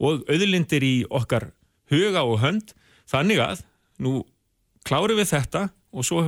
og 0.02 0.22
auðlindir 0.30 0.86
í 0.86 0.94
okkar 1.10 1.50
huga 1.92 2.24
og 2.26 2.40
hönd. 2.42 2.74
Þannig 3.10 3.42
að 3.42 3.64
nú 4.02 4.22
klárum 4.86 5.18
við 5.18 5.32
þetta 5.34 5.66
og 5.92 6.06
svo 6.06 6.24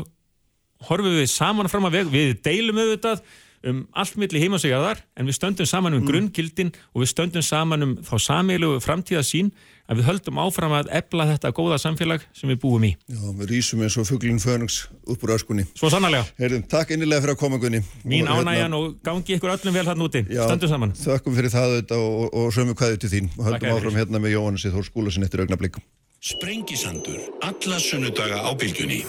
horfum 0.89 1.17
við 1.21 1.31
saman 1.33 1.71
fram 1.71 1.89
að 1.89 2.01
veg. 2.01 2.13
Við 2.13 2.37
deilum 2.45 2.83
auðvitað 2.83 3.25
um 3.65 3.85
allt 3.97 4.19
milli 4.21 4.43
heimasegjaðar 4.43 5.01
en 5.17 5.29
við 5.29 5.39
stöndum 5.39 5.69
saman 5.69 5.97
um 5.97 6.03
mm. 6.03 6.09
grunngildin 6.11 6.73
og 6.93 7.05
við 7.05 7.13
stöndum 7.15 7.45
saman 7.45 7.87
um 7.87 7.95
þá 8.05 8.17
samílu 8.21 8.75
framtíðasín 8.85 9.55
að 9.89 10.01
við 10.01 10.09
höldum 10.09 10.41
áfram 10.41 10.75
að 10.79 10.91
ebla 10.97 11.27
þetta 11.33 11.53
góða 11.57 11.79
samfélag 11.83 12.25
sem 12.37 12.51
við 12.53 12.61
búum 12.63 12.87
í. 12.89 12.93
Já, 13.11 13.23
við 13.41 13.51
rýsum 13.53 13.83
eins 13.85 13.97
og 14.01 14.09
fugglinn 14.09 14.41
fönungs 14.43 14.85
upp 15.11 15.27
úr 15.27 15.35
öskunni. 15.37 15.67
Svo 15.77 15.91
sannarlega. 15.93 16.27
Heyrðum, 16.41 16.65
takk 16.71 16.95
innilega 16.97 17.25
fyrir 17.25 17.37
að 17.37 17.43
koma 17.43 17.61
Gunni. 17.63 17.83
Mín 18.05 18.29
og, 18.29 18.41
ánægjan 18.41 18.63
hérna, 18.63 18.81
og 18.81 18.97
gangi 19.05 19.37
ykkur 19.37 19.55
öllum 19.57 19.77
vel 19.77 19.87
þarna 19.91 20.09
úti. 20.09 20.25
Já, 20.33 20.45
Stöndum 20.49 20.73
saman. 20.73 20.97
Þakkum 21.01 21.37
fyrir 21.37 21.53
það 21.53 21.77
og, 21.83 21.99
og, 21.99 22.39
og 22.41 22.57
sömu 22.57 22.79
hvaðið 22.79 23.05
til 23.05 23.13
þín 23.17 23.31
og 23.37 23.51
höldum 23.51 23.77
áfram 23.77 24.01
hérna 24.01 24.23
með 24.25 24.37
Jóhannes 24.39 24.65
í 24.65 24.73
Þór 24.75 24.89
skúlasin 24.89 25.29
eftir 25.29 25.45
augnablík. 25.45 25.81
Sprengisandur, 26.25 27.21
alla 27.45 27.79
sunnudaga 27.85 28.41
á 28.49 28.51
bylgjunni. 28.57 29.03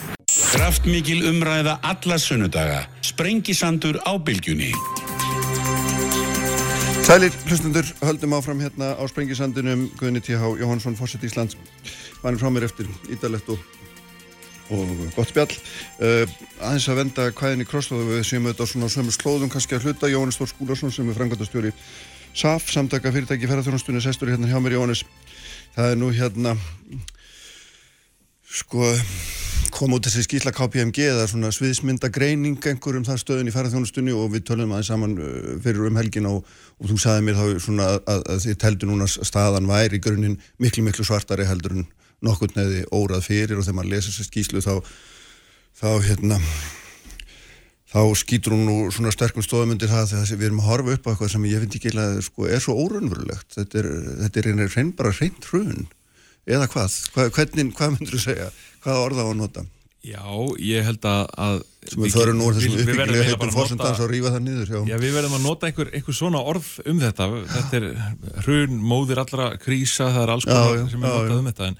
Kraftmikil 0.52 1.24
umræða 1.30 1.78
alla 1.80 2.20
sunnudaga. 2.20 2.82
Sprengisandur 3.00 3.96
á 4.04 4.12
bylgjunni. 4.20 4.74
Sælir, 7.06 7.30
hlustundur, 7.46 7.86
höldum 8.02 8.32
áfram 8.34 8.58
hérna 8.58 8.96
á 8.98 9.02
Sprengisandinum. 9.06 9.84
Guðni 9.94 10.18
T.H. 10.18 10.42
Jóhannsson, 10.58 10.96
Fórsett 10.98 11.22
Íslands 11.22 11.54
vanir 12.18 12.40
frá 12.40 12.50
mér 12.50 12.66
eftir 12.66 12.88
ídalett 13.06 13.46
og, 13.46 13.62
og 14.74 14.90
gott 15.14 15.30
spjall. 15.30 15.54
Uh, 16.02 16.26
aðeins 16.58 16.88
að 16.90 16.98
venda 16.98 17.28
hvaðin 17.30 17.62
í 17.62 17.68
krosslóðu 17.70 18.08
við 18.10 18.26
séum 18.26 18.50
auðvitað 18.50 18.72
svona 18.72 18.90
sömu 18.90 19.14
slóðum 19.14 19.54
kannski 19.54 19.78
að 19.78 19.86
hluta. 19.86 20.10
Jóhannes 20.10 20.40
Þór 20.40 20.50
Skúlarsson 20.50 20.96
sem 20.98 21.14
er 21.14 21.18
frangatastjóri 21.20 21.74
SAF, 22.34 22.72
samtaka 22.74 23.14
fyrirtæki 23.14 23.46
ferðarþjónastunni 23.46 24.02
sestur 24.02 24.34
hérna 24.34 24.50
hjá 24.50 24.58
mér 24.58 24.80
Jóhannes. 24.80 25.06
Það 25.78 25.94
er 25.94 26.02
nú 26.02 26.10
hérna 26.10 26.58
sko 28.50 28.96
kom 29.76 29.92
út 29.92 30.06
þessi 30.06 30.24
skýrla 30.24 30.52
KPMG 30.54 31.08
eða 31.10 31.26
svona 31.28 31.50
sviðismynda 31.52 32.08
greining 32.12 32.56
einhver 32.70 32.96
um 32.96 33.04
það 33.04 33.18
stöðun 33.22 33.50
í 33.50 33.52
ferðarþjónustunni 33.54 34.14
og 34.16 34.30
við 34.32 34.46
tölum 34.48 34.72
aðeins 34.72 34.88
saman 34.92 35.16
uh, 35.20 35.50
fyrir 35.64 35.88
um 35.90 35.98
helgin 36.00 36.28
og, 36.30 36.46
og 36.76 36.90
þú 36.90 36.96
sagði 37.00 37.26
mér 37.26 37.38
þá 37.38 37.44
svona 37.64 37.90
að, 37.94 38.00
að, 38.12 38.40
þið 38.44 38.56
teldu 38.62 38.88
núna 38.90 39.08
staðan 39.08 39.68
væri 39.70 39.98
í 39.98 40.02
grunninn 40.04 40.40
miklu 40.62 40.84
miklu 40.84 41.06
svartari 41.08 41.46
heldur 41.48 41.78
en 41.78 41.86
nokkur 42.24 42.52
neði 42.56 42.84
órað 42.92 43.28
fyrir 43.28 43.56
og 43.56 43.64
þegar 43.64 43.78
maður 43.78 43.92
lesa 43.94 44.12
þessi 44.12 44.28
skýslu 44.28 44.64
þá 44.64 44.74
þá 45.76 45.88
hérna 46.04 46.40
þá 47.92 48.00
skýtur 48.18 48.56
hún 48.56 48.66
nú 48.68 48.76
svona 48.92 49.12
sterkum 49.14 49.44
stóðmyndir 49.44 49.92
það 49.92 50.12
þegar 50.12 50.40
við 50.40 50.48
erum 50.50 50.62
að 50.64 50.70
horfa 50.70 50.96
upp 50.96 51.06
á 51.06 51.10
eitthvað 51.12 51.32
sem 51.32 51.46
ég 51.48 51.62
finnst 51.62 51.78
ekki 51.78 51.92
að 51.96 52.18
sko, 52.26 52.48
er 52.48 52.64
svo 52.64 52.76
órunverulegt 52.82 53.56
þetta 53.56 53.80
er, 53.80 53.88
þetta 54.24 54.42
er 54.42 54.74
reyn 54.74 54.92
bara 54.96 55.14
reynd 55.16 55.48
hrun 55.48 55.86
eða 56.46 56.68
hvað? 56.70 56.98
Hva, 57.14 57.26
hvernig, 57.34 57.72
hvað 57.76 57.96
myndur 57.96 58.16
þú 58.16 58.22
segja? 58.22 58.50
Hvaða 58.84 59.06
orða 59.08 59.26
á 59.26 59.28
að 59.30 59.38
nota? 59.40 59.64
Já, 60.06 60.22
ég 60.62 60.84
held 60.86 61.06
að, 61.10 61.22
að 61.46 61.56
við 62.06 62.12
við- 62.76 62.76
við 62.86 62.98
verðum 63.00 63.16
að 63.46 63.54
fórsendans 63.56 63.90
nota- 63.98 64.04
og 64.06 64.10
rífa 64.12 64.30
það 64.36 64.42
niður 64.46 64.70
já. 64.70 64.80
Við 65.02 65.14
verðum 65.16 65.36
að 65.38 65.42
nota 65.46 65.66
einhver, 65.70 65.90
einhver 65.98 66.14
svona 66.18 66.42
orð 66.52 66.68
um 66.86 67.00
þetta. 67.02 67.26
Þetta 67.56 67.80
er 67.80 67.86
hrun, 68.46 68.76
móðir 68.92 69.18
allra 69.24 69.48
krísa, 69.58 70.10
það 70.14 70.22
er 70.22 70.32
alls 70.36 70.46
konar 70.46 70.90
sem 70.90 71.02
er 71.02 71.08
notað 71.10 71.38
um 71.40 71.50
þetta. 71.50 71.70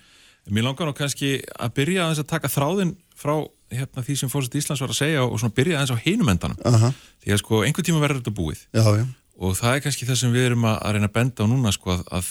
En 0.47 0.55
mér 0.55 0.67
langar 0.69 0.87
nú 0.91 0.95
kannski 0.95 1.31
að 1.59 1.75
byrja 1.79 2.09
að 2.11 2.25
taka 2.31 2.49
þráðin 2.51 2.97
frá 3.19 3.35
hérna, 3.71 4.03
því 4.07 4.15
sem 4.21 4.31
fórsett 4.31 4.55
Íslands 4.59 4.81
var 4.83 4.91
að 4.95 5.01
segja 5.01 5.23
og 5.27 5.55
byrja 5.55 5.79
aðeins 5.81 5.95
á 5.95 5.99
hinum 6.07 6.29
endanum. 6.31 6.59
Aha, 6.65 6.93
Því 7.25 7.33
að 7.35 7.41
sko, 7.43 7.63
einhver 7.67 7.83
tíma 7.87 8.03
verður 8.03 8.21
þetta 8.23 8.35
búið. 8.39 8.61
já, 8.75 8.85
já, 9.03 9.07
Og 9.39 9.53
það 9.59 9.75
er 9.77 9.81
kannski 9.85 10.07
það 10.07 10.17
sem 10.17 10.33
við 10.33 10.47
erum 10.51 10.63
að, 10.65 10.77
að 10.87 10.93
reyna 10.97 11.09
að 11.11 11.13
benda 11.13 11.45
á 11.45 11.47
núna, 11.51 11.73
sko, 11.75 11.91
að, 11.93 12.05
að 12.15 12.31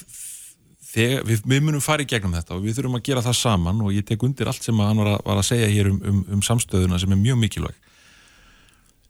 þegar, 0.95 1.25
við, 1.27 1.41
við 1.45 1.63
munum 1.65 1.83
fara 1.83 2.05
í 2.05 2.09
gegnum 2.09 2.35
þetta 2.37 2.55
og 2.55 2.63
við 2.63 2.77
þurfum 2.77 2.99
að 2.99 3.07
gera 3.09 3.23
það 3.25 3.37
saman 3.41 3.81
og 3.83 3.95
ég 3.95 4.05
tek 4.07 4.23
undir 4.23 4.49
allt 4.51 4.63
sem 4.63 4.79
hann 4.79 5.01
var 5.01 5.11
að, 5.15 5.17
var 5.27 5.41
að 5.41 5.49
segja 5.49 5.71
hér 5.71 5.89
um, 5.91 5.97
um, 6.11 6.21
um 6.37 6.45
samstöðuna 6.45 6.99
sem 7.01 7.11
er 7.11 7.21
mjög 7.21 7.41
mikilvæg. 7.41 7.81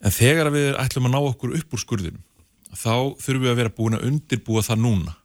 En 0.05 0.13
þegar 0.13 0.51
við 0.53 0.71
ætlum 0.81 1.09
að 1.09 1.15
ná 1.15 1.19
okkur 1.21 1.53
upp 1.59 1.75
úr 1.75 1.81
skurðinum, 1.81 2.25
þá 2.75 3.15
þurfum 3.21 3.45
við 3.45 3.53
að 3.53 3.61
vera 3.61 3.73
búin 3.77 3.97
að 3.97 4.09
undirbúa 4.09 4.65
það 4.65 4.83
núna. 4.83 5.15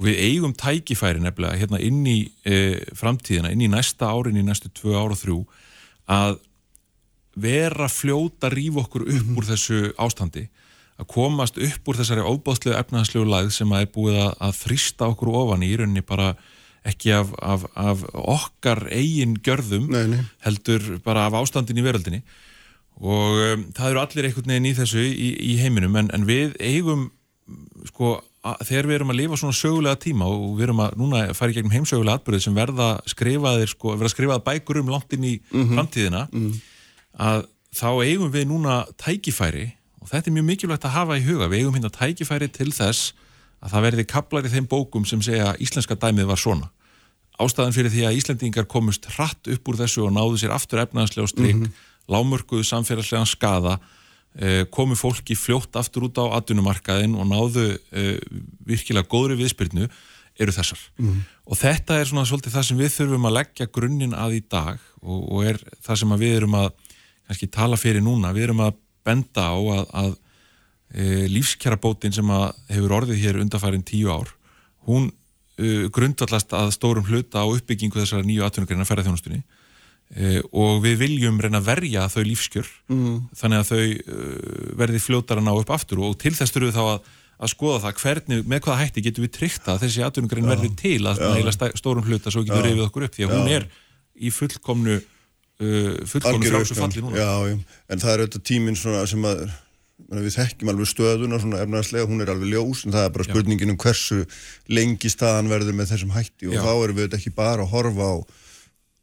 Og 0.00 0.06
við 0.08 0.20
eigum 0.24 0.52
tækifæri 0.56 1.20
nefnilega 1.20 1.58
hérna 1.60 1.80
inn 1.84 2.04
í 2.08 2.18
e, 2.48 2.60
framtíðina, 2.96 3.50
inn 3.52 3.66
í 3.66 3.68
næsta 3.68 4.08
árin, 4.08 4.38
í 4.40 4.44
næstu 4.46 4.70
tvö 4.72 4.94
ára 4.96 5.12
og 5.12 5.20
þrjú, 5.20 5.40
að 6.10 6.38
vera 7.40 7.88
fljóta 7.92 8.48
rífa 8.52 8.84
okkur 8.84 9.04
upp 9.12 9.34
úr 9.36 9.48
þessu 9.50 9.90
ástandi, 10.00 10.46
að 11.00 11.08
komast 11.14 11.56
upp 11.60 11.88
úr 11.90 11.98
þessari 12.00 12.24
óbáðslegu 12.28 12.76
efnahagslegu 12.76 13.26
læð 13.28 13.50
sem 13.56 13.72
að 13.72 13.86
er 13.86 13.92
búið 13.94 14.18
að, 14.20 14.32
að 14.48 14.56
þrýsta 14.60 15.08
okkur 15.14 15.32
ofan 15.40 15.64
í, 15.66 15.70
rauninni 15.80 16.04
bara 16.06 16.30
ekki 16.90 17.12
af, 17.12 17.32
af, 17.44 17.64
af 17.76 18.04
okkar 18.14 18.86
eigin 18.88 19.34
gjörðum, 19.44 19.90
Nei, 19.92 20.04
nei. 20.14 20.20
heldur 20.46 20.86
bara 21.04 21.26
af 21.28 21.36
ástandin 21.42 21.76
í 21.80 21.84
veröldinni. 21.84 22.22
Og 23.00 23.36
um, 23.40 23.62
það 23.76 23.90
eru 23.94 24.00
allir 24.02 24.28
einhvern 24.28 24.52
veginn 24.52 24.68
í 24.70 24.74
þessu 24.76 25.02
í, 25.04 25.28
í 25.52 25.56
heiminum 25.60 25.96
en, 26.00 26.08
en 26.16 26.24
við 26.28 26.54
eigum 26.60 27.06
sko, 27.88 28.14
að, 28.44 28.60
þegar 28.68 28.88
við 28.90 28.96
erum 28.98 29.12
að 29.14 29.18
lifa 29.22 29.38
svona 29.40 29.56
sögulega 29.56 30.00
tíma 30.04 30.28
og 30.28 30.46
við 30.58 30.66
erum 30.68 30.82
að 30.84 30.96
núna 31.00 31.22
fara 31.36 31.52
í 31.52 31.56
gegnum 31.56 31.72
heimsögulega 31.76 32.20
atbyrðið 32.20 32.44
sem 32.46 32.56
verða 32.60 32.88
skrifaðir 33.08 33.72
sko, 33.72 33.94
verða 33.96 34.12
skrifað 34.12 34.44
bækur 34.50 34.80
um 34.82 34.92
langt 34.92 35.16
inn 35.16 35.24
í 35.30 35.34
framtíðina 35.72 36.26
að 37.20 37.44
þá 37.76 37.88
eigum 38.04 38.32
við 38.34 38.48
núna 38.50 38.80
tækifæri 39.00 39.66
og 40.00 40.08
þetta 40.08 40.30
er 40.30 40.36
mjög 40.36 40.48
mikilvægt 40.48 40.84
að 40.88 40.96
hafa 40.96 41.18
í 41.20 41.24
huga 41.24 41.48
við 41.48 41.62
eigum 41.62 41.76
hérna 41.76 41.92
tækifæri 41.92 42.48
til 42.48 42.72
þess 42.72 43.12
að 43.60 43.74
það 43.74 43.86
verði 43.86 44.04
kaplar 44.08 44.46
í 44.46 44.52
þeim 44.52 44.68
bókum 44.68 45.04
sem 45.04 45.22
segja 45.22 45.52
að 45.52 45.64
íslenska 45.66 45.98
dæmið 46.00 46.30
var 46.32 46.40
svona 46.40 46.70
ástæðan 47.40 47.74
fyrir 47.74 47.92
því 47.92 48.04
að 48.08 48.18
Íslendingar 48.18 48.68
komust 48.70 49.08
hratt 49.14 49.48
upp 49.50 49.70
úr 49.70 49.78
þessu 49.80 50.04
og 50.06 50.14
náðu 50.14 50.40
sér 50.42 50.54
aftur 50.54 50.82
efnaðslega 50.82 51.30
strik, 51.30 51.56
mm 51.56 51.64
-hmm. 51.64 51.88
lámörkuðu 52.12 52.66
samfélagslegan 52.68 53.28
skada, 53.28 53.78
eh, 54.36 54.64
komu 54.70 54.94
fólki 54.94 55.34
fljótt 55.36 55.76
aftur 55.76 56.08
út 56.08 56.18
á 56.20 56.24
atvinnumarkaðin 56.38 57.16
og 57.16 57.26
náðu 57.26 57.78
eh, 57.92 58.18
virkilega 58.66 59.08
góðri 59.08 59.36
viðspyrnu, 59.40 59.88
eru 60.40 60.52
þessar. 60.52 60.78
Og 61.44 61.56
þetta 61.56 62.00
er 62.00 62.06
svona 62.06 62.24
svolítið 62.24 62.52
það 62.52 62.64
sem 62.64 62.78
við 62.78 62.92
þurfum 62.96 63.26
að 63.26 63.36
leggja 63.38 63.66
grunninn 63.66 64.14
að 64.14 64.36
í 64.38 64.42
dag 64.48 64.78
og, 65.02 65.32
og 65.32 65.44
er 65.44 65.58
það 65.82 65.96
sem 65.96 66.16
við 66.16 66.36
erum 66.36 66.54
að 66.54 66.72
kannski 67.26 67.46
tala 67.46 67.76
fyrir 67.76 68.00
núna, 68.00 68.32
við 68.32 68.42
erum 68.42 68.60
að 68.60 68.74
benda 69.06 69.46
á 69.52 69.56
að, 69.58 69.86
að 70.02 70.12
e, 70.90 71.06
lífskjarabótin 71.32 72.14
sem 72.14 72.34
að 72.34 72.50
hefur 72.72 72.96
orðið 73.00 73.24
hér 73.24 73.40
undarfærin 73.44 73.86
tíu 73.86 74.12
ár, 74.12 74.34
hún 74.88 75.10
uh, 75.60 75.86
grundvallast 75.94 76.52
að 76.56 76.74
stórum 76.76 77.06
hluta 77.08 77.44
á 77.44 77.46
uppbyggingu 77.48 78.00
þessara 78.00 78.26
nýju 78.26 78.44
atvinnugreina 78.46 78.86
ferðarþjónustunni 78.88 79.40
uh, 79.42 80.40
og 80.50 80.82
við 80.84 80.98
viljum 81.04 81.40
reyna 81.42 81.60
að 81.60 81.70
verja 81.70 82.08
þau 82.12 82.22
lífskjör 82.26 82.70
mm. 82.90 83.16
þannig 83.42 83.62
að 83.62 83.70
þau 83.70 83.84
uh, 83.84 84.74
verði 84.82 85.04
fljótar 85.04 85.40
að 85.40 85.48
ná 85.48 85.54
upp 85.54 85.74
aftur 85.76 86.02
og 86.06 86.18
til 86.20 86.34
þess 86.36 86.54
þurfum 86.54 86.70
við 86.70 86.78
þá 86.78 86.82
að, 86.86 87.14
að 87.40 87.54
skoða 87.54 87.84
það 87.86 88.02
hvernig, 88.02 88.42
með 88.52 88.66
hvaða 88.66 88.82
hætti 88.82 89.06
getum 89.06 89.26
við 89.26 89.36
tryggt 89.38 89.70
að 89.70 89.86
þessi 89.86 90.04
atvinnugrein 90.06 90.50
verði 90.50 90.74
til 90.80 90.98
að 91.08 91.24
neila 91.28 91.54
stórum 91.54 92.06
hluta 92.08 92.32
svo 92.32 92.44
getum 92.44 92.60
við 92.60 92.70
reyfið 92.70 92.86
okkur 92.88 93.08
upp 93.08 93.16
því 93.16 93.26
að 93.26 93.36
hún 93.36 93.54
er 93.58 93.70
í 94.20 94.32
fullkomnu 94.34 95.00
uh, 95.60 95.96
fullkomnu 96.10 96.40
Algjör 96.40 96.56
frálsu 96.56 96.74
uppgang. 96.74 96.84
falli 96.86 97.04
núna 97.04 97.20
Já, 97.20 97.32
já, 97.50 97.58
en 97.88 98.02
það 98.02 98.12
er 98.14 98.24
auðvitað 98.24 98.46
tíminn 98.50 98.78
svona 98.80 99.06
sem 99.10 99.26
að 99.30 99.42
við 100.10 100.34
þekkjum 100.34 100.70
alveg 100.72 100.88
stöðuna 100.88 101.38
svona 101.38 101.60
efnaðslega, 101.62 102.08
hún 102.08 102.24
er 102.24 102.30
alveg 102.32 102.54
ljós 102.54 102.84
en 102.86 102.94
það 102.94 103.04
er 103.06 103.12
bara 103.14 103.26
spurningin 103.28 103.72
um 103.74 103.80
hversu 103.80 104.22
lengi 104.72 105.10
staðan 105.12 105.50
verður 105.52 105.76
með 105.76 105.92
þessum 105.92 106.14
hætti 106.16 106.48
og 106.48 106.56
Já. 106.56 106.62
þá 106.64 106.70
erum 106.72 106.96
við 106.96 107.16
ekki 107.18 107.32
bara 107.36 107.66
að 107.66 107.74
horfa 107.74 108.08
á 108.08 108.16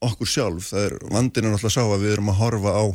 okkur 0.07 0.29
sjálf, 0.29 0.71
það 0.71 0.87
er 0.87 0.95
vandinn 1.13 1.45
er 1.47 1.53
náttúrulega 1.53 1.75
sá 1.77 1.83
að 1.85 2.01
við 2.03 2.15
erum 2.15 2.33
að 2.33 2.41
horfa 2.41 2.73
á 2.73 2.85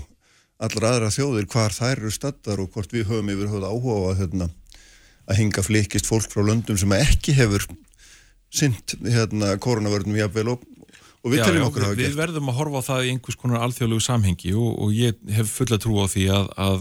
allar 0.62 0.88
aðra 0.90 1.12
þjóðir 1.14 1.48
hvar 1.50 1.74
þær 1.74 1.94
eru 1.96 2.12
staddar 2.14 2.60
og 2.62 2.74
hvort 2.74 2.92
við 2.94 3.08
höfum 3.08 3.32
yfir 3.32 3.50
höfðu 3.50 3.70
áhuga 3.70 4.12
að, 4.12 4.20
hérna, 4.20 4.50
að 5.26 5.40
hinga 5.40 5.64
flikist 5.66 6.10
fólk 6.10 6.30
frá 6.30 6.44
löndum 6.46 6.78
sem 6.78 6.94
ekki 6.98 7.34
hefur 7.38 7.66
sint 8.52 8.94
hérna, 9.00 9.56
koronavörnum 9.62 10.18
jafnvel 10.20 10.52
og, 10.54 10.66
og 11.22 11.30
við 11.30 11.44
teljum 11.44 11.68
okkur 11.68 11.84
að 11.86 11.92
við, 11.94 12.06
hafa 12.06 12.10
við 12.10 12.16
verðum 12.18 12.48
að 12.50 12.56
horfa 12.58 12.80
á 12.82 12.88
það 12.88 13.04
í 13.04 13.12
einhvers 13.12 13.38
konar 13.38 13.66
alþjóðlegu 13.66 14.02
samhengi 14.02 14.54
og, 14.58 14.72
og 14.82 14.96
ég 14.96 15.20
hef 15.36 15.52
fulla 15.58 15.78
trú 15.82 16.00
á 16.02 16.06
því 16.10 16.24
að, 16.34 16.48
að, 16.64 16.80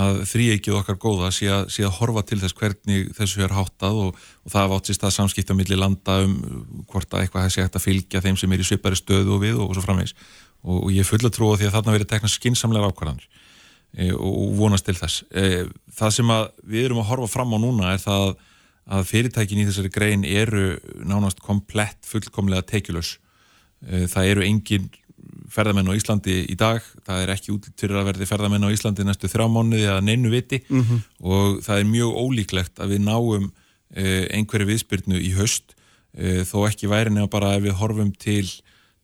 að 0.00 0.20
þríeikið 0.30 0.78
okkar 0.78 0.98
góða 1.02 1.30
sé 1.36 1.50
að, 1.52 1.66
sé 1.74 1.84
að 1.84 1.98
horfa 1.98 2.22
til 2.30 2.38
þess 2.40 2.56
hvernig 2.56 3.10
þessu 3.18 3.44
er 3.44 3.56
háttað 3.56 4.00
og, 4.06 4.22
og 4.46 4.54
það 4.54 4.64
hafa 4.64 4.78
átt 4.80 4.90
sér 4.90 4.98
stað 4.98 5.14
samskipta 5.18 5.56
á 5.56 5.58
milli 5.60 5.78
landa 5.78 6.18
um 6.24 6.38
hvort 6.88 7.12
að 7.12 7.26
eitthvað 7.26 7.50
sé 7.52 7.66
hægt 7.66 7.76
að 7.76 7.84
fylgja 7.84 8.24
þeim 8.24 8.40
sem 8.40 8.56
er 8.56 8.64
í 8.64 8.68
svipari 8.70 9.00
stöðu 9.00 9.36
og 9.36 9.44
við 9.44 9.60
og, 9.60 9.76
svo 9.76 9.84
framvegs 9.84 10.16
og, 10.64 10.78
og 10.78 10.88
ég 10.94 11.04
hef 11.04 11.12
fulla 11.12 11.32
trú 11.34 11.52
á 11.52 11.58
því 11.60 11.68
að 11.68 11.76
þarna 11.76 11.98
verið 11.98 12.10
tekna 12.14 12.32
skinsamlegar 12.32 12.94
ákvarðanir 12.94 13.28
e, 13.28 14.08
og, 14.16 14.32
og 14.32 14.56
vonast 14.56 14.88
til 14.88 14.96
þess. 14.96 15.20
E, 15.36 15.66
það 16.00 16.16
sem 16.16 16.32
að 16.32 16.48
við 16.64 16.88
erum 16.88 17.04
að 17.04 17.10
horfa 17.12 17.28
fram 17.34 17.52
á 17.52 17.58
núna 17.60 17.92
er 17.92 18.00
það 18.00 18.32
að 18.86 19.06
fyrirtækin 19.10 19.60
í 19.60 19.68
þessari 19.68 19.90
grein 19.90 20.24
eru 20.24 20.66
nánast 21.04 21.40
komplett 21.42 21.98
fullkomlega 22.06 22.64
tekjulegs 22.70 23.16
Eh, 23.16 23.25
það 23.84 24.30
eru 24.30 24.44
engin 24.46 24.86
ferðamenn 25.52 25.90
á 25.90 25.96
Íslandi 25.96 26.36
í 26.50 26.56
dag. 26.58 26.84
Það 27.06 27.22
er 27.22 27.32
ekki 27.34 27.54
út 27.54 27.68
fyrir 27.78 28.00
að 28.00 28.10
verði 28.10 28.28
ferðamenn 28.28 28.66
á 28.66 28.74
Íslandi 28.74 29.06
næstu 29.06 29.30
þrjá 29.30 29.46
mánuði 29.52 29.88
að 29.90 30.04
neinu 30.06 30.32
viti. 30.32 30.62
-hmm. 30.68 31.02
og 31.20 31.60
það 31.66 31.80
er 31.80 31.90
mjög 31.92 32.20
ólíklegt 32.22 32.80
að 32.80 32.94
við 32.94 33.04
náum 33.06 33.52
eh, 33.94 34.24
einhverju 34.36 34.70
viðspyrnu 34.70 35.20
í 35.20 35.34
haust. 35.38 35.76
Eh, 36.16 36.42
þó 36.48 36.66
ekki 36.68 36.88
væri 36.88 37.12
nefn 37.12 37.30
bara 37.30 37.54
ef 37.56 37.62
við 37.62 37.78
horfum 37.80 38.12
til, 38.12 38.48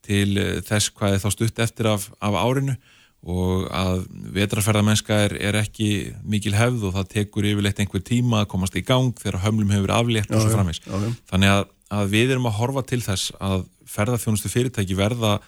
til 0.03 0.39
eh, 0.39 0.61
þess 0.65 0.91
hvað 0.91 1.15
er 1.15 1.23
þá 1.23 1.31
stutt 1.31 1.59
eftir 1.59 1.87
af, 1.87 2.11
af 2.21 2.35
árinu. 2.35 2.77
Og 3.23 3.69
að 3.71 4.09
vetrarferðamennska 4.35 5.15
er, 5.29 5.37
er 5.39 5.55
ekki 5.55 6.11
mikil 6.27 6.57
hefð 6.59 6.89
og 6.89 6.97
það 6.97 7.13
tekur 7.13 7.47
yfirleitt 7.47 7.79
einhver 7.79 8.03
tíma 8.03 8.43
að 8.43 8.49
komast 8.51 8.75
í 8.75 8.83
gang 8.83 9.15
þegar 9.15 9.45
hömlum 9.45 9.71
hefur 9.71 9.93
aflétt 9.95 10.33
og 10.35 10.43
svo 10.43 10.51
framins 10.51 10.83
þannig 11.31 11.53
að, 11.55 11.63
að 11.87 12.11
við 12.11 12.33
erum 12.35 12.49
að 12.51 12.57
horfa 12.59 12.83
til 12.83 12.99
þess 12.99 13.31
að 13.39 13.63
ferðarþjónustu 13.91 14.51
fyrirtæki 14.53 14.97
verða 14.99 15.39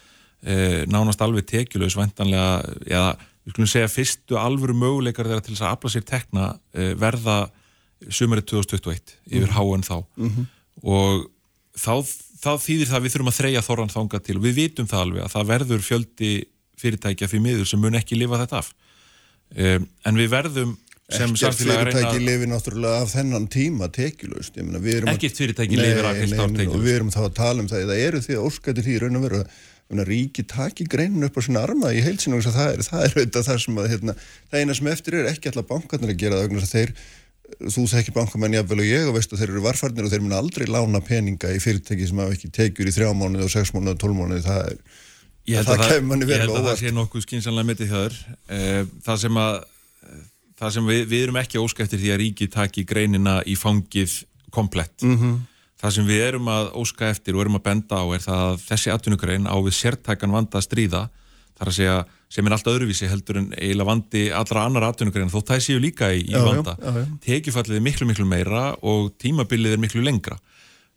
e, 0.45 0.85
nánast 0.91 1.23
alveg 1.25 1.47
tekjulegs 1.51 1.97
væntanlega, 1.97 2.75
eða 2.87 3.13
við 3.45 3.55
skulum 3.55 3.71
segja 3.71 3.91
fyrstu 3.93 4.39
alvöru 4.41 4.75
möguleikar 4.77 5.29
þeirra 5.29 5.45
til 5.45 5.55
þess 5.55 5.65
að 5.67 5.75
afla 5.77 5.93
sér 5.95 6.05
tekna 6.09 6.47
e, 6.75 6.95
verða 7.01 7.39
sumarið 8.11 8.49
2021 8.53 9.15
yfir 9.31 9.49
Mhm. 9.49 9.57
háen 9.57 9.85
þá. 9.85 9.97
Og 10.83 11.31
þá, 11.79 11.95
þá 12.45 12.51
þýðir 12.61 12.89
það 12.91 12.99
að 12.99 13.05
við 13.07 13.13
þurfum 13.15 13.31
að 13.33 13.39
þreja 13.41 13.63
þorran 13.65 13.93
þanga 13.95 14.21
til. 14.25 14.37
Og 14.37 14.43
við 14.45 14.55
vitum 14.59 14.87
það 14.91 15.05
alveg 15.05 15.25
að 15.25 15.33
það 15.35 15.51
verður 15.53 15.85
fjöldi 15.87 16.33
fyrirtækja 16.81 17.29
því 17.31 17.41
miður 17.41 17.69
sem 17.71 17.81
mun 17.81 17.95
ekki 17.97 18.19
lifa 18.19 18.41
þetta 18.43 18.59
af. 18.61 18.73
E, 19.55 19.79
en 20.05 20.19
við 20.19 20.29
verðum 20.33 20.77
sem 21.13 21.35
Ekkert 21.35 21.43
samfélag 21.43 21.77
að 21.77 21.85
fyrirtæki 21.85 22.17
reyna 22.17 22.31
lifi 22.31 22.49
náttúrulega 22.49 23.03
af 23.05 23.13
þennan 23.13 23.47
tíma 23.53 23.89
tekjulegst 23.93 24.57
Ekkert 25.13 25.41
fyrirtæki 25.41 25.77
lifir 25.81 26.09
af 26.09 26.17
heilt 26.17 26.33
ár 26.39 26.47
og 26.49 26.57
tekjulaust. 26.57 26.85
við 26.87 26.95
erum 26.97 27.13
þá 27.13 27.21
að 27.27 27.35
tala 27.37 27.61
um 27.65 27.69
það 27.69 27.87
það 27.91 28.05
eru 28.07 28.23
því 28.25 28.37
að 28.39 28.47
óskættir 28.49 28.87
því 28.87 28.95
í 28.95 29.03
raun 29.03 29.19
og 29.21 29.27
veru 29.29 29.43
að 29.95 30.09
ríki 30.09 30.47
taki 30.49 30.87
greinin 30.91 31.27
upp 31.29 31.37
á 31.37 31.41
sinna 31.45 31.61
arma 31.63 31.93
í 31.93 32.01
heilsinu 32.03 32.41
og 32.41 32.47
það 32.49 32.71
er, 32.73 32.81
það 32.83 33.05
er 33.05 33.13
auðvitað 33.19 33.45
það 33.51 33.61
sem 33.65 33.77
að 33.79 33.91
hérna, 33.93 34.15
það 34.49 34.65
eina 34.65 34.75
sem 34.75 34.89
eftir 34.95 35.19
er 35.21 35.29
ekki 35.29 35.51
alltaf 35.53 35.69
bankarnir 35.69 36.15
að 36.15 36.23
gera 36.25 36.41
það 36.41 36.57
að 36.57 36.73
þeir 36.73 36.95
þú 37.69 37.85
þekkir 37.93 38.15
bankamenn 38.17 38.57
jafnvel 38.57 38.81
og 38.81 38.89
ég 38.89 39.09
og 39.11 39.15
veist 39.19 39.35
að 39.35 39.43
þeir 39.43 39.53
eru 39.53 39.63
varfarnir 39.69 40.07
og 40.09 40.13
þeir 40.15 40.23
mun 40.25 40.37
aldrei 40.41 40.65
lána 40.67 41.01
peninga 41.05 41.53
í 41.53 41.61
fyrirtæki 41.63 42.09
sem 42.09 42.23
hafa 42.25 42.35
ekki 42.35 42.51
tekjur 42.57 42.89
í 42.89 42.95
þrjá 42.97 43.13
mánuði 43.15 43.45
og 43.45 43.53
sex 43.53 43.75
mánuði 43.77 43.93
og 43.95 44.01
tólf 44.01 44.17
mánuði 44.17 44.47
það 44.49 44.63
er 44.73 44.79
Ég 45.45 45.61
held 45.61 45.69
Það 45.69 45.83
að, 45.85 45.91
kemur 45.93 46.09
manni 46.09 46.25
ég 46.25 46.31
vel 46.31 46.41
held 46.41 46.55
á 46.57 46.57
að 46.57 46.67
það 46.71 46.79
sé 46.81 46.91
nokkuð 46.97 47.25
skynsanlega 47.27 47.69
metið 47.69 47.91
hjá 47.91 47.99
þér. 48.01 48.15
Eh, 48.57 48.79
Það 49.05 49.19
sem, 49.21 49.39
að, 49.43 49.57
það 50.61 50.77
sem 50.77 50.87
við, 50.93 51.03
við 51.11 51.27
erum 51.27 51.41
ekki 51.41 51.63
óska 51.63 51.85
eftir 51.85 52.01
því 52.03 52.13
að 52.15 52.23
ríki 52.23 52.49
taki 52.53 52.87
greinina 52.89 53.41
í 53.47 53.57
fangið 53.59 54.23
komplett. 54.55 54.97
Mhm. 55.03 55.19
-hmm. 55.19 55.43
Það 55.85 55.95
sem 55.99 56.07
við 56.09 56.21
erum 56.25 56.47
að 56.49 56.71
óska 56.81 57.11
eftir 57.11 57.35
og 57.35 57.43
erum 57.43 57.59
að 57.59 57.67
benda 57.67 57.97
á 58.01 58.05
er 58.15 58.23
það 58.25 58.43
að 58.49 58.61
þessi 58.71 58.93
atvinnugrein 58.95 59.45
á 59.51 59.57
við 59.61 59.75
sértækan 59.77 60.33
vanda 60.33 60.59
að 60.59 60.65
stríða 60.65 61.03
þar 61.59 61.69
að 61.69 61.77
segja 61.77 61.97
sem 62.31 62.47
er 62.47 62.53
allt 62.53 62.71
öðruvísi 62.71 63.09
heldur 63.11 63.37
en 63.39 63.51
eiginlega 63.53 63.91
vandi 63.91 64.23
allra 64.33 64.65
annar 64.65 64.87
atvinnugrein 64.89 65.29
þó 65.29 65.43
það 65.45 65.61
séu 65.61 65.83
líka 65.83 66.09
í, 66.15 66.25
í 66.31 66.33
vanda. 66.33 66.77
Tekjufallið 67.21 67.77
er 67.77 67.85
miklu 67.85 68.07
miklu 68.07 68.25
meira 68.25 68.65
og 68.81 69.13
tímabilið 69.19 69.77
er 69.77 69.83
miklu 69.83 70.03
lengra. 70.03 70.39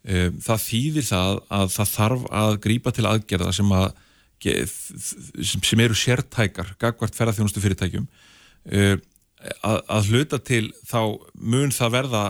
Eh, 0.08 0.32
það 0.40 0.64
þýðir 0.70 1.06
það 1.10 1.42
að 1.60 1.68
það 1.76 1.94
þarf 1.98 2.26
að 2.32 2.58
grípa 2.64 2.94
til 2.96 3.06
aðgerða 3.10 3.54
sem 3.54 3.72
að 3.76 3.92
sem 4.38 5.82
eru 5.82 5.96
sértækar 5.98 6.76
gagvart 6.80 7.16
ferðarþjónustu 7.18 7.62
fyrirtækjum 7.64 8.04
uh, 8.06 8.98
að, 9.38 9.80
að 9.86 10.12
hluta 10.12 10.40
til 10.42 10.66
þá 10.88 11.00
mun 11.36 11.74
það 11.74 11.94
verða 11.98 12.24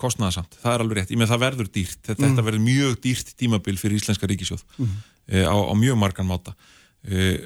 kostnæðasamt, 0.00 0.56
það 0.62 0.72
er 0.72 0.84
alveg 0.84 0.98
rétt, 0.98 1.12
ég 1.14 1.20
með 1.20 1.30
það 1.30 1.42
verður 1.44 1.68
dýrt 1.74 2.00
þetta, 2.08 2.26
mm. 2.26 2.38
verður 2.48 2.64
mjög 2.64 2.96
dýrt 3.04 3.34
tímabil 3.38 3.76
fyrir 3.78 4.00
Íslenska 4.00 4.28
ríkisjóð 4.30 4.64
mm. 4.76 4.96
uh, 5.36 5.46
á, 5.46 5.56
á 5.70 5.74
mjög 5.78 6.00
margan 6.00 6.28
máta 6.28 6.54
uh, 6.56 7.44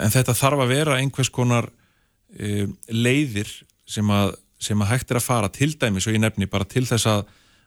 en 0.00 0.14
þetta 0.14 0.36
þarf 0.38 0.64
að 0.64 0.72
vera 0.72 0.98
einhvers 1.00 1.32
konar 1.32 1.68
leiðir 2.88 3.50
sem 3.84 4.08
að, 4.08 4.30
sem 4.56 4.80
að 4.80 4.88
hægt 4.94 5.10
er 5.12 5.18
að 5.18 5.26
fara 5.26 5.50
til 5.52 5.74
dæmis 5.76 6.06
og 6.08 6.14
ég 6.14 6.22
nefni 6.22 6.46
bara 6.48 6.64
til 6.64 6.86
þess 6.88 7.04
að, 7.10 7.26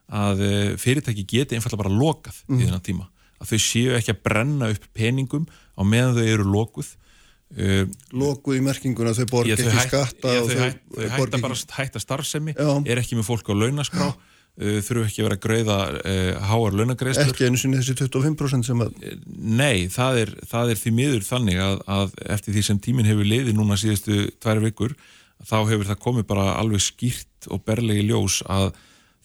að 0.09 0.41
fyrirtæki 0.81 1.21
geti 1.29 1.53
einfallega 1.53 1.83
bara 1.83 1.93
lokað 1.93 2.39
mm. 2.47 2.57
í 2.57 2.63
þennan 2.63 2.85
tíma 2.87 3.05
að 3.37 3.51
þau 3.51 3.61
séu 3.61 3.93
ekki 3.93 4.15
að 4.15 4.23
brenna 4.25 4.71
upp 4.73 4.87
peningum 4.97 5.45
á 5.77 5.85
meðan 5.85 6.17
þau 6.17 6.25
eru 6.25 6.47
lokuð 6.49 6.89
uh, 7.53 7.81
Lokuð 8.15 8.59
í 8.59 8.63
merkinguna 8.65 9.15
þau 9.17 9.25
borg 9.31 9.51
ekki 9.55 9.67
hætt, 9.69 9.89
skatta 9.89 10.35
ég, 10.35 10.47
þau, 10.47 10.55
þau, 10.55 11.01
þau 11.01 11.17
hætta 11.17 11.41
bara 11.43 11.59
hætta 11.79 12.01
starfsemi 12.03 12.55
já. 12.55 12.71
er 12.85 13.01
ekki 13.01 13.19
með 13.19 13.29
fólk 13.29 13.51
á 13.51 13.53
launaskrá 13.55 14.07
uh, 14.11 14.79
þurfu 14.85 15.05
ekki 15.05 15.23
að 15.23 15.27
vera 15.27 15.39
að 15.39 15.43
greiða 15.45 15.77
uh, 15.99 16.47
háar 16.51 16.79
launagreistur 16.79 17.33
Ekki 17.33 17.49
einu 17.49 17.61
sinni 17.61 17.81
þessi 17.81 17.97
25% 18.01 18.69
sem 18.69 18.85
að 18.85 18.95
Nei, 19.25 19.85
það 19.93 20.23
er, 20.23 20.33
það 20.49 20.73
er 20.73 20.81
því 20.81 20.95
miður 21.01 21.29
þannig 21.29 21.61
að, 21.67 21.77
að 21.99 22.17
eftir 22.37 22.57
því 22.57 22.65
sem 22.69 22.81
tímin 22.89 23.11
hefur 23.11 23.29
leiði 23.29 23.55
núna 23.55 23.77
síðustu 23.79 24.25
tværi 24.43 24.67
vikur 24.69 24.97
þá 25.45 25.57
hefur 25.69 25.87
það 25.89 26.03
komið 26.07 26.27
bara 26.29 26.51
alveg 26.59 26.83
skýrt 26.83 27.49
og 27.51 27.63
berlegi 27.67 28.05
ljós 28.07 28.41
að 28.49 28.71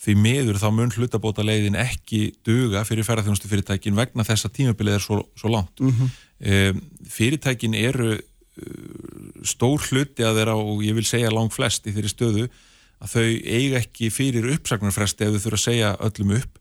því 0.00 0.16
miður 0.16 0.58
þá 0.60 0.68
mun 0.72 0.92
hlutabóta 0.96 1.44
leiðin 1.44 1.76
ekki 1.80 2.30
duga 2.46 2.86
fyrir 2.88 3.04
ferðarþjónustu 3.04 3.50
fyrirtækin 3.50 3.98
vegna 3.98 4.24
þess 4.24 4.48
að 4.48 4.54
tímabilið 4.56 4.96
er 4.96 5.04
svo, 5.04 5.20
svo 5.36 5.52
langt. 5.52 5.80
Mm 5.80 5.92
-hmm. 5.92 6.14
e, 6.40 7.08
fyrirtækin 7.08 7.76
eru 7.76 8.14
uh, 8.16 8.22
stór 9.44 9.84
hluti 9.90 10.24
að 10.24 10.40
þeirra 10.40 10.56
og 10.56 10.84
ég 10.84 10.96
vil 10.96 11.04
segja 11.04 11.32
lang 11.32 11.52
flest 11.52 11.86
í 11.86 11.92
þeirri 11.92 12.14
stöðu 12.14 12.48
að 13.00 13.12
þau 13.14 13.28
eiga 13.44 13.80
ekki 13.80 14.10
fyrir 14.12 14.48
uppsagnarfresti 14.56 15.24
ef 15.24 15.36
þau 15.36 15.44
þurfa 15.44 15.60
að 15.60 15.68
segja 15.68 15.92
öllum 16.00 16.34
upp 16.40 16.60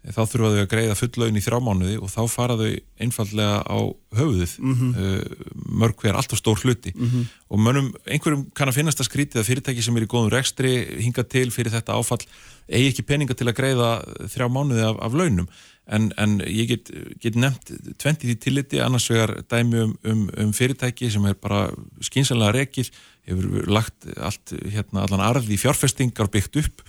þá 0.00 0.20
þurfa 0.24 0.50
þau 0.54 0.60
að 0.62 0.68
greiða 0.70 0.96
fullaun 0.96 1.36
í 1.36 1.42
þrámánuði 1.44 1.96
og 2.00 2.08
þá 2.08 2.20
fara 2.32 2.56
þau 2.56 2.70
einfallega 3.04 3.58
á 3.68 3.78
höfuðið 4.16 4.54
mm 4.56 4.76
-hmm. 4.78 5.74
mörg 5.82 6.00
hver 6.00 6.16
alltaf 6.16 6.40
stór 6.40 6.62
hluti 6.62 6.94
mm 6.94 7.08
-hmm. 7.08 7.26
og 7.50 7.58
mönnum, 7.60 7.90
einhverjum 8.06 8.46
kann 8.54 8.68
að 8.68 8.78
finnast 8.80 9.00
að 9.00 9.10
skrítið 9.10 9.40
að 9.40 9.48
fyrirtæki 9.50 9.82
sem 9.82 9.96
er 9.96 10.06
í 10.06 10.08
góðum 10.08 10.32
rekstri 10.32 10.72
hinga 11.04 11.22
til 11.22 11.50
fyrir 11.50 11.72
þetta 11.72 11.92
áfall 11.92 12.24
eigi 12.70 12.92
ekki 12.92 13.06
peninga 13.08 13.36
til 13.36 13.48
að 13.50 13.58
greiða 13.58 13.90
þrjá 14.30 14.48
mánuði 14.52 14.86
af, 14.86 14.98
af 15.02 15.16
launum. 15.18 15.50
En, 15.90 16.10
en 16.22 16.38
ég 16.46 16.70
get, 16.70 16.90
get 17.22 17.38
nefnt 17.38 17.72
20 17.98 18.20
því 18.22 18.36
tilliti. 18.38 18.80
Annars 18.82 19.08
vegar 19.10 19.34
dæmi 19.50 19.84
um, 19.84 19.94
um, 20.06 20.26
um 20.44 20.52
fyrirtæki 20.54 21.10
sem 21.10 21.26
er 21.26 21.38
bara 21.40 21.66
skynsanlega 22.06 22.54
rekið 22.60 22.92
hefur 23.30 23.70
lagt 23.70 24.06
allt, 24.16 24.54
hérna, 24.70 25.04
allan 25.04 25.24
arði 25.24 25.58
fjárfestingar 25.60 26.30
byggt 26.32 26.60
upp. 26.62 26.84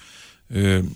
Um, 0.51 0.91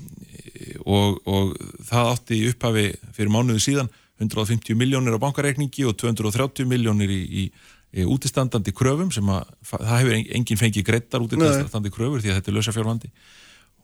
og, 0.86 1.22
og 1.26 1.56
það 1.88 2.12
átti 2.12 2.42
upphafi 2.52 2.90
fyrir 3.16 3.32
mánuðu 3.34 3.64
síðan 3.64 3.90
150 4.22 4.78
miljónir 4.80 5.16
á 5.16 5.20
bankareikningi 5.20 5.88
og 5.90 5.98
230 6.00 6.68
miljónir 6.70 7.12
í, 7.12 7.24
í 7.42 8.06
útistandandi 8.06 8.74
kröfum 8.76 9.12
sem 9.16 9.28
að 9.32 9.50
það 9.64 9.92
hefur 9.94 10.16
enginn 10.20 10.60
fengið 10.60 10.88
greittar 10.88 11.24
útistandandi 11.24 11.92
kröfur 11.96 12.24
því 12.24 12.32
að 12.32 12.40
þetta 12.40 12.52
er 12.52 12.58
lösa 12.58 12.76
fjárvandi 12.76 13.12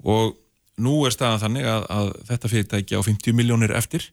og 0.03 0.35
nú 0.81 0.97
er 1.07 1.15
staðan 1.15 1.43
þannig 1.45 1.69
að, 1.71 1.87
að 1.97 2.11
þetta 2.29 2.51
fyrirtæki 2.51 2.99
á 2.99 3.01
50 3.07 3.37
miljónir 3.37 3.73
eftir 3.77 4.09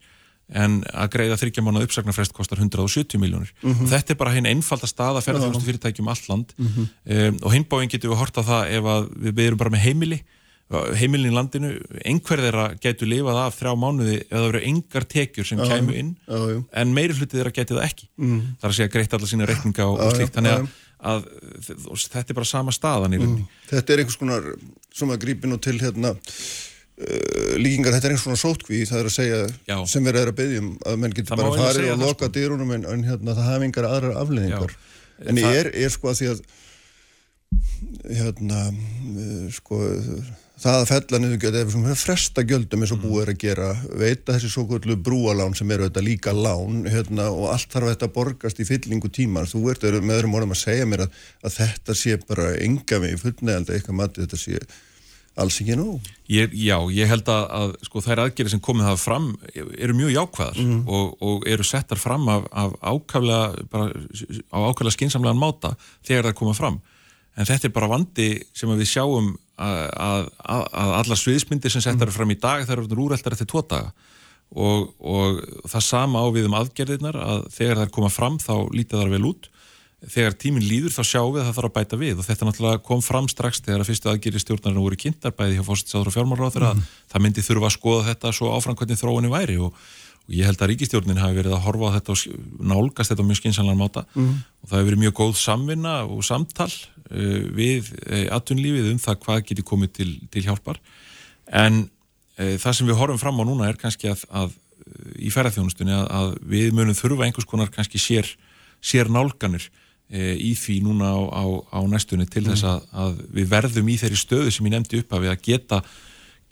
en 0.49 0.79
að 0.97 1.11
greiða 1.13 1.37
þryggja 1.43 1.65
mánu 1.65 1.83
uppsagnarfrest 1.85 2.33
kostar 2.37 2.61
170 2.63 3.21
miljónir 3.21 3.53
mm 3.61 3.73
-hmm. 3.75 3.91
þetta 3.93 4.15
er 4.15 4.21
bara 4.23 4.33
hinn 4.33 4.49
einfalda 4.49 4.89
stað 4.89 5.19
að 5.21 5.27
ferða 5.27 5.45
þjónustu 5.45 5.69
fyrirtækjum 5.69 6.09
alland 6.09 6.55
mm 6.57 6.67
-hmm. 6.67 6.89
um, 7.29 7.39
og 7.43 7.53
hinbáinn 7.53 7.93
getur 7.93 8.11
við 8.11 8.21
horta 8.23 8.43
það 8.43 8.71
ef 8.77 8.85
við, 8.85 9.33
við 9.35 9.47
erum 9.47 9.59
bara 9.59 9.75
með 9.77 9.85
heimili 9.85 10.21
heimilin 10.69 11.33
í 11.33 11.35
landinu, 11.35 11.71
einhver 12.05 12.43
þeirra 12.45 12.65
getur 12.83 13.09
lifað 13.09 13.39
af 13.41 13.55
þrjá 13.57 13.71
mánuði 13.81 14.19
eða 14.19 14.41
það 14.41 14.49
verður 14.49 14.67
engar 14.69 15.07
tekjur 15.09 15.47
sem 15.49 15.63
já, 15.63 15.69
kæmu 15.71 15.95
inn 15.97 16.11
já, 16.29 16.37
já. 16.53 16.59
en 16.83 16.93
meiri 16.93 17.17
hluti 17.17 17.39
þeirra 17.39 17.55
getur 17.57 17.79
það 17.79 17.87
ekki 17.87 18.09
mm. 18.19 18.43
það 18.61 18.67
er 18.67 18.75
að 18.75 18.77
segja 18.77 18.93
greitt 18.93 19.17
alla 19.17 19.31
sína 19.31 19.49
reikninga 19.49 19.87
og, 19.87 20.03
og 20.05 20.13
slíkt 20.13 20.37
þannig 20.37 20.59
að, 20.59 20.67
að 20.99 21.29
þetta 22.09 22.33
er 22.33 22.39
bara 22.39 22.49
sama 22.49 22.75
staðan 22.75 23.15
í 23.15 23.21
rauninni. 23.21 23.45
Mm. 23.45 23.67
Þetta 23.71 23.95
er 23.95 24.03
einhvers 24.03 24.19
konar 24.19 24.49
sem 24.95 25.13
að 25.15 25.21
grípi 25.25 25.51
nú 25.51 25.59
til 25.63 25.77
hérna 25.79 26.15
uh, 26.15 27.55
líkingar, 27.61 27.95
þetta 27.95 28.09
er 28.09 28.15
einhvers 28.15 28.27
konar 28.27 28.43
sótkví 28.43 28.83
það 28.89 29.03
er 29.03 29.11
að 29.11 29.17
segja 29.17 29.81
sem 29.91 30.07
við 30.09 30.21
erum 30.23 30.35
að 30.35 30.41
byggja 30.41 30.63
um 30.65 30.71
að 30.91 31.01
menn 31.05 31.17
getur 31.19 31.43
bara 31.43 31.55
farið 31.63 31.93
og 31.95 32.03
loka 32.03 32.27
sko. 32.27 32.35
dýrunum 32.39 32.75
en, 32.77 32.89
en 32.95 33.07
hérna 33.07 33.37
það 33.39 33.51
hafa 33.53 33.69
engar 33.69 33.91
aðrar 33.93 34.19
afleðingar 34.25 34.77
en 35.29 35.41
ég 35.43 35.61
er, 35.63 35.71
er 35.75 35.95
sko 35.95 36.11
að 36.11 36.21
því 36.23 36.33
að 36.33 36.45
hérna 38.19 38.67
uh, 38.73 39.47
sko 39.55 39.83
það 40.59 40.81
að 40.81 40.89
fella 40.91 41.21
niður 41.23 41.41
gjöld 41.43 41.59
eða 41.61 41.95
fresta 41.99 42.45
gjöldum 42.47 42.83
eins 42.83 42.95
og 42.95 43.03
búið 43.03 43.23
er 43.23 43.33
að 43.33 43.41
gera 43.45 43.69
veita 44.01 44.35
þessi 44.35 44.51
svo 44.53 44.65
kvöldu 44.69 44.97
brúalán 45.07 45.55
sem 45.59 45.71
eru 45.75 45.87
þetta 45.87 46.05
líka 46.05 46.35
lán 46.35 46.83
hérna, 46.91 47.29
og 47.31 47.53
allt 47.53 47.71
þarf 47.73 47.93
þetta 47.93 48.09
að 48.09 48.17
borgast 48.17 48.61
í 48.63 48.67
fyllingu 48.67 49.11
tíman 49.15 49.49
þú 49.51 49.63
ert 49.73 49.87
með 50.03 50.17
öðrum 50.19 50.37
orðum 50.41 50.57
að 50.57 50.63
segja 50.65 50.91
mér 50.91 51.07
að, 51.07 51.23
að 51.47 51.57
þetta 51.61 51.99
sé 52.03 52.19
bara 52.27 52.51
enga 52.59 53.01
með 53.03 53.15
í 53.15 53.23
fullnægald 53.23 53.73
eitthvað 53.75 54.01
mati 54.03 54.25
þetta 54.25 54.43
sé 54.43 54.63
alls 55.39 55.61
ekki 55.63 55.79
nú 55.79 55.89
ég, 56.33 56.53
Já, 56.59 56.77
ég 56.91 57.11
held 57.11 57.29
að, 57.31 57.45
að 57.61 57.75
sko, 57.87 58.03
þær 58.05 58.25
aðgerið 58.25 58.55
sem 58.57 58.63
komið 58.65 58.89
það 58.91 59.01
fram 59.05 59.29
eru 59.55 59.97
mjög 59.97 60.15
jákvæðar 60.17 60.63
mm. 60.65 60.81
og, 60.91 61.13
og 61.23 61.49
eru 61.51 61.67
settar 61.67 62.01
fram 62.03 62.27
af, 62.33 62.49
af 62.51 62.75
ákvæðlega 62.83 63.67
bara, 63.71 63.91
á 64.51 64.59
ákvæðlega 64.59 64.97
skinsamlegan 64.97 65.43
máta 65.43 65.75
þegar 66.07 66.31
það 66.31 66.39
komið 66.41 66.59
fram. 66.59 66.81
En 67.39 67.47
þetta 67.47 67.69
er 67.69 67.75
bara 67.77 67.91
vandi 67.93 68.29
sem 68.57 68.73
við 68.75 68.91
sjáum 68.91 69.37
að, 69.59 70.31
að, 70.39 70.65
að 70.83 70.95
alla 71.01 71.19
sviðismyndir 71.19 71.75
sem 71.75 71.85
settar 71.85 72.13
fram 72.15 72.31
í 72.33 72.39
dag 72.39 72.65
þær 72.69 72.85
eru 72.85 73.05
úreltar 73.09 73.35
eftir 73.35 73.51
tvo 73.51 73.65
daga. 73.67 73.93
Og, 74.49 74.95
og 75.05 75.43
það 75.69 75.85
sama 75.85 76.25
á 76.25 76.27
við 76.33 76.49
um 76.49 76.57
aðgerðirnar 76.57 77.19
að 77.21 77.47
þegar 77.53 77.83
þær 77.83 77.95
koma 77.99 78.11
fram 78.13 78.39
þá 78.41 78.55
lítið 78.73 79.03
þar 79.03 79.13
vel 79.13 79.25
út. 79.29 79.51
Þegar 79.99 80.37
tíminn 80.39 80.65
líður 80.65 80.95
þá 80.95 81.03
sjáum 81.05 81.33
við 81.35 81.43
að 81.43 81.49
það 81.49 81.57
þarf 81.59 81.69
að 81.69 81.77
bæta 81.77 82.01
við. 82.01 82.17
Og 82.17 82.29
þetta 82.29 82.49
náttúrulega 82.49 82.83
kom 82.87 83.01
fram 83.05 83.29
strax 83.29 83.61
þegar 83.67 83.83
að 83.83 83.91
fyrstu 83.91 84.13
aðgerði 84.13 84.45
stjórnarinn 84.45 84.85
voru 84.87 85.01
kynntar 85.05 85.35
bæði 85.37 85.59
hjá 85.59 85.65
fórstsáður 85.67 86.11
og 86.11 86.17
fjármárráður 86.17 86.65
mm. 86.65 86.69
að 86.71 87.09
það 87.13 87.25
myndi 87.27 87.45
þurfa 87.45 87.69
að 87.69 87.75
skoða 87.77 88.07
þetta 88.13 88.37
svo 88.39 88.53
áfram 88.55 88.79
hvernig 88.79 89.01
þróunni 89.03 89.33
væri. 89.35 89.59
Og, 89.67 89.75
og 90.29 90.37
ég 90.39 90.49
held 90.49 90.63
að 90.63 90.73
ríkistjórnin 90.73 91.21
hafi 91.21 91.41
verið 91.43 91.57
að 91.59 91.65
horfa 91.67 91.91
á 91.93 91.95
þetta 91.99 92.15
og 92.15 92.65
nálgast 92.73 93.13
þetta 93.13 93.27
mjög 93.27 93.41
skynsanlega 93.43 93.83
máta. 93.83 94.07
Mm. 94.15 94.39
og 94.63 94.71
það 94.71 94.79
hefur 94.79 94.89
verið 94.93 95.03
mjög 95.05 95.19
góð 95.19 95.37
samvinna 95.43 95.99
og 96.07 96.25
samtal 96.25 96.71
við 97.09 97.93
uh, 98.05 98.25
atvinnlífið 98.37 98.93
um 98.93 99.03
það 99.03 99.21
hvað 99.25 99.45
getur 99.51 99.69
komið 99.69 99.93
til, 99.99 100.09
til 100.33 100.45
hjálpar 100.47 100.81
en 101.49 101.85
uh, 101.87 102.57
það 102.61 102.79
sem 102.79 102.89
við 102.91 103.01
horfum 103.01 103.21
fram 103.21 103.41
á 103.41 103.45
núna 103.49 103.69
er 103.69 103.81
kannski 103.81 104.11
að, 104.13 104.25
að 104.29 104.57
í 105.19 105.33
ferðarþjónustunni 105.35 105.95
að, 105.95 106.07
að 106.21 106.33
við 106.49 106.73
munum 106.77 106.97
þurfa 106.97 107.29
einhvers 107.29 107.49
konar 107.49 107.73
kannski 107.73 108.01
sér, 108.01 108.29
sér 108.81 109.11
nálganir 109.13 109.69
í 110.09 110.55
því 110.57 110.79
núna 110.87 111.11
á, 111.13 111.21
á, 111.21 111.45
á 111.69 111.81
næstunni 111.85 112.25
til 112.25 112.41
mm. 112.47 112.55
þess 112.55 112.65
að, 112.65 112.85
að 112.97 113.19
við 113.37 113.51
verðum 113.51 113.91
í 113.93 113.97
þeirri 114.01 114.17
stöðu 114.17 114.53
sem 114.55 114.65
ég 114.65 114.73
nefndi 114.73 115.03
upp 115.03 115.13
að 115.13 115.27
við 115.27 115.33
að 115.35 115.43
geta 115.45 115.81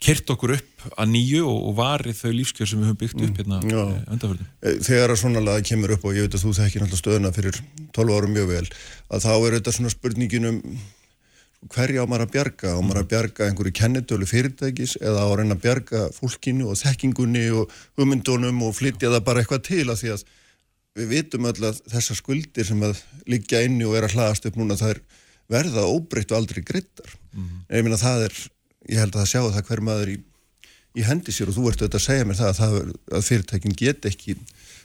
kert 0.03 0.29
okkur 0.29 0.53
upp 0.57 0.83
að 0.93 1.09
nýju 1.13 1.45
og, 1.47 1.61
og 1.69 1.73
varið 1.79 2.19
þau 2.19 2.33
lífskjör 2.35 2.69
sem 2.69 2.81
við 2.81 2.89
höfum 2.91 2.99
byggt 3.01 3.17
upp 3.17 3.23
mm. 3.23 3.39
hérna 3.39 3.61
mm, 3.63 3.95
undanfjörðum. 4.13 4.51
Þegar 4.85 5.13
að 5.13 5.19
svona 5.23 5.43
laga 5.43 5.65
kemur 5.71 5.95
upp 5.95 6.05
og 6.05 6.17
ég 6.17 6.27
veit 6.27 6.37
að 6.37 6.43
þú 6.45 6.53
þekkir 6.59 6.83
náttúrulega 6.83 7.01
stöðuna 7.01 7.33
fyrir 7.33 7.59
12 7.97 8.17
árum 8.17 8.35
mjög 8.35 8.51
vel, 8.51 8.63
að 9.09 9.25
þá 9.25 9.33
er 9.33 9.57
þetta 9.57 9.75
svona 9.77 9.93
spurningin 9.95 10.49
um 10.51 10.61
hverja 11.73 12.03
á 12.05 12.09
maður 12.09 12.27
að 12.27 12.33
bjarga, 12.35 12.73
á 12.77 12.79
maður 12.85 12.99
að 13.01 13.11
bjarga 13.11 13.47
einhverju 13.47 13.75
kennetölu 13.79 14.27
fyrirtækis 14.29 14.97
eða 15.01 15.23
á 15.25 15.27
að 15.27 15.37
reyna 15.39 15.55
að 15.57 15.63
bjarga 15.65 16.01
fólkinu 16.13 16.67
og 16.69 16.77
þekkingunni 16.77 17.45
og 17.57 17.73
umyndunum 17.97 18.61
og 18.67 18.75
flytja 18.77 19.09
það 19.09 19.25
bara 19.25 19.41
eitthvað 19.41 19.63
til 19.65 19.87
að 19.87 20.03
því 20.03 20.11
að 20.13 20.27
við 20.97 21.09
vitum 21.13 21.47
öll 21.49 21.69
að 21.69 21.81
þessar 21.89 22.19
skuldir 22.19 22.67
sem 22.67 22.83
að 22.85 23.01
liggja 23.29 23.63
inni 23.65 23.87
og 23.89 23.97
er 23.97 24.05
að 24.07 24.17
hlaðast 24.17 24.47
upp 24.49 24.59
núna 24.59 24.77
það 24.77 24.95
er 24.95 25.01
verða 25.51 25.87
óbreytt 25.89 26.31
og 26.33 26.41
aldrei 26.41 26.61
grittar. 26.65 27.11
Mm. 27.33 27.65
Ég 27.71 27.85
minna 27.85 27.99
það 28.01 28.27
er 28.27 28.39
ég 28.87 29.01
held 29.01 29.15
að 29.15 29.21
það 29.21 29.31
sjáu 29.31 29.47
það 29.53 29.69
hver 29.69 29.83
maður 29.87 30.11
í, 30.13 30.17
í 30.97 31.05
hendi 31.07 31.33
sér 31.35 31.51
og 31.51 31.57
þú 31.57 31.69
ert 31.71 31.81
auðvitað 31.81 31.99
að 31.99 32.05
segja 32.07 32.27
mér 32.27 32.39
það 32.39 32.51
að, 32.51 32.59
það, 32.61 32.77
að 33.17 33.25
fyrirtækin 33.27 33.77
get 33.77 34.07
ekki 34.09 34.37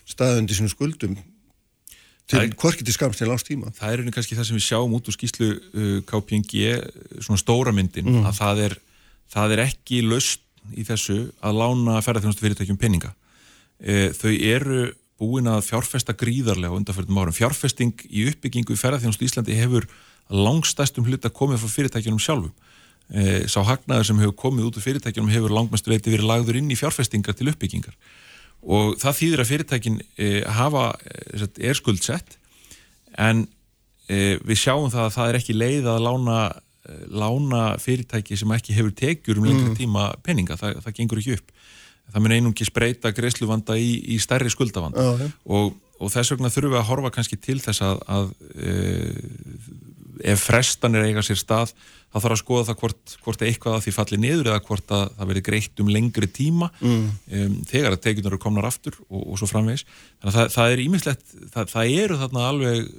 staðundi 0.09 0.57
sínum 0.57 0.73
skuldum 0.73 1.19
til 2.33 2.55
hvorki 2.59 2.87
til 2.87 2.95
skamst 2.95 3.21
til 3.21 3.29
langs 3.29 3.45
tíma. 3.45 3.73
Það 3.77 3.93
er 3.93 4.03
einnig 4.03 4.15
kannski 4.15 4.37
það 4.39 4.49
sem 4.49 4.59
við 4.59 4.65
sjáum 4.67 4.95
út 4.97 5.09
úr 5.11 5.17
skýslu 5.17 5.49
uh, 5.53 5.99
KPNG 6.09 6.63
svona 7.25 7.41
stóra 7.41 7.75
myndin 7.75 8.09
mm. 8.09 8.29
að 8.31 8.39
það 8.39 8.63
er, 8.67 8.77
það 9.35 9.55
er 9.57 9.65
ekki 9.67 10.01
löst 10.07 10.47
í 10.79 10.87
þessu 10.87 11.19
að 11.43 11.59
lána 11.59 11.99
ferðarþjónustu 12.05 12.47
fyrirtækjum 12.47 12.81
penninga. 12.81 13.13
Uh, 13.83 14.09
þau 14.17 14.33
eru 14.33 14.85
búin 15.23 15.51
að 15.51 15.67
fjárfesta 15.69 16.15
gríðarlega 16.19 16.79
undanfjörðum 16.79 17.21
árum. 17.21 17.37
Fjárfesting 17.37 18.07
í 18.09 18.27
uppbyggingu 18.31 18.75
í 18.75 18.81
ferðarþjónustu 18.81 19.29
Íslandi 19.29 19.59
hefur 19.59 19.87
langstæstum 20.33 21.07
hlut 21.07 21.27
að 21.27 21.37
komið 21.37 21.63
frá 21.63 21.75
fyrirtækjunum 21.77 22.23
sjálfum 22.23 22.55
e, 23.11 23.45
sá 23.51 23.61
hagnaður 23.67 24.09
sem 24.09 24.21
hefur 24.23 24.37
komið 24.45 24.69
út 24.69 24.79
úr 24.79 24.87
fyrirtækjum 24.87 25.31
hefur 25.33 25.55
langmestuleiti 25.57 26.13
verið 26.13 26.29
lagður 26.31 26.61
inn 26.61 26.71
í 26.73 26.79
fjárfestingar 26.79 27.37
til 27.39 27.51
uppbyggingar. 27.53 27.97
Og 28.63 28.97
það 29.03 29.19
þýðir 29.19 29.43
að 29.43 29.51
fyrirtækin 29.51 30.01
e, 30.17 30.31
hafa 30.59 30.89
e, 31.03 31.49
er 31.67 31.79
skuldsett 31.79 32.37
en 33.19 33.47
e, 34.07 34.39
við 34.41 34.61
sjáum 34.65 34.91
það 34.93 35.07
að 35.09 35.15
það 35.17 35.31
er 35.31 35.41
ekki 35.41 35.59
leið 35.59 35.89
að 35.93 36.05
lána, 36.07 36.41
lána 37.11 37.63
fyrirtæki 37.83 38.39
sem 38.39 38.55
ekki 38.55 38.77
hefur 38.77 38.95
tekjur 38.99 39.41
um 39.41 39.49
lengri 39.49 39.77
tíma 39.79 40.13
peninga, 40.25 40.59
það, 40.61 40.83
það 40.87 40.99
gengur 41.01 41.23
ekki 41.23 41.39
upp. 41.39 41.55
Það 42.13 42.25
mun 42.25 42.35
einungi 42.37 42.67
spreita 42.67 43.13
greiðsluvanda 43.15 43.79
í, 43.81 43.93
í 44.15 44.19
stærri 44.21 44.51
skuldavanda. 44.53 45.01
Já. 45.01 45.29
og, 45.57 45.77
og 46.03 46.11
þess 46.13 46.35
vegna 46.35 46.51
þurfum 46.53 46.75
við 46.75 46.81
að 46.81 46.89
horfa 46.91 47.13
kannski 47.15 47.39
til 47.41 47.59
þess 47.63 47.85
að, 47.87 48.03
að 48.11 48.33
e, 48.59 48.75
ef 50.33 50.47
frestanir 50.49 51.07
eiga 51.09 51.23
sér 51.25 51.41
stað 51.41 51.75
þá 52.13 52.19
þarf 52.19 52.35
að 52.35 52.41
skoða 52.43 52.69
það 52.69 52.79
hvort, 52.83 53.15
hvort 53.25 53.43
eitthvað 53.47 53.77
að 53.77 53.85
því 53.87 53.95
falli 53.97 54.19
niður 54.21 54.51
eða 54.53 54.63
hvort 54.67 54.95
að 54.95 55.05
það 55.17 55.31
veri 55.31 55.45
greitt 55.49 55.83
um 55.83 55.93
lengri 55.93 56.29
tíma 56.29 56.69
mm. 56.83 57.05
um, 57.41 57.55
þegar 57.71 57.97
að 57.97 58.03
tekjunar 58.07 58.35
eru 58.35 58.41
komnar 58.43 58.69
aftur 58.69 58.99
og, 59.09 59.23
og 59.23 59.41
svo 59.41 59.49
framvegis 59.49 59.87
þannig 59.89 60.33
að 60.33 60.39
það, 60.39 60.51
það 60.57 60.75
er 60.75 60.83
ímislegt 60.85 61.37
það, 61.55 61.71
það 61.73 61.95
eru 62.05 62.19
þarna 62.23 62.49
alveg 62.51 62.91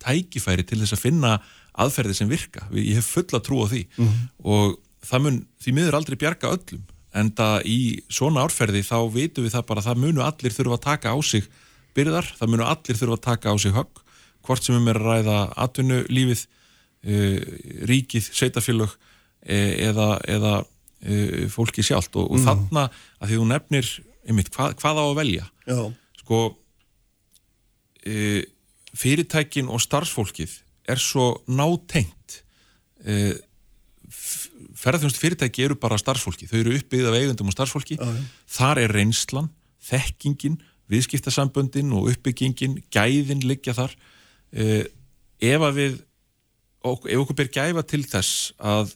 tækifæri 0.00 0.64
til 0.64 0.80
þess 0.80 0.96
að 0.96 1.04
finna 1.04 1.34
aðferði 1.80 2.16
sem 2.16 2.30
virka, 2.30 2.64
ég 2.74 2.98
hef 2.98 3.10
fulla 3.18 3.40
trú 3.44 3.60
á 3.62 3.66
því 3.70 3.82
mm. 4.00 4.14
og 4.48 4.78
það 5.06 5.26
mun 5.26 5.42
því 5.60 5.76
miður 5.76 5.98
aldrei 6.00 6.18
bjarga 6.20 6.54
öllum 6.56 6.86
en 7.20 7.32
það 7.36 7.66
í 7.66 7.80
svona 8.12 8.44
árferði 8.46 8.84
þá 8.86 8.96
veitum 9.12 9.44
við 9.44 9.56
það 9.56 9.66
bara 9.68 9.84
það 9.84 10.00
munu 10.04 10.22
allir 10.24 10.54
þurfa 10.54 10.78
að 10.78 10.86
taka 10.86 11.12
á 11.12 11.18
sig 11.26 11.48
byrðar, 11.96 12.28
það 12.38 12.52
munu 12.52 12.66
allir 12.70 12.98
þurfa 13.00 13.18
að 13.18 13.24
taka 13.26 13.52
á 13.52 13.56
sig 13.58 13.74
högg, 13.74 14.02
hvort 14.46 14.64
sem 14.64 14.76
um 14.78 14.90
er 14.90 15.00
að 15.00 15.08
ræða 15.08 15.38
atvinnulífið 15.66 16.44
uh, 16.44 16.59
ríkið, 17.00 18.30
sveitafélög 18.36 18.92
uh, 18.92 19.72
eða, 19.88 20.08
eða 20.28 20.54
uh, 20.62 21.44
fólki 21.52 21.84
sjálft. 21.86 22.16
Og, 22.20 22.30
og 22.34 22.44
þarna 22.44 22.88
að 23.20 23.30
því 23.30 23.40
þú 23.40 23.50
nefnir 23.50 23.92
einmitt, 24.28 24.50
hvað, 24.54 24.74
hvað 24.80 25.00
á 25.00 25.04
að 25.04 25.18
velja? 25.20 25.46
Já, 25.66 25.80
sko 26.22 26.40
uh, 28.06 28.42
fyrirtækin 29.00 29.70
og 29.70 29.82
starfsfólkið 29.84 30.56
er 30.90 31.00
svo 31.00 31.32
nátengt. 31.50 32.42
Uh, 33.06 33.36
ferðarþjónustu 34.10 35.22
fyrirtæki 35.22 35.64
eru 35.64 35.76
bara 35.78 35.98
starfsfólki, 36.00 36.48
þau 36.50 36.58
eru 36.62 36.74
uppbyggð 36.78 37.08
af 37.10 37.16
eigundum 37.18 37.50
og 37.50 37.54
starfsfólki, 37.54 37.96
Já, 38.00 38.24
þar 38.50 38.82
er 38.82 38.94
reynslan, 38.96 39.50
þekkingin 39.86 40.58
viðskiptasamböndin 40.90 41.92
og 41.94 42.08
uppbyggingin 42.10 42.80
gæðin 42.92 43.44
liggja 43.46 43.76
þar. 43.76 43.94
Uh, 44.50 44.82
ef 45.40 45.62
að 45.62 45.76
við 45.78 45.98
ok, 46.86 47.08
ef 47.10 47.22
okkur 47.22 47.38
ber 47.38 47.50
gæfa 47.52 47.84
til 47.86 48.02
þess 48.08 48.52
að 48.58 48.92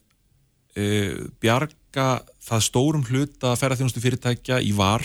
uh, 0.78 1.24
bjarga 1.42 2.08
það 2.44 2.66
stórum 2.68 3.06
hluta 3.08 3.54
ferðarþjónustu 3.60 4.02
fyrirtækja 4.04 4.60
í 4.64 4.74
var 4.76 5.04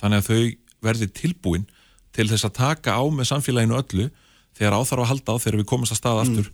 þannig 0.00 0.22
að 0.22 0.30
þau 0.30 0.40
verði 0.88 1.10
tilbúin 1.10 1.66
til 2.14 2.28
þess 2.30 2.46
að 2.46 2.58
taka 2.58 2.96
á 2.98 3.02
með 3.10 3.30
samfélaginu 3.32 3.78
öllu 3.78 4.08
þegar 4.58 4.78
áþarf 4.78 5.04
að 5.04 5.10
halda 5.12 5.34
á 5.34 5.42
þegar 5.42 5.60
við 5.60 5.70
komumst 5.70 5.94
að 5.94 6.00
stað 6.02 6.22
aftur 6.24 6.50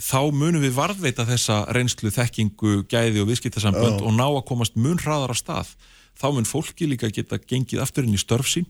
þá 0.00 0.20
munum 0.34 0.62
við 0.62 0.74
varðveita 0.74 1.26
þessa 1.28 1.60
reynslu, 1.74 2.10
þekkingu, 2.10 2.82
gæði 2.90 3.22
og 3.22 3.28
viðskiptasambönd 3.30 4.00
Já. 4.00 4.06
og 4.06 4.16
ná 4.16 4.26
að 4.26 4.46
komast 4.48 4.74
mun 4.74 4.98
hraðar 4.98 5.34
á 5.34 5.36
stað. 5.38 5.70
Þá 6.18 6.26
mun 6.34 6.48
fólki 6.48 6.88
líka 6.90 7.10
geta 7.14 7.38
gengið 7.38 7.82
aftur 7.82 8.06
inn 8.06 8.16
í 8.16 8.20
störf 8.20 8.48
sín 8.50 8.66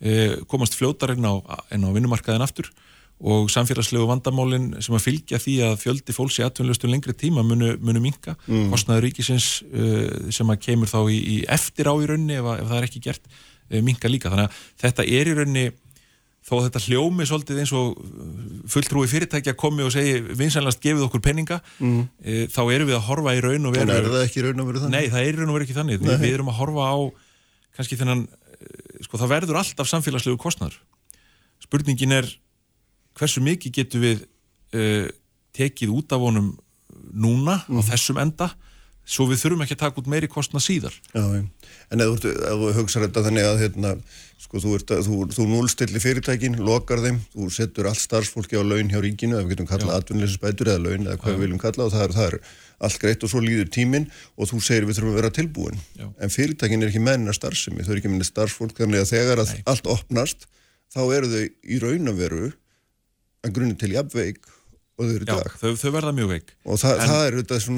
eh, 0.00 0.36
komast 0.48 0.76
fljótar 0.76 1.14
inn 1.14 1.24
á, 1.24 1.40
á 1.40 1.88
vinnumarkaðin 1.92 2.44
aftur 2.44 2.68
og 3.18 3.50
samfélagslegu 3.50 4.06
vandamálin 4.06 4.70
sem 4.84 4.94
að 4.94 5.04
fylgja 5.08 5.40
því 5.42 5.56
að 5.66 5.74
fjöldi 5.80 6.14
fólks 6.14 6.38
í 6.38 6.44
atvinnlustum 6.46 6.92
lengri 6.92 7.16
tíma 7.18 7.42
munu, 7.42 7.72
munu 7.82 8.02
minka 8.02 8.36
mm. 8.46 8.68
kostnaður 8.70 9.08
ríkisins 9.08 9.48
uh, 9.66 10.30
sem 10.34 10.54
að 10.54 10.62
kemur 10.68 10.90
þá 10.90 11.00
í, 11.10 11.18
í 11.18 11.36
eftir 11.50 11.90
á 11.90 11.94
í 11.98 12.06
raunni 12.06 12.38
ef, 12.38 12.46
að, 12.46 12.62
ef 12.62 12.70
það 12.70 12.78
er 12.78 12.88
ekki 12.88 13.04
gert 13.08 13.26
uh, 13.26 13.82
minka 13.82 14.10
líka 14.10 14.30
þannig 14.30 14.46
að 14.46 14.64
þetta 14.84 15.06
er 15.18 15.32
í 15.32 15.36
raunni 15.40 15.66
þó 16.48 16.54
að 16.60 16.64
þetta 16.68 16.84
hljómi 16.86 17.26
svolítið 17.28 17.60
eins 17.64 17.74
og 17.76 17.98
fulltrúi 18.70 19.10
fyrirtækja 19.10 19.56
komi 19.58 19.84
og 19.84 19.92
segi 19.92 20.22
vinsanlegast 20.38 20.80
gefið 20.84 21.08
okkur 21.08 21.24
penninga 21.26 21.58
mm. 21.82 22.00
uh, 22.22 22.42
þá 22.54 22.62
erum 22.70 22.92
við 22.92 23.00
að 23.00 23.06
horfa 23.10 23.34
í 23.34 23.42
raun 23.44 23.66
og 23.66 23.74
veru 23.74 23.96
er 23.98 24.12
það 24.14 24.26
ekki 24.28 24.46
raun 24.46 24.62
og 24.62 24.70
verið 24.70 24.86
þannig? 24.86 24.98
Nei, 24.98 25.14
það 25.16 25.26
er 25.26 25.40
raun 25.40 25.50
og 25.50 25.58
veru 25.58 25.66
ekki 25.66 25.80
þannig. 25.82 26.04
Við, 26.06 26.20
við 26.22 26.36
erum 26.38 26.52
að 26.54 26.60
horfa 26.62 26.86
á 26.86 26.96
kannski 27.78 27.98
þennan, 27.98 28.28
eh, 28.58 29.00
sko 29.06 29.20
það 29.20 29.32
verður 29.34 29.58
alltaf 29.60 29.90
samfélagslegu 29.90 30.38
kostnar. 30.40 30.78
Spurningin 31.62 32.14
er 32.14 32.30
hversu 33.18 33.42
mikið 33.44 33.76
getum 33.80 34.04
við 34.06 34.24
uh, 34.78 35.10
tekið 35.58 35.94
út 35.98 36.14
af 36.16 36.24
honum 36.24 36.54
núna 37.14 37.60
á 37.64 37.80
þessum 37.88 38.20
enda 38.22 38.52
svo 39.08 39.24
við 39.30 39.40
þurfum 39.40 39.62
ekki 39.64 39.72
að 39.72 39.82
taka 39.86 40.00
út 40.02 40.08
meiri 40.12 40.28
kostna 40.28 40.60
síðar. 40.60 40.92
Já, 41.16 41.22
já. 41.32 41.44
en 41.94 42.02
ef 42.04 42.10
þú, 42.10 42.16
ert- 42.18 42.42
ef 42.50 42.58
þú 42.60 42.72
hugsa 42.76 43.00
þetta 43.06 43.22
þannig 43.24 43.46
að 43.48 43.62
hérna, 43.62 43.92
sko, 44.44 44.60
þú, 44.60 44.72
ert, 44.76 44.92
þú, 45.06 45.20
þú 45.32 45.46
núlstilli 45.48 46.02
fyrirtækin, 46.04 46.58
lokar 46.60 47.00
þeim, 47.00 47.22
þú 47.32 47.48
setur 47.56 47.88
allt 47.88 48.02
starfsfólki 48.02 48.60
á 48.60 48.62
laun 48.68 48.92
hjá 48.92 49.00
ríkinu, 49.00 49.38
ef 49.38 49.46
við 49.48 49.54
getum 49.54 49.70
kallað 49.70 50.02
atvinnleysisbætur 50.02 50.72
eða 50.74 50.84
laun 50.84 51.08
eða 51.08 51.16
hvað 51.24 51.38
við 51.38 51.42
viljum 51.46 51.62
kalla 51.64 51.88
og 51.88 51.94
það 51.96 52.04
er, 52.04 52.14
það 52.18 52.28
er 52.28 52.38
allt 52.84 53.00
greitt 53.06 53.24
og 53.24 53.32
svo 53.32 53.40
líður 53.48 53.72
tíminn 53.78 54.10
og 54.36 54.52
þú 54.52 54.60
segir 54.68 54.84
við 54.90 55.00
þurfum 55.00 55.14
að 55.14 55.20
vera 55.22 55.34
tilbúin. 55.40 55.80
Já. 55.96 56.06
En 56.20 56.36
fyrirtækin 56.36 56.84
er 56.84 56.92
ekki 56.92 57.04
menna 57.08 57.32
starfsemi, 57.32 57.80
þau 57.88 57.94
eru 57.96 58.02
ekki 58.04 58.12
menna 58.12 58.28
starfsfólk, 58.28 58.76
þannig 58.76 59.06
að 59.06 59.12
þegar 59.16 59.46
að 59.46 59.56
allt 59.72 59.88
opnast, 59.96 60.44
þá 60.92 61.00
eru 61.16 61.32
þau 61.32 61.44
í 61.48 61.80
raun 61.80 62.12
að 63.46 63.52
grunni 63.58 63.76
til 63.78 63.92
jafnveik 63.94 64.38
og 64.98 65.06
þau 65.06 65.12
eru 65.14 65.22
í 65.22 65.26
dag. 65.28 65.50
þau, 65.60 65.68
þau 65.78 65.90
verða 65.94 66.10
mjög 66.16 66.30
veik. 66.32 66.48
Og 66.66 66.78
það, 66.82 66.94
En- 66.98 67.08
það 67.08 67.20
er 67.28 67.34
þess, 67.46 67.68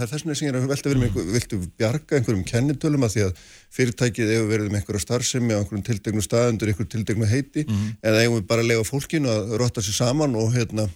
er 0.00 0.06
þess 0.08 0.22
vegna 0.24 0.36
sem 0.38 0.46
ég 0.48 0.54
er 0.54 0.56
að 0.62 0.70
velta 0.70 0.88
verið 0.88 1.02
með, 1.02 1.10
einhver- 1.10 1.32
viltu 1.34 1.58
bjarga 1.76 2.16
einhverjum 2.16 2.44
kennitölum 2.48 3.04
að 3.04 3.12
því 3.14 3.24
að 3.26 3.42
fyrirtækið 3.76 4.30
hefur 4.32 4.48
verið 4.54 4.70
með 4.72 4.78
einhverja 4.80 5.02
starfsemi 5.04 5.52
á 5.52 5.60
einhverjum 5.60 5.84
tildegnu 5.90 6.24
staðundur, 6.24 6.70
einhverjum 6.72 6.92
tildegnu 6.94 7.28
heiti, 7.28 7.66
eða 8.00 8.22
eigum 8.24 8.38
við 8.40 8.46
bara 8.48 8.64
að 8.64 8.70
lega 8.72 8.86
fólkinu 8.88 9.28
að 9.28 9.52
rotta 9.60 9.84
sér 9.84 9.98
saman 10.00 10.38
og, 10.40 10.48
hérna, 10.56 10.88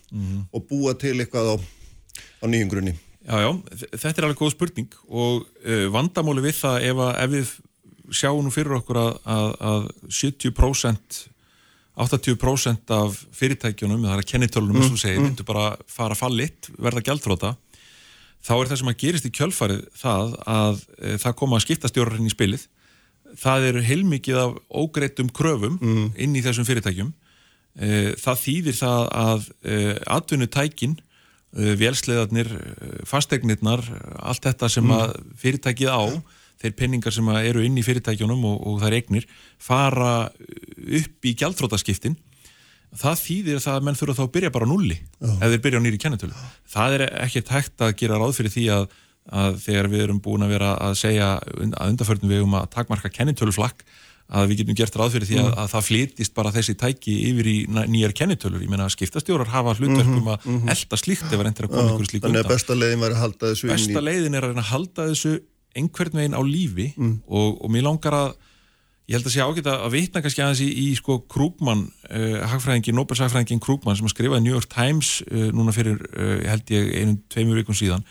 og 0.57 0.65
búa 0.73 0.97
til 0.97 1.19
eitthvað 1.21 1.53
á, 1.53 1.57
á 2.41 2.45
nýjum 2.49 2.73
grunni. 2.73 2.97
Já, 3.29 3.37
já, 3.45 3.53
þetta 3.93 4.17
er 4.21 4.25
alveg 4.31 4.41
góð 4.41 4.51
spurning 4.57 4.89
og 5.09 5.45
uh, 5.69 5.87
vandamóli 5.93 6.43
við 6.49 6.59
það 6.65 6.89
ef, 6.89 6.97
að, 6.97 7.13
ef 7.25 7.31
við 7.37 7.53
sjáum 8.21 8.51
fyrir 8.53 8.75
okkur 8.81 8.99
að, 9.01 9.15
að, 9.25 9.55
að 9.61 9.87
70% 10.13 11.23
80% 11.95 12.91
af 12.91 13.21
fyrirtækjunum, 13.39 14.03
það 14.03 14.17
er 14.17 14.23
að 14.23 14.31
kennitölunum 14.33 14.81
og 14.83 14.89
þú 14.95 14.99
segir, 14.99 15.23
myndu 15.23 15.47
bara 15.47 15.77
fara 15.87 16.17
fallitt 16.19 16.71
verða 16.75 17.05
gjaldþróta 17.07 17.53
þá 18.45 18.55
er 18.57 18.71
það 18.71 18.81
sem 18.81 18.93
að 18.93 19.01
gerist 19.01 19.29
í 19.29 19.33
kjölfarið 19.35 19.83
það 20.01 20.35
að 20.55 20.81
e, 20.99 21.13
það 21.23 21.37
koma 21.41 21.59
að 21.59 21.65
skiptastjórarinn 21.65 22.29
í 22.29 22.33
spilið. 22.35 22.67
Það 23.41 23.69
eru 23.71 23.85
heilmikið 23.89 24.41
af 24.43 24.59
ógreitum 24.69 25.31
kröfum 25.35 25.79
inn 25.81 26.37
í 26.37 26.43
þessum 26.45 26.69
fyrirtækjum. 26.69 27.11
E, 27.75 27.89
það 28.21 28.43
þýðir 28.45 28.79
það 28.79 29.09
að 29.23 29.49
e, 29.65 29.79
atvinnutækin 30.19 30.95
e, 31.01 31.75
vélsleðarnir, 31.81 32.53
e, 32.53 32.93
fasteignirnar 33.09 33.83
allt 34.21 34.45
þetta 34.47 34.71
sem 34.77 34.95
að 34.95 35.17
fyrirtækið 35.41 35.91
á 35.91 36.05
þeir 36.63 36.77
penningar 36.79 37.15
sem 37.15 37.29
eru 37.41 37.65
inn 37.65 37.79
í 37.81 37.85
fyrirtækjunum 37.87 38.45
og, 38.49 38.61
og 38.69 38.79
þær 38.85 38.99
eignir 39.01 39.27
fara 39.63 40.13
upp 40.29 41.29
í 41.29 41.35
gjaldþrótaskiptin 41.41 42.17
það 42.95 43.21
þýðir 43.25 43.63
það 43.65 43.79
að 43.79 43.87
menn 43.89 43.99
þurfa 43.99 44.17
þá 44.19 44.25
að 44.25 44.33
byrja 44.37 44.53
bara 44.55 44.69
á 44.69 44.71
nulli 44.71 44.97
ef 45.25 45.49
þeir 45.51 45.63
byrja 45.67 45.83
á 45.83 45.85
nýri 45.85 46.01
kennitölu. 46.05 46.47
Það 46.71 46.97
er 46.99 47.07
ekkert 47.27 47.53
hægt 47.55 47.85
að 47.85 47.95
gera 48.01 48.21
ráð 48.23 48.37
fyrir 48.39 48.55
því 48.55 48.65
að, 48.77 48.89
að 49.43 49.61
þegar 49.65 49.91
við 49.93 50.05
erum 50.07 50.23
búin 50.23 50.47
að 50.47 50.55
vera 50.55 50.73
að 50.79 50.99
segja 51.03 51.31
að 51.35 51.87
undarförnum 51.91 52.35
við 52.35 52.45
um 52.47 52.59
að 52.61 52.69
takmarka 52.77 53.11
kennitöluflakk 53.11 53.83
að 54.35 54.47
við 54.49 54.61
getum 54.63 54.77
gert 54.79 54.95
ráð 54.97 55.17
fyrir 55.19 55.29
því 55.29 55.41
að, 55.43 55.49
að 55.61 55.67
það 55.75 55.87
flytist 55.89 56.35
bara 56.37 56.53
þessi 56.55 56.75
tæki 56.81 57.15
yfir 57.29 57.49
í 57.51 57.57
nýjar 57.69 58.15
kennitölur. 58.17 58.63
Ég 58.65 58.71
meina 58.73 58.87
að 58.87 58.95
skiptastjórar 58.95 59.51
hafa 59.53 59.75
hlutverkum 59.77 60.31
að 60.33 60.47
elda 60.73 60.99
slíkt 61.01 61.27
ef 61.29 61.35
er 61.43 61.51
endur 61.51 61.69
að 61.69 61.75
koma 61.75 61.91
ykkur 61.93 62.09
slík 62.09 62.25
Þannig 62.25 62.41
undan. 62.41 62.55
besta 62.55 62.79
leiðin 62.79 63.03
var 63.05 63.17
að 63.17 63.21
halda 63.21 63.51
þessu 63.51 63.69
inn 63.69 63.75
besta 63.75 64.05
leiðin 64.07 64.39
er 64.39 64.47
að 64.49 64.63
halda 64.71 65.09
þessu 65.11 65.35
einhvern 65.77 66.19
veginn 66.21 66.37
á 66.39 66.43
lífi 66.45 66.89
og, 67.27 67.61
og 67.65 67.71
mér 67.75 67.85
langar 67.89 68.15
að 68.15 68.35
ég 69.09 69.19
held 69.19 69.27
að 69.29 69.35
sé 69.35 69.45
ágætt 69.45 69.67
að 69.69 69.91
vitna 69.93 70.23
kannski 70.25 70.41
aðeins 70.41 70.63
í, 70.65 70.69
í 70.71 70.87
sko 70.97 71.19
Krúkmann, 71.29 71.83
uh, 72.09 72.41
hagfræðingin 72.49 72.97
Nobelsagfræðingin 72.97 73.61
Krúkmann 73.61 73.99
sem 73.99 74.07
að 74.09 74.15
skrifaði 74.15 74.45
New 74.47 74.55
York 74.55 74.71
Times 74.73 75.19
uh, 75.29 75.51
núna 75.53 75.75
fyrir, 75.77 75.99
uh, 76.17 76.39
held 76.49 76.73
ég 76.73 76.89
einum 77.03 77.19
tveimur 77.29 77.61
vikum 77.61 77.77
síðan, 77.77 78.07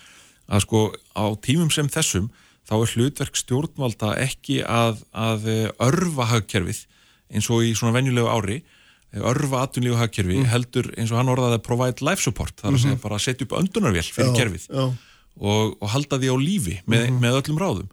að 0.46 0.66
sko 0.68 0.84
á 1.18 1.26
tímum 1.42 1.72
sem 1.74 1.90
þessum, 1.90 2.30
þá 2.70 2.76
er 2.78 2.94
hlutverk 2.94 3.36
stjórnvalda 3.42 4.14
ekki 4.22 4.62
að, 4.64 5.02
að 5.12 5.50
örfa 5.82 6.30
hagkerfið 6.30 6.86
eins 7.34 7.50
og 7.52 7.66
í 7.66 7.74
svona 7.78 7.96
venjulegu 7.98 8.30
ári 8.30 8.60
eh, 8.62 9.24
örfa 9.24 9.64
atvinnlífu 9.66 9.98
hagkerfi 10.00 10.44
heldur 10.52 10.92
eins 10.98 11.12
og 11.12 11.20
hann 11.20 11.32
orðaði 11.34 11.58
að 11.60 11.66
provide 11.66 12.06
life 12.06 12.24
support 12.24 12.56
það 12.62 12.70
er 12.70 12.78
að 12.78 12.84
segja 12.86 13.02
bara 13.04 13.20
setja 13.26 13.48
upp 13.48 13.58
öndunarvél 13.60 14.06
fyrir 14.06 14.30
Já, 14.32 14.38
kerfið. 14.38 14.68
já. 14.70 14.86
Og, 15.40 15.78
og 15.80 15.94
halda 15.94 16.20
því 16.22 16.34
á 16.34 16.38
lífi 16.38 16.80
með, 16.90 17.08
með 17.22 17.40
öllum 17.42 17.62
ráðum. 17.62 17.88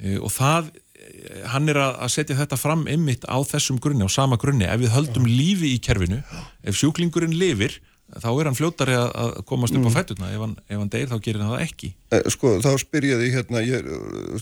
E, 0.00 0.16
og 0.18 0.32
það 0.34 0.72
eh, 0.74 1.44
hann 1.52 1.68
er 1.70 1.78
að 1.84 2.08
setja 2.14 2.38
þetta 2.38 2.58
fram 2.60 2.86
einmitt 2.90 3.26
á 3.30 3.38
þessum 3.46 3.78
grunni, 3.82 4.06
á 4.06 4.10
sama 4.10 4.40
grunni. 4.40 4.66
Ef 4.66 4.82
við 4.82 4.94
höldum 4.96 5.28
lífi 5.28 5.74
í 5.76 5.80
kerfinu 5.84 6.22
ef 6.64 6.80
sjúklingurinn 6.80 7.36
lifir 7.36 7.78
þá 8.18 8.30
er 8.32 8.48
hann 8.48 8.58
fljótari 8.58 8.94
að, 8.98 9.36
komast 9.46 9.76
upp 9.76 9.86
á 9.86 9.92
fætturna 9.94 10.30
ef 10.34 10.42
hann, 10.42 10.54
ef 10.66 10.78
hann 10.80 10.90
deyr 10.90 11.10
þá 11.10 11.16
gerir 11.22 11.44
hann 11.44 11.52
það 11.54 11.64
ekki. 11.68 11.90
Eh, 12.10 12.28
Sko, 12.34 12.56
þá 12.64 12.70
spyr 12.82 13.06
ég 13.06 13.20
því 13.20 13.32
hérna, 13.36 13.62
ég, 13.62 13.90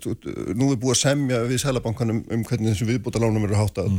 stu, 0.00 0.14
nú 0.56 0.70
er 0.72 0.80
búið 0.80 0.94
að 0.94 1.00
semja 1.02 1.40
við 1.48 1.62
Sælabankanum 1.64 2.22
um 2.24 2.44
hvernig 2.48 2.72
þessum 2.72 2.92
viðbúta 2.94 3.20
lánum 3.22 3.44
eru 3.44 3.58
háttað. 3.58 3.92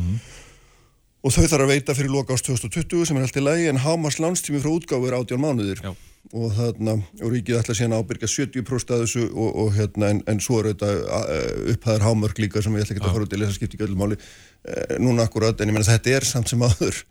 Og 1.19 1.35
þau 1.35 1.43
þarf 1.43 1.65
að 1.65 1.73
veita 1.73 1.95
fyrir 1.97 2.13
loka 2.13 2.33
ást 2.33 2.47
2020 2.47 3.09
sem 3.09 3.19
er 3.19 3.27
allt 3.27 3.37
í 3.37 3.43
lagi 3.43 3.67
en 3.69 3.81
hámas 3.83 4.21
lánstími 4.23 4.61
frá 4.63 4.71
útgáfu 4.71 5.09
er 5.09 5.17
18 5.19 5.41
mánuðir. 5.43 5.81
Já. 5.83 5.91
Og 6.29 6.51
þarna, 6.53 6.97
og 7.23 7.31
ríkið 7.33 7.57
ætla 7.57 7.75
síðan 7.77 7.95
að 7.97 8.03
ábyrga 8.03 8.29
70% 8.29 8.91
að 8.93 9.05
þessu 9.05 9.23
og, 9.29 9.47
og 9.63 9.71
hérna, 9.77 10.11
en, 10.13 10.19
en 10.29 10.41
svo 10.43 10.59
er 10.59 10.71
þetta 10.73 10.89
eh, 11.35 11.71
upphæðar 11.73 12.05
hámörk 12.05 12.41
líka 12.43 12.61
sem 12.61 12.75
ég 12.77 12.85
ætla 12.85 12.97
ekki 12.97 13.05
að 13.05 13.15
fara 13.15 13.25
út 13.25 13.33
í 13.33 13.39
lesa 13.39 13.55
skipti 13.55 13.79
ekki 13.79 13.87
öllum 13.87 14.03
máli. 14.03 14.19
Eh, 14.67 14.99
núna 15.01 15.25
akkurat, 15.25 15.57
en 15.57 15.71
ég 15.71 15.77
menna 15.77 15.89
þetta 15.89 16.19
er 16.19 16.27
samt 16.29 16.51
sem 16.51 16.61
áður 16.61 17.01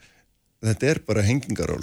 þetta 0.65 0.91
er 0.91 1.01
bara 1.07 1.25
hengingaról 1.27 1.83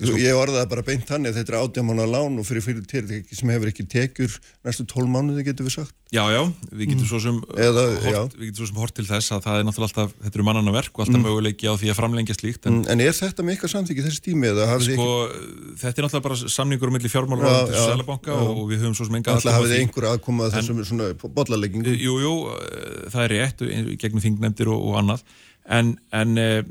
Svo, 0.00 0.16
ég 0.16 0.36
orðaði 0.36 0.68
bara 0.72 0.84
beint 0.86 1.06
þannig 1.08 1.34
að 1.34 1.40
þetta 1.40 1.52
er 1.52 1.58
átjámána 1.60 2.06
lán 2.08 2.38
og 2.40 2.46
fyrir 2.48 2.64
fyrir 2.64 2.84
fyrirtæki 2.88 3.36
sem 3.36 3.50
hefur 3.52 3.70
ekki 3.70 3.84
tekjur 3.90 4.36
næstu 4.64 4.86
tól 4.88 5.06
mánuði 5.10 5.44
getur 5.50 5.68
við 5.68 5.76
sagt. 5.76 5.96
Já, 6.10 6.24
já, 6.32 6.40
við 6.74 6.90
getum 6.90 7.06
svo 7.06 7.20
sem 7.22 7.36
Eða, 7.54 7.84
hort, 8.02 8.32
við 8.34 8.48
getum 8.48 8.64
svo 8.64 8.68
sem 8.72 8.78
hort 8.80 8.94
til 8.96 9.04
þess 9.06 9.34
að 9.36 9.44
það 9.44 9.58
er 9.60 9.66
náttúrulega 9.68 9.90
alltaf, 9.90 10.14
þetta 10.24 10.40
eru 10.40 10.46
mannana 10.48 10.72
verk 10.74 10.96
og 10.96 11.04
alltaf 11.04 11.22
möguleiki 11.22 11.70
á 11.70 11.74
því 11.78 11.92
að 11.92 11.98
framlengja 12.00 12.34
slíkt 12.34 12.66
en 12.66 12.80
en, 12.80 12.88
en 12.96 13.04
er 13.04 13.14
þetta 13.14 13.44
með 13.44 13.54
eitthvað 13.54 13.72
samþykki 13.76 14.06
þessi 14.06 14.24
tími 14.24 14.50
eða 14.50 14.66
hafið 14.72 14.88
þið 14.90 14.98
sko, 14.98 15.06
ekki, 15.28 15.76
þetta 15.82 15.92
er 15.92 16.06
náttúrulega 16.06 16.26
bara 16.26 16.54
samningur 16.56 16.90
um 16.90 16.96
milli 16.98 17.12
fjármálar 17.12 17.46
Já, 17.46 17.60
og 17.60 18.26
já. 18.26 18.34
og 18.40 18.64
við 18.72 18.82
höfum 18.82 18.96
svo 18.98 19.06
sem 19.06 19.20
enga 19.20 19.36
alltaf 19.36 19.58
hafið 19.58 19.74
þið 19.74 19.84
einhver 19.84 20.08
aðkoma 20.10 20.48
að 20.48 20.56
þessum 20.56 20.82
svona 20.88 21.12
bollaleggingu? 21.22 21.94
Jú, 21.94 22.16
jú, 22.24 22.34
eh, 22.56 23.06
það 23.12 23.26
er 23.26 23.34
rétt 23.36 23.64
gegnum 24.02 24.24
þingnefndir 24.24 24.72
og, 24.74 24.82
og 24.90 24.98
annað. 25.04 25.24
En, 25.70 25.94
en 26.16 26.40
eh, 26.40 26.62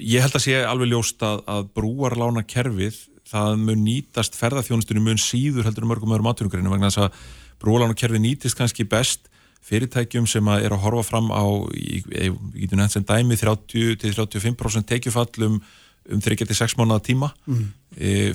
ég 0.00 0.24
held 0.24 0.36
að 0.38 0.44
sé 0.46 0.56
alveg 0.64 0.90
ljóst 0.92 1.22
að, 1.26 1.42
að 1.50 1.68
brúarlána 1.76 2.44
kerfið 2.46 2.96
það 3.28 3.60
mun 3.62 3.84
nýtast 3.86 4.36
ferðarþjónustunni 4.38 5.02
mun 5.02 5.20
síður 5.20 5.68
heldur 5.68 5.86
mörgum 5.88 6.12
öðrum 6.14 6.30
atvinnugreinu 6.30 6.72
vegna 6.72 6.90
þess 6.90 7.06
að 7.06 7.22
brúarlána 7.62 7.96
kerfið 7.98 8.24
nýtist 8.24 8.58
kannski 8.58 8.86
best 8.88 9.30
fyrirtækjum 9.64 10.26
sem 10.28 10.48
að 10.52 10.66
er 10.66 10.74
að 10.76 10.82
horfa 10.84 11.06
fram 11.08 11.30
á 11.32 11.44
í- 11.72 12.02
nefnt 12.76 12.92
sem 12.98 13.06
dæmi 13.08 13.38
30-35% 13.40 14.88
tekjufall 14.90 15.46
um, 15.48 15.60
um 16.12 16.20
3-6 16.20 16.76
mánuða 16.76 17.00
tíma 17.06 17.30
mm. 17.46 17.64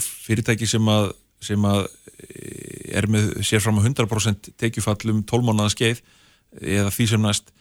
fyrirtæki 0.02 0.68
sem 0.70 0.90
að, 0.90 1.12
sem 1.46 1.70
að 1.70 1.84
e, 1.86 2.96
er 2.98 3.08
með 3.12 3.44
sér 3.46 3.62
fram 3.62 3.78
á 3.78 3.86
100% 3.86 4.52
tekjufall 4.58 5.14
um 5.14 5.22
12 5.22 5.50
mánuða 5.52 5.76
skeið 5.76 6.02
eða 6.58 6.90
því 6.96 7.10
sem 7.14 7.22
næst 7.22 7.54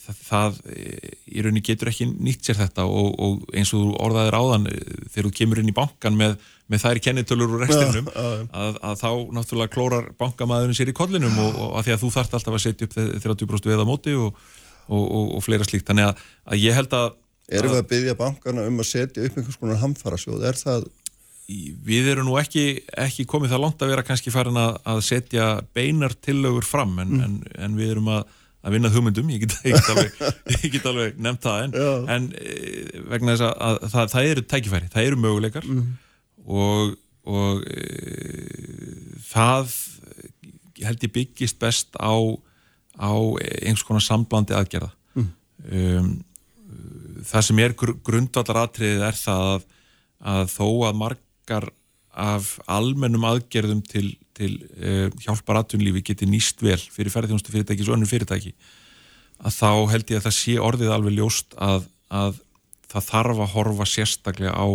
það, 0.00 0.16
það 0.26 0.58
e, 0.72 0.84
í 1.32 1.44
rauninni 1.44 1.62
getur 1.66 1.90
ekki 1.92 2.06
nýtt 2.10 2.48
sér 2.48 2.58
þetta 2.60 2.86
og, 2.88 3.12
og 3.22 3.54
eins 3.56 3.72
og 3.76 3.92
orðaðir 4.02 4.36
áðan 4.38 4.66
e, 4.70 4.74
þegar 5.12 5.28
þú 5.28 5.32
kemur 5.38 5.62
inn 5.62 5.72
í 5.72 5.76
bankan 5.76 6.18
með, 6.18 6.36
með 6.72 6.84
þær 6.84 7.00
kennitölur 7.06 7.54
úr 7.56 7.64
restinum 7.66 8.10
að, 8.12 8.78
að 8.80 8.96
þá 9.02 9.10
náttúrulega 9.38 9.74
klórar 9.74 10.10
bankamæðurinn 10.20 10.78
sér 10.78 10.92
í 10.92 10.96
kollinum 10.96 11.38
og, 11.44 11.58
og 11.66 11.76
að 11.80 11.88
því 11.88 11.96
að 11.96 12.04
þú 12.04 12.12
þarft 12.16 12.38
alltaf 12.38 12.58
að 12.58 12.64
setja 12.66 12.88
upp 12.88 12.96
þe- 12.98 13.22
30% 13.26 13.72
veða 13.72 13.88
móti 13.88 14.16
og, 14.16 14.40
og, 14.88 15.04
og, 15.04 15.36
og 15.38 15.44
fleira 15.44 15.68
slíkt. 15.68 15.86
Þannig 15.90 16.10
að, 16.10 16.24
að 16.48 16.64
ég 16.64 16.80
held 16.80 16.96
að 16.98 17.12
erum 17.52 17.74
við 17.74 17.82
að 17.82 17.88
byggja 17.92 18.18
bankana 18.18 18.66
um 18.68 18.82
að 18.82 18.88
setja 18.88 19.24
upp 19.26 19.38
einhvers 19.38 19.60
konar 19.60 19.80
hamfarasjóð? 19.82 20.44
Er 20.48 20.58
það, 20.60 20.84
við 21.84 22.12
erum 22.12 22.28
nú 22.30 22.36
ekki, 22.40 22.66
ekki 23.02 23.26
komið 23.28 23.52
það 23.52 23.62
langt 23.64 23.82
að 23.82 23.92
vera 23.92 24.04
kannski 24.06 24.32
farin 24.32 24.60
að, 24.60 24.78
að 24.88 25.00
setja 25.04 25.48
beinar 25.74 26.14
tillögur 26.24 26.64
fram 26.66 26.94
en, 27.02 27.18
en, 27.26 27.34
en 27.66 27.76
við 27.76 27.96
erum 27.96 28.08
að, 28.14 28.22
að 28.62 28.76
vinna 28.76 28.90
hugmyndum 28.94 29.30
ég 29.34 29.44
get, 29.44 29.56
ég 29.66 29.76
get, 29.76 29.90
alveg, 29.92 30.18
ég 30.54 30.66
get 30.76 30.88
alveg 30.90 31.20
nefnt 31.22 31.46
það 31.46 31.64
en, 31.66 31.76
en 32.14 32.28
e, 32.38 32.56
vegna 33.10 33.34
þess 33.34 33.46
að, 33.48 33.54
að 33.66 33.94
það, 33.94 34.10
það 34.14 34.28
eru 34.32 34.44
tækifæri, 34.52 34.90
það 34.92 35.08
eru 35.08 35.20
möguleikar 35.24 35.70
og, 36.46 36.94
og 37.26 37.64
e, 37.66 37.86
það 39.32 39.76
held 40.82 41.06
ég 41.06 41.14
byggist 41.14 41.58
best 41.62 41.98
á, 41.98 42.14
á 42.98 43.12
einhvers 43.12 43.86
konar 43.86 44.04
samblandi 44.04 44.56
aðgerða. 44.56 44.90
Um, 45.62 46.16
það 47.28 47.46
sem 47.46 47.60
er 47.62 47.76
gr 47.78 47.94
grundvallar 48.04 48.64
atriðið 48.64 49.04
er 49.06 49.18
það 49.18 49.50
að, 49.52 49.66
að 50.32 50.50
þó 50.56 50.66
að 50.88 50.98
margar 51.02 51.68
af 52.12 52.48
almennum 52.70 53.26
aðgerðum 53.28 53.82
til, 53.86 54.08
til 54.42 54.52
uh, 54.60 55.08
hjálpar 55.24 55.62
aðtunlífi 55.62 56.04
geti 56.12 56.28
nýst 56.28 56.62
vel 56.64 56.80
fyrir 56.80 57.14
ferðjónustu 57.14 57.54
fyrirtæki 57.54 57.86
og 57.86 57.96
önnum 57.96 58.10
fyrirtæki 58.10 58.54
að 59.42 59.58
þá 59.58 59.70
held 59.92 60.10
ég 60.12 60.20
að 60.20 60.26
það 60.28 60.36
sé 60.38 60.56
orðið 60.62 60.94
alveg 60.94 61.16
ljóst 61.18 61.56
að, 61.58 61.86
að 62.12 62.42
það 62.92 63.06
þarf 63.08 63.40
að 63.42 63.54
horfa 63.56 63.88
sérstaklega 63.88 64.52
á 64.54 64.66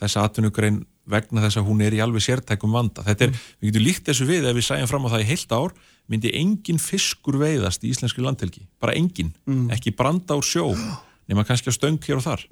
þessa 0.00 0.26
atvinnugrein 0.28 0.82
vegna 1.10 1.42
þess 1.44 1.60
að 1.60 1.66
hún 1.68 1.82
er 1.84 1.96
í 1.96 2.00
alveg 2.00 2.24
sértækum 2.24 2.72
vanda. 2.74 3.04
Þetta 3.04 3.26
er, 3.26 3.34
við 3.60 3.70
getum 3.70 3.84
líkt 3.84 4.06
þessu 4.08 4.28
við 4.28 4.48
ef 4.48 4.56
við 4.56 4.66
sæjum 4.68 4.90
fram 4.90 5.08
á 5.08 5.12
það 5.14 5.24
í 5.24 5.28
heilt 5.28 5.52
ár 5.52 5.74
myndi 6.10 6.32
engin 6.36 6.80
fiskur 6.80 7.38
veiðast 7.40 7.84
í 7.84 7.90
íslenskri 7.92 8.24
landhelgi, 8.24 8.64
bara 8.80 8.96
engin, 8.96 9.30
ekki 9.72 9.94
branda 9.96 10.36
úr 10.36 10.44
sjó, 10.44 10.66
nema 11.28 11.44
kannski 11.48 11.72
að 11.72 11.78
stöng 11.78 12.00
hér 12.04 12.20
og 12.20 12.26
þar. 12.26 12.46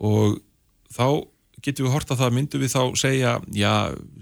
Og 0.00 0.40
þá 0.92 1.06
getum 1.64 1.86
við 1.86 1.94
horta 1.94 2.16
það, 2.18 2.34
myndum 2.36 2.62
við 2.62 2.72
þá 2.74 2.82
segja 2.98 3.34
já, 3.54 3.72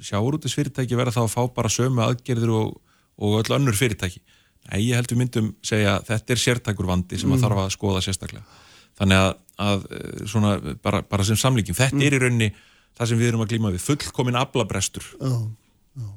sjáurútis 0.04 0.56
fyrirtæki 0.56 0.98
verða 0.98 1.16
þá 1.18 1.22
að 1.24 1.34
fá 1.34 1.42
bara 1.56 1.72
sömu 1.72 2.04
aðgerðir 2.04 2.54
og, 2.58 2.78
og 3.18 3.36
öll 3.40 3.56
önnur 3.58 3.78
fyrirtæki. 3.78 4.22
Nei, 4.68 4.80
ég 4.84 4.98
held 4.98 5.12
við 5.12 5.20
myndum 5.22 5.52
segja 5.64 5.98
þetta 6.06 6.34
er 6.34 6.42
sértækur 6.42 6.88
vandi 6.90 7.20
sem 7.20 7.32
að 7.32 7.44
þarf 7.46 7.62
að 7.64 7.70
skoða 7.76 8.02
sérstaklega. 8.04 8.64
Þannig 8.98 9.22
að, 9.22 9.30
að 9.64 9.86
eh, 9.94 10.24
svona, 10.28 10.56
bara, 10.82 11.02
bara 11.06 11.26
sem 11.26 11.38
samlíkjum, 11.38 11.78
þetta 11.78 12.02
er 12.04 12.18
í 12.18 12.22
rauninni 12.24 12.50
það 12.98 13.12
sem 13.12 13.20
við 13.20 13.30
erum 13.30 13.44
að 13.44 13.52
glíma 13.54 13.72
við, 13.74 13.84
fullkomin 13.86 14.38
aflabrestur. 14.40 15.06
já, 15.22 15.34
já 16.02 16.08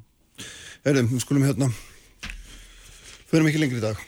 Heyrðum, 0.82 1.12
við 1.14 1.22
skulum 1.22 1.46
hérna 1.46 1.68
förum 3.30 3.52
ekki 3.52 3.62
lengri 3.62 3.78
í 3.78 3.84
dag 3.84 4.00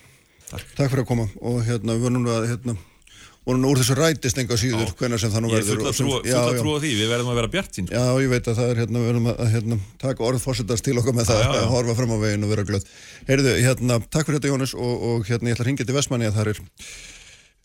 Takk. 0.49 0.65
Takk 0.77 0.89
fyrir 0.91 1.03
að 1.03 1.09
koma 1.09 1.27
og 1.41 1.61
hérna 1.65 1.95
við 1.95 2.03
vorum 2.07 2.25
nú 2.25 2.33
að 2.33 2.47
hérna 2.51 2.75
vorum 3.43 3.59
nú 3.63 3.71
úr 3.73 3.79
þessu 3.81 3.95
rætist 3.99 4.37
enga 4.39 4.55
síður 4.59 4.91
hvenær 4.99 5.19
sem 5.19 5.31
það 5.33 5.41
nú 5.43 5.49
Ég 5.51 5.57
er 5.57 5.63
verður 5.63 5.79
full 5.79 5.83
að 5.83 5.89
og 5.89 5.95
sem- 5.95 6.07
trúa, 6.07 6.19
já, 6.23 6.33
full 6.33 6.43
að 6.43 6.55
já. 6.55 6.61
trúa 6.63 6.77
því, 6.83 6.91
við 6.99 7.09
verðum 7.13 7.31
að 7.33 7.35
vera 7.39 7.47
bjart 7.55 7.71
sín. 7.79 7.87
Já, 7.91 8.03
ég 8.23 8.29
veit 8.31 8.47
að 8.47 8.55
það 8.59 8.69
er 8.73 8.77
hérna, 8.83 8.97
við 9.03 9.07
verðum 9.11 9.27
að 9.33 9.51
hérna, 9.53 9.75
taka 9.99 10.23
orð 10.23 10.39
fórsetast 10.45 10.83
til 10.87 10.97
okkar 11.01 11.13
með 11.17 11.25
það 11.27 11.39
Já, 11.39 11.43
já, 11.43 11.53
já. 11.53 11.61
að 11.63 11.73
horfa 11.73 11.95
fram 11.99 12.13
á 12.15 12.17
veginn 12.23 12.43
og 12.43 12.49
vera 12.53 12.63
glöð. 12.63 12.83
Heyrðu, 13.27 13.51
hérna, 13.67 13.99
takk 14.07 14.25
fyrir 14.29 14.39
þetta 14.39 14.51
Jónis 14.53 14.73
og, 14.79 14.95
og 15.09 15.25
hérna 15.27 15.49
ég 15.51 15.55
ætla 15.57 15.63
að 15.63 15.67
ringja 15.67 15.85
til 15.89 15.95
Vestmanni 15.99 16.29
að 16.31 16.37
það 16.39 16.47
er 16.53 16.59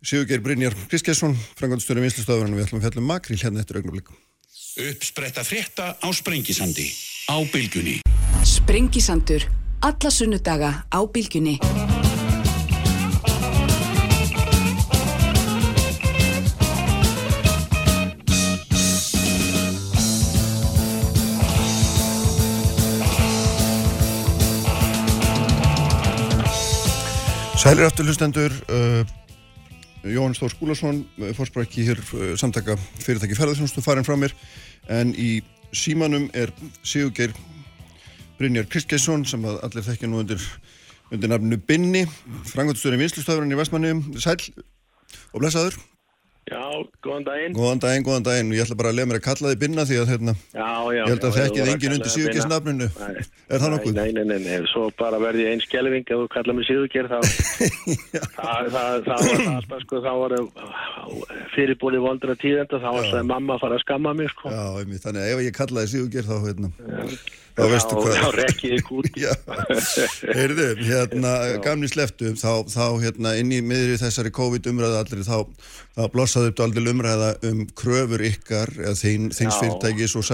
Sigurgeir 0.03 0.43
Brynjar 0.43 0.74
Kriskesson, 0.91 1.35
frangandstjóri 1.59 2.03
vinslustöðurinn 2.07 2.55
og 2.55 2.59
við 2.61 2.66
ætlum 2.68 2.79
að 2.79 2.85
fjalla 2.87 3.03
um 3.03 3.09
makril 3.11 3.39
hérna 3.39 3.61
eftir 3.62 3.76
augnablik. 3.81 4.11
Uppspretta 4.79 5.43
frétta 5.43 5.95
á 5.99 6.09
Sprengisandi 6.14 6.87
á 7.31 7.37
Bylgjunni. 7.51 7.99
Sælir 27.59 27.88
aftur 27.88 28.06
hlustendur, 28.06 28.52
uh, 28.70 29.02
Jón 30.06 30.34
Stór 30.34 30.52
Skúlason, 30.52 31.00
uh, 31.18 31.32
fórsprækki 31.34 31.82
hér 31.88 31.98
uh, 32.14 32.36
samtaka 32.38 32.76
fyrirtæki 33.02 33.34
ferðarþjónustu 33.34 33.82
farin 33.82 34.06
frá 34.06 34.14
mér. 34.14 34.30
En 34.86 35.11
í 35.11 35.40
símanum 35.74 36.28
er 36.38 36.52
Sigurgeir 36.86 37.34
Brynjar 38.38 38.70
Kristgeirsson 38.70 39.26
sem 39.26 39.42
að 39.42 39.59
allir 39.66 39.88
þekkja 39.88 40.06
nú 40.06 40.22
undir, 40.22 40.44
undir 41.11 41.34
nafninu 41.34 41.59
Binni, 41.59 42.04
frangandstjóri 42.46 43.02
vinslustöðurinn 43.02 43.50
í 43.50 43.59
Vestmanni, 43.59 43.90
sæl 44.22 44.38
og 45.34 45.42
blessaður. 45.42 45.80
Já, 46.49 46.62
góðan 47.05 47.24
daginn. 47.26 47.53
Góðan 47.57 47.80
daginn, 47.82 48.05
góðan 48.07 48.24
daginn 48.28 48.53
ég 48.57 48.62
ætla 48.64 48.76
bara 48.80 48.90
að 48.92 48.96
lega 48.99 49.09
mér 49.11 49.18
að 49.20 49.24
kalla 49.28 49.51
þið 49.53 49.59
binna 49.62 49.84
því 49.88 49.96
að 50.03 50.11
hérna, 50.12 50.34
Já, 50.55 50.68
já. 50.68 51.03
ég 51.03 51.11
held 51.12 51.24
að 51.24 51.28
já, 51.28 51.36
þekkið 51.38 51.62
að 51.64 51.72
undir 51.72 51.90
kalla 51.92 52.12
Sigurgeirs 52.14 52.46
Binna. 52.46 52.59
nafninu. 52.59 52.88
Nei. 52.99 53.26
Er 53.49 53.62
það 53.62 53.72
nokkuð? 53.74 53.94
Nei, 53.99 54.12
nei, 54.16 54.24
nei, 54.28 54.38
nei, 54.44 54.59
svo 54.72 54.84
bara 54.99 55.18
verði 55.22 55.44
ég 55.44 55.53
einn 55.57 55.64
skelving 55.64 56.05
ef 56.09 56.22
þú 56.22 56.28
kalla 56.36 56.53
mig 56.59 56.68
Sigurgeir 56.68 57.09
þá 57.09 57.18
það, 58.38 58.70
það, 58.72 59.05
það 59.09 59.09
var 59.09 59.42
það 59.42 59.57
alltaf 59.59 59.82
sko, 59.84 60.01
þá 60.05 60.12
var 60.22 60.36
fyrirbúli 61.55 61.99
voldra 62.03 62.34
tíðenda 62.38 62.80
þá 62.82 62.88
var 62.96 63.11
það 63.12 63.28
mamma 63.32 63.57
að 63.57 63.62
fara 63.64 63.78
að 63.78 63.84
skamma 63.84 64.14
mig 64.18 64.28
sko. 64.32 64.53
Já, 64.53 64.64
þannig 65.05 65.20
að 65.24 65.32
ef 65.34 65.38
ég 65.49 65.57
kallaði 65.59 65.92
Sigurgeir 65.94 66.28
þá, 66.28 66.36
hérna, 66.46 66.70
þá 66.78 67.47
Já, 67.59 67.66
veistu 67.72 67.98
hvað. 67.98 68.18
Þá 68.18 68.28
rekki 68.36 68.68
ég 68.70 68.90
út. 68.94 69.09
Já, 69.24 69.32
heyrðu, 70.36 70.66
hérna, 70.86 71.32
gamni 71.64 71.88
sleftu, 71.90 72.30
þá, 72.38 72.52
þá, 72.70 72.84
hérna, 73.02 73.32
inn 73.40 73.50
í 73.54 73.59
miðri 73.64 73.96
þessari 73.98 74.30
COVID 74.36 74.68
umræða 74.70 75.00
allir, 75.02 75.24
þá, 75.26 75.70
þá 75.98 76.02
blossaði 76.14 76.52
upp 76.52 76.62
aldrei 76.68 76.92
umræða 76.92 77.30
um 77.50 77.64
kröfur 77.78 78.22
ykkar, 78.28 78.72
eða 78.78 78.94
þín, 79.00 79.30
þins 79.34 79.59
Já. 79.59 79.61
fyrirtækis 79.64 80.14
og 80.20 80.26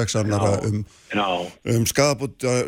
Já. 0.53 0.69
um, 0.69 0.85
Já, 1.15 1.29
um 1.75 1.89
skadabóta, 1.89 2.59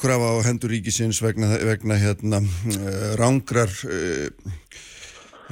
krafa 0.00 0.34
á 0.36 0.46
hendur 0.50 0.74
ríkisins 0.74 1.22
vegna, 1.24 1.54
vegna 1.64 1.96
hérna, 2.00 2.42
uh, 2.44 3.08
rángrar, 3.20 3.72
uh, 3.88 4.52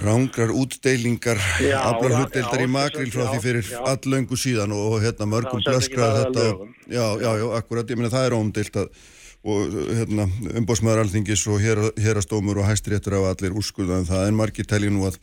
Rángrar 0.00 0.52
útdeilingar 0.56 1.40
Já, 1.60 1.78
aflarhutdeildar 1.92 2.62
já, 2.62 2.66
í 2.66 2.70
makril 2.72 3.10
frá 3.12 3.26
því 3.28 3.40
fyrir 3.44 3.72
allöngu 3.84 4.38
síðan 4.40 4.72
og 4.76 5.00
hérna 5.04 5.28
mörgum 5.28 5.60
Já, 5.60 5.66
sem 5.66 5.74
ekki 5.76 5.98
blöskraði 5.98 6.12
lagði 6.12 6.22
að 6.22 6.28
þetta 6.28 6.94
já, 6.96 7.06
já, 7.24 7.30
já, 7.42 7.48
akkurat, 7.58 7.90
ég 7.92 8.00
meina 8.00 8.12
það 8.14 8.28
er 8.28 8.38
óumdeilt 8.38 8.78
að 8.82 8.94
og 9.42 9.74
hérna 9.98 10.28
umbóðsmaður 10.60 11.02
alþingis 11.02 11.42
og 11.50 11.62
hérastómur 11.98 12.60
og 12.62 12.68
hæstiréttur 12.68 13.18
af 13.18 13.32
allir 13.32 13.56
úrskurðan 13.58 14.06
það. 14.06 14.28
En 14.28 14.38
margir 14.38 14.68
telji 14.70 14.92
nú 14.94 15.08
að 15.08 15.18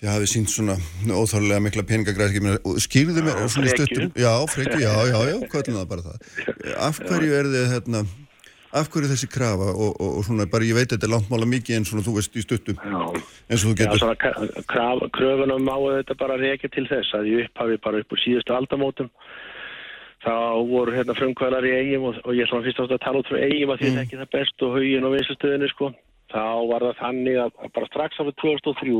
þið 0.00 0.10
hafið 0.10 0.30
sínt 0.32 0.50
svona 0.50 0.74
óþálega 1.06 1.62
mikla 1.62 1.86
peningagræðski 1.86 2.42
og 2.66 2.80
skýrðu 2.82 3.22
mér 3.22 3.38
Já, 3.38 3.48
svona 3.54 3.70
stuttum 3.76 4.10
já, 4.18 4.32
frekju, 4.50 4.80
já, 4.82 4.92
já, 5.12 5.18
já, 5.30 5.36
kvöllum 5.52 5.78
það 5.78 5.88
bara 5.92 6.06
það. 6.08 6.28
Af 6.88 7.00
hverju 7.04 7.38
er 7.38 7.50
þið 7.54 7.72
hérna 7.76 8.04
af 8.74 8.90
hverju 8.90 9.10
þessi 9.12 9.28
krafa 9.30 9.70
og, 9.72 9.92
og, 10.02 10.10
og 10.18 10.24
svona 10.26 10.46
bara 10.50 10.66
ég 10.66 10.76
veit 10.76 10.90
þetta 10.90 11.06
er 11.06 11.14
langt 11.14 11.30
mála 11.30 11.46
mikið 11.48 11.78
en 11.78 11.88
svona 11.88 12.04
þú 12.06 12.16
veist 12.18 12.36
í 12.36 12.44
stuttum 12.44 12.78
Já. 12.78 13.02
eins 13.48 13.62
og 13.62 13.70
þú 13.70 13.74
Já, 13.74 13.80
getur 13.80 14.02
svona 14.02 14.18
ka- 14.18 14.64
kraf- 14.72 15.04
kröfunum 15.14 15.66
má 15.68 15.76
þetta 15.98 16.18
bara 16.22 16.38
reykja 16.40 16.72
til 16.74 16.86
þess 16.90 17.14
að 17.18 17.30
ég 17.30 17.48
upphafi 17.48 17.80
bara 17.86 18.02
upp 18.02 18.16
úr 18.16 18.24
síðustu 18.24 18.56
aldamótum 18.56 19.10
þá 20.24 20.34
voru 20.70 20.96
hérna 20.96 21.16
frumkvælar 21.18 21.66
í 21.68 21.74
eigum 21.80 22.08
og, 22.10 22.22
og 22.24 22.34
ég 22.34 22.48
svona 22.48 22.64
fyrst 22.66 22.80
ást 22.82 22.96
að 22.96 23.04
tala 23.04 23.20
út 23.20 23.30
frá 23.30 23.38
eigum 23.44 23.74
að 23.74 23.84
því 23.84 23.90
mm. 23.92 24.00
ekki 24.04 24.20
það 24.22 24.32
best 24.38 24.64
og 24.66 24.76
haugin 24.78 25.08
og 25.08 25.14
vinslustöðinu 25.14 25.70
sko 25.70 25.92
þá 26.34 26.44
var 26.70 26.88
það 26.88 27.00
þannig 27.02 27.42
að 27.44 27.60
bara 27.76 27.90
strax 27.90 28.22
árið 28.22 28.38
2003 28.42 28.96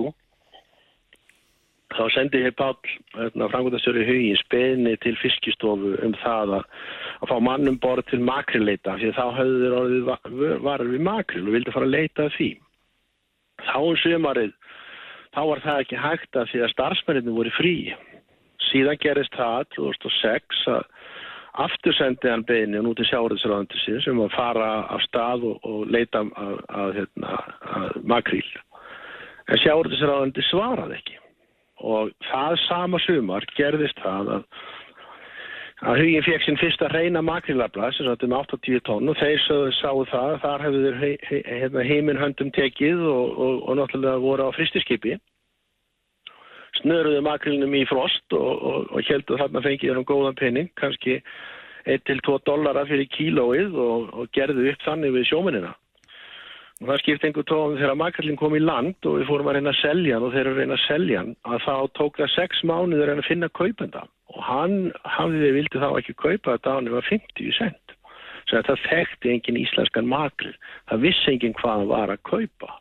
þá 1.95 2.05
sendi 2.15 2.41
ég 2.43 2.55
Páll 2.59 2.77
hérna, 3.15 3.49
frangvöldastjóri 3.53 4.05
hugin 4.09 4.39
speðni 4.41 4.95
til 5.03 5.15
fiskistofu 5.21 5.95
um 6.05 6.15
það 6.23 6.57
að, 6.59 6.67
að 7.23 7.31
fá 7.31 7.37
mannum 7.49 7.79
borð 7.83 8.09
til 8.11 8.21
makrilleita 8.25 8.97
því 9.01 9.13
þá 9.17 9.25
höfðu 9.39 9.61
þeir 9.63 9.77
orðið 9.81 10.09
va- 10.09 10.59
varir 10.69 10.93
við 10.95 11.05
makril 11.07 11.45
og 11.47 11.57
vildi 11.57 11.75
fara 11.75 11.89
að 11.89 11.95
leita 11.97 12.29
því. 12.37 12.51
Þá 13.65 13.77
um 13.79 14.01
sömarið 14.03 14.53
þá 15.35 15.41
var 15.51 15.65
það 15.65 15.81
ekki 15.85 16.03
hægt 16.03 16.41
að 16.41 16.51
því 16.53 16.65
að 16.65 16.75
starfsmenninni 16.75 17.39
voru 17.39 17.55
frí. 17.55 17.77
Síðan 18.71 19.01
gerist 19.03 19.35
það 19.39 19.67
2006 19.79 20.67
að 20.75 20.85
aftur 21.65 21.95
sendi 21.95 22.31
hann 22.31 22.43
beini 22.47 22.81
og 22.81 22.89
nú 22.89 22.95
til 22.99 23.07
sjáurðisraðandi 23.07 24.03
sem 24.03 24.23
að 24.25 24.33
fara 24.35 24.71
af 24.91 25.03
stað 25.07 25.45
og, 25.53 25.61
og 25.63 25.85
leita 25.95 26.25
að, 26.27 26.57
að, 26.69 26.95
hérna, 26.99 27.37
að 27.79 28.01
makríl. 28.11 28.47
En 29.45 29.61
sjáurðisraðandi 29.63 30.43
svaraði 30.49 30.99
ekki 30.99 31.21
og 31.83 32.15
það 32.31 32.57
sama 32.69 33.01
sumar 33.03 33.47
gerðist 33.59 33.99
það 34.05 34.39
að 34.39 34.49
að 35.85 36.01
huginn 36.01 36.25
fekk 36.25 36.45
sinn 36.45 36.59
fyrsta 36.61 36.89
reyna 36.93 37.21
makrílabla 37.25 37.91
sem 37.93 38.07
sagt 38.07 38.25
um 38.25 38.35
80 38.39 38.81
tonn 38.87 39.11
og 39.11 39.19
þeir 39.21 39.41
sáu 39.81 40.05
það 40.09 40.31
að 40.31 40.41
þar 40.45 40.65
hefðu 40.65 40.83
þeir 40.85 40.99
he, 41.03 41.11
he, 41.29 41.41
hérna, 41.45 41.85
heiminn 41.85 42.21
höndum 42.21 42.53
tekið 42.55 43.03
og, 43.11 43.35
og, 43.35 43.57
og 43.69 43.79
náttúrulega 43.81 44.23
voru 44.23 44.49
á 44.49 44.57
fristiskipi 44.57 45.19
snöruðu 46.81 47.21
makrílinum 47.27 47.75
í 47.77 47.85
frost 47.91 48.39
og, 48.39 48.65
og, 48.71 48.97
heldur 49.09 49.43
þarna 49.43 49.63
fengið 49.67 49.91
þeir 49.91 50.01
um 50.01 50.09
góðan 50.09 50.39
penning 50.41 50.71
kannski 50.81 51.21
1-2 51.91 52.39
dollara 52.49 52.87
fyrir 52.89 53.11
kílóið 53.13 53.77
og 53.77 54.31
gerðu 54.33 54.71
upp 54.71 54.87
þannig 54.87 55.19
við 55.19 55.29
sjóminina 55.29 55.75
og 56.83 56.89
það 56.91 57.01
skipti 57.03 57.29
einhver 57.29 57.47
tóðum 57.49 57.79
þegar 57.79 57.99
makrillin 58.01 58.39
kom 58.41 58.57
í 58.59 58.63
land 58.63 59.09
og 59.09 59.19
við 59.21 59.29
fórum 59.31 59.51
að 59.51 59.59
reyna 59.59 59.73
að 59.73 59.81
selja 59.81 60.17
hann 60.17 60.27
og 60.27 60.35
þeir 60.35 60.43
eru 60.43 60.55
að 60.55 60.61
reyna 60.61 60.79
að 60.79 60.87
selja 60.89 61.23
hann 61.23 61.35
að 61.47 61.67
þá 61.67 61.75
tók 61.99 62.21
það 62.21 62.33
6 62.35 62.63
mánuður 62.71 63.13
en 63.13 63.23
að 63.23 63.29
finna 63.31 63.51
kaupenda. 63.61 64.07
Og 64.35 64.41
hann 64.43 64.79
hafði 65.07 65.43
þið 65.45 65.59
vildi 65.59 65.83
þá 65.85 65.91
ekki 66.01 66.17
kaupa 66.19 66.57
þetta 66.57 66.75
á 66.75 66.77
hann 66.77 66.95
var 66.97 67.11
50 67.11 67.59
cent 67.59 67.99
svo 68.45 68.61
að 68.61 68.67
það 68.69 68.87
þekkti 68.89 69.31
engin 69.33 69.61
íslenskan 69.61 70.09
makrill 70.09 70.57
það 70.91 71.05
vissi 71.07 71.31
engin 71.33 71.55
hvað 71.61 71.79
hann 71.79 71.93
var 71.93 72.13
að 72.13 72.25
kaupa. 72.29 72.75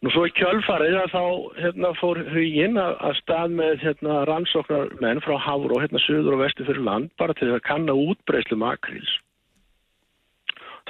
Nú 0.00 0.08
svo 0.14 0.22
í 0.24 0.32
kjölfarið 0.32 0.94
að 0.96 1.10
þá 1.12 1.24
hérna, 1.60 1.88
fór 2.00 2.18
huginn 2.32 2.78
að, 2.80 2.94
að 3.04 3.18
stað 3.18 3.56
með 3.58 3.82
hérna, 3.84 4.14
rannsóknar 4.30 4.94
menn 5.02 5.20
frá 5.20 5.34
Hafró, 5.44 5.76
hérna 5.82 6.00
söður 6.06 6.38
og 6.38 6.40
vestu 6.46 6.64
fyrir 6.64 6.86
land, 6.86 7.10
bara 7.20 7.36
til 7.36 7.50
að 7.52 7.60
kanna 7.68 7.92
útbreyslu 7.92 8.56
makrils. 8.62 9.12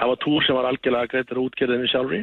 Það 0.01 0.13
var 0.13 0.21
túr 0.25 0.45
sem 0.47 0.57
var 0.57 0.69
algjörlega 0.71 1.13
greitur 1.13 1.43
útgerðinni 1.45 1.91
sjálfri. 1.93 2.21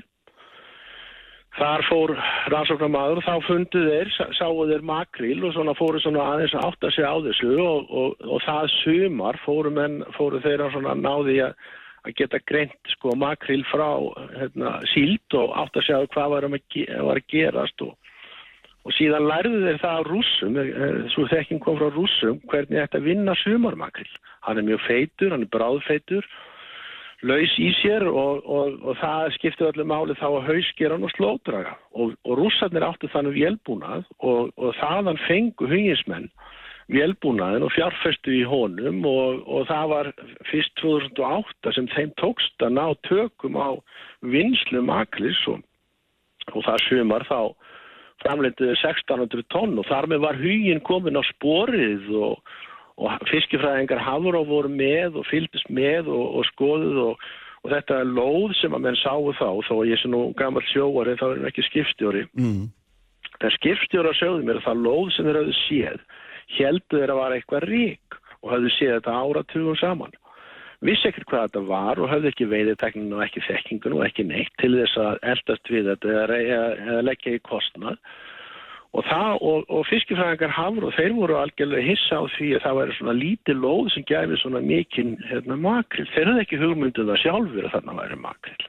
Þar 1.57 1.83
fór 1.87 2.13
rannsóknar 2.53 2.91
maður 2.93 3.19
og 3.21 3.25
þá 3.25 3.47
fundu 3.47 3.81
þeir, 3.87 4.09
sá- 4.13 4.33
sáu 4.37 4.65
þeir 4.69 4.83
makril 4.85 5.39
og 5.47 5.55
svona 5.55 5.73
fóru 5.77 6.01
svona 6.01 6.25
aðeins 6.33 6.53
að 6.57 6.67
átta 6.67 6.91
sig 6.93 7.05
á 7.05 7.15
þessu 7.25 7.55
og, 7.63 7.89
og, 7.89 8.27
og 8.29 8.43
það 8.45 8.69
sumar 8.75 9.39
fóru, 9.45 9.71
menn, 9.73 10.03
fóru 10.17 10.41
þeir 10.43 10.67
að 10.67 10.75
svona 10.75 10.93
náði 10.99 11.39
að 11.47 11.55
að 12.07 12.15
geta 12.21 12.39
greint 12.47 12.91
sko 12.95 13.15
makril 13.19 13.63
frá 13.71 13.89
hérna, 14.37 14.77
síld 14.93 15.37
og 15.37 15.55
átt 15.59 15.79
að 15.79 15.87
sjá 15.87 15.97
hvað 16.13 16.33
var, 16.33 16.47
um 16.47 16.57
að, 16.57 16.77
var 17.07 17.19
að 17.19 17.31
gerast 17.33 17.83
og, 17.85 17.95
og 18.87 18.95
síðan 18.95 19.27
lærðu 19.27 19.63
þeir 19.65 19.81
það 19.83 19.97
á 19.99 20.07
rússum, 20.07 20.59
eh, 20.63 20.99
svo 21.13 21.27
þekking 21.31 21.63
kom 21.63 21.79
frá 21.79 21.89
rússum, 21.91 22.39
hvernig 22.51 22.79
þetta 22.83 23.03
vinna 23.03 23.35
sumarmakril. 23.43 24.09
Hann 24.47 24.61
er 24.61 24.67
mjög 24.69 24.85
feitur, 24.87 25.33
hann 25.33 25.43
er 25.47 25.51
bráðfeitur, 25.51 26.29
laus 27.25 27.53
í 27.57 27.71
sér 27.79 28.05
og, 28.05 28.43
og, 28.45 28.75
og 28.85 28.97
það 29.01 29.31
skipti 29.37 29.65
öllu 29.65 29.85
máli 29.89 30.15
þá 30.19 30.27
að 30.27 30.49
hausgeran 30.51 31.05
og 31.07 31.13
slódraga 31.15 31.73
og, 31.97 32.13
og 32.27 32.37
rússarnir 32.37 32.85
áttu 32.85 33.09
þannig 33.09 33.39
vélbúnað 33.39 34.05
og, 34.19 34.51
þaðan 34.77 35.17
fengu 35.25 35.69
huginsmenn 35.69 36.29
vélbúnaðin 36.93 37.65
og 37.67 37.73
fjárfestu 37.75 38.35
í 38.37 38.43
honum 38.47 39.01
og, 39.09 39.41
það 39.67 39.89
var 39.91 40.11
fyrst 40.51 40.75
2008 40.83 41.73
sem 41.75 41.89
þeim 41.95 42.13
tókst 42.21 42.63
að 42.63 42.77
ná 42.77 42.85
tökum 43.09 43.57
á 43.57 43.75
vinslu 44.21 44.83
maklis 44.85 45.41
og 45.49 46.61
það 46.63 46.85
sumar 46.85 47.25
þá 47.27 47.41
framleitiði 48.23 48.77
1600 48.77 49.45
tonn 49.53 49.75
og 49.77 49.89
þar 49.89 50.07
með 50.11 50.23
var 50.23 50.39
hugin 50.39 50.81
komin 50.85 51.19
á 51.19 51.23
sporið 51.33 52.07
og, 52.13 52.39
og 52.97 53.27
fiskifræðingar 53.29 54.01
hafur 54.01 54.39
og 54.39 54.47
voru 54.49 54.71
með 54.73 55.19
og 55.21 55.27
fylgdist 55.29 55.69
með 55.69 56.09
og, 56.09 56.39
og 56.39 56.47
skoðuð 56.51 57.03
og, 57.03 57.27
og 57.63 57.73
þetta 57.75 58.01
er 58.01 58.15
lóð 58.17 58.55
sem 58.61 58.73
að 58.73 58.87
menn 58.87 58.99
sáu 59.03 59.33
þá 59.37 59.49
þó 59.67 59.73
að 59.77 59.91
ég 59.91 60.01
sé 60.01 60.09
nú 60.09 60.23
gammal 60.39 60.65
sjóari 60.71 61.17
þá 61.19 61.27
er 61.29 61.35
hann 61.35 61.51
ekki 61.51 61.67
skipstjóri 61.69 62.25
mm. 62.33 62.65
Það 63.37 63.53
skipstjóra 63.59 64.13
sögðu 64.17 64.45
mér 64.47 64.61
að 64.61 64.65
það 64.65 64.85
lóð 64.87 65.09
sem 65.13 65.27
þeir 65.27 65.39
hafðu 65.41 65.57
séð 65.65 65.99
heldur 66.57 67.01
þeir 67.01 67.13
að 67.13 67.19
var 67.19 67.35
eitthvað 67.35 67.67
rík 67.67 68.17
og 68.41 68.53
hafðu 68.53 68.71
séð 68.77 68.93
þetta 68.95 69.17
áratugum 69.21 69.77
saman. 69.77 70.15
Vissi 70.85 71.09
ekkert 71.09 71.29
hvað 71.31 71.45
þetta 71.47 71.61
var 71.67 72.01
og 72.01 72.11
hafðu 72.11 72.31
ekki 72.31 72.47
veiðitekninu 72.51 73.17
og 73.17 73.23
ekki 73.25 73.43
þekkingun 73.47 73.97
og 73.97 74.03
ekki 74.05 74.25
neitt 74.29 74.53
til 74.61 74.73
þess 74.77 74.99
að 75.01 75.21
eldast 75.33 75.71
við 75.73 75.89
þetta 75.91 76.11
eða, 76.13 76.39
eða 76.85 77.05
leggja 77.05 77.33
í 77.33 77.43
kostnað. 77.45 77.97
Og, 78.97 79.03
það, 79.05 79.35
og, 79.45 79.65
og 79.69 79.83
fiskifræðingar 79.91 80.53
hafur 80.55 80.87
og 80.87 80.95
þeir 80.97 81.13
voru 81.13 81.35
algjörlega 81.37 81.85
hissa 81.85 82.17
á 82.17 82.23
því 82.33 82.47
að 82.57 82.63
það 82.63 82.77
væri 82.79 82.95
svona 82.97 83.13
lítið 83.17 83.59
lóð 83.61 83.91
sem 83.93 84.05
gæfi 84.09 84.39
svona 84.41 84.61
mikinn 84.65 85.11
hérna, 85.29 85.57
makril. 85.61 86.07
Þeir 86.15 86.31
hafðu 86.31 86.45
ekki 86.45 86.59
hugmynduð 86.63 87.11
það 87.11 87.21
sjálfur 87.21 87.67
að 87.67 87.75
þarna 87.75 87.95
væri 87.99 88.17
makril. 88.23 88.65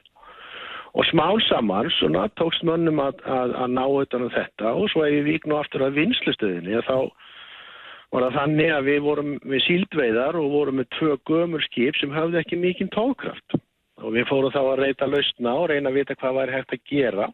Og 0.93 1.07
smál 1.09 1.41
saman 1.47 1.89
svona 1.97 2.27
tókst 2.37 2.65
mönnum 2.65 3.01
að, 3.01 3.23
að, 3.25 3.55
að 3.63 3.73
ná 3.73 3.83
utan 3.87 4.27
um 4.27 4.31
þetta 4.35 4.75
og 4.77 4.93
svo 4.93 5.07
ef 5.07 5.25
við 5.25 5.49
nú 5.49 5.57
aftur 5.57 5.87
að 5.87 5.97
vinslustöðinni 5.97 6.85
þá 6.85 7.09
var 8.13 8.25
það 8.25 8.37
þannig 8.39 8.71
að 8.73 8.87
við 8.89 9.03
vorum 9.05 9.35
með 9.45 9.65
síldveiðar 9.65 10.37
og 10.37 10.53
vorum 10.53 10.79
með 10.81 10.89
tvö 10.97 11.17
gömur 11.29 11.65
skip 11.65 11.97
sem 11.97 12.13
hafði 12.13 12.41
ekki 12.41 12.57
mikinn 12.57 12.89
tókraft 12.93 13.57
og 14.01 14.15
við 14.15 14.25
fórum 14.29 14.53
þá 14.53 14.61
að 14.63 14.81
reyta 14.81 15.09
lausna 15.09 15.53
og 15.57 15.69
reyna 15.69 15.91
að 15.91 15.99
vita 15.99 16.17
hvað 16.17 16.39
væri 16.39 16.57
hægt 16.57 16.75
að 16.77 16.85
gera 16.89 17.29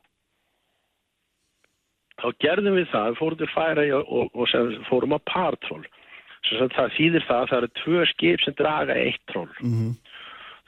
þá 2.22 2.28
gerðum 2.46 2.80
við 2.80 2.90
það, 2.94 3.20
fórum 3.20 3.42
til 3.42 3.52
færa 3.54 3.86
og, 4.00 4.10
og, 4.10 4.34
og 4.34 4.52
sem, 4.52 4.74
fórum 4.90 5.18
að 5.18 5.26
partról 5.32 5.86
það 6.46 6.92
þýðir 6.94 7.24
það 7.26 7.40
að 7.40 7.48
það 7.50 7.58
eru 7.58 7.70
tvö 7.82 8.04
skip 8.12 8.44
sem 8.44 8.58
draga 8.60 8.98
eitt 9.02 9.24
tról 9.32 9.50
Mm 9.60 9.96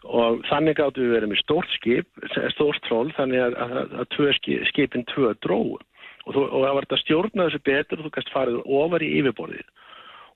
og 0.06 0.44
þannig 0.48 0.80
áttu 0.80 1.04
við 1.04 1.14
verið 1.16 1.32
með 1.32 1.42
stórt 1.42 1.74
skip, 1.76 2.08
stórt 2.54 2.82
tról 2.86 3.10
þannig 3.18 3.44
að, 3.44 3.58
að, 3.58 3.76
að, 3.82 3.94
að 4.02 4.10
tvö 4.16 4.32
skip, 4.38 4.66
skipin 4.70 5.06
tvö 5.12 5.34
dróu 5.44 5.76
og, 5.76 6.38
og 6.38 6.64
það 6.64 6.74
var 6.78 6.88
þetta 6.88 7.02
stjórna 7.02 7.48
þessu 7.48 7.62
betur 7.66 8.00
og 8.00 8.08
þú 8.08 8.14
kannst 8.16 8.34
farið 8.34 8.58
ofar 8.80 9.06
í 9.06 9.12
yfirborðið. 9.22 9.70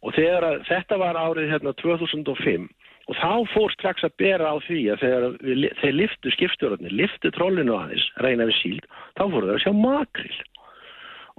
Og 0.01 0.15
þegar 0.17 0.47
að, 0.47 0.61
þetta 0.69 0.97
var 1.01 1.19
árið 1.19 1.51
hérna 1.53 1.75
2005 1.81 2.69
og 3.11 3.17
þá 3.17 3.31
fór 3.51 3.73
strax 3.75 4.05
að 4.07 4.17
bera 4.21 4.53
á 4.53 4.55
því 4.65 4.81
að 4.93 5.03
þegar 5.03 5.27
við, 5.41 5.67
þeir 5.81 5.95
liftu 5.97 6.33
skipstjórnarnir, 6.35 6.97
liftu 6.97 7.31
trollinu 7.35 7.77
aðeins 7.77 8.07
reyna 8.23 8.47
við 8.49 8.57
síld, 8.61 8.89
þá 9.19 9.23
fóru 9.27 9.47
þeir 9.47 9.57
að 9.57 9.63
sjá 9.65 9.73
makril 9.77 10.35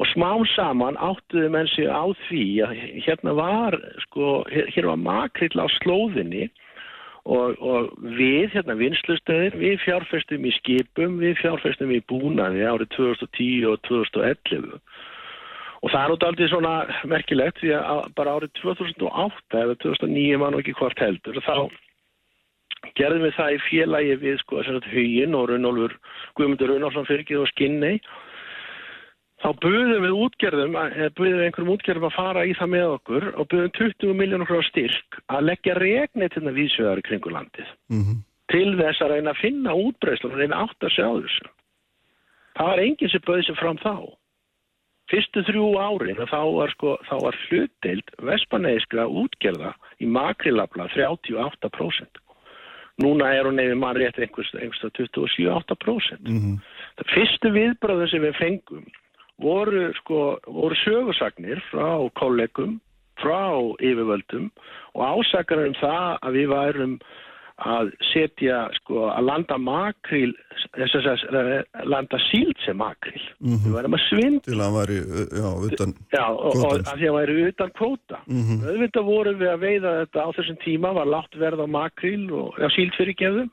og 0.00 0.08
smám 0.14 0.44
saman 0.54 0.96
áttuðu 0.96 1.50
menn 1.52 1.68
sig 1.74 1.88
á 1.88 2.04
því 2.26 2.44
að 2.64 2.74
hérna 3.04 3.36
var 3.36 3.76
sko, 4.06 4.42
hér 4.48 4.88
var 4.88 5.00
makrill 5.00 5.60
á 5.60 5.66
slóðinni 5.78 6.48
og, 7.22 7.60
og 7.60 7.92
við, 8.18 8.50
hérna 8.56 8.76
vinslustöðir, 8.80 9.56
við 9.60 9.78
fjárfestum 9.84 10.48
í 10.48 10.52
skipum, 10.56 11.20
við 11.22 11.36
fjárfestum 11.42 11.92
í 11.94 12.00
búnaði 12.10 12.64
árið 12.66 12.94
2010 12.96 13.68
og 13.70 13.78
2011 13.90 14.80
og 15.82 15.90
það 15.90 16.02
er 16.02 16.12
út 16.14 16.26
aldrei 16.26 16.48
svona 16.50 16.74
merkilegt 17.10 17.58
því 17.60 17.72
að 17.78 18.02
bara 18.18 18.36
árið 18.38 18.52
2008 18.62 19.62
eða 19.64 19.78
2009 19.84 20.42
mann 20.42 20.56
og 20.56 20.62
ekki 20.62 20.76
hvort 20.78 21.02
heldur 21.02 21.40
þá 21.42 21.56
gerðum 22.98 23.26
við 23.26 23.34
það 23.38 23.54
í 23.54 23.62
félagi 23.68 24.18
við 24.22 24.36
sko 24.42 24.60
þess 24.60 24.78
að 24.80 24.90
hugin 24.92 25.38
og 25.38 25.50
Guðmundur 26.38 26.72
Runolfsson 26.72 27.08
fyrkið 27.08 27.42
og 27.42 27.50
Skinnei 27.52 27.96
þá 29.42 29.48
buðum 29.62 30.04
við 30.06 30.18
útgerðum, 30.24 30.76
eða 30.78 31.14
buðum 31.18 31.44
einhverjum 31.46 31.72
útgerðum 31.74 32.08
að 32.08 32.16
fara 32.16 32.44
í 32.46 32.52
það 32.58 32.72
með 32.74 32.90
okkur 32.96 33.28
og 33.32 33.48
buðum 33.50 33.72
20 33.78 34.18
miljónur 34.20 34.50
frá 34.50 34.60
styrk 34.68 35.18
að 35.26 35.46
leggja 35.50 35.78
regnetina 35.78 36.54
vísvegar 36.54 37.02
í 37.02 37.06
kringu 37.08 37.32
landið 37.34 37.72
til 38.52 38.72
þess 38.78 39.02
að 39.02 39.14
reyna 39.14 39.32
að 39.32 39.42
finna 39.42 39.76
útbreyslu 39.76 40.30
og 40.30 40.40
reyna 40.40 40.64
átt 40.66 40.84
að 40.84 40.94
sjá 40.96 41.06
þessu. 41.08 41.52
Það 42.52 42.68
var 42.68 42.82
enginn 42.82 43.12
sem 43.12 43.24
bauði 43.26 43.46
sig 43.46 43.58
fram 43.60 43.78
þá. 43.80 43.94
Fyrstu 45.12 45.42
þrjú 45.48 45.68
árin 45.80 46.20
og 46.22 46.28
þá 46.30 46.40
var, 46.56 46.72
sko, 46.76 46.96
þá 47.08 47.14
var 47.24 47.38
hlutdeild 47.46 48.12
vespaneiskra 48.28 49.06
útgerða 49.08 49.72
í 50.00 50.08
makrilabla 50.08 50.88
38%. 50.92 52.20
Núna 53.02 53.30
er 53.32 53.48
hún 53.48 53.56
nefnir 53.56 53.80
mann 53.80 53.96
rétt 53.96 54.20
einhvers, 54.20 54.52
einhvers 54.54 54.84
27-8%. 54.98 56.28
Mhm. 56.28 56.60
Það 57.00 57.14
fyrstu 57.16 57.52
viðbröðu 57.56 58.08
sem 58.12 58.22
við 58.22 58.36
fengum 58.36 58.84
voru, 59.42 59.88
sko, 60.00 60.22
voru 60.46 60.78
sögursagnir 60.84 61.60
frá 61.70 61.90
kollegum, 62.18 62.78
frá 63.20 63.50
yfirvöldum 63.82 64.48
og 64.94 65.04
ásakanir 65.18 65.72
um 65.72 65.76
það 65.80 66.08
að 66.22 66.38
við 66.38 66.50
værum 66.52 66.96
að 67.62 67.92
setja, 68.10 68.64
sko, 68.80 69.04
að 69.12 69.26
landa 69.28 69.56
makril, 69.60 70.32
þess 70.74 71.06
að 71.06 71.50
landa 71.86 72.18
síld 72.30 72.58
sem 72.64 72.78
makril. 72.80 73.20
Við 73.44 73.68
værum 73.76 73.96
að 73.98 74.04
svindla. 74.08 74.42
Til 74.48 74.56
að 74.56 74.64
hann 74.64 74.78
væri, 74.78 74.98
já, 75.38 75.48
utan 75.68 75.94
Já, 76.14 76.24
og, 76.32 76.56
og 76.56 76.74
að 76.80 77.02
því 77.02 77.10
að 77.10 77.18
væri 77.18 77.36
utan 77.50 77.74
kvóta. 77.78 78.22
Mm 78.26 78.64
Auðvitað 78.72 79.08
vorum 79.10 79.38
við 79.42 79.52
að 79.52 79.66
veiða 79.66 79.94
þetta 80.00 80.24
á 80.26 80.28
þessum 80.38 80.58
tíma, 80.64 80.94
var 80.96 81.12
látt 81.12 81.38
verð 81.38 81.62
á 81.62 81.68
makril 81.76 82.24
og 82.40 82.58
síld 82.74 82.96
fyrir 82.98 83.18
gefðum 83.20 83.52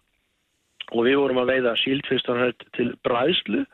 og 0.90 1.06
við 1.06 1.20
vorum 1.22 1.44
að 1.44 1.54
veiða 1.54 1.76
síld 1.84 2.10
fyrst 2.10 2.30
og 2.32 2.42
hægt 2.42 2.66
til 2.78 2.90
bræðslu 3.06 3.66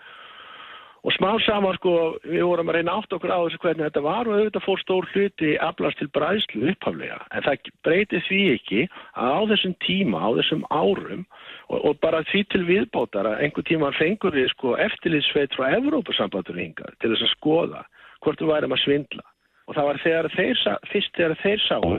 og 1.06 1.14
smá 1.14 1.36
saman 1.46 1.76
sko, 1.78 1.92
við 2.26 2.42
vorum 2.50 2.72
að 2.72 2.80
reyna 2.80 2.96
átt 2.98 3.14
okkur 3.14 3.30
á 3.30 3.38
þessu 3.46 3.60
hvernig 3.62 3.86
þetta 3.86 4.02
var 4.02 4.30
og 4.30 4.40
auðvitað 4.40 4.66
fór 4.66 4.82
stór 4.82 5.08
hluti 5.14 5.52
aflast 5.62 6.00
til 6.02 6.08
bræðslu 6.18 6.72
upphaflega. 6.72 7.20
En 7.30 7.46
það 7.46 7.70
breytir 7.86 8.24
því 8.26 8.40
ekki 8.56 8.82
að 9.14 9.36
á 9.38 9.42
þessum 9.54 9.76
tíma, 9.86 10.24
á 10.26 10.30
þessum 10.40 10.66
árum 10.74 11.22
og, 11.70 11.78
og 11.78 12.00
bara 12.02 12.24
því 12.32 12.42
til 12.50 12.64
viðbótar 12.66 13.30
að 13.30 13.46
einhver 13.46 13.68
tíma 13.70 13.94
fengur 14.00 14.34
við 14.34 14.50
sko 14.56 14.74
eftirlitsveit 14.82 15.54
frá 15.54 15.78
Evrópusambandur 15.78 16.58
hingað 16.58 16.98
til 16.98 17.14
þess 17.14 17.28
að 17.28 17.34
skoða 17.36 17.86
hvort 18.26 18.42
við 18.42 18.54
værum 18.56 18.74
að 18.74 18.84
svindla. 18.88 19.26
Og 19.70 19.78
það 19.78 19.90
var 19.92 20.02
þegar 20.02 20.32
þeir, 20.34 20.66
fyrst 20.90 21.18
þegar 21.18 21.40
þeir 21.44 21.66
sáu 21.70 21.96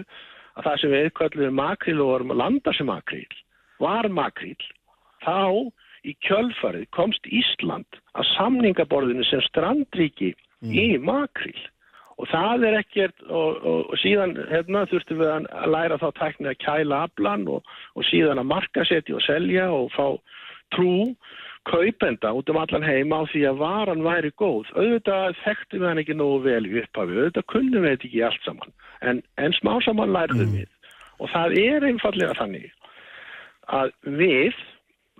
að 0.56 0.66
það 0.66 0.78
sem 0.82 0.94
við 0.96 1.10
kallum 1.18 1.58
makril 1.60 1.98
og 2.00 2.10
vorum 2.10 2.34
að 2.34 2.42
landa 2.42 2.74
sem 2.74 2.88
makril 2.90 3.26
var 3.82 4.08
makril 4.10 4.56
þá 5.22 5.68
í 6.06 6.14
kjölfarið 6.26 6.86
komst 6.96 7.26
Ísland 7.26 8.00
að 8.14 8.28
samningaborðinu 8.34 9.26
sem 9.28 9.42
strandríki 9.48 10.34
í 10.66 10.86
makril 11.02 11.58
og 12.16 12.28
það 12.30 12.64
er 12.70 12.78
ekkert 12.78 13.24
og, 13.28 13.58
og, 13.60 13.80
og 13.92 13.98
síðan 14.00 14.36
hérna, 14.48 14.86
þurftum 14.88 15.20
við 15.20 15.32
að 15.34 15.66
læra 15.74 15.98
þá 16.00 16.06
tækni 16.16 16.52
að 16.52 16.62
kæla 16.64 17.02
aflan 17.08 17.44
og, 17.52 17.74
og 17.92 18.06
síðan 18.08 18.40
að 18.40 18.50
markasetja 18.54 19.18
og 19.18 19.26
selja 19.26 19.66
og 19.72 19.90
fá 19.92 20.06
trú 20.74 21.12
kaupenda 21.66 22.30
út 22.32 22.48
um 22.50 22.60
allan 22.62 22.86
heim 22.86 23.12
á 23.12 23.26
því 23.26 23.42
að 23.50 23.60
varan 23.60 24.04
væri 24.06 24.30
góð. 24.38 24.70
Auðvitað 24.78 25.36
þekktum 25.42 25.82
við 25.82 25.88
hann 25.90 26.00
ekki 26.02 26.16
nógu 26.16 26.38
vel 26.46 26.62
í 26.68 26.78
upphafi, 26.82 27.18
auðvitað 27.18 27.48
kunnum 27.52 27.84
við 27.84 27.94
þetta 27.94 28.08
ekki 28.08 28.22
allt 28.28 28.46
saman, 28.46 28.74
en, 29.02 29.22
en 29.42 29.56
smá 29.58 29.72
saman 29.84 30.14
lærðum 30.14 30.54
við. 30.54 30.70
Og 31.18 31.32
það 31.32 31.58
er 31.62 31.88
einfallega 31.90 32.38
þannig 32.38 32.70
að 33.76 33.92
við, 34.20 34.60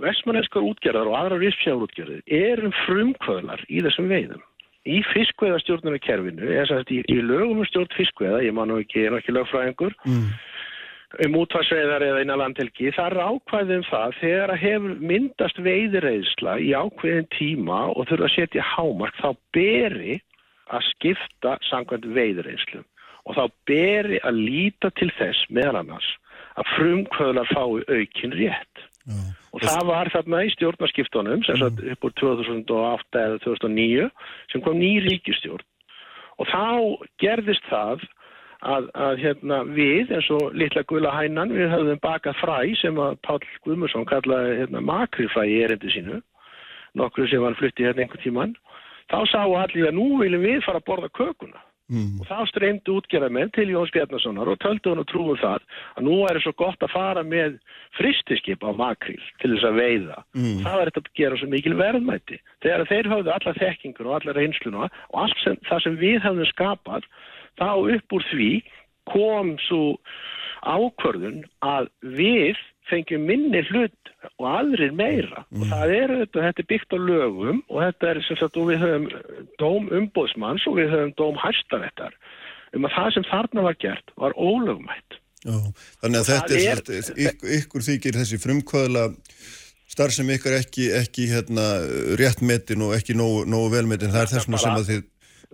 vestmanneskar 0.03 0.67
útgerðar 0.67 1.11
og 1.11 1.17
aðrar 1.19 1.43
rispsjárútgerðir, 1.45 2.21
erum 2.27 2.75
frumkvöðlar 2.85 3.63
í 3.69 3.81
þessum 3.87 4.11
veiðum. 4.13 4.43
Í 4.87 5.01
fiskveðastjórnarkerfinu, 5.11 6.47
eða 6.47 6.67
sem 6.69 6.83
sagt 6.83 6.93
í, 6.95 7.01
í 7.11 7.17
lögum 7.25 7.63
um 7.65 7.67
stjórn 7.67 7.97
fiskveða, 7.97 8.45
ég 8.47 8.55
man 8.55 8.71
nú 8.71 8.79
ekki, 8.83 9.01
ég 9.03 9.09
er 9.09 9.17
nú 9.17 9.19
ekki 9.19 9.35
lögfræðingur, 9.35 9.97
um 11.27 11.39
útvarsveiðar 11.41 12.05
eða 12.07 12.23
innan 12.23 12.43
landhelgi, 12.43 12.93
það 12.95 13.09
er 13.11 13.25
ákvæðið 13.31 13.77
um 13.77 13.87
það 13.89 14.15
þegar 14.21 14.53
að 14.55 14.63
hefur 14.63 14.95
myndast 15.11 15.61
veiðireiðsla 15.67 16.59
í 16.63 16.71
ákveðin 16.77 17.31
tíma 17.35 17.81
og 17.95 18.07
þurfa 18.11 18.29
að 18.29 18.35
setja 18.37 18.69
hámark, 18.75 19.19
þá 19.23 19.31
beri 19.57 20.21
að 20.75 20.87
skipta 20.91 21.57
samkvæmt 21.71 22.07
veiðireiðslu 22.17 22.83
og 23.27 23.39
þá 23.39 23.45
beri 23.67 24.21
að 24.27 24.39
líta 24.39 24.91
til 24.99 25.11
þess 25.19 25.49
meðal 25.51 25.81
annars 25.83 26.09
að 26.57 26.71
frumkvöðlar 26.77 27.51
fái 27.51 27.83
aukin 27.91 28.37
rétt. 28.39 28.85
Og 29.07 29.63
það 29.63 29.87
var 29.87 30.11
þarna 30.11 30.43
í 30.45 30.53
stjórnarskiptunum 30.57 31.45
sem 31.47 31.59
sagt 31.61 31.83
upp 31.93 32.07
úr 32.09 32.15
2008 32.21 33.23
eða 33.23 33.41
2009 33.45 34.09
sem 34.53 34.65
kom 34.65 34.79
ný 34.81 34.97
ríkistjórn 35.05 35.65
og 36.37 36.49
þá 36.51 36.65
gerðist 37.23 37.65
það 37.71 38.03
að, 38.67 38.89
að 38.93 39.23
hérna, 39.23 39.61
við 39.77 40.13
eins 40.17 40.29
og 40.35 40.57
litla 40.59 40.83
gula 40.89 41.13
hænan 41.15 41.55
við 41.55 41.71
höfðum 41.73 42.03
bakað 42.03 42.41
fræ 42.41 42.59
sem 42.81 42.99
að 43.01 43.19
Páll 43.27 43.41
Guðmursson 43.65 44.09
kallaði 44.09 44.59
hérna, 44.63 44.83
makrifræ 44.85 45.47
í 45.49 45.61
erindi 45.65 45.93
sínu 45.95 46.21
nokkru 46.97 47.29
sem 47.31 47.45
var 47.45 47.57
fluttið 47.61 47.91
hérna 47.91 48.05
einhvern 48.05 48.25
tíman 48.25 48.55
þá 49.13 49.19
sáu 49.31 49.57
allir 49.61 49.91
að 49.91 49.99
nú 50.01 50.09
viljum 50.21 50.45
við 50.45 50.63
fara 50.67 50.83
að 50.83 50.89
borða 50.91 51.13
kökuna 51.17 51.63
og 51.87 52.27
þá 52.27 52.39
streymdi 52.51 52.91
útgerðamenn 52.91 53.53
til 53.55 53.69
Jóns 53.71 53.93
Bjarnasonar 53.95 54.49
og 54.51 54.59
töldu 54.59 54.91
hann 54.91 55.03
og 55.03 55.07
trúum 55.07 55.39
það 55.39 55.63
að 55.95 56.07
nú 56.09 56.17
er 56.27 56.41
svo 56.43 56.53
gott 56.59 56.83
að 56.83 56.91
fara 56.91 57.23
með 57.23 57.61
fristiskip 57.95 58.67
á 58.67 58.75
makril 58.75 59.23
til 59.43 59.53
þess 59.55 59.69
að 59.69 59.79
veiða. 59.79 60.19
Mm. 60.35 60.65
það 60.67 60.81
er 60.81 60.91
þetta 60.91 61.03
að 61.05 61.21
gera 61.21 61.39
svo 61.39 61.51
mikil 61.53 61.77
verðmæti. 61.79 62.41
Þegar 62.67 62.87
þeir 62.91 63.11
höfðu 63.15 63.35
alla 63.37 63.57
þekkingur 63.61 64.11
og 64.11 64.17
alla 64.19 64.37
reynsluna 64.37 64.89
og 64.89 65.21
allt 65.23 65.43
sem, 65.45 65.61
það 65.69 65.85
sem 65.87 66.01
við 66.03 66.19
höfðum 66.27 66.51
skapað 66.51 67.11
þá 67.61 67.71
upp 67.97 68.17
úr 68.19 68.27
því 68.33 68.51
kom 69.07 69.55
svo 69.69 69.83
ákvörðun 70.67 71.45
að 71.63 71.93
við 72.03 72.59
fengjum 72.91 73.25
minni 73.29 73.61
hlut 73.71 74.11
og 74.39 74.47
aðrir 74.51 74.93
meira. 74.97 75.45
Og 75.57 75.67
það 75.71 75.93
er 75.97 76.15
þetta, 76.21 76.43
þetta 76.47 76.63
er 76.65 76.69
byggt 76.73 76.97
á 76.97 76.99
lögum 77.03 77.61
og 77.69 77.83
þetta 77.85 78.11
er 78.13 78.23
sem 78.27 78.41
sagt 78.41 78.59
og 78.61 78.71
við 78.71 78.83
höfum 78.85 79.07
dóm 79.63 79.91
umbóðsmanns 80.01 80.67
og 80.71 80.79
við 80.81 80.91
höfum 80.95 81.15
dóm 81.21 81.39
hæstaréttar 81.43 82.17
um 82.77 82.89
að 82.89 82.97
það 82.97 83.13
sem 83.17 83.29
þarna 83.31 83.67
var 83.69 83.77
gert 83.81 84.11
var 84.21 84.35
ólögmætt. 84.37 85.21
Já, 85.47 85.55
þannig 86.03 86.19
að 86.23 86.31
þetta 86.33 86.57
er, 86.57 86.67
er- 86.67 86.97
er 86.97 87.31
ykkur, 87.31 87.53
ykkur 87.61 87.87
þykir 87.87 88.19
þessi 88.21 88.39
frumkvæðla 88.43 89.05
starf 89.87 90.13
sem 90.17 90.31
ykkur 90.35 90.57
ekki, 90.59 90.89
ekki 90.99 91.29
hérna, 91.31 91.67
réttmetin 92.19 92.83
og 92.83 92.97
ekki 92.97 93.15
nógu, 93.17 93.45
nógu 93.49 93.71
velmetin, 93.77 94.11
það 94.13 94.25
er 94.27 94.33
þess 94.35 94.49
vegna 94.49 94.61
sem 94.65 94.75
að 94.81 94.89
þið, 94.91 95.05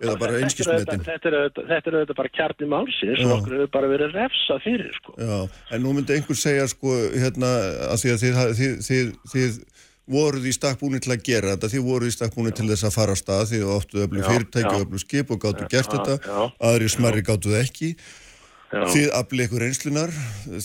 eða 0.01 0.15
bara 0.19 0.31
Þetta 0.33 0.43
einskismetin. 0.47 1.03
þetta 1.05 1.31
auðvitað- 1.33 1.67
þetta 1.69 1.87
er 1.91 1.97
auðvitað 1.99 2.17
bara 2.21 2.29
kjarni 2.37 2.67
málsins 2.73 3.19
og 3.25 3.33
okkur 3.37 3.53
hefur 3.57 3.71
bara 3.71 3.87
verið 3.93 4.15
refsað 4.17 4.63
fyrir 4.65 4.93
sko. 4.97 5.13
Já, 5.17 5.49
en 5.71 5.83
nú 5.83 5.93
myndi 5.93 6.15
einhver 6.17 6.35
segja 6.39 6.67
sko, 6.67 6.89
hérna, 7.13 7.51
að 7.93 7.97
því 8.03 8.09
að 8.13 8.23
þið, 8.23 8.33
þið, 8.59 8.73
þið, 8.87 9.13
þið 9.33 9.59
voruð 10.13 10.43
í 10.49 10.51
stakk 10.51 10.79
búin 10.81 10.99
til 10.99 11.13
að 11.15 11.21
gera 11.23 11.53
þetta, 11.55 11.69
þið 11.71 11.83
voruð 11.87 12.09
í 12.11 12.15
stakk 12.17 12.33
búin 12.35 12.51
til 12.51 12.67
þess 12.67 12.83
að 12.89 12.95
fara 12.97 13.13
á 13.15 13.17
stað, 13.21 13.45
þið 13.53 13.61
áttu 13.71 14.01
öflug 14.03 14.23
Já, 14.23 14.27
fyrirtæki 14.33 14.75
öflug 14.83 14.99
skip 14.99 15.31
og 15.31 15.39
gáttu 15.45 15.67
gert 15.71 15.93
þetta, 15.95 16.51
aðri 16.59 16.89
smarri 16.91 17.21
gáttu 17.23 17.53
það 17.53 17.63
ekki. 17.63 17.95
Já. 18.73 18.83
Þið 18.89 19.03
aflið 19.19 19.43
ykkur 19.45 19.61
reynslunar, 19.61 20.11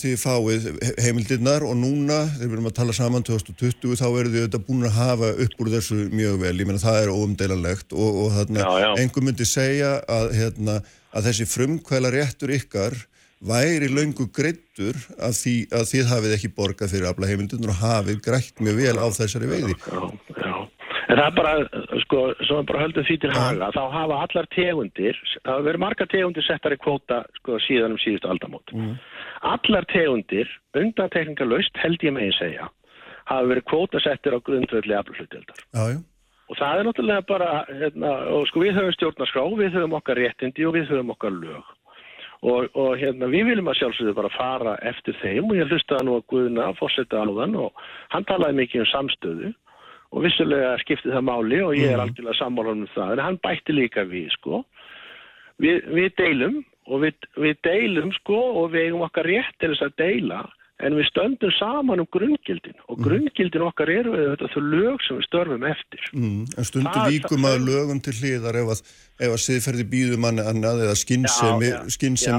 þið 0.01 0.13
fáið 0.17 0.63
he- 0.81 0.93
heimildirnar 1.05 1.61
og 1.67 1.75
núna, 1.77 2.15
þegar 2.39 2.47
við 2.49 2.55
erum 2.57 2.69
að 2.71 2.77
tala 2.79 2.95
saman 2.97 3.25
2020, 3.27 3.93
þá 3.99 4.05
eru 4.09 4.31
þið 4.33 4.39
auðvitað 4.47 4.63
búin 4.65 4.87
að 4.89 4.95
hafa 4.97 5.29
upp 5.45 5.61
úr 5.61 5.69
þessu 5.75 5.97
mjög 6.09 6.39
vel, 6.41 6.55
ég 6.57 6.65
meina 6.71 6.81
það 6.81 6.97
er 7.03 7.11
óumdeilanlegt 7.13 7.93
og, 7.93 8.17
og 8.23 8.31
þarna, 8.39 8.63
Já, 8.65 8.71
já. 8.81 8.89
einhver 9.03 9.27
myndi 9.27 9.45
segja 9.45 9.91
að, 10.09 10.33
hérna, 10.39 10.79
að 11.13 11.29
þessi 11.29 11.47
frumkvæla 11.53 12.11
réttur 12.17 12.55
ykkar 12.57 12.97
væri 13.45 13.87
löngu 13.93 14.25
greittur 14.35 14.97
að, 15.21 15.37
því, 15.43 15.53
að 15.71 15.85
þið 15.93 16.09
hafið 16.09 16.33
ekki 16.39 16.49
borgað 16.57 16.91
fyrir 16.95 17.11
afla 17.13 17.29
heimildirnar 17.29 17.75
og 17.75 17.79
hafið 17.85 18.23
grætt 18.25 18.57
mjög 18.59 18.81
vel 18.81 18.97
á 18.99 19.07
þessari 19.15 19.47
veiði. 19.53 19.77
Já, 19.85 20.01
já. 20.33 20.55
En 21.09 21.17
það 21.17 21.25
er 21.29 21.37
bara, 21.37 21.53
sko, 22.09 22.25
svo 22.47 22.59
við 22.59 22.67
bara 22.71 22.83
höldum 22.83 23.05
því 23.05 23.17
til 23.21 23.31
haga, 23.35 23.69
þá 23.75 23.81
hafa 23.93 24.19
allar 24.25 24.49
tegundir, 24.55 25.21
það 25.43 25.53
hafa 25.53 25.65
verið 25.67 25.83
margar 25.83 26.09
tegundir 26.09 26.45
settar 26.47 26.75
í 26.75 26.81
kvóta, 26.81 27.21
sko, 27.39 27.59
síðan 27.61 27.95
um 27.95 28.01
síðustu 28.01 28.29
aldamót. 28.31 28.73
Allar 29.45 29.87
tegundir, 29.93 30.49
undantekningarlaust, 30.73 31.77
held 31.83 32.03
ég 32.03 32.15
megin 32.15 32.37
segja, 32.39 32.69
hafa 33.29 33.49
verið 33.53 33.67
kvóta 33.69 34.01
settir 34.03 34.33
á 34.33 34.39
grundvöldi 34.41 34.97
aflutildar. 34.97 35.65
Já, 35.69 35.83
já. 35.93 35.99
Og 36.49 36.57
það 36.57 36.79
er 36.79 36.87
náttúrulega 36.87 37.25
bara, 37.29 37.49
hérna, 37.69 38.13
og 38.33 38.47
sko 38.49 38.63
við 38.63 38.79
höfum 38.79 38.95
stjórnarskrá, 38.95 39.43
við 39.59 39.75
höfum 39.77 39.99
okkar 39.99 40.17
réttindi 40.17 40.65
og 40.65 40.73
við 40.79 40.89
höfum 40.89 41.13
okkar 41.13 41.35
lög. 41.35 41.75
Og, 42.39 42.71
og 42.73 42.93
hérna, 42.97 43.27
við 43.29 43.51
viljum 43.51 43.69
að 43.69 43.81
sjálfsögðu 43.83 44.15
bara 44.17 44.31
fara 44.33 44.73
eftir 44.89 45.13
þeim 45.19 45.51
og 45.51 45.57
ég 45.59 45.69
hlustaði 45.69 46.07
nú 46.07 46.15
að 46.17 46.25
Guðna, 46.31 46.69
fórsetta 46.79 47.21
áðan 47.21 47.57
og 47.59 47.83
hann 48.15 48.25
talaði 48.25 48.61
mikið 48.63 48.81
um 48.81 48.89
samstöðu 48.93 49.51
og 50.09 50.23
vissulega 50.25 50.75
skipti 50.81 51.11
það 51.13 51.25
máli 51.29 51.59
og 51.61 51.75
ég 51.77 51.93
er 51.93 52.01
algjörlega 52.03 52.39
sammálan 52.39 52.85
um 52.85 52.91
það, 52.95 53.11
en 53.13 53.25
hann 53.27 53.41
bætti 53.43 53.75
líka 53.77 54.05
við, 54.09 54.29
sko. 54.39 54.63
Við, 55.61 55.83
við 55.93 56.13
deilum 56.17 56.61
og 56.89 57.03
við, 57.03 57.27
við 57.37 57.59
deilum, 57.67 58.13
sko, 58.21 58.39
og 58.63 58.71
við 58.73 58.87
eigum 58.89 59.05
okkar 59.05 59.27
rétt 59.29 59.59
til 59.61 59.73
þess 59.73 59.85
að 59.89 59.99
deila 60.01 60.39
en 60.79 60.95
við 60.95 61.09
stöndum 61.09 61.51
saman 61.57 61.99
um 61.99 62.07
grunngildin. 62.07 62.77
Og 62.87 63.01
grunngildin 63.03 63.65
okkar 63.67 63.91
eru 63.91 64.13
þetta 64.15 64.47
þau 64.53 64.61
lög 64.63 65.03
sem 65.03 65.19
við 65.19 65.25
störfum 65.27 65.65
eftir. 65.67 66.05
Mm, 66.15 66.45
en 66.55 66.67
stundu 66.69 66.93
Það- 66.95 67.11
víkum 67.11 67.43
það- 67.43 67.57
að 67.59 67.67
lögum 67.67 68.01
til 68.05 68.13
hliðar 68.21 68.59
ef 68.61 68.71
að, 68.73 68.81
ef 69.19 69.29
að 69.35 69.43
siðferði 69.45 69.85
býðum 69.93 70.27
annað 70.31 70.83
eða 70.87 70.95
skinnsemi, 71.03 71.71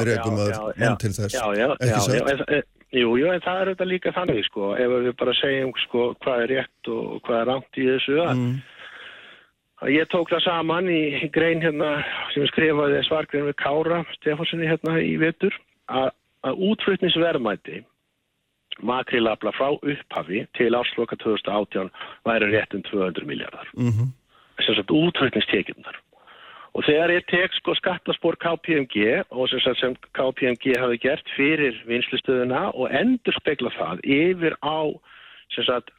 rekum 0.09 0.41
að 0.41 0.53
mann 0.81 0.97
til 0.97 1.13
þess. 1.13 1.37
Já, 1.37 1.47
já, 1.53 1.69
já, 1.79 2.01
já, 2.49 2.63
jú, 2.93 3.15
jú, 3.21 3.31
en 3.31 3.41
það 3.45 3.61
er 3.61 3.71
þetta 3.73 3.89
líka 3.89 4.13
þannig, 4.17 4.45
sko, 4.49 4.75
ef 4.75 4.95
við 5.07 5.17
bara 5.21 5.35
segjum, 5.39 5.73
sko, 5.87 6.05
hvað 6.25 6.43
er 6.45 6.53
rétt 6.57 6.91
og 6.91 7.21
hvað 7.27 7.41
er 7.41 7.51
rangt 7.53 7.79
í 7.79 7.87
þessu, 7.87 8.17
að, 8.25 8.37
Mm. 8.37 8.57
að 9.83 9.93
ég 9.95 10.11
tók 10.11 10.31
það 10.31 10.45
saman 10.45 10.89
í, 10.89 11.03
í 11.25 11.31
grein 11.33 11.63
hérna, 11.63 12.05
sem 12.35 12.47
skrifaði 12.47 13.05
svargrein 13.07 13.47
við 13.49 13.57
Kára 13.57 14.05
Stefánssoni 14.19 14.67
hérna 14.67 14.99
í 15.01 15.17
vetur, 15.19 15.55
að, 15.89 16.11
að 16.45 16.61
útflutningsverðmæti 16.71 17.85
makrilabla 18.83 19.53
frá 19.53 19.75
upphafi 19.77 20.47
til 20.57 20.71
ásloka 20.75 21.17
2018 21.21 21.91
væri 22.25 22.51
rétt 22.53 22.75
um 22.75 22.83
200 22.83 23.27
miljardar. 23.27 23.67
Mhm. 23.75 24.13
Sem 24.61 24.75
sagt 24.75 24.91
útflutningstekjurnar. 24.91 25.97
Og 26.79 26.85
þegar 26.87 27.13
ég 27.17 27.25
tek 27.27 27.55
sko 27.59 27.75
skattaspor 27.75 28.37
KPMG 28.41 29.25
og 29.35 29.49
sem, 29.51 29.75
sem 29.81 29.97
KPMG 30.17 30.77
hafi 30.79 31.01
gert 31.03 31.33
fyrir 31.35 31.79
vinslustöðuna 31.89 32.69
og 32.71 32.93
endur 32.95 33.35
spekla 33.41 33.73
það 33.75 34.05
yfir 34.07 34.55
á 34.63 34.95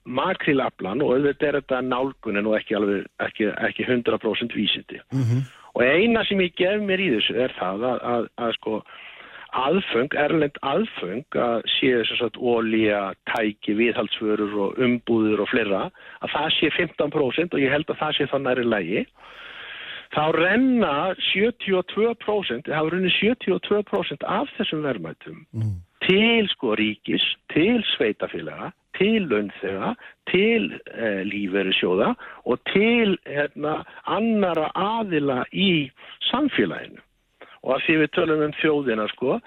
makrilablan 0.07 1.01
og 1.03 1.17
auðvitað 1.17 1.47
er 1.49 1.57
þetta 1.59 1.81
nálgunin 1.83 2.47
og 2.47 2.55
ekki, 2.55 2.75
alveg, 2.77 3.07
ekki, 3.19 3.49
ekki 3.67 3.83
100% 3.83 4.55
vísindi. 4.55 5.01
Mhm. 5.11 5.43
Og 5.75 5.83
eina 5.83 6.23
sem 6.25 6.39
ég 6.39 6.55
gef 6.55 6.81
mér 6.83 6.99
í 6.99 7.11
þessu 7.15 7.35
er 7.35 7.53
það 7.59 7.83
að, 7.91 7.99
að, 8.13 8.25
að 8.37 8.53
sko 8.59 8.81
aðföng, 9.51 10.13
erlend 10.15 10.57
aðföng 10.63 11.35
að 11.35 11.63
séu 11.67 12.03
sem 12.07 12.17
sagt 12.19 12.39
ólíja, 12.39 13.13
tæki, 13.27 13.75
viðhaldsförur 13.75 14.55
og 14.65 14.79
umbúður 14.79 15.43
og 15.43 15.51
fleira, 15.51 15.83
að 16.23 16.33
það 16.35 16.49
sé 16.57 16.71
15% 16.79 17.55
og 17.55 17.59
ég 17.59 17.71
held 17.71 17.91
að 17.91 17.99
það 17.99 18.17
sé 18.17 18.27
þannig 18.31 18.47
næri 18.47 18.67
lægi 18.71 19.05
þá 20.11 20.23
renna 20.35 20.95
72%, 21.31 22.67
það 22.67 22.75
hafa 22.75 22.93
runni 22.93 23.13
72% 23.19 24.27
af 24.27 24.51
þessum 24.57 24.83
verðmætum 24.85 25.45
til 26.07 26.47
sko 26.49 26.75
ríkis, 26.79 27.23
til 27.53 27.83
sveitafélaga, 27.93 28.71
til 28.97 29.27
launþega, 29.29 29.93
til 30.31 30.71
eh, 30.93 31.21
lífverðisjóða 31.27 32.13
og 32.45 32.63
til 32.73 33.17
hérna, 33.27 33.81
annara 34.09 34.71
aðila 34.75 35.43
í 35.53 35.89
samfélaginu. 36.31 37.01
Og 37.61 37.75
að 37.75 37.85
því 37.85 37.99
við 38.01 38.11
tölum 38.17 38.43
um 38.47 38.55
þjóðina 38.57 39.05
sko, 39.13 39.37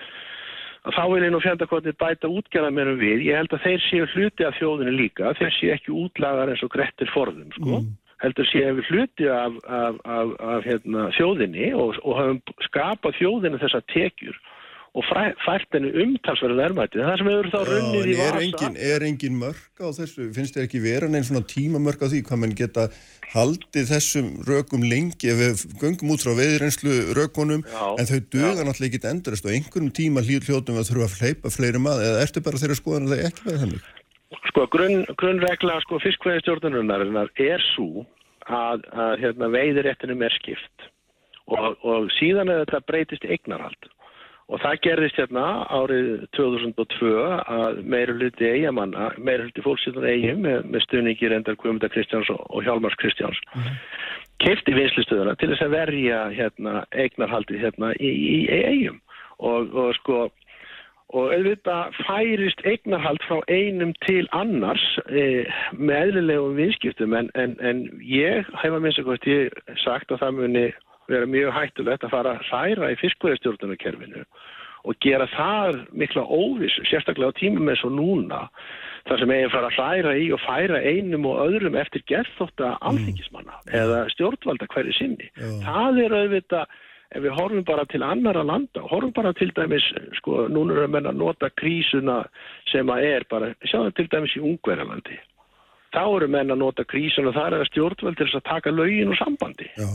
þá 0.95 1.03
vil 1.11 1.25
ég 1.25 1.35
nú 1.35 1.41
fjandakotnið 1.43 1.99
bæta 1.99 2.31
útgerðarmerum 2.31 3.01
við. 3.01 3.27
Ég 3.27 3.41
held 3.41 3.57
að 3.57 3.65
þeir 3.67 3.85
séu 3.89 4.09
hluti 4.15 4.47
af 4.47 4.57
þjóðinu 4.61 4.95
líka, 4.95 5.35
þeir 5.41 5.55
séu 5.59 5.75
ekki 5.75 5.95
útlagar 6.05 6.53
eins 6.53 6.63
og 6.63 6.73
grettir 6.77 7.11
forðum 7.15 7.51
sko. 7.57 7.83
Heldur 8.23 8.49
séu 8.51 8.75
við 8.79 8.91
hluti 8.93 9.31
af, 9.31 9.57
af, 9.67 10.01
af, 10.05 10.35
af 10.55 10.67
hérna, 10.69 11.09
þjóðinni 11.17 11.73
og, 11.75 11.99
og 12.05 12.19
hafum 12.21 12.43
skapað 12.69 13.19
þjóðinu 13.19 13.63
þessar 13.63 13.87
tekjur 13.93 14.39
og 14.95 15.07
fært 15.43 15.75
henni 15.75 15.91
umtalsverðu 16.05 16.55
verðmæti. 16.61 17.01
Það 17.03 17.17
sem 17.19 17.29
hefur 17.33 17.49
þá 17.51 17.59
runnið 17.67 18.05
í 18.07 18.13
er 18.15 18.21
vasa. 18.21 18.43
engin, 18.45 18.77
er 18.79 19.05
engin 19.09 19.41
mörk 19.41 19.83
á 19.83 19.91
þessu? 19.97 20.29
Finnst 20.37 20.55
þér 20.55 20.69
ekki 20.69 20.83
vera 20.85 21.09
neinn 21.11 21.27
svona 21.27 21.43
tímamörk 21.51 22.05
á 22.07 22.07
því 22.13 22.21
hvað 22.29 22.41
mann 22.45 22.55
geta 22.61 22.85
haldið 23.33 23.91
þessum 23.91 24.29
rökum 24.47 24.87
lengi 24.87 25.33
ef 25.33 25.41
við 25.41 25.65
göngum 25.83 26.15
út 26.15 26.23
frá 26.23 26.37
veðrenslu 26.39 26.95
rökunum 27.19 27.67
Já, 27.67 27.83
en 27.99 28.11
þau 28.13 28.21
duga 28.37 28.69
náttúrulega 28.69 28.93
ekki 28.93 29.11
endurast 29.11 29.49
og 29.49 29.57
einhverjum 29.57 29.91
tíma 29.99 30.23
hlýr 30.23 30.47
hljótum 30.47 30.79
að 30.79 30.93
þurfa 30.93 31.11
að 31.11 31.19
hleypa 31.19 31.55
fleiri 31.57 31.83
maður 31.83 32.11
eða 32.13 32.25
ertu 32.29 32.45
bara 32.47 32.63
þeirra 32.63 32.79
skoðan 32.79 33.11
að 33.11 33.17
það 33.17 33.29
ekki 33.33 33.49
verið 33.49 33.65
þannig? 33.65 33.93
Sko, 34.51 34.67
grunn, 34.73 35.05
grunnregla 35.21 35.79
sko, 35.85 36.01
fiskveðistjórnunarinnar 36.03 37.33
er 37.41 37.65
svo 37.75 38.05
að, 38.47 38.85
að 38.93 39.19
hérna, 39.23 39.51
veiðiréttinum 39.55 40.25
er 40.25 40.37
skipt. 40.39 40.89
Og, 41.45 41.75
og 41.85 42.09
síðan 42.19 42.51
er 42.53 42.65
þetta 42.65 42.81
breytist 42.89 43.27
eignarhald. 43.29 43.91
Og 44.53 44.61
það 44.61 44.81
gerðist 44.85 45.17
hérna 45.17 45.45
árið 45.73 46.27
2002 46.37 47.13
að 47.49 47.79
meira 47.89 48.13
hluti 48.13 48.45
eigamanna, 48.45 49.11
meira 49.17 49.47
hluti 49.47 49.65
fólksýttan 49.65 50.05
eigin 50.05 50.43
með, 50.45 50.67
með 50.69 50.85
stuðningi 50.85 51.31
reyndar 51.33 51.57
Guðmundar 51.61 51.93
Kristjáns 51.95 52.29
og, 52.33 52.43
og 52.53 52.67
Hjálmars 52.67 52.99
Kristjáns 53.01 53.41
keifti 54.43 54.75
vinslustöðuna 54.77 55.37
til 55.39 55.51
þess 55.53 55.65
að 55.65 55.75
verja 55.79 56.21
hérna, 56.35 56.83
eignarhaldi 56.93 57.61
hérna, 57.61 57.93
í, 57.97 58.11
í, 58.11 58.37
í 58.45 58.61
eigum 58.69 59.01
og, 59.39 59.71
og 59.73 59.95
sko 60.01 60.19
og 61.13 61.35
auðvitað 61.35 61.99
færist 62.07 62.63
eignarhald 62.65 63.23
frá 63.29 63.43
einum 63.53 63.93
til 64.07 64.25
annars 64.33 64.85
e, 65.09 65.45
með 65.77 66.01
eðlilegum 66.09 66.57
vinskiptum 66.59 67.15
en, 67.19 67.31
en, 67.39 67.55
en 67.61 67.85
ég 68.01 68.49
hef 68.63 68.73
að 68.73 68.81
minnst 68.83 69.03
að 69.03 69.29
ég 69.29 69.63
sagt 69.85 70.15
að 70.15 70.25
það 70.25 70.39
muni 70.41 70.67
vera 71.13 71.29
mjög 71.29 71.53
hættulegt 71.53 72.07
að 72.07 72.15
fara 72.15 72.35
að 72.35 72.47
hræra 72.49 72.93
í 72.95 73.01
fiskverðistjórnarkerfinu 73.03 74.25
og 74.85 74.97
gera 75.01 75.27
það 75.33 75.79
mikla 75.97 76.25
óviss, 76.29 76.77
sérstaklega 76.89 77.33
á 77.33 77.39
tímum 77.39 77.71
eins 77.73 77.85
og 77.87 77.95
núna, 77.97 78.43
þar 79.09 79.23
sem 79.23 79.33
eigin 79.33 79.53
fara 79.53 79.71
að 79.71 79.79
hræra 79.79 80.17
í 80.21 80.27
og 80.37 80.43
færa 80.45 80.81
einum 80.85 81.29
og 81.31 81.41
öðrum 81.47 81.79
eftir 81.81 82.05
gerðþótta 82.11 82.75
alþingismanna 82.85 83.63
eða 83.81 84.03
stjórnvalda 84.13 84.69
hverju 84.73 84.97
sinni. 84.99 85.31
Það 85.65 86.03
er 86.05 86.17
auðvitað 86.21 86.77
ef 87.15 87.23
við 87.23 87.37
horfum 87.37 87.67
bara 87.67 87.85
til 87.91 88.03
annara 88.03 88.43
landa, 88.47 88.83
horfum 88.91 89.13
bara 89.15 89.35
til 89.39 89.53
dæmis, 89.57 89.87
sko, 90.19 90.49
núna 90.51 90.81
erum 90.81 90.97
við 90.97 91.11
að 91.11 91.21
nota 91.21 91.53
krísuna 91.61 92.25
sem 92.73 92.91
að 92.91 93.07
er 93.13 93.29
bara, 93.31 93.55
sjáum 93.71 93.95
til 93.95 94.09
dæmis 94.11 94.35
í 94.39 94.43
Ungverjalandi. 94.43 95.21
Þá 95.95 96.03
eru 96.03 96.27
menn 96.27 96.51
að 96.51 96.59
nota 96.59 96.83
krísuna 96.91 97.31
og 97.31 97.37
það 97.37 97.45
er 97.47 97.55
að 97.61 97.69
stjórnvöld 97.69 98.17
til 98.19 98.27
þess 98.27 98.39
að 98.41 98.47
taka 98.49 98.71
lögin 98.75 99.13
úr 99.13 99.19
sambandi. 99.21 99.69
Já, 99.79 99.91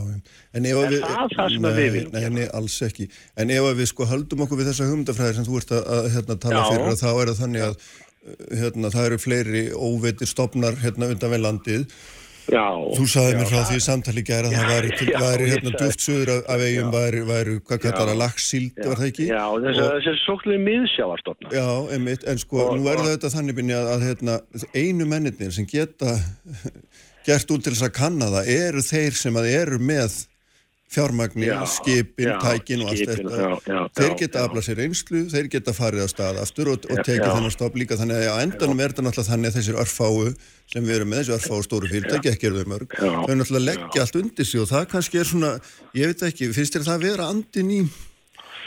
en 0.56 0.68
ef 0.70 0.78
Er 0.80 0.94
við... 0.94 1.02
það 1.04 1.34
það 1.36 1.50
sem 1.54 1.66
að 1.68 1.80
við 1.80 1.90
viljum 1.96 2.14
Nei, 2.14 2.28
nei, 2.38 2.46
alls 2.56 2.76
ekki. 2.86 3.08
En 3.36 3.52
ef 3.52 3.68
við 3.76 3.90
sko 3.90 4.06
höldum 4.08 4.46
okkur 4.46 4.62
við 4.62 4.70
þessa 4.70 4.86
hugmyndafræði 4.88 5.36
sem 5.36 5.48
þú 5.50 5.58
ert 5.60 5.74
að, 5.76 5.90
að 5.98 6.08
hérna, 6.14 6.38
tala 6.40 6.62
Já. 6.62 6.70
fyrir 6.70 6.88
að 6.94 7.02
þá 7.02 7.10
er 7.10 7.32
það 7.32 7.42
þannig 7.42 7.66
að 7.66 7.90
hérna, 8.62 8.92
það 8.94 9.10
eru 9.10 9.20
fleiri 9.20 9.62
óveitir 9.76 10.32
stopnar 10.32 10.80
hérna 10.80 11.10
undan 11.12 11.34
við 11.34 11.44
landið. 11.44 11.84
Já. 12.50 12.64
Þú 12.96 13.06
sagði 13.10 13.32
já, 13.34 13.38
mér 13.38 13.48
frá 13.50 13.60
því 13.68 13.80
samtali 13.84 14.22
gæra 14.26 14.48
að 14.50 14.56
það 14.56 14.70
væri, 14.72 14.90
til, 14.98 15.08
já, 15.10 15.18
væri 15.24 15.48
hérna 15.50 15.90
söður 16.04 16.32
af, 16.40 16.64
eigum 16.66 16.90
væri, 16.94 17.20
væri, 17.28 17.56
hvað 17.68 17.82
kallar 17.84 18.10
það, 18.10 18.18
lagsíld, 18.22 18.80
var 18.86 19.00
það 19.00 19.10
ekki? 19.10 19.26
Já, 19.30 19.44
þessi 19.66 20.14
sóknuði 20.24 20.60
miðsjávarstofna. 20.64 21.52
Já, 21.54 21.68
einmitt, 21.94 22.26
en 22.30 22.42
sko, 22.42 22.64
Og- 22.64 22.74
nú 22.78 22.88
er 22.90 23.02
það 23.02 23.12
þetta 23.14 23.32
þannig 23.36 23.58
byrni 23.60 23.76
að, 23.76 23.90
að 23.94 24.06
hérna, 24.08 24.38
einu 24.74 25.06
mennirnir 25.12 25.54
sem 25.54 25.68
geta 25.70 26.16
gert 27.28 27.54
út 27.54 27.64
til 27.66 27.74
þess 27.76 27.86
að 27.90 27.94
kanna 28.00 28.30
það 28.34 28.52
eru 28.56 28.82
þeir 28.88 29.18
sem 29.20 29.36
að 29.40 29.50
eru 29.52 29.78
með 29.92 30.18
fjármagni, 30.90 31.46
Já, 31.46 31.60
skipin, 31.70 32.26
já, 32.26 32.38
tækin 32.42 32.82
og 32.82 32.88
allt 32.90 32.98
skipin, 32.98 33.28
þetta. 33.30 33.58
já, 33.62 33.80
þeir 33.94 34.14
geta 34.18 34.42
aflað 34.42 34.64
sér 34.66 34.80
einslu, 34.82 35.20
þeir 35.30 35.48
geta 35.52 35.74
farið 35.76 36.02
á 36.02 36.08
stað 36.10 36.40
aftur 36.42 36.72
og, 36.72 36.88
og 36.90 37.02
tekið 37.06 37.30
þennan 37.30 37.54
stopp 37.54 37.78
líka 37.78 37.98
þannig 38.00 38.26
að 38.26 38.42
endanum 38.42 38.82
er 38.82 38.90
þetta 38.90 39.04
náttúrulega 39.06 39.30
þannig 39.30 39.52
að 39.52 39.58
þessir 39.60 39.80
örfáu 39.84 40.34
sem 40.74 40.88
við 40.88 40.96
erum 40.96 41.12
með, 41.14 41.22
þessi 41.22 41.36
örfáu 41.38 41.62
stóru 41.68 41.90
fyrirtæki, 41.94 42.34
ekki 42.34 42.50
eru 42.50 42.64
þau 42.64 42.74
mörg, 42.74 42.98
þau 42.98 43.34
náttúrulega 43.38 43.66
leggja 43.68 44.04
allt 44.04 44.20
undir 44.24 44.50
sig 44.50 44.64
og 44.64 44.70
það 44.72 44.90
kannski 44.96 45.22
er 45.22 45.30
svona, 45.30 45.54
ég 45.94 46.10
veit 46.10 46.26
ekki, 46.26 46.50
finnst 46.58 46.78
þér 46.78 46.86
það 46.90 47.06
vera 47.06 47.30
andin 47.36 47.70
í, 47.70 47.80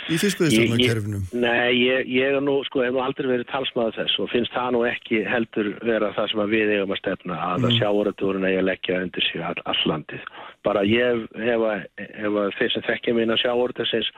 í 0.08 0.22
fiskveðistofnarkerfinu? 0.24 1.22
Nei, 1.44 1.76
ég, 1.76 2.08
ég 2.08 2.40
er 2.40 2.44
nú, 2.44 2.58
sko, 2.72 2.86
hef 2.88 2.96
nú 2.96 3.04
aldrei 3.04 3.34
verið 3.34 3.52
talsmaður 3.52 4.00
þess 4.00 4.24
og 4.24 4.32
finnst 4.32 4.56
það 4.56 4.76
nú 4.78 4.88
ekki 4.88 5.26
heldur 5.28 5.74
vera 5.84 6.16
það 6.16 6.32
sem 6.32 6.44
að 6.48 6.56
við 6.56 6.76
eigum 6.78 6.96
að 6.96 7.04
stefna 7.04 7.40
að 7.52 7.56
mm. 7.60 7.70
að 7.70 7.80
sjáuratúrun 7.82 8.48
eigi 8.48 8.60
að 8.64 8.70
leggja 8.72 9.00
undir 9.04 9.28
sig 9.28 9.48
all, 9.48 9.60
all 9.68 9.82
landið. 9.92 10.28
Bara 10.64 10.84
ég 10.88 11.28
hef 11.44 11.68
að, 11.70 11.86
að 12.24 12.58
þeir 12.60 12.74
sem 12.74 12.88
þekkja 12.88 13.16
mín 13.18 13.34
að 13.34 13.44
sjáuratusins 13.44 14.10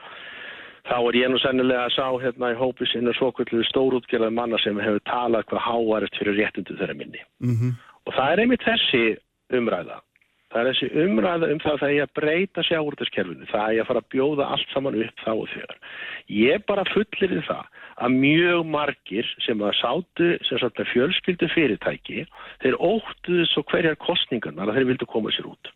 þá 0.86 0.96
er 1.00 1.18
ég 1.18 1.30
nú 1.32 1.38
sennilega 1.42 1.86
að 1.88 1.94
sá 1.96 2.06
hérna 2.22 2.52
í 2.54 2.58
hópi 2.60 2.86
sinna 2.90 3.14
svokvöldu 3.18 3.64
stórútgerðar 3.70 4.34
manna 4.34 4.58
sem 4.62 4.78
hefur 4.78 5.02
talað 5.10 5.48
hvað 5.50 5.64
háarist 5.66 6.18
fyrir 6.20 6.38
réttundu 6.38 6.78
þeirra 6.78 6.98
minni. 6.98 7.22
Mm 7.42 7.74
Og 8.06 8.14
það 8.14 8.32
er 8.32 8.40
einmitt 8.42 8.62
þessi 8.62 9.04
umræða. 9.56 9.96
Það 10.52 10.60
er 10.60 10.68
þessi 10.70 10.88
umræða 11.02 11.48
um 11.52 11.60
það 11.62 11.72
að 11.72 11.80
það 11.80 11.94
er 11.94 12.04
að 12.04 12.12
breyta 12.18 12.62
sjáurðaskerfinu. 12.68 13.48
Það 13.50 13.72
er 13.72 13.80
að 13.82 13.88
fara 13.88 14.02
að 14.02 14.12
bjóða 14.14 14.46
allt 14.54 14.74
saman 14.74 14.98
upp 15.02 15.24
þá 15.24 15.32
og 15.32 15.48
þegar. 15.50 15.80
Ég 16.30 16.66
bara 16.70 16.84
fullir 16.92 17.34
í 17.34 17.40
það 17.48 17.64
að 18.06 18.18
mjög 18.22 18.68
margir 18.76 19.32
sem 19.42 19.64
að 19.64 19.74
sátu 19.80 20.28
sem 20.46 20.62
sagt 20.62 20.78
með 20.78 20.92
fjölskyldu 20.92 21.48
fyrirtæki 21.54 22.26
þeir 22.62 22.78
óttuðu 22.78 23.48
svo 23.50 23.64
hverjar 23.72 23.98
kostningarnar 24.06 24.70
að 24.70 24.78
þeir 24.78 24.88
vildu 24.92 25.10
koma 25.10 25.34
sér 25.34 25.50
út. 25.50 25.72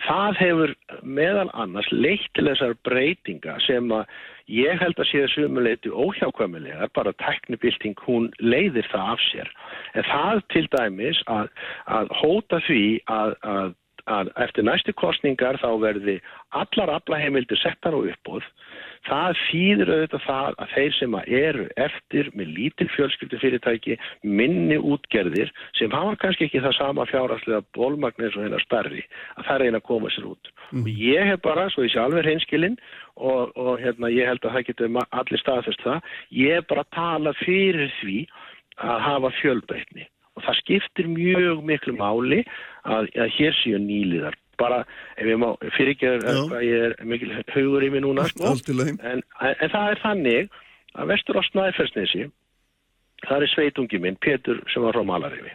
Það 0.00 0.36
hefur 0.40 0.74
meðal 1.04 1.48
annars 1.52 1.88
leitt 1.92 2.28
til 2.36 2.46
þessar 2.48 2.76
breytinga 2.88 3.56
sem 3.66 3.90
að 3.92 4.06
ég 4.50 4.80
held 4.80 4.98
að 4.98 5.10
séu 5.10 5.26
sumuleiti 5.30 5.92
óhjákvæmilega, 5.92 6.88
bara 6.96 7.12
teknibilding 7.22 7.98
hún 8.06 8.30
leiðir 8.40 8.88
það 8.90 9.12
af 9.14 9.26
sér. 9.28 9.52
En 9.94 10.08
það 10.08 10.42
til 10.54 10.64
dæmis 10.72 11.20
að, 11.30 11.52
að 11.86 12.14
hóta 12.22 12.62
því 12.66 12.84
að, 13.12 13.36
að, 13.52 13.74
að 14.16 14.32
eftir 14.46 14.66
næstu 14.66 14.96
kostningar 14.96 15.60
þá 15.62 15.70
verði 15.84 16.16
allar 16.56 16.96
aflaheimildir 16.96 17.60
settar 17.60 17.94
á 17.94 18.00
uppbóð, 18.00 18.48
það 19.08 19.38
þýðir 19.46 19.90
auðvitað 19.94 20.24
það 20.26 20.58
að 20.64 20.72
þeir 20.74 20.94
sem 20.96 21.16
eru 21.40 21.66
eftir 21.84 22.30
með 22.36 22.52
lítil 22.58 22.88
fjölskyldufyrirtæki, 22.94 23.96
minni 24.22 24.78
útgerðir 24.78 25.52
sem 25.78 25.94
hafa 25.94 26.16
kannski 26.20 26.48
ekki 26.48 26.62
það 26.64 26.76
sama 26.78 27.06
fjárhagslega 27.10 27.64
bólmagn 27.76 28.26
eins 28.26 28.36
og 28.36 28.46
hennar 28.46 28.64
starri 28.64 29.04
að 29.38 29.48
það 29.48 29.62
reyna 29.64 29.80
að 29.80 29.88
koma 29.88 30.12
sér 30.14 30.28
út. 30.30 30.52
Og 30.76 30.92
ég 30.92 31.32
hef 31.32 31.42
bara, 31.46 31.66
svo 31.72 31.86
ég 31.86 31.94
sé 31.94 32.02
alveg 32.02 32.26
hreinskilinn 32.26 32.78
og, 33.16 33.56
og 33.56 33.74
hérna, 33.82 34.12
ég 34.12 34.28
held 34.28 34.44
að 34.44 34.56
það 34.58 34.68
getur 34.70 34.94
ma- 34.94 35.08
allir 35.10 35.42
staðfest 35.42 35.84
það, 35.86 36.14
ég 36.36 36.60
hef 36.60 36.70
bara 36.70 36.88
talað 36.94 37.44
fyrir 37.44 37.92
því 38.00 38.16
að 38.80 39.04
hafa 39.08 39.36
fjölbreytni 39.40 40.08
og 40.40 40.46
það 40.48 40.60
skiptir 40.62 41.10
mjög 41.12 41.62
miklu 41.68 41.94
máli 41.98 42.42
að, 42.88 43.10
að 43.14 43.36
hér 43.36 43.60
séu 43.60 43.80
nýliðar 43.82 44.38
bara, 44.60 44.82
ef 45.16 45.28
ég 45.28 45.38
má 45.40 45.48
fyrirgeður 45.76 46.26
Já. 46.26 46.40
hvað 46.50 46.66
ég 46.66 46.82
er 46.88 46.98
mikil 47.08 47.30
haugur 47.54 47.86
í 47.86 47.92
mig 47.94 48.04
núna 48.04 48.26
sko. 48.28 48.52
En, 48.52 48.98
en, 49.00 49.22
en 49.40 49.72
það 49.72 49.94
er 49.94 50.02
þannig 50.02 50.58
að 51.00 51.14
vestur 51.14 51.40
á 51.40 51.42
Snæfellsnesi 51.48 52.26
það 53.24 53.46
er 53.46 53.52
sveitungi 53.54 54.02
minn, 54.02 54.20
Pétur 54.20 54.60
sem 54.72 54.84
var 54.84 54.96
frá 54.96 55.06
Malarifi 55.06 55.54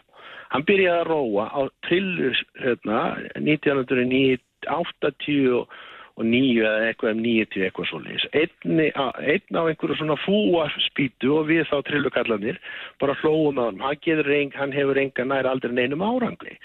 hann 0.53 0.65
byrjaði 0.67 1.01
að 1.01 1.07
róa 1.09 1.45
á 1.51 1.61
trillur 1.87 2.35
hérna, 2.61 2.99
1980 3.41 5.65
og 6.15 6.23
nýju 6.23 6.63
eða 6.63 6.89
eitthvað 6.89 7.11
um 7.11 7.21
90 7.25 7.65
eitthvað 7.67 7.89
svo 7.89 7.99
leis 8.05 8.25
einn, 8.31 8.81
á 8.95 9.07
einhverju 9.67 9.97
svona 9.99 10.17
fúa 10.23 10.67
spýtu 10.87 11.33
og 11.35 11.49
við 11.49 11.65
þá 11.67 11.77
trillukallanir 11.89 12.59
bara 13.03 13.17
hlóum 13.19 13.59
á 13.59 13.67
hann, 13.67 13.81
hann, 14.55 14.75
hefur 14.75 14.99
enga 15.01 15.25
nær 15.27 15.49
aldrei 15.49 15.75
neinum 15.75 16.05
árangri. 16.05 16.55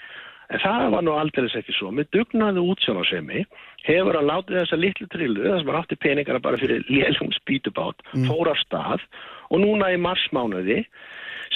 En 0.51 0.59
það 0.59 0.85
var 0.91 1.03
nú 1.03 1.15
aldrei 1.15 1.47
ekki 1.47 1.75
svo. 1.75 1.91
Með 1.95 2.09
dugnaði 2.15 2.63
útsjónarsemi 2.73 3.45
hefur 3.87 4.19
hann 4.19 4.27
látið 4.27 4.59
þessa 4.61 4.79
litlu 4.79 5.07
trillu 5.11 5.43
þess 5.45 5.59
að 5.59 5.67
maður 5.67 5.79
átti 5.81 5.99
peningara 6.03 6.43
bara 6.43 6.59
fyrir 6.59 6.87
lélum 6.91 7.31
spýtubát 7.35 8.07
fór 8.27 8.51
af 8.51 8.59
stað. 8.63 9.03
Og 9.51 9.63
núna 9.63 9.91
í 9.91 9.99
marsmánuði 9.99 10.85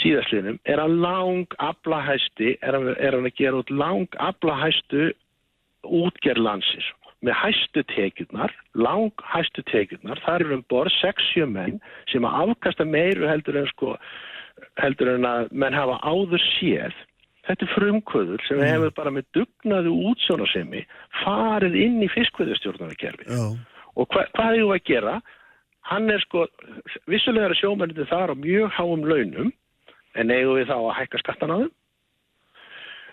síðastliðnum 0.01 0.59
er 0.67 0.83
hann 0.83 0.99
lang 0.99 1.59
aflahæsti, 1.63 2.57
er 2.59 2.75
hann, 2.75 2.91
er 2.99 3.15
hann 3.15 3.27
að 3.27 3.39
gera 3.39 3.63
út 3.63 3.71
lang 3.71 4.19
aflahæstu 4.19 5.13
útgerlandsins 5.85 6.91
með 7.25 7.37
hæstu 7.41 7.83
tekjurnar, 7.91 8.53
lang 8.77 9.25
hæstu 9.33 9.63
tekjurnar, 9.71 10.21
þar 10.25 10.45
eru 10.45 10.59
um 10.59 10.63
borð 10.71 10.93
60 10.99 11.49
menn 11.51 11.81
sem 12.11 12.25
að 12.27 12.51
afkasta 12.51 12.85
meiru 12.87 13.27
heldur 13.29 13.59
en 13.61 13.69
sko 13.73 13.95
heldur 14.81 15.15
en 15.15 15.27
að 15.27 15.51
menn 15.51 15.75
hafa 15.75 15.99
áður 16.05 16.43
séð. 16.55 16.95
Þetta 17.45 17.65
er 17.67 17.73
frumkvöður 17.75 18.43
sem 18.47 18.61
hefur 18.63 18.93
bara 18.97 19.13
með 19.13 19.27
dugnaðu 19.37 19.91
útsjónasemi 20.11 20.81
farið 21.21 21.75
inn 21.77 21.99
í 22.01 22.09
fiskvöðustjórnarkerfi 22.09 23.27
Já, 23.29 23.43
og 23.93 24.07
hva, 24.09 24.23
hvað 24.33 24.57
þú 24.63 24.71
að 24.73 24.87
gera? 24.89 25.19
Hann 25.85 26.09
er 26.09 26.23
sko 26.23 26.47
vissulega 27.11 27.51
er 27.51 27.59
sjómennið 27.59 28.09
þar 28.09 28.33
á 28.33 28.35
mjög 28.41 28.73
háum 28.73 29.05
launum 29.05 29.51
en 30.17 30.33
eigum 30.33 30.57
við 30.57 30.71
þá 30.71 30.77
að 30.79 30.95
hækka 31.03 31.21
skattan 31.21 31.53
á 31.53 31.57
þeim 31.61 31.73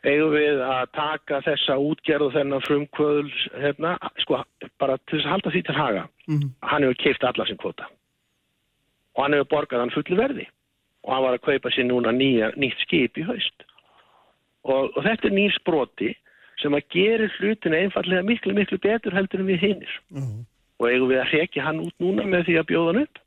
eigum 0.03 0.33
við 0.35 0.63
að 0.67 0.87
taka 0.97 1.41
þessa 1.47 1.77
útgerð 1.79 2.29
og 2.29 2.33
þennan 2.37 2.65
frumkvöðul 2.67 3.33
hérna, 3.63 3.97
sko, 4.23 4.41
bara 4.83 4.97
til 5.07 5.19
þess 5.19 5.29
að 5.29 5.35
halda 5.37 5.53
því 5.55 5.63
til 5.67 5.77
haga. 5.79 6.07
Hann 6.71 6.87
hefur 6.87 7.03
keift 7.03 7.25
alla 7.29 7.47
sin 7.47 7.61
kvota 7.63 7.89
og 9.13 9.25
hann 9.25 9.37
hefur 9.37 9.51
borgað 9.51 9.83
hann 9.85 9.93
fullu 9.93 10.17
verði. 10.17 10.47
Og 11.05 11.13
hann 11.13 11.25
var 11.27 11.37
að 11.37 11.45
kaupa 11.45 11.71
sér 11.75 11.89
núna 11.89 12.13
nýja, 12.15 12.53
nýtt 12.57 12.81
skip 12.81 13.19
í 13.19 13.27
haust. 13.27 13.67
Og, 14.65 14.93
og 14.97 15.01
þetta 15.03 15.29
er 15.29 15.35
nýr 15.37 15.53
sproti 15.57 16.13
sem 16.63 16.75
að 16.77 16.87
gera 16.95 17.29
hlutin 17.39 17.75
einfallega 17.75 18.23
miklu, 18.23 18.55
miklu 18.55 18.79
betur 18.79 19.15
heldur 19.17 19.43
en 19.43 19.51
við 19.51 19.65
hinnir 19.65 19.95
já, 20.15 20.23
og 20.79 20.89
eigum 20.89 21.11
við 21.11 21.21
að 21.23 21.31
hrekja 21.33 21.65
hann 21.67 21.81
út 21.83 21.95
núna 22.03 22.27
með 22.29 22.47
því 22.47 22.59
að 22.61 22.69
bjóða 22.71 22.93
hann 22.93 23.03
upp? 23.03 23.19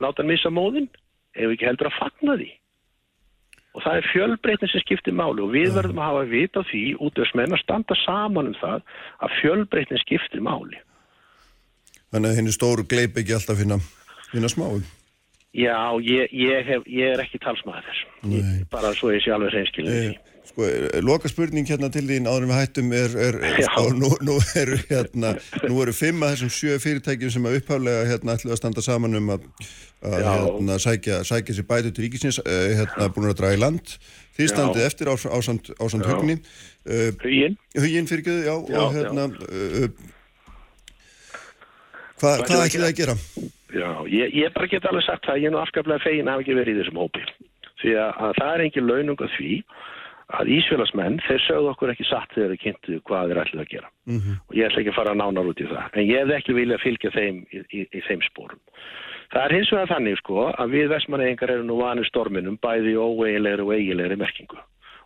Láta 0.00 0.22
hann 0.22 0.30
missa 0.30 0.52
móðin 0.54 0.88
eigum 1.36 1.50
við 1.50 1.56
ekki 1.58 1.68
heldur 1.68 1.90
að 1.90 1.98
fagna 1.98 2.36
því 2.40 2.50
og 3.74 3.82
það 3.82 3.96
er 4.00 4.08
fjölbreytnin 4.12 4.70
sem 4.70 4.82
skiptir 4.84 5.14
máli 5.18 5.42
og 5.42 5.50
við 5.54 5.72
verðum 5.74 5.98
að 5.98 6.10
hafa 6.10 6.24
vit 6.30 6.54
á 6.58 6.62
því 6.70 6.82
út 7.02 7.18
af 7.18 7.30
smenn 7.32 7.56
að 7.56 7.62
standa 7.64 7.96
saman 8.04 8.50
um 8.52 8.58
það 8.60 8.82
að 9.26 9.38
fjölbreytnin 9.40 10.02
skiptir 10.04 10.44
máli 10.46 10.78
þannig 12.14 12.30
að 12.30 12.36
henni 12.38 12.54
stóru 12.54 12.84
gleip 12.86 13.16
ekki 13.18 13.34
alltaf 13.34 13.58
finna, 13.58 13.80
finna 14.30 14.48
smáum. 14.52 14.84
Já, 15.54 15.78
ég, 16.02 16.30
ég, 16.34 16.64
hef, 16.66 16.86
ég 16.90 17.12
er 17.14 17.20
ekki 17.22 17.38
talsmaður 17.42 17.84
þess. 17.86 18.04
Ég- 18.30 18.64
bara 18.70 18.90
svo 18.94 19.10
ég 19.14 19.22
sé 19.22 19.30
alveg 19.34 19.52
reynskilin 19.54 19.92
Eh, 20.14 20.14
sko, 20.48 20.66
eh, 20.68 20.98
loka 21.04 21.30
spurning 21.30 21.68
hérna 21.68 21.90
til 21.92 22.04
þín 22.08 22.28
áður 22.30 22.48
við 22.50 22.58
hættum 22.58 22.92
er, 22.96 23.16
er 23.26 23.38
sko, 23.68 23.86
nú, 23.96 24.10
nú 24.24 24.36
eru 24.60 24.78
hérna, 24.90 25.34
nú 25.68 25.80
eru 25.84 25.94
fimm 25.96 26.22
af 26.24 26.34
þessum 26.34 26.52
sjö 26.54 26.78
fyrirtækjum 26.82 27.32
sem 27.34 27.48
að 27.48 27.58
upphaflega 27.60 28.04
hérna 28.10 28.36
ætlu 28.38 28.54
að 28.54 28.60
standa 28.60 28.84
saman 28.84 29.18
um 29.20 29.32
að, 29.36 29.48
að 30.04 30.26
hérna, 30.28 30.78
sækja, 30.82 31.22
sækja 31.28 31.58
sér 31.58 31.68
bætu 31.70 31.94
til 31.94 32.06
ríkisins, 32.06 32.40
eh, 32.44 32.76
hérna 32.80 33.08
búin 33.14 33.30
að 33.30 33.40
draga 33.40 33.58
í 33.58 33.62
land. 33.62 33.96
Þið 34.34 34.50
standið 34.50 34.86
eftir 34.88 35.12
ás, 35.12 35.24
ásand, 35.30 35.68
ásand 35.78 36.08
hugni 36.10 36.34
uh, 36.34 37.12
Huginn, 37.22 37.52
huginn 37.78 38.08
fyrirgjöðu, 38.10 38.40
já, 38.42 38.54
Já, 38.66 38.80
og 38.82 38.96
hérna 38.96 39.28
uh, 39.30 39.84
hva, 42.18 42.32
Hvað 42.40 42.42
hvað 42.42 42.42
ætlum 42.42 42.56
við 42.56 42.64
að 42.64 42.66
ætlið 42.66 42.88
að 42.88 42.96
gera? 42.98 43.14
já, 43.74 43.90
ég, 44.10 44.34
ég 44.40 44.54
bara 44.54 44.70
get 44.70 44.86
alveg 44.90 45.06
sagt 45.06 45.26
það 45.28 45.40
ég 45.42 45.50
er 45.50 45.54
nú 45.54 45.60
afskaplega 45.62 46.02
fegin 46.02 46.28
að 46.28 46.36
hafa 46.36 46.44
ekki 46.44 46.58
verið 46.58 46.74
í 46.74 46.82
þessum 46.82 47.00
hópi. 47.02 47.24
Því 47.82 47.94
að, 48.00 48.10
að 48.26 48.36
það 48.40 48.50
er 48.50 48.64
engin 48.64 48.88
launung 48.90 49.22
að 49.22 49.32
því 49.36 49.52
að 50.32 50.50
Ísfélagsmenn, 50.56 51.18
þeir 51.26 51.42
sögðu 51.44 51.70
okkur 51.72 51.92
ekki 51.92 52.06
satt 52.08 52.32
þegar 52.34 52.54
þeir 52.54 52.62
kynntu 52.62 53.00
hvað 53.08 53.30
þeir 53.30 53.40
ætluð 53.42 53.64
að 53.64 53.72
gera. 53.72 53.90
Og 54.48 54.56
ég 54.56 54.68
ætla 54.68 54.80
ekki 54.80 54.92
að 54.94 54.98
fara 54.98 55.14
nánar 55.14 55.50
út 55.50 55.60
í 55.60 55.68
það 55.68 55.98
en 55.98 56.08
ég 56.08 56.22
hef 56.22 56.36
ekki 56.38 56.56
viljað 56.56 56.84
fylgja 56.84 57.10
þeim 57.14 57.42
í, 57.50 57.64
í, 57.70 57.80
í 57.84 58.04
þeim 58.08 58.24
spórum. 58.30 58.60
Það 59.34 59.44
er 59.44 59.56
hins 59.56 59.72
vegar 59.72 59.90
þannig 59.90 60.18
sko 60.20 60.50
að 60.52 60.74
við 60.76 60.90
vestmannegingar 60.94 61.50
eru 61.50 61.64
nú 61.66 61.78
vanið 61.80 62.08
storminum 62.10 62.58
bæði 62.62 62.94
í 62.94 63.00
óeiginlegri 63.00 63.64
og 63.64 63.72
eiginlegri 63.74 64.16
merkingu. 64.20 64.60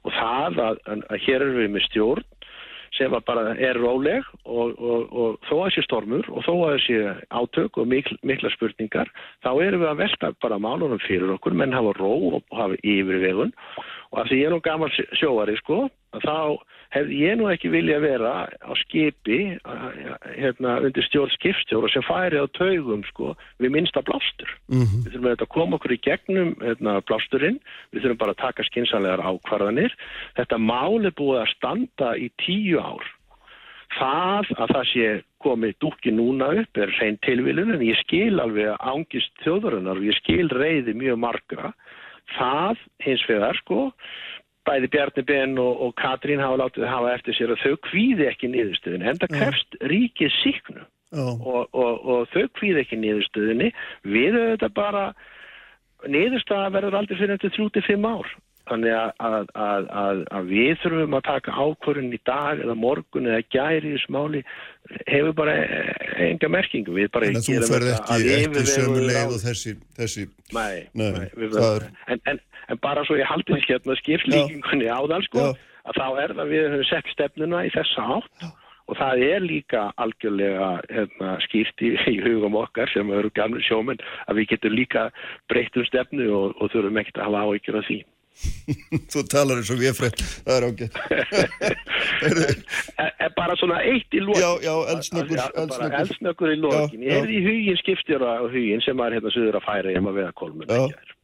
Og 0.05 0.13
það 0.15 0.61
að, 0.63 0.83
að, 0.87 1.07
að 1.09 1.23
hér 1.27 1.45
eru 1.45 1.57
við 1.59 1.71
með 1.75 1.87
stjórn 1.89 2.27
sem 2.97 3.13
bara 3.27 3.53
er 3.61 3.79
róleg 3.79 4.25
og, 4.45 4.73
og, 4.81 5.13
og 5.13 5.37
þó 5.49 5.55
að 5.67 5.73
sé 5.75 5.85
stormur 5.85 6.29
og 6.33 6.45
þó 6.47 6.53
að 6.71 6.79
sé 6.87 6.99
átök 7.29 7.79
og 7.81 7.89
mikl, 7.91 8.17
mikla 8.27 8.51
spurningar 8.55 9.11
þá 9.45 9.51
erum 9.65 9.85
við 9.85 9.91
að 9.91 10.01
velta 10.03 10.33
bara 10.43 10.61
málunum 10.63 11.03
fyrir 11.05 11.31
okkur. 11.37 11.57
Menn 11.59 11.77
hafa 11.77 11.95
ró 11.99 12.13
og 12.33 12.43
hafa 12.57 12.79
yfirvegun 12.83 13.53
og 13.53 13.98
að 14.17 14.31
því 14.31 14.41
ég 14.41 14.49
er 14.49 14.55
nú 14.55 14.61
gammal 14.65 14.91
sjóari 15.19 15.57
sko 15.61 15.89
þá 16.25 16.57
hefði 16.95 17.19
ég 17.21 17.37
nú 17.37 17.49
ekki 17.53 17.71
vilja 17.73 17.99
vera 18.01 18.33
á 18.49 18.73
skipi 18.81 19.39
hérna, 20.39 20.79
undir 20.87 21.05
stjórn 21.05 21.33
skipstjóra 21.35 21.91
sem 21.93 22.05
færi 22.07 22.41
á 22.41 22.47
taugum 22.57 23.05
sko 23.11 23.35
við 23.61 23.75
minnsta 23.77 24.01
blástur. 24.07 24.49
Mhm. 24.73 25.05
við 25.05 25.13
þurfum 25.13 25.31
að 25.35 25.49
koma 25.53 25.77
okkur 25.77 25.97
í 25.97 26.01
gegnum 26.01 26.55
hérna, 26.65 27.01
blásturinn, 27.05 27.61
við 27.93 28.03
þurfum 28.03 28.23
bara 28.25 28.33
að 28.33 28.43
taka 28.47 28.65
skinsanlegar 28.65 29.21
ákvarðanir. 29.21 29.93
Þetta 30.37 30.59
mál 30.59 31.05
er 31.05 31.13
búið 31.13 31.43
að 31.45 31.55
standa 31.57 32.17
í 32.17 32.31
tíu 32.41 32.81
ár. 32.81 33.05
Það 33.99 34.45
að 34.57 34.69
það 34.69 34.85
sé 34.93 35.23
komið 35.41 35.77
dúkki 35.81 36.13
núna 36.13 36.51
upp 36.61 36.77
er 36.77 36.91
hrein 36.99 37.17
tilvílun 37.25 37.73
en 37.75 37.85
ég 37.87 37.97
skil 38.03 38.41
alveg 38.41 38.75
ángist 38.81 39.33
þjóðarinnar 39.45 40.01
og 40.01 40.09
ég 40.09 40.17
skil 40.19 40.49
reyði 40.49 40.95
mjög 40.99 41.21
margra 41.23 41.73
það 42.37 42.83
hins 43.05 43.25
vegar 43.29 43.59
sko 43.63 43.89
bæði 44.69 44.91
Bjarni 44.93 45.25
Ben 45.29 45.57
og, 45.63 45.81
og 45.87 45.95
Katrín 46.01 46.43
hafa 46.45 46.61
látið 46.61 46.89
hafa 46.91 47.15
eftir 47.17 47.37
sér 47.39 47.55
að 47.55 47.63
þau 47.65 47.75
kvíði 47.89 48.29
ekki 48.29 48.51
niðurstöðin 48.53 49.07
en 49.09 49.21
það 49.23 49.35
krefst 49.39 49.79
ríkið 49.93 50.35
síknu 50.43 50.85
Já, 51.09 51.25
og, 51.25 51.71
og, 51.73 51.95
og 52.05 52.27
þau 52.35 52.51
kvíð 52.59 52.83
ekki 52.83 52.99
niðurstöðinni 53.01 53.71
við 54.05 54.35
auðvitað 54.37 54.75
bara 54.77 55.05
niðurstaða 56.05 56.75
verður 56.75 56.99
aldrei 57.01 57.17
fyrir 57.17 57.39
eftir 57.39 57.55
3-5 57.57 58.05
ár 58.05 58.35
þannig 58.71 58.95
að, 58.95 59.11
að, 59.29 59.47
að, 59.59 60.21
að, 60.39 60.51
við 60.53 60.73
þurfum 60.83 61.17
að 61.19 61.25
taka 61.29 61.55
ákvörðin 61.57 62.15
í 62.17 62.21
dag 62.29 62.63
eða 62.65 62.77
morgun 62.79 63.31
eða 63.31 63.47
gæri 63.55 63.93
í 63.93 63.95
þessu 63.97 64.15
máli 64.17 64.43
hefur 65.09 65.35
bara 65.39 65.57
enga 66.29 66.53
merkingu 66.53 66.95
við 66.97 67.11
bara 67.15 67.31
en 67.31 67.41
þú 67.45 67.59
ferð 67.69 67.91
ekki, 67.95 68.19
yfirveguðu 68.37 68.75
sömu 68.75 69.03
leið 69.09 69.35
og 69.35 69.43
þessi, 69.45 69.75
þessi 69.99 70.29
Nei, 70.57 70.87
Nei, 70.93 71.11
nei, 71.17 71.27
það 71.35 71.59
verðum, 71.59 71.99
en, 72.15 72.23
en, 72.33 72.41
en 72.69 72.81
bara 72.85 73.05
svo 73.09 73.19
ég 73.19 73.29
haldi 73.29 73.53
því 73.57 73.67
hérna 73.67 73.99
skipslíkingunni 74.03 74.89
áðan 74.93 75.27
sko, 75.29 75.51
Já. 75.51 75.83
að 75.91 76.01
þá 76.01 76.07
er 76.25 76.39
það 76.39 76.55
við 76.55 76.67
höfum 76.69 76.89
sett 76.89 77.13
stefnuna 77.17 77.67
í 77.69 77.75
þessa 77.75 78.09
átt 78.19 78.49
og 78.89 78.97
það 78.97 79.23
er 79.27 79.45
líka 79.45 79.83
algjörlega 80.01 80.69
hérna, 80.89 81.35
skýrt 81.45 81.85
í, 81.85 81.93
í 82.09 82.17
hugum 82.25 82.57
okkar 82.59 82.91
sem 82.93 83.11
eru 83.13 83.31
gamlu 83.37 83.61
sjómenn 83.65 84.01
að 84.27 84.41
við 84.41 84.55
getum 84.55 84.77
líka 84.77 85.09
breytt 85.53 85.77
um 85.77 85.87
stefnu 85.89 86.29
og, 86.33 86.57
og 86.57 86.73
þurfum 86.73 87.01
ekkert 87.03 87.21
að 87.21 87.29
hafa 87.29 87.45
áhyggjur 87.45 87.81
af 87.83 87.89
því. 87.89 87.99
þú 89.13 89.25
talar 89.33 89.61
eins 89.61 89.71
og 89.75 89.81
við 89.81 89.97
frétt 89.99 90.23
það 90.47 90.55
er 90.57 90.67
ágætt 90.69 90.95
En, 92.99 93.33
bara 93.37 93.55
svona 93.59 93.79
eitt 93.87 94.15
í 94.15 94.21
lokin. 94.23 94.43
Já, 94.43 94.51
já, 94.65 94.73
eldsnöggur, 94.95 95.39
Já, 95.39 95.67
bara 95.71 95.89
eldsnöggur 96.01 96.51
í 96.53 96.57
lokin. 96.59 97.03
Já, 97.05 97.13
Ég 97.13 97.23
er 97.23 97.31
í 97.31 97.43
hugin 97.45 97.79
skipstjóra 97.79 98.33
og 98.43 98.51
hugin 98.55 98.83
sem 98.83 99.03
er 99.05 99.17
hérna 99.19 99.33
suður 99.35 99.59
að 99.61 99.67
færa 99.69 99.93
hjá 99.95 100.01
maður 100.03 100.19
við 100.19 100.27
að 100.29 100.35
kolmun. 100.41 100.73
Já. 100.73 101.15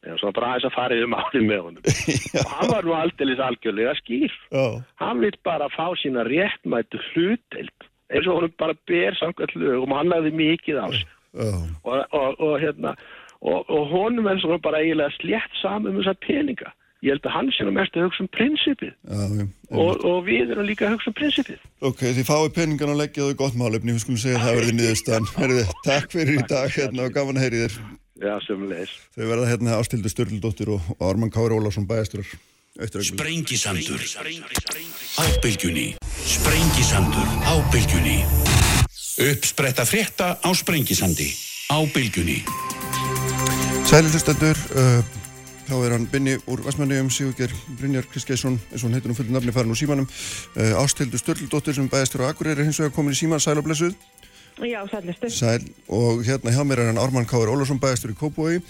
Já, 0.00 0.14
svona 0.16 0.32
bara 0.38 0.50
aðeins 0.54 0.66
að 0.70 0.74
fara 0.74 0.96
yfir 0.96 1.10
málið 1.12 1.46
með 1.46 1.62
honum. 1.66 1.82
og 2.40 2.52
hann 2.56 2.72
var 2.72 2.88
nú 2.88 2.96
aldeilis 2.96 3.42
algjörlega 3.44 3.94
skýr. 4.00 4.36
Já, 4.50 4.64
Hann 5.02 5.22
vil 5.22 5.36
bara 5.46 5.70
fá 5.76 5.86
sína 6.00 6.24
réttmættu 6.26 7.02
hluteld 7.10 7.88
eins 8.10 8.26
og 8.26 8.40
honum 8.40 8.54
bara 8.58 8.74
ber 8.90 9.18
samkvæmt 9.20 9.56
lögum 9.60 9.92
og 9.92 10.00
hann 10.00 10.10
lagði 10.10 10.32
mikið 10.40 10.80
á 10.82 10.86
sig 10.90 11.08
og, 11.86 12.00
og, 12.10 12.40
og 12.42 12.56
hérna 12.58 12.96
og, 13.40 13.64
og 13.70 13.88
honum 13.92 14.28
er 14.28 14.40
svona 14.42 14.60
bara 14.62 14.82
eiginlega 14.82 15.16
slétt 15.16 15.56
saman 15.62 15.92
um 15.92 16.00
þessa 16.00 16.16
peninga. 16.26 16.72
Ég 17.00 17.14
held 17.14 17.24
að 17.24 17.32
hann 17.32 17.46
sé 17.56 17.64
nú 17.64 17.72
mest 17.72 17.94
að 17.96 18.10
hugsa 18.10 18.24
um 18.26 18.28
prinsipið. 18.36 18.90
Já, 19.08 19.20
já. 19.38 19.44
og, 19.72 20.02
og 20.04 20.18
við 20.26 20.50
erum 20.52 20.66
líka 20.68 20.84
að 20.84 20.98
hugsa 20.98 21.08
um 21.08 21.16
prinsipið. 21.16 21.62
Ok, 21.88 22.02
þið 22.18 22.26
fáið 22.28 22.50
peningan 22.58 22.92
og 22.92 23.00
leggja 23.00 23.28
þau 23.30 23.38
gott 23.40 23.56
málefni, 23.56 23.94
við 23.96 24.02
skulum 24.04 24.20
segja 24.20 24.36
að 24.36 24.44
það 24.44 24.58
verði. 24.60 25.24
Herði, 25.40 25.64
takk 25.86 26.12
fyrir 26.12 26.36
í 26.36 26.44
dag 26.52 26.76
hérna 26.76 27.06
og 27.06 27.16
gaman 27.16 27.40
að 27.40 27.46
heyri 27.46 27.62
þér. 27.64 27.78
já, 28.20 28.34
sömulegis 28.44 28.92
Þau 29.16 29.24
verða 29.24 29.48
hérna 29.48 29.78
Ástildur 29.80 30.12
Sturldóttir 30.12 30.72
og 30.76 30.90
Ármann 31.00 31.32
Kári 31.32 31.56
Ólafsson 31.56 31.88
bæjasturar. 31.88 32.28
Sprengisandur. 32.80 34.04
Á 35.16 35.24
bylgjunni 35.42 35.88
Sprengisandur. 36.20 37.32
Á 37.48 37.54
bylgjunni 37.72 38.20
Uppspretta 39.20 39.84
frétta 39.84 40.36
á 40.40 40.48
Sprengisandi. 40.54 41.32
Á 41.68 41.76
bylgjunni 43.90 44.06
Sæli 44.06 44.10
hlustendur, 44.12 44.58
uh, 44.78 45.00
þá 45.66 45.72
er 45.82 45.92
hann 45.96 46.04
Binni 46.06 46.36
úr 46.46 46.60
Vestmanniðum, 46.62 47.08
Sigurger 47.10 47.50
Brynjar 47.74 48.04
Kristgeisson, 48.06 48.54
eins 48.70 48.84
og 48.84 48.86
hann 48.86 48.94
heitir 48.94 49.10
nú 49.10 49.16
fullt 49.18 49.32
nafni 49.34 49.50
farin 49.50 49.72
úr 49.74 49.78
símanum. 49.80 50.06
Uh, 50.54 50.78
Ástildur 50.78 51.18
Sturldóttir 51.18 51.74
sem 51.74 51.88
bæjastur 51.90 52.22
á 52.22 52.30
Akureyri 52.30 52.62
hins 52.68 52.78
vegar 52.78 52.92
komin 52.94 53.16
í 53.16 53.18
síman, 53.18 53.40
sæl 53.42 53.58
og 53.58 53.64
blessuð. 53.66 53.96
Já, 54.62 54.86
sællistu. 54.92 55.30
Sæl 55.34 55.66
og 55.88 56.22
hérna 56.22 56.54
hjá 56.54 56.62
mér 56.62 56.84
er 56.84 56.92
hann 56.92 57.02
Ármann 57.02 57.26
Kári 57.26 57.50
Ólafsson 57.50 57.82
bæjastur 57.82 58.12
í 58.14 58.18
Kópói. 58.20 58.60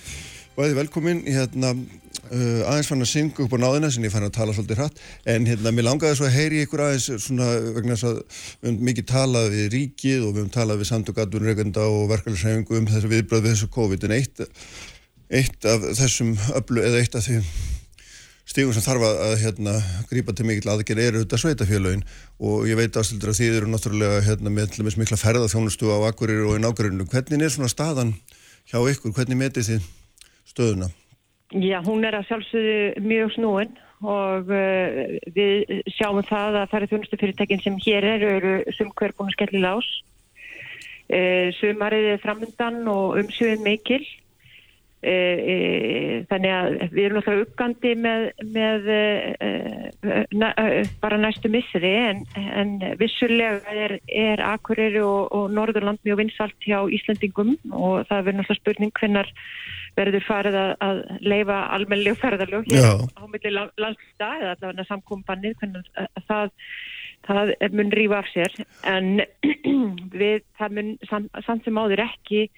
Bæði 0.56 0.78
velkomin, 0.78 1.20
hérna 1.28 1.74
uh, 1.74 2.70
aðeins 2.70 2.88
fann 2.88 3.04
að 3.04 3.12
synga 3.12 3.44
upp 3.44 3.52
á 3.52 3.58
náðina 3.60 3.90
sem 3.92 4.06
ég 4.08 4.14
fann 4.14 4.24
að 4.24 4.38
tala 4.38 4.54
svolítið 4.56 4.80
hratt, 4.80 4.96
en 5.28 5.44
hérna 5.50 5.68
mér 5.76 5.84
langaði 5.90 6.16
svo 6.16 6.30
að 6.30 6.36
heyri 6.38 6.64
ykkur 6.64 6.80
aðeins 6.86 7.10
svona 7.26 7.50
vegna 7.76 7.92
þess 7.92 8.08
að 8.08 8.16
við 8.16 8.24
höfum 8.70 8.80
mikið 8.88 9.06
talað 9.12 9.52
við 9.52 9.68
ríkið 9.76 10.20
og 10.24 10.32
við 10.32 10.40
höfum 10.40 10.56
talað 10.56 10.80
við 10.80 10.90
samtökatunreikenda 10.94 11.84
eitt, 15.30 15.64
af 15.64 15.84
þessum 15.98 16.34
öllu, 16.58 16.82
eða 16.82 17.02
eitt 17.02 17.14
af 17.18 17.26
því 17.26 17.40
stígum 18.50 18.74
sem 18.74 18.82
þarf 18.82 19.04
að, 19.06 19.34
hérna, 19.44 19.76
grípa 20.10 20.34
til 20.34 20.46
mikill 20.48 20.72
aðgerð 20.72 21.04
eru 21.04 21.22
þetta 21.22 21.38
sveitafélögin 21.38 22.02
og 22.42 22.66
ég 22.66 22.78
veit 22.80 22.96
ástöldur 22.98 23.30
að 23.30 23.38
þið 23.38 23.58
eru 23.60 23.70
náttúrulega 23.70 24.24
hérna, 24.26 24.50
með 24.50 24.80
mikla 24.98 25.18
ferðarþjónustu 25.20 25.92
á 25.94 25.98
Akureyri 26.08 26.48
og 26.48 26.58
í 26.58 26.64
nákvæmurinu. 26.64 27.06
Hvernig 27.12 27.46
er 27.46 27.54
svona 27.54 27.70
staðan 27.70 28.16
hjá 28.70 28.80
ykkur? 28.80 29.14
Hvernig 29.14 29.38
metið 29.38 29.68
þið 29.68 29.86
stöðuna? 30.50 30.90
Já, 31.50 31.78
hún 31.86 32.04
er 32.06 32.18
að 32.18 32.28
sjálfsögðu 32.28 33.04
mjög 33.06 33.32
snúin 33.34 33.72
og 34.00 34.50
uh, 34.54 35.00
við 35.34 35.82
sjáum 35.94 36.22
það 36.26 36.60
að 36.62 36.70
það 36.70 36.78
eru 36.78 36.90
þjónustufyrirtækin 36.92 37.62
sem 37.64 37.78
hér 37.84 38.06
eru, 38.16 38.30
eru 38.38 38.74
sumhver 38.76 39.14
búin 39.14 39.30
að 39.30 39.36
skelli 39.36 39.62
lás. 39.62 39.88
Uh, 41.10 41.50
sumarið 41.58 42.14
er 42.14 42.22
framundan 42.22 42.82
og 42.90 43.18
umsjöðin 43.20 43.66
mikil. 43.66 44.02
Uh, 45.00 45.38
uh, 45.48 46.16
þannig 46.28 46.50
að 46.52 46.74
við 46.92 47.06
erum 47.06 47.16
náttúrulega 47.16 47.44
uppgandi 47.46 47.92
með, 48.04 48.24
með 48.52 48.88
uh, 48.92 50.26
na, 50.36 50.50
bara 51.00 51.16
næstu 51.16 51.48
missri 51.48 51.94
en, 51.96 52.20
en 52.36 52.74
vissulega 53.00 53.72
er, 53.72 53.94
er 54.12 54.44
Akureyri 54.44 55.00
og, 55.00 55.32
og 55.32 55.56
Norðurland 55.56 56.04
mjög 56.04 56.20
vinsalt 56.20 56.68
hjá 56.68 56.82
Íslandingum 56.92 57.54
og 57.72 58.04
það 58.10 58.26
verður 58.28 58.38
náttúrulega 58.42 58.60
spurning 58.60 58.92
hvernar 59.00 59.32
verður 59.96 60.28
farið 60.28 60.60
að, 60.66 60.76
að 60.84 61.02
leifa 61.32 61.58
almennileg 61.78 62.20
ferðarlög 62.20 62.68
hér 62.70 63.04
á 63.16 63.22
milli 63.24 63.56
la- 63.56 63.68
landslita 63.80 64.32
eða 64.36 64.54
allavega 64.58 64.88
samkombannið 64.92 65.60
hvernig 65.62 65.92
að 65.96 66.24
það, 66.28 66.56
það 67.30 67.54
mun 67.80 67.94
rífa 67.96 68.20
af 68.20 68.28
sér. 68.34 68.60
En 68.84 69.14
við 70.22 70.44
það 70.60 70.76
mun 70.76 70.98
sam, 71.08 71.32
samt 71.48 71.64
sem 71.64 71.80
áður 71.80 72.04
ekki 72.10 72.50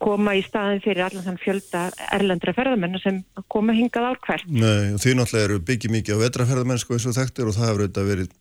koma 0.00 0.34
í 0.38 0.42
staðin 0.46 0.80
fyrir 0.80 1.04
allan 1.04 1.26
þann 1.26 1.40
fjölda 1.42 1.82
erlendra 2.16 2.54
ferðamenn 2.56 3.00
sem 3.02 3.18
koma 3.52 3.74
hingað 3.76 4.08
ár 4.08 4.20
hvert. 4.24 4.46
Nei, 4.48 4.96
þið 4.96 5.18
náttúrulega 5.18 5.48
eru 5.50 5.58
byggið 5.68 5.94
mikið 5.96 6.16
á 6.16 6.22
vetraferðamennsku 6.24 6.96
eins 6.96 7.08
og 7.10 7.16
þekktir 7.18 7.50
og 7.50 7.56
það 7.58 7.68
hefur 7.68 7.84
auðvitað 7.84 8.10
verið 8.14 8.34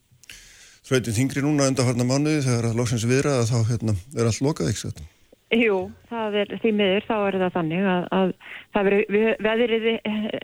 þrautin 0.87 1.17
þingri 1.19 1.43
núna 1.43 1.69
undarfarna 1.69 2.07
mánuði 2.07 2.43
þegar 2.47 2.69
að 2.69 2.79
loksins 2.79 3.07
viðra 3.09 3.39
að 3.41 3.49
þá 3.51 3.57
hérna, 3.73 3.95
er 4.15 4.29
allt 4.29 4.43
lokað 4.45 4.75
satt. 4.79 5.01
Jú, 5.49 5.77
það 6.11 6.35
er 6.43 6.51
því 6.61 6.71
miður, 6.77 7.05
þá 7.09 7.15
er 7.17 7.35
það 7.41 7.55
þannig 7.55 7.85
að, 7.89 8.03
að 8.13 8.33
það 8.75 8.87
veri, 8.87 9.21
veðrið 9.47 9.87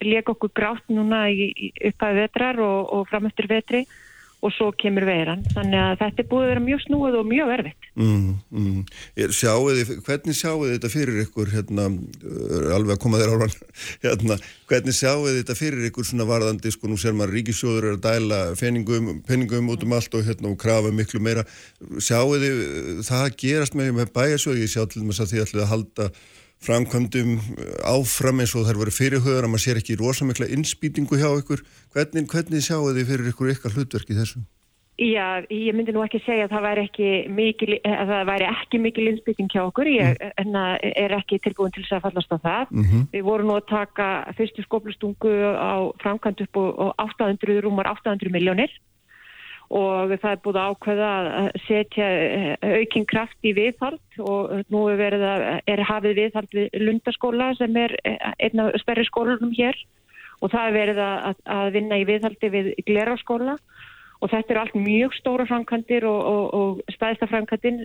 leik 0.02 0.32
okkur 0.34 0.52
grátt 0.58 0.88
núna 0.90 1.20
í, 1.30 1.52
í 1.54 1.70
upphæðu 1.92 2.24
vetrar 2.24 2.62
og, 2.66 2.80
og 2.90 3.08
framöftur 3.12 3.48
vetri 3.52 3.84
og 3.86 4.05
svo 4.56 4.70
kemur 4.78 5.06
veiran. 5.08 5.44
Þannig 5.56 5.80
að 5.82 5.96
þetta 6.02 6.22
er 6.22 6.28
búið 6.30 6.44
að 6.46 6.52
vera 6.52 6.64
mjög 6.66 6.82
snúið 6.84 7.18
og 7.20 7.30
mjög 7.30 7.52
erfitt. 7.56 7.88
Mm, 7.96 8.34
mm. 8.52 8.82
Sjáuð 9.36 9.80
þið, 9.80 9.92
hvernig 10.06 10.38
sjáuð 10.38 10.66
þið 10.66 10.76
þetta 10.76 10.92
fyrir 10.94 11.20
ykkur 11.24 11.52
hérna, 11.54 11.88
alveg 12.76 12.94
að 12.96 13.02
koma 13.06 13.22
þér 13.22 13.34
áran 13.36 13.56
hérna, 14.06 14.38
hvernig 14.70 14.98
sjáuð 15.00 15.26
þið 15.30 15.40
þetta 15.40 15.58
fyrir 15.62 15.90
ykkur 15.90 16.10
svona 16.10 16.30
varðandi, 16.30 16.74
sko 16.76 16.92
nú 16.92 17.00
sér 17.02 17.18
maður 17.18 17.36
ríkisjóður 17.40 17.90
er 17.90 17.98
að 17.98 18.06
dæla 18.06 18.42
peningum, 18.60 19.12
peningum 19.26 19.74
út 19.74 19.88
um 19.88 19.98
allt 19.98 20.20
og 20.20 20.26
hérna 20.28 20.52
og 20.52 20.60
krafa 20.62 20.94
miklu 20.94 21.24
meira 21.24 21.46
sjáuð 21.98 22.46
þið 22.46 22.64
eh, 22.66 23.04
það 23.08 23.28
gerast 23.42 23.78
með, 23.80 23.94
með 24.00 24.14
bæjarsjóð, 24.16 24.64
ég 24.64 24.72
sjá 24.72 24.84
til 24.86 25.06
þess 25.06 25.26
að 25.26 25.34
þið 25.34 25.46
ætlið 25.46 25.66
að 25.66 25.72
halda 25.74 26.10
framkvæmdum 26.66 27.38
áfram 27.86 28.42
eins 28.44 28.56
og 28.58 28.68
þær 28.68 28.82
voru 28.82 28.94
fyrirhauðar 28.96 29.48
að 29.48 29.54
maður 29.54 29.66
sér 29.68 29.80
ekki 29.82 30.00
rosa 30.02 30.28
mikla 30.28 30.50
innspýtingu 30.52 31.22
hjá 31.22 31.30
ykkur 31.40 31.64
hvernig, 31.94 32.28
hvernig 32.32 32.66
sjáuð 32.66 33.00
þið 33.00 33.10
fyrir 33.12 33.32
ykkur 33.32 33.56
ykkar 33.56 33.78
hlutverk 33.78 34.12
í 34.12 34.20
þessu? 34.20 34.44
Já, 34.96 35.44
ég 35.52 35.76
myndi 35.76 35.92
nú 35.92 36.06
ekki 36.06 36.22
segja 36.24 36.46
að 36.48 36.54
það 36.54 36.66
væri 36.66 36.84
ekki 36.86 37.08
mikil, 37.36 37.74
að 37.84 38.12
það 38.14 38.30
væri 38.30 38.46
ekki 38.48 38.80
mikil 38.80 39.08
innspýting 39.10 39.50
hjá 39.52 39.62
okkur, 39.66 39.90
ég 39.92 40.22
mm. 40.40 40.56
er 40.88 41.16
ekki 41.18 41.40
tilbúin 41.44 41.74
til 41.76 41.84
þess 41.84 41.98
að 41.98 42.06
fallast 42.06 42.32
á 42.32 42.38
það. 42.40 42.72
Mm 42.72 43.02
Við 43.12 43.26
vorum 43.28 43.52
nú 43.52 43.58
að 43.60 43.68
taka 43.74 44.08
fyrstu 44.38 44.64
skoplustungu 44.64 45.34
á 45.52 45.92
framkvæmd 46.00 46.46
upp 46.48 46.62
og 46.64 46.94
800, 47.04 47.60
rúmar 47.66 47.92
800 47.92 48.32
miljónir 48.32 48.72
og 49.74 50.14
það 50.22 50.32
er 50.32 50.42
búið 50.46 50.60
ákveða 50.62 51.10
að 51.40 51.48
setja 51.66 52.08
aukinn 52.62 53.08
kraft 53.10 53.48
í 53.48 53.54
viðhald. 53.58 54.02
Og 54.22 54.54
nú 54.74 54.86
er, 54.94 55.18
að, 55.18 55.46
er 55.66 55.84
hafið 55.90 56.22
viðhald 56.22 56.56
við 56.56 56.78
Lundaskóla 56.84 57.52
sem 57.58 57.76
er 57.82 57.96
einn 58.06 58.64
af 58.64 58.78
sperri 58.84 59.06
skólunum 59.08 59.56
hér. 59.58 59.78
Og 60.44 60.52
það 60.52 60.68
er 60.68 60.76
verið 60.76 61.02
að, 61.02 61.44
að 61.58 61.74
vinna 61.78 61.98
í 61.98 62.08
viðhaldi 62.08 62.52
við 62.54 62.72
Gleraskóla 62.86 63.56
og 64.26 64.32
þetta 64.34 64.54
er 64.54 64.60
allt 64.62 64.78
mjög 64.80 65.16
stóra 65.20 65.46
framkantir 65.50 66.06
og, 66.10 66.20
og, 66.26 66.46
og 66.58 66.96
staðista 66.96 67.30
framkantin 67.30 67.82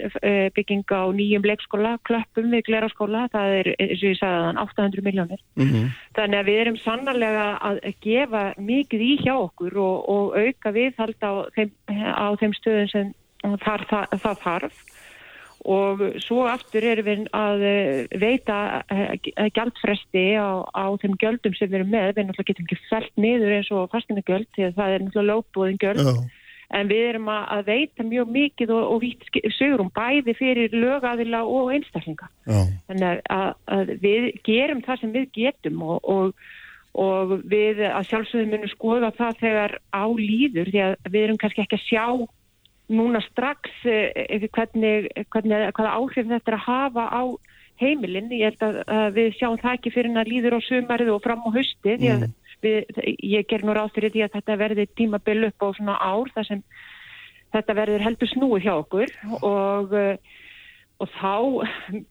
bygging 0.56 0.84
á 0.88 1.12
nýjum 1.12 1.44
leikskóla, 1.44 1.96
klöppum 2.08 2.50
við 2.54 2.64
Gleraskóla, 2.70 3.26
það 3.34 3.56
er, 3.60 3.72
eins 3.76 4.00
og 4.00 4.08
ég 4.08 4.18
sagði 4.20 4.42
þann, 4.46 4.62
800 4.64 5.06
miljónir. 5.06 5.42
Mm 5.60 5.88
Þannig 6.16 6.38
að 6.40 6.48
við 6.50 6.60
erum 6.60 6.76
sannarlega 6.80 7.44
að 7.62 7.78
gefa 8.02 8.42
mikið 8.58 9.02
í 9.04 9.12
hjá 9.22 9.34
okkur 9.36 9.76
og, 9.78 10.08
og 10.10 10.36
auka 10.36 10.72
viðhald 10.74 11.22
á 11.22 11.32
þeim, 11.56 11.70
á 11.86 12.28
þeim 12.40 12.54
stöðum 12.58 12.90
sem 12.90 13.12
þar, 13.64 13.84
það, 13.90 14.16
það 14.24 14.40
þarf 14.44 14.80
og 15.68 16.00
svo 16.24 16.46
aftur 16.48 16.84
erum 16.88 17.06
við 17.06 17.24
að 17.36 17.64
eh, 17.68 18.18
veita 18.20 18.58
eh, 18.88 19.48
gjaldfresti 19.52 20.24
á, 20.40 20.64
á 20.72 20.84
þeim 21.02 21.18
gjöldum 21.20 21.56
sem 21.56 21.68
við 21.68 21.80
erum 21.82 21.90
með. 21.92 22.12
Við 22.16 22.28
náttúrulega 22.28 22.52
getum 22.52 22.68
ekki 22.68 22.78
fælt 22.88 23.20
niður 23.20 23.56
eins 23.58 23.72
og 23.76 23.90
fastina 23.92 24.24
gjöld 24.24 24.48
því 24.56 24.68
að 24.68 24.78
það 24.78 24.94
er 24.94 25.04
náttúrulega 25.04 25.32
lókbúðin 25.34 25.82
gjöld. 25.82 26.06
Já, 26.06 26.38
En 26.70 26.86
við 26.86 27.02
erum 27.08 27.26
að, 27.34 27.64
veita 27.66 28.04
mjög 28.06 28.28
mikið 28.30 28.72
og, 28.76 28.82
og 28.94 29.00
vítt 29.02 29.24
sögurum 29.56 29.88
bæði 29.90 30.36
fyrir 30.38 30.70
lögaðila 30.70 31.40
og 31.42 31.72
einstaklinga. 31.74 32.28
já, 32.46 32.60
Þannig 32.86 33.22
að, 33.26 33.48
að 33.74 33.90
við 34.04 34.26
gerum 34.46 34.82
það 34.86 35.00
sem 35.00 35.14
við 35.16 35.24
getum 35.34 35.82
og, 35.82 35.98
og, 36.06 36.44
og 36.94 37.34
við 37.50 37.82
að 37.88 38.06
sjálfsögum 38.12 38.54
munum 38.54 38.70
skoða 38.70 39.10
það 39.18 39.42
þegar 39.42 39.74
á 39.90 40.04
líður 40.14 40.70
því 40.70 40.84
að 40.86 40.94
við 41.10 41.26
erum 41.26 41.40
kannski 41.42 41.64
ekki 41.66 41.80
að 41.80 41.88
sjá 41.88 42.06
núna 42.90 43.22
strax 43.28 43.70
eh, 43.88 44.48
hvernig, 44.50 45.08
hvernig, 45.30 45.70
hvaða 45.76 45.94
áhrif 45.96 46.28
þetta 46.28 46.52
er 46.52 46.58
að 46.58 46.66
hafa 46.66 47.06
á 47.10 47.22
heimilinn. 47.80 48.32
Ég 48.36 48.50
held 48.50 48.64
að, 48.66 48.80
að 48.92 49.08
við 49.16 49.32
sjáum 49.38 49.58
það 49.62 49.76
ekki 49.78 49.94
fyrir 49.94 50.10
en 50.12 50.20
að 50.20 50.32
líður 50.34 50.58
á 50.58 50.60
sumarið 50.66 51.12
og 51.14 51.22
fram 51.24 51.44
á 51.46 51.50
hausti 51.54 51.96
því 51.96 52.12
að 52.14 52.26
við, 52.64 53.00
ég 53.24 53.48
ger 53.48 53.64
nú 53.64 53.76
ráð 53.76 53.94
fyrir 53.96 54.14
því 54.14 54.24
að 54.26 54.34
þetta 54.36 54.58
verði 54.60 54.86
tímabil 54.98 55.38
upp 55.48 55.64
á 55.64 55.68
svona 55.78 55.96
ár 55.96 56.32
þar 56.34 56.48
sem 56.50 56.62
þetta 57.54 57.76
verður 57.78 58.06
heldur 58.06 58.30
snúið 58.30 58.66
hjá 58.66 58.74
okkur 58.76 59.14
og 59.40 59.96
uh, 59.96 60.36
og 61.00 61.10
þá 61.16 61.34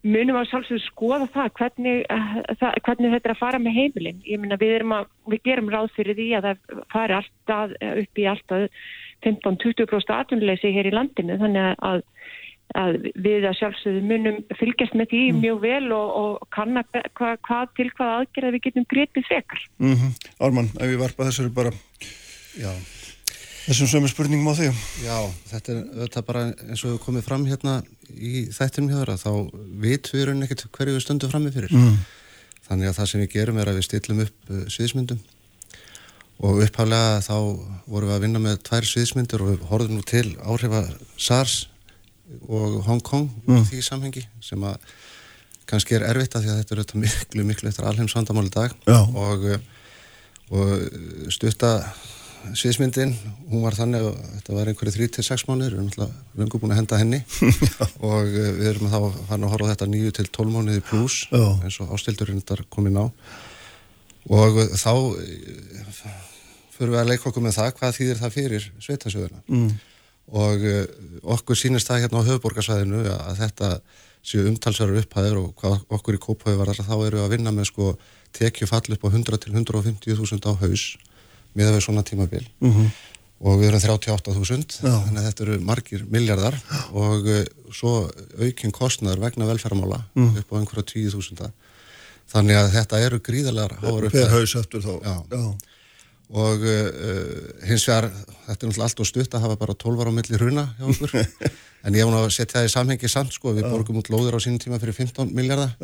munum 0.03 0.33
við 0.33 0.39
að 0.39 0.49
sjálfsögðu 0.51 0.81
skoða 0.87 1.27
það 1.33 1.51
hvernig, 1.59 2.01
uh, 2.09 2.31
það, 2.59 2.79
hvernig 2.87 3.13
þetta 3.15 3.29
er 3.29 3.35
að 3.35 3.41
fara 3.43 3.61
með 3.61 3.77
heimilin. 3.77 4.21
Ég 4.25 4.41
minna 4.41 4.57
við, 4.59 4.75
erum 4.79 4.95
að, 4.97 5.09
við 5.29 5.43
gerum 5.45 5.71
ráð 5.73 5.91
fyrir 5.97 6.17
því 6.17 6.27
að 6.39 6.47
það 6.49 6.83
fari 6.93 7.17
alltaf 7.19 7.75
upp 7.89 8.21
í 8.23 8.27
alltaf 8.33 8.85
15-20% 9.27 10.15
atvinnuleysi 10.15 10.73
hér 10.75 10.89
í 10.89 10.93
landinu. 10.95 11.39
Þannig 11.41 11.83
að, 11.89 12.05
að 12.79 12.99
við 13.13 13.49
að 13.49 13.57
sjálfsögðu 13.61 14.05
munum 14.09 14.39
fylgjast 14.59 14.97
með 14.97 15.11
því 15.13 15.25
mjög 15.39 15.65
vel 15.65 15.83
og, 15.95 16.13
og 16.21 16.47
kanna 16.55 16.85
hva, 16.93 17.35
hvað 17.45 17.75
til 17.79 17.89
hvað 17.93 18.15
aðgerða 18.21 18.55
við 18.57 18.65
getum 18.69 18.87
gretið 18.95 19.29
frekar. 19.29 19.67
mm 19.81 20.15
Ármann, 20.39 20.71
ef 20.79 20.95
ég 20.95 21.03
varpa 21.03 21.29
þessari 21.29 21.53
bara. 21.53 21.75
Já 22.59 22.73
þessum 23.69 23.89
sömu 23.91 24.09
spurningum 24.09 24.49
á 24.49 24.55
þig. 24.57 24.77
Já, 25.05 25.17
þetta 25.51 25.73
er, 25.73 25.81
þetta 26.03 26.23
bara 26.25 26.45
eins 26.49 26.83
og 26.83 26.95
við 26.95 27.01
komum 27.05 27.25
fram 27.25 27.45
hérna 27.49 27.79
í 28.09 28.47
þættinum 28.53 28.91
hjá 28.91 28.99
þeirra, 28.99 29.17
þá 29.21 29.31
vitum 29.83 30.17
við 30.17 30.29
raunin 30.29 30.47
ekkert 30.47 30.69
hverju 30.73 30.95
við 30.95 31.03
stöndum 31.05 31.33
fram 31.33 31.45
með 31.45 31.59
fyrir. 31.59 31.75
Mm. 31.75 31.99
Þannig 32.69 32.89
að 32.89 32.97
það 32.99 33.11
sem 33.11 33.23
við 33.23 33.35
gerum 33.35 33.59
er 33.61 33.71
að 33.71 33.79
við 33.79 33.87
stillum 33.87 34.23
upp 34.25 34.49
uh, 34.49 34.63
sviðismyndum 34.73 35.21
og 36.39 36.61
upphaflega 36.63 37.19
þá 37.25 37.35
vorum 37.89 38.09
við 38.09 38.15
að 38.15 38.23
vinna 38.23 38.41
með 38.43 38.61
tvær 38.69 38.87
sviðismyndir 38.87 39.43
og 39.43 39.51
við 39.51 39.63
horfum 39.69 39.97
nú 39.97 40.05
til 40.07 40.27
áhrifa 40.39 40.85
SARS 41.19 41.55
og 42.47 42.79
Hong 42.85 43.01
Kong 43.03 43.27
mm. 43.43 43.65
því 43.67 43.81
samhengi 43.83 44.23
sem 44.43 44.63
að 44.63 44.77
kannski 45.69 45.97
er 45.97 46.05
erfitt 46.07 46.37
að 46.37 46.45
því 46.45 46.53
að 46.53 46.61
þetta 46.61 46.75
er 46.75 46.81
þetta 46.83 47.01
miklu, 47.03 47.45
miklu 47.49 47.69
eftir 47.69 47.89
alheimsvandamál 47.89 48.47
í 48.47 48.53
dag 48.53 48.73
Já. 48.87 49.01
og, 49.03 49.45
og 50.55 51.33
stutta 51.35 51.73
sviðismyndin, 52.53 53.11
hún 53.49 53.63
var 53.65 53.75
þannig 53.77 54.05
að 54.07 54.15
þetta 54.37 54.55
var 54.55 54.71
einhverju 54.71 54.93
3-6 54.95 55.45
mánuður, 55.49 55.75
við 55.75 55.79
erum 55.79 55.89
alltaf 55.89 56.39
lengur 56.39 56.63
búin 56.63 56.73
að 56.73 56.81
henda 56.81 56.99
henni. 57.01 57.19
Og 58.09 58.31
við 58.33 58.69
erum 58.71 58.91
þá 58.91 58.99
farin 59.29 59.45
að 59.47 59.53
horfa 59.55 59.73
þetta 59.73 59.89
9-12 59.93 60.55
mánuði 60.55 60.83
pluss 60.89 61.21
eins 61.35 61.79
og 61.83 61.93
ástildurinn 61.95 62.41
þetta 62.41 62.57
er 62.57 62.65
komin 62.73 62.99
á. 62.99 63.05
Og 64.29 64.59
þá 64.77 64.93
fyrir 66.79 66.93
við 66.93 67.01
að 67.01 67.09
leika 67.11 67.29
okkur 67.29 67.43
með 67.43 67.57
það 67.57 67.71
hvað 67.79 67.95
þýðir 67.97 68.19
það 68.19 68.35
fyrir 68.35 68.67
sveitasjöðuna 68.79 69.41
mm. 69.51 69.71
og 70.39 70.67
okkur 71.35 71.59
sínist 71.59 71.89
það 71.89 72.05
hérna 72.05 72.21
á 72.23 72.27
höfuborgarsvæðinu 72.29 73.01
að 73.15 73.41
þetta 73.41 73.71
séu 74.29 74.45
umtalsverður 74.47 75.03
upphæður 75.03 75.41
og 75.41 75.51
hvað 75.59 75.77
okkur 75.97 76.17
í 76.17 76.21
kóphauði 76.23 76.59
var 76.59 76.71
þar 76.71 76.87
þá 76.87 76.95
eru 77.07 77.21
að 77.23 77.33
vinna 77.35 77.53
með 77.55 77.69
sko 77.71 77.91
tekjufall 78.35 78.95
upp 78.95 79.05
á 79.07 79.09
100 79.09 79.41
til 79.43 79.53
150.000 79.55 80.47
á 80.47 80.53
haus 80.63 80.85
með 81.60 81.72
við 81.76 81.86
svona 81.86 82.03
tímabil 82.07 82.44
mm 82.61 82.72
-hmm. 82.73 82.90
og 83.40 83.60
við 83.61 83.68
erum 83.69 83.84
38.000 83.86 84.80
þannig 84.84 85.19
að 85.22 85.27
þetta 85.30 85.44
eru 85.45 85.60
margir 85.72 86.06
miljardar 86.11 86.56
og 86.91 87.27
uh, 87.27 87.44
svo 87.72 87.94
aukinn 88.40 88.72
kostnæður 88.76 89.19
vegna 89.27 89.48
velferðamála 89.52 90.03
Mm. 90.15 90.38
upp 90.40 90.53
á 90.53 90.57
einhverja 90.60 90.88
10.000 90.94 91.52
þannig 92.30 92.56
að 92.56 92.72
þetta 92.77 92.99
eru 93.06 93.19
gríðarlegar 93.19 93.77
háar 93.81 94.06
upp 94.06 94.11
Per 94.14 94.30
haus 94.30 94.56
aftur 94.56 94.81
þá. 94.81 94.94
Já. 95.03 95.15
Og 96.30 96.61
uh, 96.61 97.64
hins 97.65 97.88
vegar 97.89 98.10
þetta 98.11 98.53
er 98.53 98.69
náttúrulega 98.69 98.85
allt 98.85 99.01
og 99.01 99.10
stutt 99.10 99.34
að 99.34 99.45
hafa 99.47 99.57
bara 99.61 99.76
12 99.81 100.03
ára 100.03 100.14
á 100.14 100.18
milli 100.19 100.39
hruna 100.41 100.68
hjá 100.77 100.85
okkur. 100.93 101.15
En 101.80 101.95
ég 101.95 102.03
hef 102.03 102.10
nú 102.11 102.18
að 102.19 102.34
setja 102.35 102.57
það 102.57 102.65
í 102.68 102.72
samhengi 102.73 103.07
samt 103.07 103.31
sko, 103.31 103.53
við 103.56 103.69
borgum 103.72 104.01
út 104.01 104.10
lóður 104.11 104.35
á 104.35 104.39
sínum 104.43 104.60
tíma 104.60 104.81
fyrir 104.81 104.97
15 104.97 105.30
miljardar 105.31 105.77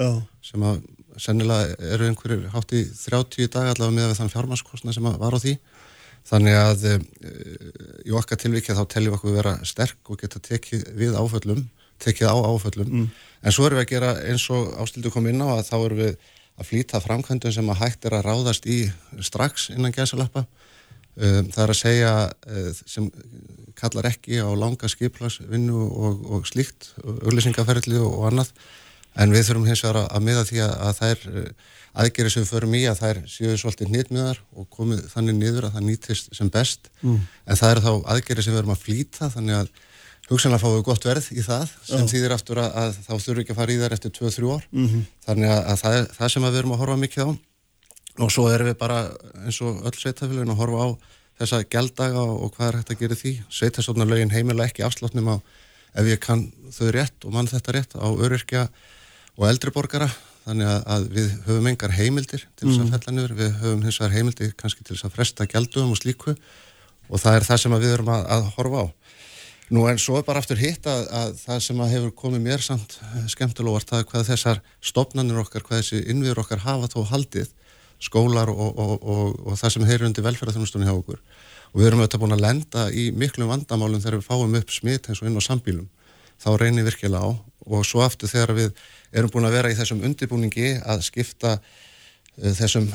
sem 0.44 0.66
að 0.68 0.82
sennilega 1.24 1.78
eru 1.96 2.10
einhverjir 2.10 2.50
hátt 2.52 2.74
í 2.76 2.82
30 2.84 3.48
dag 3.54 3.70
allavega 3.72 3.96
með 3.96 4.18
þann 4.18 4.34
fjármaskostna 4.34 4.92
sem 4.92 5.08
að 5.08 5.16
var 5.22 5.38
á 5.38 5.40
því. 5.40 5.54
Þannig 6.28 6.58
að 6.60 6.84
e, 6.90 6.98
í 8.10 8.16
okkar 8.20 8.42
tilvíkja 8.44 8.76
þá 8.76 8.84
teljum 8.92 9.16
okkur 9.16 9.38
vera 9.38 9.56
sterk 9.64 10.12
og 10.12 10.20
geta 10.20 10.44
tekið 10.44 10.84
við 11.00 11.16
áföllum 11.16 11.64
tekið 12.04 12.28
á 12.28 12.36
áföllum. 12.36 12.90
Mm. 12.92 13.10
en 13.42 13.54
svo 13.54 13.68
erum 13.68 13.80
við 13.80 13.86
að 13.86 13.92
gera 13.94 14.12
eins 14.28 14.50
og 14.52 14.74
ástildu 14.84 15.12
kom 15.14 15.28
inn 15.30 15.40
á 15.40 15.48
að 15.48 15.68
þá 15.70 15.76
erum 15.78 16.02
við 16.02 16.18
að 16.56 16.70
flýta 16.70 17.02
framkvæmdum 17.04 17.54
sem 17.54 17.72
að 17.72 17.82
hægt 17.82 18.08
er 18.08 18.16
að 18.18 18.30
ráðast 18.30 18.68
í 18.70 18.86
strax 19.24 19.70
innan 19.74 19.96
gæsalappa. 19.96 20.46
Um, 21.16 21.48
það 21.52 21.62
er 21.64 21.72
að 21.72 21.80
segja 21.80 22.14
uh, 22.28 22.72
sem 22.84 23.08
kallar 23.80 24.10
ekki 24.10 24.42
á 24.44 24.52
langa 24.56 24.90
skiplagsvinnu 24.92 25.86
og, 25.86 26.26
og 26.28 26.50
slíkt 26.50 26.92
auðlýsingaferðli 27.04 28.02
og, 28.02 28.12
og 28.20 28.28
annað. 28.32 28.52
En 29.16 29.32
við 29.32 29.48
þurfum 29.48 29.70
hins 29.70 29.84
vegar 29.84 30.02
að, 30.04 30.24
miða 30.28 30.44
því 30.48 30.62
að, 30.66 30.74
að 30.88 30.98
þær 31.00 31.26
uh, 31.32 31.50
aðgerið 32.04 32.34
sem 32.36 32.48
förum 32.50 32.76
í 32.76 32.84
að 32.92 33.02
þær 33.02 33.22
séu 33.32 33.56
svolítið 33.60 33.94
nýtmiðar 33.94 34.42
og 34.60 34.68
komið 34.76 35.06
þannig 35.14 35.38
niður 35.40 35.70
að 35.70 35.78
það 35.78 35.88
nýtist 35.90 36.34
sem 36.36 36.52
best. 36.52 36.92
Mm. 37.02 37.22
en 37.24 37.60
það 37.62 37.72
er 37.72 37.84
þá 37.86 37.92
aðgerið 38.16 38.48
sem 38.48 38.56
við 38.56 38.64
erum 38.64 38.76
að 38.76 38.84
flýta 38.84 39.32
þannig 39.32 39.62
að 39.62 39.72
hugsanlega 40.30 40.62
fáum 40.64 40.76
við 40.80 40.86
gott 40.88 41.06
verð 41.06 41.28
í 41.36 41.42
það 41.46 41.66
sem 41.86 42.06
Já. 42.06 42.10
þýðir 42.14 42.34
aftur 42.36 42.62
að, 42.64 42.70
að 42.82 42.96
þá 43.06 43.12
þurfum 43.14 43.36
við 43.36 43.44
ekki 43.44 43.54
að 43.54 43.60
fara 43.60 43.74
í 43.76 43.80
þær 43.82 43.96
eftir 43.98 44.14
2-3 44.16 44.54
ár. 44.56 44.64
Mhm. 44.72 45.04
þannig 45.28 45.52
að, 45.54 45.62
að 45.74 45.82
það 45.84 45.98
það 46.18 46.32
sem 46.36 46.48
að 46.48 46.52
við 46.56 46.60
erum 46.64 46.74
að 46.76 46.82
horfa 46.84 46.98
mikið 47.04 47.26
á. 47.26 47.30
Og 48.26 48.32
svo 48.32 48.46
erum 48.50 48.70
við 48.72 48.78
bara 48.80 48.98
eins 49.46 49.60
og 49.62 49.84
öll 49.86 49.98
sveitafélagin 50.00 50.54
að 50.56 50.60
horfa 50.64 50.82
á 50.82 50.90
þessa 51.36 51.58
gældaga 51.68 52.22
og, 52.24 52.54
hvað 52.56 52.68
er 52.72 52.78
hægt 52.80 52.92
að 52.96 53.00
gera 53.04 53.16
því. 53.20 53.34
Sveitastofnarlögin 53.52 54.32
heimilega 54.32 54.70
ekki 54.72 54.86
afslátnum 54.88 55.28
á 55.30 55.38
ef 55.96 56.06
ég 56.08 56.20
kann 56.24 56.46
þau 56.72 56.90
rétt 56.96 57.26
og 57.28 57.34
mann 57.36 57.48
þetta 57.52 57.76
rétt 57.76 57.94
á 58.00 58.08
öryrkja 58.08 58.70
og 59.36 59.46
eldriborgara 59.50 60.08
þannig 60.46 60.68
að, 60.70 60.82
að 60.96 61.06
við 61.16 61.30
höfum 61.48 61.68
engar 61.72 61.92
heimildir 61.96 62.44
til 62.56 62.68
þess 62.70 62.80
að 62.80 62.86
Mm. 62.86 62.92
fella 62.96 63.14
niður, 63.16 63.34
við 63.36 63.52
höfum 63.62 63.84
hins 63.84 64.00
vegar 64.00 64.14
heimildir 64.16 64.52
kannski 64.56 64.84
til 64.86 64.96
þess 64.96 65.08
að 65.10 65.16
fresta 65.16 65.48
gældugum 65.50 65.92
og 65.96 65.98
slíku. 66.00 66.36
Og 67.10 67.20
það 67.22 67.36
er 67.40 67.44
það 67.50 67.60
sem 67.64 67.74
að 67.76 67.84
við 67.86 67.94
erum 67.98 68.12
að, 68.16 68.26
að 68.36 68.48
horfa 68.56 68.84
á 68.86 68.88
Nú 69.74 69.88
en 69.90 69.98
svo 69.98 70.20
er 70.20 70.26
bara 70.28 70.44
aftur 70.44 70.60
hitt 70.62 70.86
að, 70.86 71.08
að 71.10 71.38
það 71.42 71.62
sem 71.66 71.80
að 71.82 71.94
hefur 71.96 72.12
komið 72.20 72.42
mér 72.46 72.62
samt 72.62 73.00
skemmtilóvart 73.34 73.90
það 73.90 74.04
er 74.04 74.10
hvað 74.12 74.28
þessar 74.28 74.60
stopnarnir 74.86 75.40
okkar, 75.42 75.66
hvað 75.66 75.82
þessi 75.82 76.02
innviður 76.14 76.44
okkar 76.44 76.62
hafa 76.62 76.90
þó 76.92 77.00
haldið, 77.10 77.50
skólar 77.98 78.52
og, 78.54 78.78
og, 78.78 78.94
og, 79.02 79.40
og 79.42 79.58
það 79.58 79.74
sem 79.74 79.88
heyrir 79.90 80.06
undir 80.06 80.28
velferðarþjónustunni 80.28 80.86
hjá 80.86 80.94
okkur. 80.94 81.18
Og 81.74 81.82
við 81.82 81.90
erum 81.90 82.04
auðvitað 82.04 82.22
búin 82.22 82.38
að 82.38 82.46
lenda 82.46 82.86
í 82.94 83.08
miklum 83.18 83.50
vandamálum 83.50 84.04
þegar 84.04 84.20
við 84.20 84.30
fáum 84.30 84.56
upp 84.62 84.76
smitt 84.76 85.10
eins 85.10 85.24
og 85.24 85.32
inn 85.32 85.42
á 85.42 85.48
sambílum. 85.48 85.90
Þá 86.38 86.50
reynir 86.62 86.86
virkilega 86.86 87.26
á 87.26 87.30
og 87.66 87.90
svo 87.90 88.06
aftur 88.06 88.30
þegar 88.30 88.54
við 88.60 88.86
erum 89.18 89.34
búin 89.34 89.50
að 89.50 89.58
vera 89.58 89.74
í 89.74 89.80
þessum 89.80 90.06
undirbúningi 90.06 90.76
að 90.86 91.06
skipta 91.08 91.58
eh, 91.58 92.54
þessum 92.54 92.92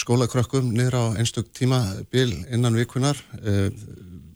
skólakrökkum 0.00 0.72
niður 0.74 0.98
á 0.98 1.04
einstök 1.20 1.52
tímabil 1.54 2.32
innan 2.50 2.74
vikunar 2.74 3.20
eh, 3.44 3.68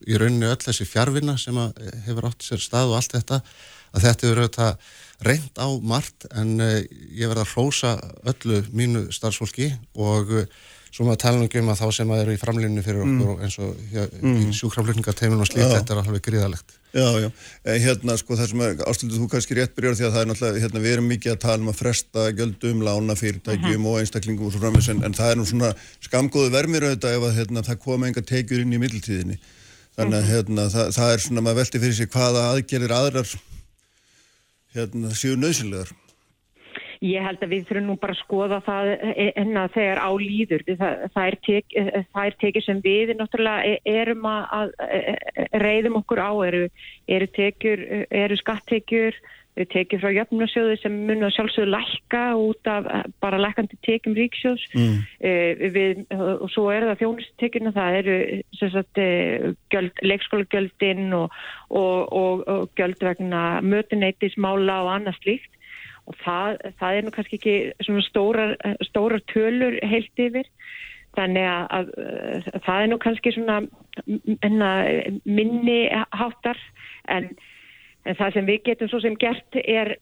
í 0.08 0.18
rauninni 0.20 0.50
öll 0.50 0.60
þessi 0.60 0.86
fjárvinna 0.88 1.38
sem 1.40 1.56
að 1.60 1.80
eh, 1.82 1.96
hefur 2.08 2.28
átt 2.30 2.46
sér 2.46 2.62
stað 2.62 2.92
og 2.92 3.00
allt 3.00 3.16
þetta 3.16 3.40
að 3.94 4.06
þetta 4.08 4.26
hefur 4.26 4.42
auðvitað 4.42 4.92
reynd 5.24 5.58
á 5.60 5.68
margt 5.80 6.26
en 6.34 6.54
uh, 6.60 6.78
ég 7.14 7.30
verð 7.30 7.44
að 7.44 7.52
hrósa 7.54 7.92
öllu 8.26 8.62
mínu 8.74 9.06
starfsfólki 9.14 9.70
og 9.94 10.32
uh, 10.34 10.48
svo 10.94 11.06
maður 11.08 11.22
tala 11.24 11.42
um 11.42 11.70
að 11.72 11.80
þá 11.80 11.86
sem 11.96 12.10
að 12.14 12.20
eru 12.22 12.34
í 12.34 12.38
framlýninu 12.38 12.82
fyrir 12.86 13.02
okkur 13.02 13.30
og 13.32 13.40
eins 13.42 13.56
og 13.62 13.78
hér, 13.90 14.12
í 14.14 14.44
sjúkraflutningarteimin 14.54 15.42
og 15.42 15.48
slíkt, 15.48 15.72
þetta 15.72 15.94
er 15.94 16.00
alveg 16.04 16.22
gríðalegt. 16.22 16.76
Já, 16.94 17.08
já, 17.18 17.26
en 17.72 17.80
hérna 17.82 18.14
sko 18.20 18.36
það 18.38 18.50
sem 18.52 18.62
er 18.62 18.84
ástöldu 18.86 19.18
þú 19.18 19.26
kannski 19.32 19.56
rétt 19.58 19.74
byrjar 19.74 19.96
því 19.98 20.06
að 20.06 20.14
það 20.14 20.20
er 20.20 20.30
náttúrulega, 20.30 20.62
hérna 20.62 20.82
við 20.84 20.94
erum 20.94 21.08
mikið 21.10 21.32
að 21.32 21.40
tala 21.42 21.64
um 21.64 21.72
að 21.72 21.80
fresta 21.80 22.28
gjöldum, 22.38 22.84
lána 22.86 23.16
fyrirtækjum 23.18 23.88
og 23.90 23.98
einstaklingum 24.04 24.46
og 24.46 24.54
svo 24.54 24.62
framins 24.62 24.90
en, 24.92 25.02
en 25.02 25.18
það 25.18 25.32
er 25.32 25.40
nú 25.40 25.48
svona 25.50 25.72
skamgóðu 26.06 26.54
vermir 26.54 26.86
auðvitað 26.86 27.18
ef 27.18 27.26
að 27.26 27.36
hérna, 27.40 27.66
það 27.66 27.82
koma 27.88 28.12
enga 28.12 28.22
tekjur 28.30 28.62
inn 28.62 28.78
í 28.78 28.82
middeltíðinni. 28.84 29.40
Þannig 29.94 30.16
að 30.18 30.30
hérna, 30.32 30.68
það, 30.72 30.88
það 30.96 31.12
er 31.12 31.20
svona 31.22 31.42
maður 31.44 31.60
velti 31.60 31.80
fyrir 31.82 31.98
sig 31.98 32.08
hvaða 32.10 32.46
aðgerðir 32.52 32.94
aðrar 32.96 33.34
hérna 34.74 35.12
séu 35.14 35.36
nöðsynlegar. 35.38 35.92
Ég 37.04 37.20
held 37.20 37.42
að 37.44 37.52
við 37.52 37.66
þurfum 37.68 37.88
nú 37.90 37.94
bara 38.00 38.14
að 38.14 38.20
skoða 38.22 38.58
það 38.64 38.90
en 39.42 39.58
að 39.60 39.72
þegar 39.74 40.00
á 40.00 40.10
líður. 40.18 40.62
Það, 40.80 41.36
tek, 41.44 41.74
það 42.14 42.28
er 42.30 42.36
tekið 42.40 42.64
sem 42.64 42.80
við 42.84 43.12
náttúrulega 43.18 43.74
e- 43.74 43.94
erum 44.00 44.28
að, 44.30 44.44
að 44.58 45.58
reyðum 45.60 45.98
okkur 46.00 46.22
á, 46.24 46.32
eru, 46.48 46.62
eru, 47.18 47.28
tekjur, 47.36 47.84
eru 48.08 48.38
skattekjur, 48.40 49.18
eru 49.54 49.66
tekjur 49.70 50.00
frá 50.02 50.10
jöfnusjóði 50.14 50.76
sem 50.82 50.94
mun 51.06 51.22
að 51.26 51.34
sjálfsögðu 51.36 51.70
lækka 51.70 52.22
út 52.40 52.70
af 52.70 52.88
eh, 52.90 53.02
bara 53.22 53.40
lækandi 53.42 53.78
tekjum 53.86 54.16
ríksjóðs 54.18 54.66
Mm. 54.74 55.02
Eh, 55.20 55.70
við, 55.70 56.00
og 56.10 56.48
svo 56.50 56.64
eru 56.72 56.88
það 56.88 57.00
þjónustekjuna, 57.02 57.72
það 57.76 57.96
eru 57.98 58.16
sagt, 58.58 58.98
eh, 58.98 59.52
gjöld, 59.70 60.00
leikskólagjöldin 60.02 61.12
og, 61.14 61.36
og, 61.70 62.12
og, 62.12 62.42
og 62.48 62.70
gjöld 62.78 63.04
vegna 63.04 63.60
mötuneytismála 63.62 64.80
og 64.82 64.90
annað 64.96 65.20
slíkt. 65.20 65.52
Og 66.10 66.16
það, 66.24 66.58
það 66.80 66.96
er 66.96 67.06
nú 67.06 67.12
kannski 67.14 67.38
ekki 67.38 67.56
svona 67.86 68.04
stórar, 68.08 68.56
stórar 68.88 69.22
tölur 69.30 69.78
heilt 69.86 70.24
yfir. 70.26 70.50
Þannig 71.14 71.46
að, 71.46 71.64
að, 71.70 71.90
að 72.50 72.60
það 72.66 72.82
er 72.82 72.90
nú 72.90 72.98
kannski 73.04 73.34
svona 73.36 73.60
enna, 74.42 74.70
minni 75.24 75.80
háttar. 76.10 76.58
En, 77.08 77.30
en 78.04 78.18
það 78.18 78.34
sem 78.36 78.48
við 78.48 78.62
getum 78.68 78.90
svo 78.92 79.00
sem 79.04 79.18
gert 79.20 79.60
er, 79.64 79.94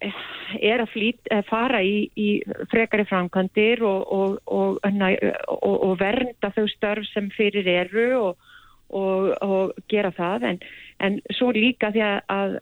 er 0.59 0.83
að 0.83 0.93
flýt, 0.95 1.21
að 1.31 1.45
fara 1.51 1.83
í, 1.87 2.09
í 2.19 2.29
frekari 2.73 3.07
framkvæmdir 3.11 3.85
og, 3.87 4.07
og, 4.13 4.39
og, 4.47 4.81
og, 4.83 5.77
og 5.77 5.95
vernda 6.01 6.51
þau 6.57 6.67
störf 6.75 7.07
sem 7.13 7.31
fyrir 7.37 7.69
eru 7.81 8.09
og 8.21 8.49
og, 8.93 9.29
og 9.43 9.73
gera 9.91 10.13
það 10.15 10.47
en, 10.51 10.59
en 11.05 11.19
svo 11.37 11.51
líka 11.55 11.91
því 11.95 12.03
að, 12.05 12.19
að 12.33 12.57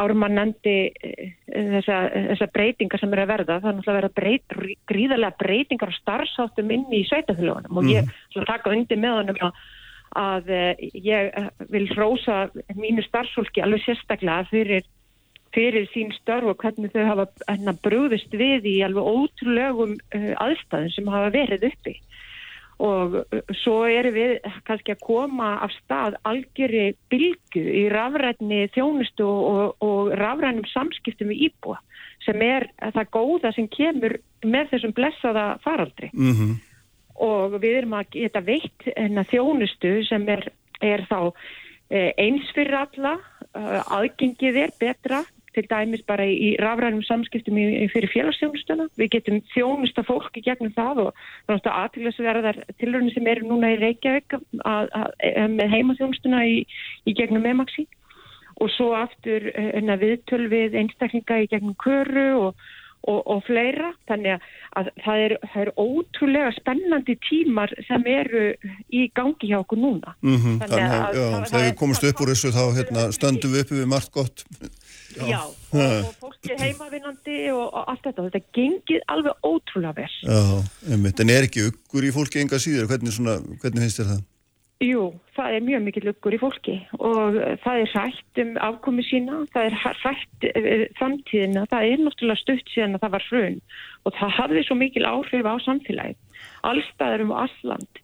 Árumann 0.00 0.36
nefndi 0.38 0.76
eh, 0.88 1.32
þessa, 1.76 1.98
þessa 2.30 2.48
breytingar 2.54 3.02
sem 3.02 3.12
er 3.14 3.24
að 3.24 3.32
verða 3.34 3.58
það 3.60 3.70
er 3.70 3.78
náttúrulega 3.78 3.92
að 3.92 4.00
vera 4.00 4.12
breyt, 4.20 4.56
gríðarlega 4.90 5.40
breytingar 5.42 5.92
og 5.92 6.00
starfsáttum 6.00 6.74
inn 6.74 6.88
í 6.92 7.04
sveitafélagunum 7.10 7.82
og 7.82 7.92
ég 7.92 8.08
mm. 8.08 8.48
taka 8.48 8.72
undir 8.72 9.00
með 9.02 9.18
honum 9.20 9.46
að, 9.48 9.62
að 10.18 10.50
eh, 10.52 10.82
ég 10.92 11.30
eh, 11.32 11.48
vil 11.72 11.86
hrósa 11.92 12.46
mínu 12.76 13.04
starfsfólki 13.06 13.62
alveg 13.64 13.84
sérstaklega 13.86 14.48
fyrir 14.50 14.88
fyrir 15.52 15.84
sín 15.92 16.12
störf 16.16 16.48
og 16.48 16.62
hvernig 16.62 16.94
þau 16.94 17.02
hafa 17.10 17.26
hérna, 17.44 17.74
brúðist 17.84 18.32
við 18.32 18.70
í 18.70 18.78
alveg 18.86 19.04
ótrúlegum 19.04 19.98
uh, 20.16 20.30
aðstæðum 20.40 20.94
sem 20.94 21.10
hafa 21.12 21.28
verið 21.34 21.66
uppi. 21.68 21.92
Og 22.82 23.18
svo 23.60 23.82
erum 23.84 24.16
við 24.16 24.32
kannski 24.66 24.94
að 24.94 25.04
koma 25.04 25.50
af 25.62 25.74
stað 25.76 26.16
algjörri 26.26 26.94
bylgu 27.12 27.62
í 27.62 27.84
rafrætni 27.92 28.64
þjónustu 28.74 29.28
og, 29.28 29.76
og 29.84 30.10
rafrænum 30.18 30.64
samskiptum 30.72 31.30
við 31.30 31.50
íbúa 31.50 31.76
sem 32.24 32.42
er 32.42 32.70
það 32.80 33.12
góða 33.12 33.52
sem 33.54 33.68
kemur 33.70 34.16
með 34.42 34.72
þessum 34.72 34.96
blessaða 34.96 35.46
faraldri. 35.62 36.10
Mm 36.16 36.56
og 37.22 37.58
við 37.62 37.82
erum 37.82 37.98
að 37.98 38.16
geta 38.16 38.42
veitt 38.44 38.88
þjónustu 39.30 40.00
sem 40.08 40.26
er, 40.32 40.48
er 40.82 41.04
þá 41.10 41.18
eh, 41.90 42.10
eins 42.18 42.50
fyrir 42.56 42.80
alla, 42.82 43.14
eh, 43.54 43.78
aðgengið 43.98 44.58
er 44.64 44.74
betra, 44.80 45.22
til 45.52 45.66
dæmis 45.68 46.00
bara 46.08 46.24
í, 46.24 46.54
rafrænum 46.60 47.02
samskiptum 47.04 47.58
fyrir 47.92 48.10
félagsþjónustuna. 48.12 48.86
Við 48.96 49.10
getum 49.16 49.40
þjónusta 49.52 50.04
fólki 50.08 50.40
gegnum 50.44 50.72
það 50.76 51.02
og 51.06 51.24
þannig 51.48 51.66
að 51.66 51.80
aðtilvægsverðar 51.82 52.60
tilröðinu 52.80 53.12
sem 53.12 53.28
eru 53.28 53.48
núna 53.50 53.74
í 53.74 53.80
Reykjavík 53.82 54.38
að, 54.38 54.46
að, 54.64 55.10
að, 55.28 55.50
með 55.58 55.74
heimaþjónustuna 55.76 56.44
í, 56.48 56.62
í 57.04 57.16
gegnum 57.18 57.48
Emaxi 57.52 57.84
og 58.62 58.70
svo 58.72 58.92
aftur 58.96 59.50
eh, 59.52 59.96
viðtöl 60.00 60.46
við 60.52 60.78
einstaklinga 60.80 61.42
í 61.44 61.50
gegnum 61.52 61.76
köru 61.80 62.28
og 62.46 62.66
og, 63.08 63.20
og 63.26 63.42
fleira. 63.46 63.92
Þannig 64.10 64.46
að 64.78 64.90
það 65.04 65.24
er, 65.26 65.34
það 65.52 65.64
er 65.64 65.72
ótrúlega 65.84 66.52
spennandi 66.56 67.16
tímar 67.28 67.74
sem 67.88 68.06
eru 68.10 68.44
í 68.92 69.06
gangi 69.16 69.50
hjá 69.50 69.58
okkur 69.60 69.80
núna. 69.82 70.14
Mm 70.22 70.38
-hmm. 70.38 70.60
Þannig 70.62 70.84
að, 70.84 70.94
að 70.98 71.18
já, 71.18 71.26
það, 71.32 71.48
þegar 71.50 71.66
við 71.66 71.76
komumst 71.82 72.08
upp 72.10 72.22
úr 72.22 72.32
þessu 72.32 72.54
þá 72.56 72.64
hérna, 72.78 73.06
stöndum 73.18 73.54
við 73.54 73.64
uppi 73.66 73.80
við 73.80 73.92
margt 73.94 74.12
gott. 74.12 74.44
Já, 75.12 75.24
já 75.28 75.40
og, 75.44 76.04
og 76.08 76.14
fólki 76.20 76.56
heimavinnandi 76.64 77.38
og, 77.52 77.66
og 77.68 77.82
allt 77.92 78.04
þetta. 78.08 78.28
Þetta 78.28 78.44
gengið 78.58 79.08
alveg 79.12 79.46
ótrúlega 79.46 79.94
vel. 80.00 80.12
Já, 80.22 80.42
einmitt. 80.90 81.20
En 81.20 81.30
er 81.30 81.48
ekki 81.48 81.68
ykkur 81.70 82.08
í 82.08 82.12
fólki 82.14 82.42
enga 82.42 82.60
síður? 82.62 82.88
Hvernig, 82.90 83.14
svona, 83.16 83.38
hvernig 83.60 83.86
finnst 83.86 84.00
þér 84.00 84.14
það? 84.14 84.22
Jú, 84.82 85.02
það 85.36 85.56
er 85.56 85.64
mjög 85.66 85.82
mikið 85.86 86.06
lukkur 86.08 86.34
í 86.34 86.40
fólki 86.42 86.74
og 86.98 87.36
það 87.62 87.82
er 87.82 87.90
hrætt 87.92 88.40
um 88.42 88.50
afkomi 88.66 89.04
sína, 89.06 89.42
það 89.54 89.68
er 89.68 89.76
hrætt 89.82 90.46
uh, 90.48 90.84
framtíðina, 90.98 91.62
það 91.70 91.86
er 91.90 92.02
náttúrulega 92.02 92.40
stutt 92.40 92.72
síðan 92.72 92.98
að 92.98 93.04
það 93.04 93.14
var 93.14 93.26
hrun 93.28 93.60
og 94.02 94.16
það 94.18 94.34
hafði 94.40 94.64
svo 94.66 94.76
mikil 94.80 95.06
áhrif 95.06 95.46
á 95.46 95.54
samfélagið, 95.66 96.18
allstaðar 96.72 97.24
um 97.26 97.34
alland 97.44 98.02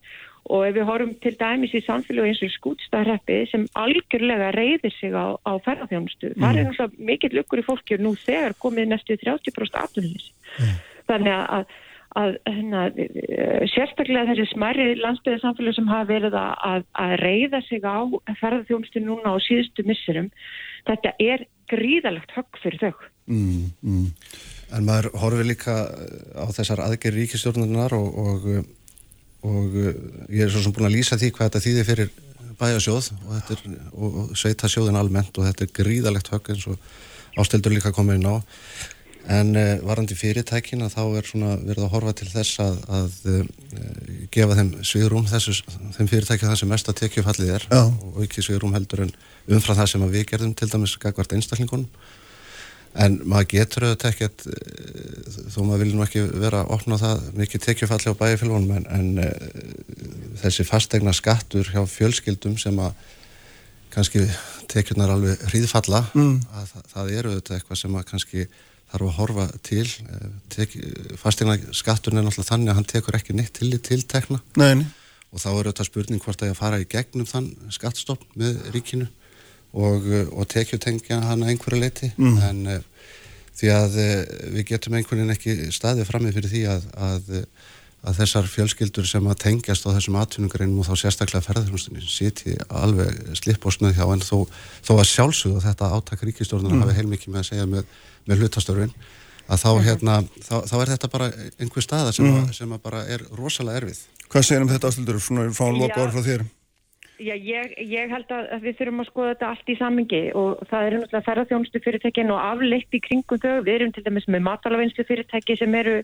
og 0.48 0.64
ef 0.64 0.76
við 0.78 0.86
horfum 0.88 1.16
til 1.24 1.34
dæmis 1.40 1.74
í 1.76 1.82
samfélagi 1.84 2.30
eins 2.30 2.44
og 2.46 2.54
skútstaðreppi 2.54 3.40
sem 3.50 3.66
algjörlega 3.76 4.52
reyðir 4.54 4.94
sig 4.94 5.12
á, 5.18 5.34
á 5.34 5.52
ferðarþjónustu, 5.66 6.30
mm. 6.30 6.38
það 6.38 6.62
er 6.62 6.70
náttúrulega 6.70 7.10
mikið 7.10 7.36
lukkur 7.40 7.64
í 7.64 7.66
fólki 7.66 7.98
og 7.98 8.06
nú 8.06 8.14
þegar 8.22 8.56
komið 8.62 8.94
næstu 8.94 9.18
30% 9.18 9.82
aftunnis, 9.82 10.30
mm. 10.56 10.80
þannig 11.10 11.36
að 11.42 11.76
að 12.16 12.38
hérna, 12.48 12.86
sérstaklega 13.68 14.30
þessi 14.30 14.46
smerri 14.54 14.94
landsbyðarsamfélag 15.02 15.76
sem 15.76 15.90
hafa 15.90 16.08
verið 16.08 16.36
að, 16.40 16.86
að 16.96 17.14
reyða 17.20 17.60
sig 17.66 17.84
á 17.84 17.98
ferðarþjónustu 18.40 19.02
núna 19.04 19.34
á 19.34 19.36
síðustu 19.44 19.84
missurum 19.88 20.30
þetta 20.88 21.12
er 21.20 21.44
gríðalegt 21.68 22.32
högg 22.36 22.60
fyrir 22.62 22.80
þau 22.86 23.04
mm, 23.28 23.66
mm. 23.82 24.06
En 24.76 24.84
maður 24.84 25.10
horfið 25.20 25.50
líka 25.50 25.74
á 26.36 26.46
þessar 26.52 26.82
aðgerri 26.84 27.24
ríkistjórnunar 27.24 27.94
og, 27.96 28.08
og, 28.20 28.48
og 29.48 29.76
ég 30.28 30.42
er 30.44 30.52
svo 30.52 30.64
sem 30.64 30.74
búin 30.76 30.88
að 30.90 30.98
lýsa 30.98 31.20
því 31.20 31.30
hvað 31.36 31.48
þetta 31.50 31.64
þýðir 31.64 31.88
fyrir 31.88 32.10
bæjasjóð 32.58 33.10
og, 33.28 33.52
og 34.02 34.36
sveita 34.36 34.68
sjóðin 34.70 34.98
almennt 34.98 35.36
og 35.38 35.46
þetta 35.48 35.64
er 35.64 35.74
gríðalegt 35.76 36.32
högg 36.32 36.52
eins 36.52 36.66
og 36.72 36.80
ásteldur 37.38 37.76
líka 37.76 37.94
komið 37.94 38.18
inn 38.18 38.30
á 38.32 38.36
En 39.28 39.50
uh, 39.60 39.74
varandi 39.84 40.16
fyrirtækin 40.16 40.80
að 40.86 40.94
þá 40.94 41.02
er 41.18 41.26
svona 41.28 41.56
verið 41.60 41.84
að 41.84 41.90
horfa 41.92 42.12
til 42.16 42.28
þess 42.30 42.60
að, 42.64 42.76
að 42.96 43.16
uh, 43.28 43.40
gefa 44.32 44.54
þeim 44.56 44.70
sviðrúm 44.88 45.26
þessu, 45.28 45.56
þeim 45.98 46.08
fyrirtækja 46.08 46.48
það 46.48 46.60
sem 46.62 46.70
mest 46.72 46.88
að 46.88 46.96
tekja 47.02 47.24
fallið 47.26 47.50
er 47.58 47.66
Já. 47.68 47.82
og 47.84 48.22
ekki 48.24 48.44
sviðrúm 48.46 48.72
heldur 48.76 49.04
en 49.04 49.12
umfram 49.52 49.76
það 49.76 49.90
sem 49.92 50.06
við 50.14 50.24
gerðum 50.30 50.54
til 50.56 50.70
dæmis 50.72 50.96
gagvart 51.02 51.34
einstaklingunum. 51.36 51.90
En 52.98 53.18
maður 53.28 53.50
getur 53.52 53.84
auðvitað 53.90 54.14
ekkert, 54.14 54.46
uh, 54.48 55.44
þó 55.52 55.60
maður 55.60 55.84
vil 55.84 55.92
nú 55.92 56.06
ekki 56.06 56.24
vera 56.32 56.64
að 56.64 56.72
opna 56.78 57.00
það 57.02 57.28
mikið 57.42 57.64
tekjufalli 57.66 58.16
á 58.16 58.20
bæjarfélagum 58.22 58.72
en, 58.78 58.88
en 58.96 60.40
þessi 60.40 60.64
fastegna 60.64 61.12
skattur 61.12 61.68
hjá 61.68 61.82
fjölskyldum 61.84 62.56
sem 62.60 62.80
að 62.80 62.96
kannski 63.92 64.24
tekjurnar 64.72 65.12
alveg 65.12 65.44
hríðfalla, 65.50 66.02
mm. 66.16 66.34
að, 66.48 66.66
það, 66.72 66.90
það 66.94 67.14
eru 67.18 67.30
auðvitað 67.34 67.56
eitthvað 67.58 67.80
sem 67.82 68.00
að 68.00 68.08
kannski 68.10 68.48
þarf 68.92 69.08
að 69.08 69.16
horfa 69.18 69.46
til 69.66 69.86
fastegna 71.20 71.58
skatturinn 71.76 72.22
er 72.22 72.26
náttúrulega 72.28 72.52
þannig 72.52 72.72
að 72.72 72.78
hann 72.78 72.88
tekur 72.94 73.18
ekki 73.18 73.36
neitt 73.36 73.54
til 73.58 73.70
í 73.72 73.80
tiltekna 73.84 74.40
Neini. 74.60 74.86
og 75.32 75.42
þá 75.42 75.48
er 75.52 75.70
þetta 75.70 75.88
spurning 75.88 76.24
hvort 76.24 76.42
að 76.42 76.52
ég 76.52 76.58
fara 76.58 76.80
í 76.80 76.88
gegnum 76.88 77.28
þann 77.28 77.50
skattstopp 77.74 78.24
með 78.38 78.60
ríkinu 78.74 79.08
og, 79.76 80.08
og 80.32 80.48
tekjutengja 80.48 81.20
hann 81.26 81.44
að 81.44 81.54
einhverju 81.54 81.82
leiti 81.82 82.12
mm. 82.16 82.38
en 82.48 82.62
uh, 82.78 82.78
því 83.58 83.72
að 83.74 83.98
við 84.54 84.64
getum 84.70 84.96
einhvern 84.96 85.24
veginn 85.24 85.34
ekki 85.34 85.72
staðið 85.74 86.08
framið 86.08 86.38
fyrir 86.38 86.52
því 86.54 86.64
að, 86.72 86.88
að, 87.08 87.32
að 88.06 88.20
þessar 88.20 88.46
fjölskyldur 88.46 89.06
sem 89.10 89.24
að 89.26 89.40
tengjast 89.42 89.86
á 89.86 89.94
þessum 89.96 90.18
atvinnugreinum 90.20 90.82
og 90.82 90.86
þá 90.86 91.02
sérstaklega 91.02 91.44
ferðarhjónustinni 91.46 92.04
siti 92.06 92.54
alveg 92.70 93.32
slipp 93.40 93.66
og 93.66 93.74
snöð 93.74 93.96
hjá 93.98 94.06
en 94.06 94.22
þó, 94.22 94.44
þó 94.86 94.92
að 95.00 95.08
sjálfsögðu 95.10 95.64
þetta 95.66 95.90
átak 95.96 96.22
ríkistjórnuna 96.28 96.76
mm. 96.76 96.84
hafi 96.86 96.98
heilmikið 97.00 97.34
með 97.34 97.42
að 97.42 97.50
segja 97.50 97.66
með 97.66 97.90
með 98.28 98.44
hlutastörfin 98.44 98.94
að 99.48 99.62
þá, 99.62 99.70
hérna, 99.86 100.20
þá, 100.44 100.54
þá 100.68 100.76
er 100.78 100.92
þetta 100.92 101.10
bara 101.14 101.30
einhver 101.56 101.84
staða 101.84 102.12
sem, 102.12 102.28
mm. 102.28 102.44
að, 102.44 102.54
sem 102.58 102.76
að 102.76 102.84
bara 102.84 103.02
er 103.08 103.24
rosalega 103.32 103.82
erfið. 103.82 104.04
Hvað 104.28 104.44
segir 104.44 104.64
um 104.64 104.70
þetta 104.74 104.90
áslöldur? 104.92 105.20
Svona 105.24 105.48
frá 105.56 105.68
loka 105.72 106.02
orð 106.02 106.18
frá 106.18 106.26
þér. 106.26 106.44
Já, 107.18 107.32
ég, 107.34 107.72
ég 107.90 108.12
held 108.12 108.28
að 108.30 108.60
við 108.62 108.76
þurfum 108.78 109.02
að 109.02 109.08
skoða 109.08 109.30
þetta 109.32 109.46
allt 109.48 109.70
í 109.72 109.74
samingi 109.78 110.20
og 110.38 110.60
það 110.70 110.84
er 110.84 110.94
náttúrulega 110.94 111.26
ferðarþjónustu 111.26 111.80
fyrirtækin 111.82 112.30
og 112.30 112.42
afleitt 112.44 112.94
í 112.94 113.00
kringum 113.08 113.40
þau. 113.42 113.56
Við 113.66 113.72
erum 113.72 113.94
til 113.96 114.04
dæmis 114.06 114.28
með 114.30 114.44
matalavinslu 114.46 115.06
fyrirtæki 115.08 115.56
sem 115.58 115.74
eru, 115.80 115.96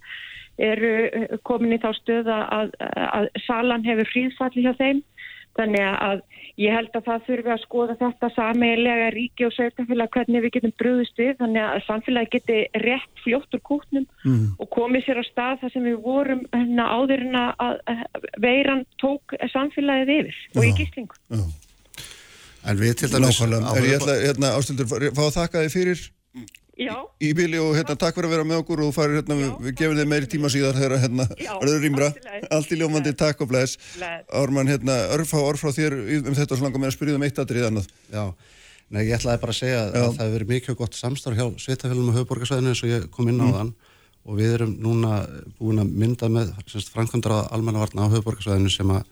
eru 0.58 1.38
komin 1.46 1.74
í 1.76 1.80
þá 1.82 1.90
stöð 2.00 2.30
að, 2.34 2.76
að 2.80 3.28
salan 3.46 3.86
hefur 3.86 4.10
fríðfalli 4.12 4.66
hjá 4.66 4.74
þeim. 4.78 5.02
Þannig 5.54 5.84
að 5.86 6.22
ég 6.58 6.74
held 6.74 6.96
að 6.98 7.04
það 7.06 7.26
þurfi 7.28 7.50
að 7.54 7.60
skoða 7.62 7.94
þetta 8.00 8.30
sameilega 8.34 9.10
ríki 9.14 9.44
og 9.46 9.52
sveitafélag 9.54 10.10
hvernig 10.16 10.42
við 10.42 10.52
getum 10.56 10.72
bröðust 10.82 11.20
við 11.20 11.36
þannig 11.38 11.62
að 11.62 11.84
samfélagi 11.86 12.30
geti 12.32 12.56
rétt 12.82 13.22
fljótt 13.22 13.54
úr 13.54 13.62
kútnum 13.70 14.06
mm. 14.26 14.48
og 14.58 14.70
komið 14.74 15.06
sér 15.06 15.22
á 15.22 15.24
stað 15.28 15.60
þar 15.62 15.74
sem 15.76 15.86
við 15.86 16.00
vorum 16.02 16.42
hérna, 16.54 16.88
áður 16.90 17.22
en 17.28 17.38
að 17.38 18.02
veiran 18.42 18.82
tók 19.02 19.36
samfélagið 19.54 20.12
yfir 20.16 20.34
já, 20.34 20.58
og 20.58 20.66
í 20.66 20.74
gíslingu. 20.80 21.22
Já. 21.30 21.44
En 22.64 22.80
við 22.80 22.98
til 22.98 23.12
dæmis... 23.12 23.38
Nákvæmlega, 23.38 23.78
er 23.78 23.88
ég 23.90 23.98
ætla, 24.00 24.20
hérna, 24.24 24.52
Ástildur, 24.58 25.10
fá 25.14 25.24
að 25.28 25.34
þakka 25.38 25.64
þið 25.66 25.74
fyrir 25.78 26.06
Já. 26.74 26.94
í 27.22 27.30
bíli 27.38 27.60
og 27.62 27.76
hérna, 27.76 27.94
takk 27.94 28.16
fyrir 28.16 28.26
að 28.30 28.34
vera 28.34 28.46
með 28.48 28.62
okkur 28.64 28.80
og 28.82 28.94
farir, 28.96 29.20
hérna, 29.20 29.36
við, 29.38 29.52
við 29.62 29.76
gefum 29.78 29.98
þið 30.00 30.08
meiri 30.10 30.30
tíma 30.32 30.50
síðar 30.50 30.78
þegar 30.78 31.04
hérna, 31.04 31.28
verður 31.38 31.84
rýmra. 31.84 32.08
allt 32.50 32.74
í 32.74 32.78
ljómandi, 32.80 33.12
takk 33.14 33.44
og 33.44 33.52
blæs 33.52 33.76
Ármann, 34.34 34.72
hérna, 34.72 34.96
örfá 35.14 35.38
orð 35.38 35.62
frá 35.62 35.70
þér 35.76 35.94
um 36.24 36.34
þetta 36.34 36.56
og 36.56 36.62
slanga 36.64 36.82
með 36.82 36.90
að 36.90 36.96
spyrja 36.96 37.20
um 37.20 37.26
eitt 37.28 37.38
aðrið 37.38 37.68
annað. 37.68 37.90
Já, 38.10 38.24
Nei, 38.92 39.06
ég 39.08 39.16
ætlaði 39.16 39.40
bara 39.42 39.54
að 39.54 39.58
segja 39.58 39.78
Já. 39.80 39.88
að 39.88 40.16
það 40.16 40.20
hefur 40.20 40.34
verið 40.36 40.50
mikið 40.52 40.76
gott 40.78 40.96
samstarf 40.98 41.38
hjá 41.38 41.46
Sveitafélum 41.62 42.10
og 42.10 42.18
höfuborgarsvæðinu 42.18 42.70
eins 42.70 42.82
og 42.84 42.90
ég 42.92 43.06
kom 43.14 43.30
inn 43.30 43.40
á 43.40 43.46
mm. 43.46 43.54
þann 43.56 43.70
og 44.24 44.38
við 44.38 44.56
erum 44.58 44.74
núna 44.80 45.12
búin 45.58 45.82
að 45.82 45.94
mynda 46.02 46.28
með 46.32 46.52
framkvæmdara 46.92 47.38
almannavarna 47.56 48.06
á 48.06 48.12
höfuborgarsvæðinu 48.12 48.72
sem 48.72 48.92
að 48.94 49.08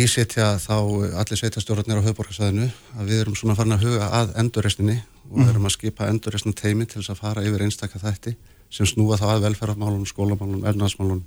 ísitja 0.00 0.56
þá 0.62 0.76
allir 1.20 1.40
sveitastjórnarnir 1.42 2.00
á 2.00 2.06
höfuborgarsvæðinu 2.08 2.70
að 2.96 3.12
við 3.12 3.22
erum 3.22 3.36
svona 3.38 3.56
farin 3.58 3.76
að 3.76 3.86
huga 3.86 4.10
að 4.20 4.34
endurreysninni 4.42 4.98
og 5.30 5.40
við 5.40 5.50
erum 5.52 5.68
að 5.68 5.74
skipa 5.76 6.10
endurreysna 6.10 6.54
teimi 6.56 6.86
til 6.86 7.00
þess 7.00 7.14
að 7.14 7.22
fara 7.22 7.44
yfir 7.46 7.66
einstakka 7.66 8.02
þætti 8.02 8.36
sem 8.72 8.88
snúa 8.88 9.18
þá 9.18 9.26
að 9.34 9.44
velferðarmálunum, 9.46 10.06
skólamálunum, 10.10 10.64
ernaðsmálunum, 10.66 11.22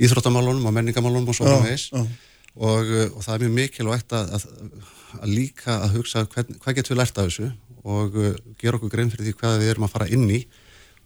íþróttamálunum 0.00 0.66
og 0.68 0.76
menningamálunum 0.76 1.30
og 1.32 1.36
svo 1.36 1.48
með 1.48 1.66
veist 1.68 1.94
og, 1.94 2.90
og 3.14 3.20
það 3.24 3.34
er 3.34 3.44
mjög 3.44 3.54
mikilvægt 3.56 4.14
að, 4.16 4.34
að, 4.36 4.46
að 5.20 5.30
líka 5.30 5.76
að 5.76 5.96
hugsa 5.98 6.24
hvern, 6.32 6.58
hvað 6.62 6.80
getur 6.80 6.94
við 6.94 7.00
lært 7.00 7.20
af 7.20 7.30
þessu 7.30 7.50
og 7.84 8.18
uh, 8.18 8.34
gera 8.60 8.76
okkur 8.76 8.92
grein 8.92 9.12
fyrir 9.12 9.30
því 9.30 9.36
hvað 9.40 9.62
við 9.62 9.72
erum 9.72 9.86
að 9.86 9.94
fara 9.94 10.10
inn 10.12 10.26
í. 10.28 10.42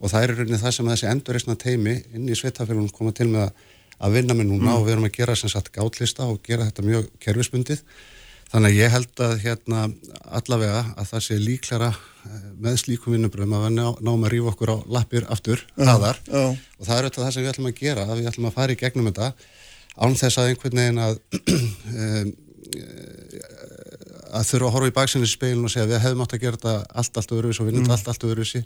Og 0.00 0.10
það 0.10 0.24
er 0.24 0.32
í 0.32 0.36
rauninni 0.38 0.60
það 0.60 0.74
sem 0.76 0.90
þessi 0.90 1.10
endurreysna 1.10 1.56
teimi 1.60 1.94
inn 2.16 2.26
í 2.28 2.38
sveitafélunum 2.38 2.90
koma 2.94 3.14
til 3.14 3.28
með 3.30 3.46
að, 3.46 3.62
að 4.04 4.16
vinna 4.18 4.36
með 4.36 4.50
núna 4.50 4.66
mm. 4.66 4.74
og 4.74 4.88
við 4.88 4.96
erum 4.96 5.06
að 5.08 5.14
gera 5.20 5.36
sem 5.38 5.52
sagt 5.52 5.70
gátlista 5.74 6.26
og 6.26 6.42
gera 6.44 6.66
þetta 6.68 6.86
mjög 6.86 7.06
kerfisbundið 7.22 7.84
Þannig 8.54 8.70
að 8.70 8.76
ég 8.78 8.92
held 8.94 9.20
að 9.24 9.32
hérna 9.42 9.80
allavega 10.38 10.82
að 10.94 11.08
það 11.08 11.22
sé 11.26 11.36
líklara 11.42 11.88
með 12.62 12.76
slíkum 12.84 13.16
vinnubröðum 13.16 13.56
að 13.58 13.64
við 13.64 13.72
ná, 13.74 13.86
náum 14.06 14.24
að 14.24 14.30
rífa 14.30 14.52
okkur 14.52 14.70
á 14.70 14.76
lappir 14.94 15.24
aftur 15.34 15.64
hraðar 15.74 16.20
já, 16.22 16.38
já. 16.38 16.54
og 16.78 16.86
það 16.86 16.94
er 16.94 17.08
auðvitað 17.08 17.24
það 17.24 17.34
sem 17.34 17.42
við 17.42 17.50
ætlum 17.50 17.68
að 17.68 17.80
gera, 17.80 18.04
að 18.06 18.18
við 18.20 18.28
ætlum 18.30 18.48
að 18.48 18.54
fara 18.54 18.76
í 18.76 18.78
gegnum 18.78 19.08
þetta 19.10 19.26
án 19.94 20.16
þess 20.20 20.38
að 20.38 20.48
einhvern 20.52 20.80
veginn 20.80 21.02
að 21.02 21.14
um, 21.42 22.30
að 24.38 24.48
þurfa 24.48 24.70
að 24.70 24.74
horfa 24.76 24.90
í 24.90 24.96
baksinni 25.00 25.28
í 25.28 25.34
speilin 25.34 25.66
og 25.66 25.74
segja 25.74 25.90
við 25.90 26.04
hefum 26.06 26.24
átt 26.24 26.36
að 26.38 26.44
gera 26.46 26.60
þetta 26.60 26.74
allt, 27.02 27.14
allt 27.20 27.34
öðruvísi 27.36 27.62
og 27.62 27.68
vinnum 27.68 27.84
mm. 27.84 27.94
allt, 27.94 28.06
allt 28.10 28.26
öðruvísi 28.30 28.62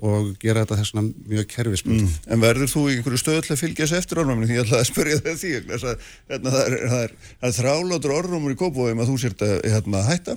og 0.00 0.32
gera 0.42 0.64
þetta 0.64 0.78
þessuna 0.80 1.04
mjög 1.30 1.48
kerfisbundið. 1.52 2.10
Mm. 2.10 2.26
En 2.34 2.42
verður 2.42 2.72
þú 2.72 2.82
í 2.86 2.96
einhverju 2.96 3.20
stöðu 3.22 3.44
til 3.46 3.54
að 3.54 3.62
fylgja 3.62 3.86
þessu 3.86 3.98
eftir 4.00 4.20
orðruminu? 4.22 4.48
Því 4.50 4.58
ég 4.58 4.66
ætlaði 4.66 4.82
að 4.82 4.90
spyrja 4.90 5.20
það 5.22 5.40
því. 5.42 5.52
vegna 5.56 5.76
þess 5.76 5.88
að, 5.90 6.10
Hérna, 6.32 6.52
það 6.56 6.66
er, 6.66 6.76
það 6.90 7.06
er, 7.06 7.16
það 7.40 7.48
er 7.50 7.56
þrálátur 7.60 8.16
orðrumur 8.16 8.54
í 8.54 8.60
kópavóðum 8.60 9.02
að 9.04 9.10
þú 9.12 9.16
sért 9.24 9.46
að 9.46 9.56
hérna, 9.74 10.02
hætta. 10.10 10.36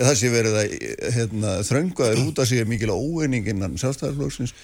Það 0.00 0.14
sé 0.18 0.30
verið 0.32 0.56
að 0.60 0.72
hérna, 1.16 1.52
þröngaður 1.66 2.22
út 2.24 2.40
að 2.42 2.50
sé 2.50 2.64
mikil 2.66 2.90
óeining 2.94 3.50
innan 3.52 3.76
sjálfstæðarflóksins. 3.80 4.54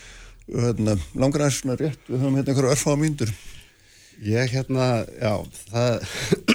Hérna, 0.46 0.96
langar 1.18 1.46
aðeins 1.46 1.60
svona 1.62 1.78
rétt, 1.78 2.02
við 2.06 2.20
höfum 2.22 2.38
hérna 2.38 2.52
einhverju 2.52 2.74
örfá 2.74 2.92
mínútur. 2.98 3.32
Ég 4.24 4.52
hérna, 4.54 5.04
já, 5.20 5.32
það, 5.70 6.06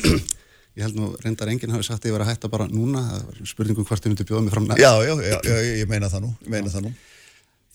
ég 0.78 0.86
held 0.86 0.98
nú 0.98 1.10
reyndar 1.22 1.52
enginn 1.52 1.74
hafi 1.76 1.86
sagt 1.86 2.06
að 2.06 2.12
ég 2.12 2.16
var 2.16 2.26
að 2.26 2.32
hætta 2.32 2.52
bara 2.52 2.68
núna, 2.72 3.04
það 3.10 3.26
var 3.30 3.50
spurningum 3.52 3.88
hvort 3.88 4.08
ég 4.08 4.14
myndi 4.14 4.28
bjóða 4.28 4.44
mig 4.46 4.56
fram 4.56 4.68
næst. 4.70 4.82
Já, 4.82 4.92
já, 5.06 5.14
já, 5.28 5.38
já, 5.46 5.58
ég 5.82 5.92
meina 5.92 6.10
það 6.12 6.26
nú, 6.26 6.32
ég 6.46 6.54
meina 6.56 6.74
það 6.74 6.88
nú. 6.88 6.94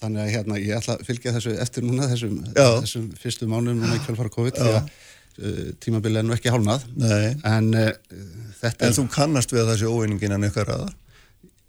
Þannig 0.02 0.23
að 0.23 0.32
hérna, 0.35 0.59
ég 0.60 0.77
ætla 0.77 0.98
að 0.98 1.06
fylgja 1.09 1.32
þessu 1.39 1.55
eftir 1.64 1.86
núna, 1.86 2.09
þessum, 2.10 2.35
þessum 2.52 3.06
fyrstu 3.16 3.48
mánuðum 3.48 3.81
núna 3.81 3.97
í 3.97 4.02
kjálfara 4.05 4.32
COVID, 4.35 4.59
því 4.60 4.74
að 4.74 4.82
uh, 4.85 5.62
tímabilið 5.81 6.20
er 6.20 6.27
nú 6.28 6.36
ekki 6.36 6.52
hálnað. 6.52 6.85
Nei. 7.01 7.31
En 7.48 7.70
uh, 7.73 7.90
þetta 8.60 8.90
En 8.90 8.97
þú 8.98 9.06
kannast 9.14 9.56
við 9.56 9.73
sé 9.81 9.89
óeiningin 9.89 10.36
en 10.36 10.48
eitthvað 10.48 10.68
ræða? 10.74 10.90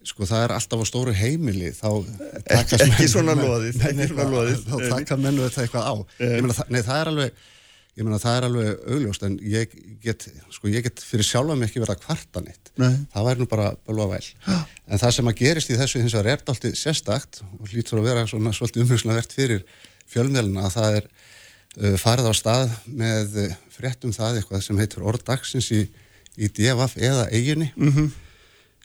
sko 0.08 0.28
það 0.28 0.44
er 0.46 0.54
alltaf 0.56 0.84
á 0.84 0.86
stóru 0.88 1.14
heimili 1.16 1.70
þá 1.76 1.90
Nei, 2.08 2.58
ekki 2.58 2.78
nei, 2.88 3.08
svona 3.10 3.36
loðið. 3.36 4.62
þá 4.68 4.76
taka 4.94 5.18
mennu 5.20 5.48
þetta 5.48 5.66
eitthvað 5.66 5.88
á 5.92 5.96
meina, 6.22 6.56
það, 6.56 6.72
nei, 6.74 6.82
það 6.88 7.02
er 7.02 7.12
alveg 7.12 7.42
ég 7.98 8.06
meina 8.06 8.20
það 8.22 8.36
er 8.38 8.46
alveg 8.48 8.82
augljóst 8.94 9.24
en 9.26 9.36
ég 9.42 9.72
get, 10.04 10.28
sko 10.54 10.70
ég 10.70 10.84
get 10.86 11.02
fyrir 11.02 11.26
sjálfa 11.26 11.56
mig 11.58 11.70
ekki 11.72 11.82
verið 11.82 11.96
að 11.96 12.04
kvarta 12.06 12.44
neitt 12.46 12.72
Nei. 12.78 12.92
það 13.14 13.26
væri 13.28 13.42
nú 13.42 13.48
bara 13.50 13.72
bölva 13.88 14.06
væl 14.12 14.28
en 14.54 15.02
það 15.02 15.16
sem 15.18 15.32
að 15.32 15.40
gerist 15.42 15.72
í 15.74 15.80
þessu 15.80 16.04
hins 16.04 16.14
vegar 16.14 16.30
er 16.36 16.44
alltaf 16.46 16.78
sérstakt 16.78 17.42
og 17.58 17.72
hlýtur 17.72 18.00
að 18.04 18.08
vera 18.12 18.28
svona 18.30 18.54
svolítið 18.54 18.86
umhugslunarvert 18.86 19.34
fyrir 19.34 19.66
fjölmjöluna 20.14 20.68
að 20.70 20.76
það 20.78 21.00
er 21.02 21.10
uh, 21.10 21.98
farið 22.06 22.30
á 22.30 22.34
stað 22.38 22.78
með 23.02 23.42
uh, 23.48 23.58
fréttum 23.78 24.14
það 24.16 24.40
eitthvað 24.44 24.64
sem 24.70 24.80
heitir 24.84 25.04
orðdagsins 25.10 25.72
í, 25.74 25.82
í 26.38 26.48
DFF 26.54 26.98
eða 27.02 27.26
eiginni 27.34 27.72
Mhm. 27.76 28.08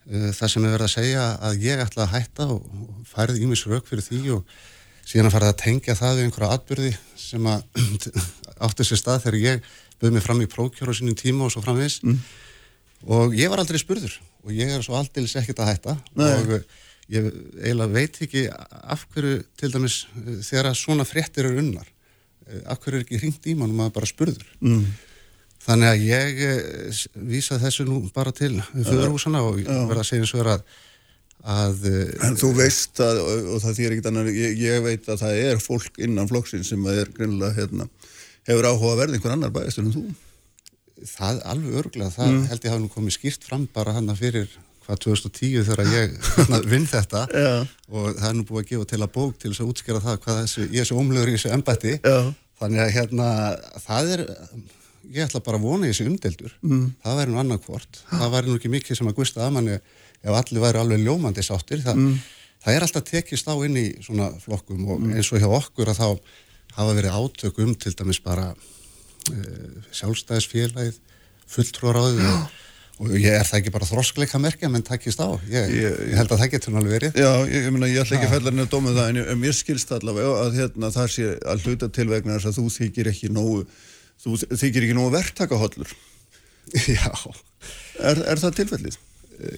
uh, 0.09 0.31
það 0.35 0.49
sem 0.57 0.65
er 0.67 0.73
verið 0.79 0.89
að 0.89 0.95
segja 0.97 1.27
að 1.51 1.61
ég 1.69 1.85
ætla 1.85 2.09
að 2.09 2.15
hætta 2.17 2.49
og, 2.57 2.65
og 2.65 3.05
færið 3.13 3.45
ímis 3.45 3.67
rauk 3.71 3.87
fyrir 3.93 4.09
því 4.09 4.23
og 4.39 4.57
síðan 5.03 5.29
að 5.29 5.35
fara 5.37 5.49
að 5.53 5.61
tengja 5.63 5.95
það 5.99 6.17
við 6.19 6.25
einhverja 6.29 6.57
atbyrði 6.57 6.91
sem 7.19 7.47
að 7.51 7.63
átti 8.67 8.87
sér 8.87 9.01
stað 9.01 9.27
þegar 9.27 9.39
ég 9.41 9.69
bauð 10.01 10.17
mig 10.17 10.25
fram 10.25 10.43
í 10.45 10.49
prókjóru 10.51 10.95
á 10.95 10.99
sínum 10.99 11.19
tíma 11.19 11.47
og 11.47 11.55
svo 11.55 11.65
framvegis. 11.65 12.01
Og 13.03 13.35
ég 13.35 13.51
var 13.51 13.63
aldrei 13.63 13.81
spurður 13.83 14.19
og 14.43 14.55
ég 14.55 14.71
er 14.71 14.83
svo 14.85 14.97
aldeilis 14.99 15.37
ekkert 15.39 15.63
að 15.63 15.73
hætta. 15.73 15.97
Nei. 16.19 16.29
og 16.33 16.53
uh, 16.59 16.83
ég 17.13 17.31
eiginlega 17.63 17.95
veit 17.95 18.21
ekki 18.25 18.45
af 18.51 19.07
hverju 19.15 19.43
til 19.59 19.73
dæmis 19.75 20.05
uh, 20.19 20.37
þegar 20.43 20.75
svona 20.79 21.07
fréttir 21.07 21.47
eru 21.47 21.63
unnar 21.63 21.87
uh, 21.87 22.61
af 22.75 22.83
hverju 22.83 23.01
er 23.01 23.07
ekki 23.07 23.23
hringt 23.23 23.49
í 23.51 23.57
mann 23.59 23.75
og 23.75 23.81
maður 23.81 23.97
bara 24.01 24.11
spurður? 24.11 24.47
Mm. 24.63 24.87
Þannig 25.63 25.91
að 25.93 26.07
ég 26.09 26.41
eh, 26.47 27.03
vísa 27.29 27.59
þessu 27.63 27.87
nú 27.87 28.01
bara 28.15 28.33
til 28.35 28.57
föðurhúsana 28.73 29.45
og 29.47 29.61
verða 29.63 30.03
að 30.03 30.09
segja 30.09 30.25
eins 30.25 30.33
og 30.35 30.41
vera 30.43 30.57
að, 30.57 30.65
að 31.55 31.85
eh, 31.91 32.25
En 32.27 32.39
þú 32.41 32.51
veist 32.59 33.03
að, 33.05 33.21
og, 33.23 33.61
það 33.63 33.77
þýr 33.79 33.95
ekkert 33.95 34.09
annar, 34.11 34.31
ég, 34.35 34.57
ég 34.59 34.83
veit 34.83 35.07
að 35.07 35.23
það 35.23 35.43
er 35.45 35.63
fólk 35.63 36.03
innan 36.03 36.31
flokksinn 36.31 36.67
sem 36.67 36.89
er 36.91 37.13
greinilega, 37.15 37.55
hérna, 37.61 37.87
hefur 38.49 38.69
áhuga 38.71 38.93
að 38.95 39.01
verða 39.03 39.15
einhver 39.19 39.33
annar 39.37 39.51
bæðistur 39.55 39.87
en 39.87 39.93
þú. 39.97 40.05
það 41.03 41.41
alveg 41.51 41.79
örgulega, 41.81 42.11
það 42.15 42.29
Mm. 42.33 42.45
held 42.49 42.63
ég 42.67 42.71
hafi 42.73 42.83
nú 42.83 42.91
komið 42.93 43.17
skýrt 43.17 43.43
fram 43.49 43.69
bara 43.75 43.93
hann 43.93 44.09
fyrir 44.17 44.49
hvað 44.87 44.99
2010 44.99 45.65
þegar 45.65 45.87
ég 45.91 46.13
hérna, 46.37 46.61
vinn 46.67 46.87
þetta 46.87 47.23
Já. 47.31 47.67
og 47.91 48.15
það 48.19 48.29
er 48.29 48.37
nú 48.39 48.45
búið 48.47 48.63
að 48.63 48.69
gefa 48.71 48.87
til 48.93 49.01
að 49.03 49.13
bók 49.17 49.39
til 49.39 49.51
þess 49.51 49.63
að 49.65 49.73
útskjara 49.73 50.01
það 50.03 50.21
hvað 50.25 50.39
þessu, 50.43 50.69
ég 50.73 50.81
er 50.81 50.85
svo 50.91 50.99
ómlegur 51.03 51.29
í 51.33 51.35
þessu 51.37 51.53
embætti 51.57 51.95
Já. 52.03 52.35
þannig 52.61 52.81
að 52.85 52.93
hérna 52.97 53.27
það 53.87 54.13
er, 54.15 54.23
ég 55.13 55.27
ætla 55.27 55.43
bara 55.43 55.59
að 55.59 55.67
vona 55.67 55.87
í 55.87 55.91
þessu 55.93 56.07
umdeldur, 56.11 56.53
Mm. 56.63 56.87
það 57.05 57.19
væri 57.19 57.31
nú 57.35 57.41
annarkvort 57.43 58.03
það 58.11 58.31
væri 58.37 58.47
nú 58.53 58.59
ekki 58.59 58.71
mikið 58.77 58.97
sem 59.01 59.09
að 59.11 59.15
gusta 59.19 59.41
að 59.47 59.53
manni 59.59 59.75
ef 60.23 60.31
allir 60.39 60.63
væri 60.63 60.79
alveg 60.83 61.03
ljómandi 61.03 61.43
sáttir 61.43 61.83
það, 61.83 61.97
Mm. 61.99 62.19
það 62.65 62.75
er 62.77 62.81
alltaf 62.87 63.05
tekist 63.11 63.47
á 63.51 63.55
inn 63.67 63.75
í 63.77 63.87
svona 64.03 64.31
flokkum 64.39 64.87
og 64.89 65.01
eins 65.11 65.33
og 65.33 65.41
hjá 65.43 65.51
okkur 65.51 65.91
að 65.91 65.99
þá 65.99 66.21
hafa 66.77 66.97
verið 66.99 67.17
átök 67.21 67.59
um 67.65 67.75
til 67.75 67.93
dæmis 67.99 68.21
bara 68.25 68.51
uh, 68.55 69.79
sjálfstæðisfélagið 69.99 70.99
fulltrúaráðið 71.53 72.27
og, 72.31 72.59
og 73.03 73.15
ég 73.19 73.35
er 73.37 73.45
það 73.49 73.59
ekki 73.61 73.73
bara 73.75 73.89
þroskleika 73.89 74.41
merkja 74.41 74.71
menn 74.73 74.85
takist 74.87 75.21
á, 75.21 75.29
ég, 75.51 75.69
Ég- 75.75 76.01
ég 76.13 76.17
held 76.21 76.33
að 76.33 76.43
það 76.45 76.53
getur 76.55 76.77
alveg 76.81 76.95
verið. 76.97 77.19
Já, 77.21 77.31
ég, 77.51 77.67
ég, 77.67 77.79
ég 77.93 78.01
ætla 78.05 78.17
ekki 78.19 78.29
að 78.29 78.35
fella 78.37 78.51
henni 78.53 78.65
að 78.67 78.71
dóma 78.73 78.95
það, 78.97 79.09
en 79.13 79.21
ég- 79.21 79.31
en 79.35 79.41
mér 79.43 79.57
skilst 79.59 79.93
allavega 79.97 80.35
að 80.47 80.59
hérna, 80.61 80.91
það 80.95 81.09
sé 81.17 81.29
að 81.53 81.67
hluta 81.67 81.89
til 81.93 82.09
vegna 82.13 82.37
þess 82.39 82.51
að 82.53 82.59
þú 82.61 82.67
þykir 82.79 83.11
ekki 83.13 83.31
nógu, 83.37 83.63
þú 84.23 84.37
þykir 84.63 84.87
ekki 84.89 84.97
nógu 85.01 85.15
verktakahollur. 85.19 85.95
Já, 86.97 87.11
Er, 88.03 88.17
er 88.33 88.41
það 88.41 88.55
tilfellið? 88.63 88.95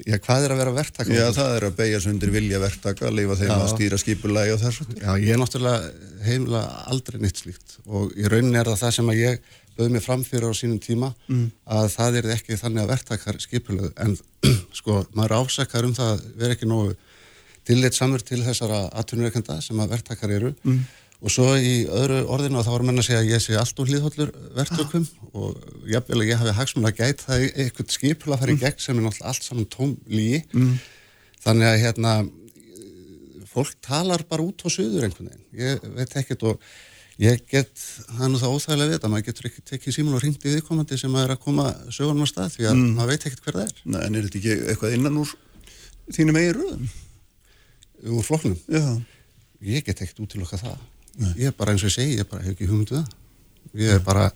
Já, 0.07 0.17
hvað 0.23 0.47
er 0.47 0.55
að 0.55 0.61
vera 0.63 0.75
verktaka? 0.77 1.15
Já, 1.15 1.27
það 1.37 1.57
er 1.59 1.67
að 1.69 1.77
beigja 1.81 2.01
sig 2.01 2.15
undir 2.15 2.33
vilja 2.35 2.61
verktaka, 2.63 3.11
leifa 3.13 3.37
þeim 3.41 3.51
Já. 3.51 3.57
að 3.57 3.73
stýra 3.75 3.99
skipulagi 4.01 4.55
og 4.55 4.63
þessu. 4.63 4.87
Já, 5.01 5.11
ég 5.21 5.35
er 5.35 5.41
náttúrulega 5.43 5.93
heimla 6.25 6.63
aldrei 6.93 7.21
nýtt 7.23 7.43
slíkt 7.43 7.77
og 7.87 8.15
í 8.17 8.27
rauninni 8.31 8.61
er 8.61 8.71
það 8.73 8.83
það 8.85 8.95
sem 8.99 9.13
að 9.13 9.21
ég 9.21 9.53
bauð 9.75 9.91
mig 9.91 10.05
fram 10.05 10.23
fyrir 10.25 10.51
á 10.51 10.55
sínum 10.55 10.79
tíma 10.79 11.13
að 11.67 11.89
það 11.97 12.19
er 12.21 12.29
ekki 12.37 12.59
þannig 12.61 12.85
að 12.85 12.93
verktakar 12.95 13.41
skipulöð 13.43 13.91
en 14.05 14.17
sko, 14.79 15.01
maður 15.19 15.37
ásakar 15.43 15.85
um 15.89 15.95
það 15.97 16.13
að 16.15 16.29
vera 16.39 16.57
ekki 16.57 16.71
nógu 16.71 16.95
tillit 17.65 17.97
samur 17.97 18.21
til 18.23 18.43
þessara 18.45 18.85
atvinnureikenda 18.93 19.61
sem 19.65 19.79
að 19.81 19.95
verktakar 19.97 20.31
eru 20.31 20.55
og 21.25 21.33
svo 21.33 21.47
í 21.57 21.75
öðru 21.89 22.21
orðinu 22.35 22.61
að 22.61 22.67
þá 22.67 22.73
var 22.75 22.85
menn 22.85 23.01
að 23.01 23.07
segja 23.09 23.21
að 23.23 23.31
ég 23.33 23.43
sé 23.43 23.57
allt 23.57 23.79
og 23.81 23.89
hlýðhollur 23.89 24.33
verktökum 24.59 25.07
og 25.33 25.61
jafnvel 25.89 26.21
að 26.21 26.31
ég 26.31 26.41
hafi 26.43 26.57
hagsmun 26.59 26.89
að 26.91 26.99
gæt 27.01 27.25
það 27.25 27.45
eitthvað 27.65 27.95
skipul 27.97 28.35
að 28.35 28.43
fara 28.43 28.55
í 28.55 28.61
gegn 28.61 28.83
sem 28.85 28.99
er 28.99 29.07
náttúrulega 29.07 29.31
allt 29.33 29.47
saman 29.47 29.71
tóm 29.73 29.95
lígi 30.13 30.43
þannig 31.45 31.71
að 31.71 31.79
hérna 31.85 32.17
fólk 33.55 33.77
talar 33.85 34.25
bara 34.29 34.45
út 34.45 34.67
á 34.67 34.69
suður 34.69 35.07
einhvern 35.07 35.31
veginn, 35.31 35.47
ég 35.57 35.87
veit 35.97 36.17
ekkert 36.21 36.45
og 36.51 36.69
ég 37.23 37.45
get, 37.49 37.71
það 38.11 38.25
er 38.27 38.33
nú 38.33 38.41
það 38.43 38.55
óþægilega 38.57 38.89
við 38.91 38.97
þetta, 38.97 39.11
maður 39.13 39.27
getur 39.29 39.49
ekki 39.49 39.65
tekið 39.71 39.97
síman 39.97 40.17
og 40.19 40.25
ringt 40.25 40.45
í 40.45 40.55
viðkomandi 40.57 40.99
sem 40.99 41.15
er 41.21 41.35
að 41.37 41.43
koma 41.45 41.69
sögunum 41.95 42.27
á 42.27 42.29
stað 42.33 42.57
því 42.57 42.67
að 42.73 42.81
maður 42.83 43.13
veit 43.13 43.27
ekkert 43.29 43.45
hver 43.47 43.59
það 43.61 43.69
er. 43.69 43.77
Nei, 43.87 44.01
en 44.01 44.19
er 44.19 44.27
þetta 44.27 44.41
ekki 44.41 44.57
eitthvað 44.73 44.97
innan 44.99 45.21
úr 45.23 45.35
þínum 46.17 46.41
eigin 46.41 46.59
röðum? 46.59 46.89
úr 48.05 48.27
flokknum, 48.27 48.59
Já. 48.69 48.83
ég 49.65 49.87
get 49.87 50.03
ekkert 50.03 50.25
útilokka 50.27 50.59
það 50.61 50.75
ég 51.39 51.49
er 51.51 51.57
bara 51.57 51.75
eins 51.75 51.85
og 51.85 51.91
ég 51.93 51.97
segi, 51.99 52.21
ég 52.21 52.31
bara 52.31 52.45
hef 52.45 52.57
ekki 52.57 52.71
hugmyndu 52.71 53.01
það 53.01 53.83
ég 53.85 53.97
er 53.99 54.05
bara 54.05 54.31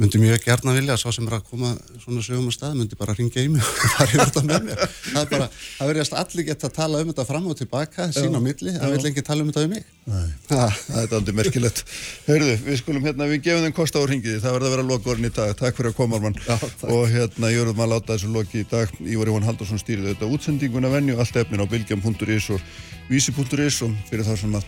myndi 0.00 0.16
mjög 0.16 0.44
gærna 0.46 0.72
vilja 0.72 0.94
að 0.94 1.02
sá 1.02 1.12
sem 1.12 1.26
er 1.28 1.34
að 1.36 1.48
koma 1.50 1.74
svona 2.00 2.22
sögum 2.24 2.48
á 2.48 2.52
stað, 2.56 2.76
myndi 2.78 2.96
bara 2.96 3.12
ringja 3.16 3.42
í 3.44 3.50
mig 3.52 3.60
og 3.60 3.80
fara 3.96 4.08
yfir 4.08 4.22
þetta 4.22 4.42
með 4.48 4.68
mér 4.70 4.84
það 4.86 5.20
er 5.20 5.32
bara, 5.34 5.48
það 5.76 5.90
verðast 5.92 6.16
allir 6.22 6.46
geta 6.48 6.70
að 6.70 6.76
tala 6.78 7.02
um 7.02 7.10
þetta 7.10 7.26
fram 7.28 7.50
og 7.50 7.58
tilbaka, 7.58 8.06
sín 8.16 8.38
á 8.38 8.40
milli, 8.40 8.76
það 8.78 8.94
vil 8.94 9.10
ekki 9.10 9.26
tala 9.26 9.44
um 9.44 9.50
þetta 9.52 9.66
um 9.66 9.74
mig 9.74 9.84
Nei. 10.10 10.26
Það 10.50 10.96
er 10.98 11.14
aldrei 11.18 11.34
merkilegt. 11.38 11.82
Heyrðu, 12.26 12.54
við 12.64 12.78
skulum 12.80 13.04
hérna, 13.06 13.28
við 13.30 13.44
gefum 13.46 13.66
þeim 13.66 13.74
kost 13.76 13.94
á 13.94 14.02
ringiði, 14.08 14.40
það 14.42 14.56
verður 14.56 14.66
að 14.66 14.74
vera 14.74 14.86
lokaorinn 14.88 15.28
í 15.28 15.32
dag. 15.36 15.52
Takk 15.58 15.78
fyrir 15.78 15.92
að 15.92 15.98
koma, 15.98 16.32
takk. 16.40 16.84
Og 16.90 17.04
hérna, 17.12 17.50
ég 17.52 17.62
verður 17.62 17.84
að 17.84 17.92
láta 17.94 18.16
þessu 18.16 18.32
loki 18.34 18.62
í 18.64 18.66
dag. 18.70 18.90
Ívar 19.04 19.30
Jón 19.30 19.46
Haldarsson 19.46 19.82
stýrði 19.82 20.14
þetta 20.14 20.30
útsendinguna 20.34 20.90
venju, 20.90 21.18
allt 21.20 21.38
efnin 21.42 21.62
á 21.62 21.66
bylgjum.is 21.70 22.50
og 22.56 22.64
vísi.is 23.10 23.80
og 23.86 23.94
fyrir 24.10 24.26
þá 24.26 24.34
sem 24.40 24.58
að, 24.58 24.66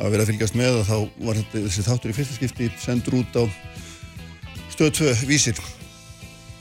að 0.00 0.14
vera 0.14 0.24
að 0.24 0.32
fylgjast 0.32 0.56
með 0.58 0.80
og 0.80 0.88
þá 0.88 0.96
var 1.26 1.40
þetta, 1.40 1.62
þessi 1.66 1.86
þáttur 1.86 2.12
í 2.12 2.16
fyrsta 2.16 2.38
skipti 2.38 2.70
sendur 2.80 3.18
út 3.20 3.36
á 3.36 3.44
stöð 4.72 4.92
2 5.00 5.14
vísir. 5.28 5.60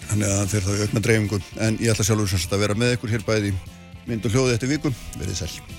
Þannig 0.09 0.29
að 0.29 0.39
hann 0.39 0.51
fyrir 0.51 0.65
þá 0.67 0.71
í 0.73 0.85
aukna 0.87 1.03
dreifingu. 1.05 1.41
En 1.61 1.77
ég 1.79 1.93
ætla 1.93 2.07
sjálfur 2.07 2.31
sem 2.31 2.41
sagt 2.41 2.55
að 2.57 2.65
vera 2.65 2.79
með 2.79 2.97
ykkur 2.97 3.13
hér 3.13 3.27
bæði 3.27 3.53
mynd 4.09 4.25
og 4.25 4.33
hljóði 4.33 4.57
eftir 4.57 4.73
viku. 4.73 4.93
Verðið 5.19 5.43
sæl. 5.43 5.78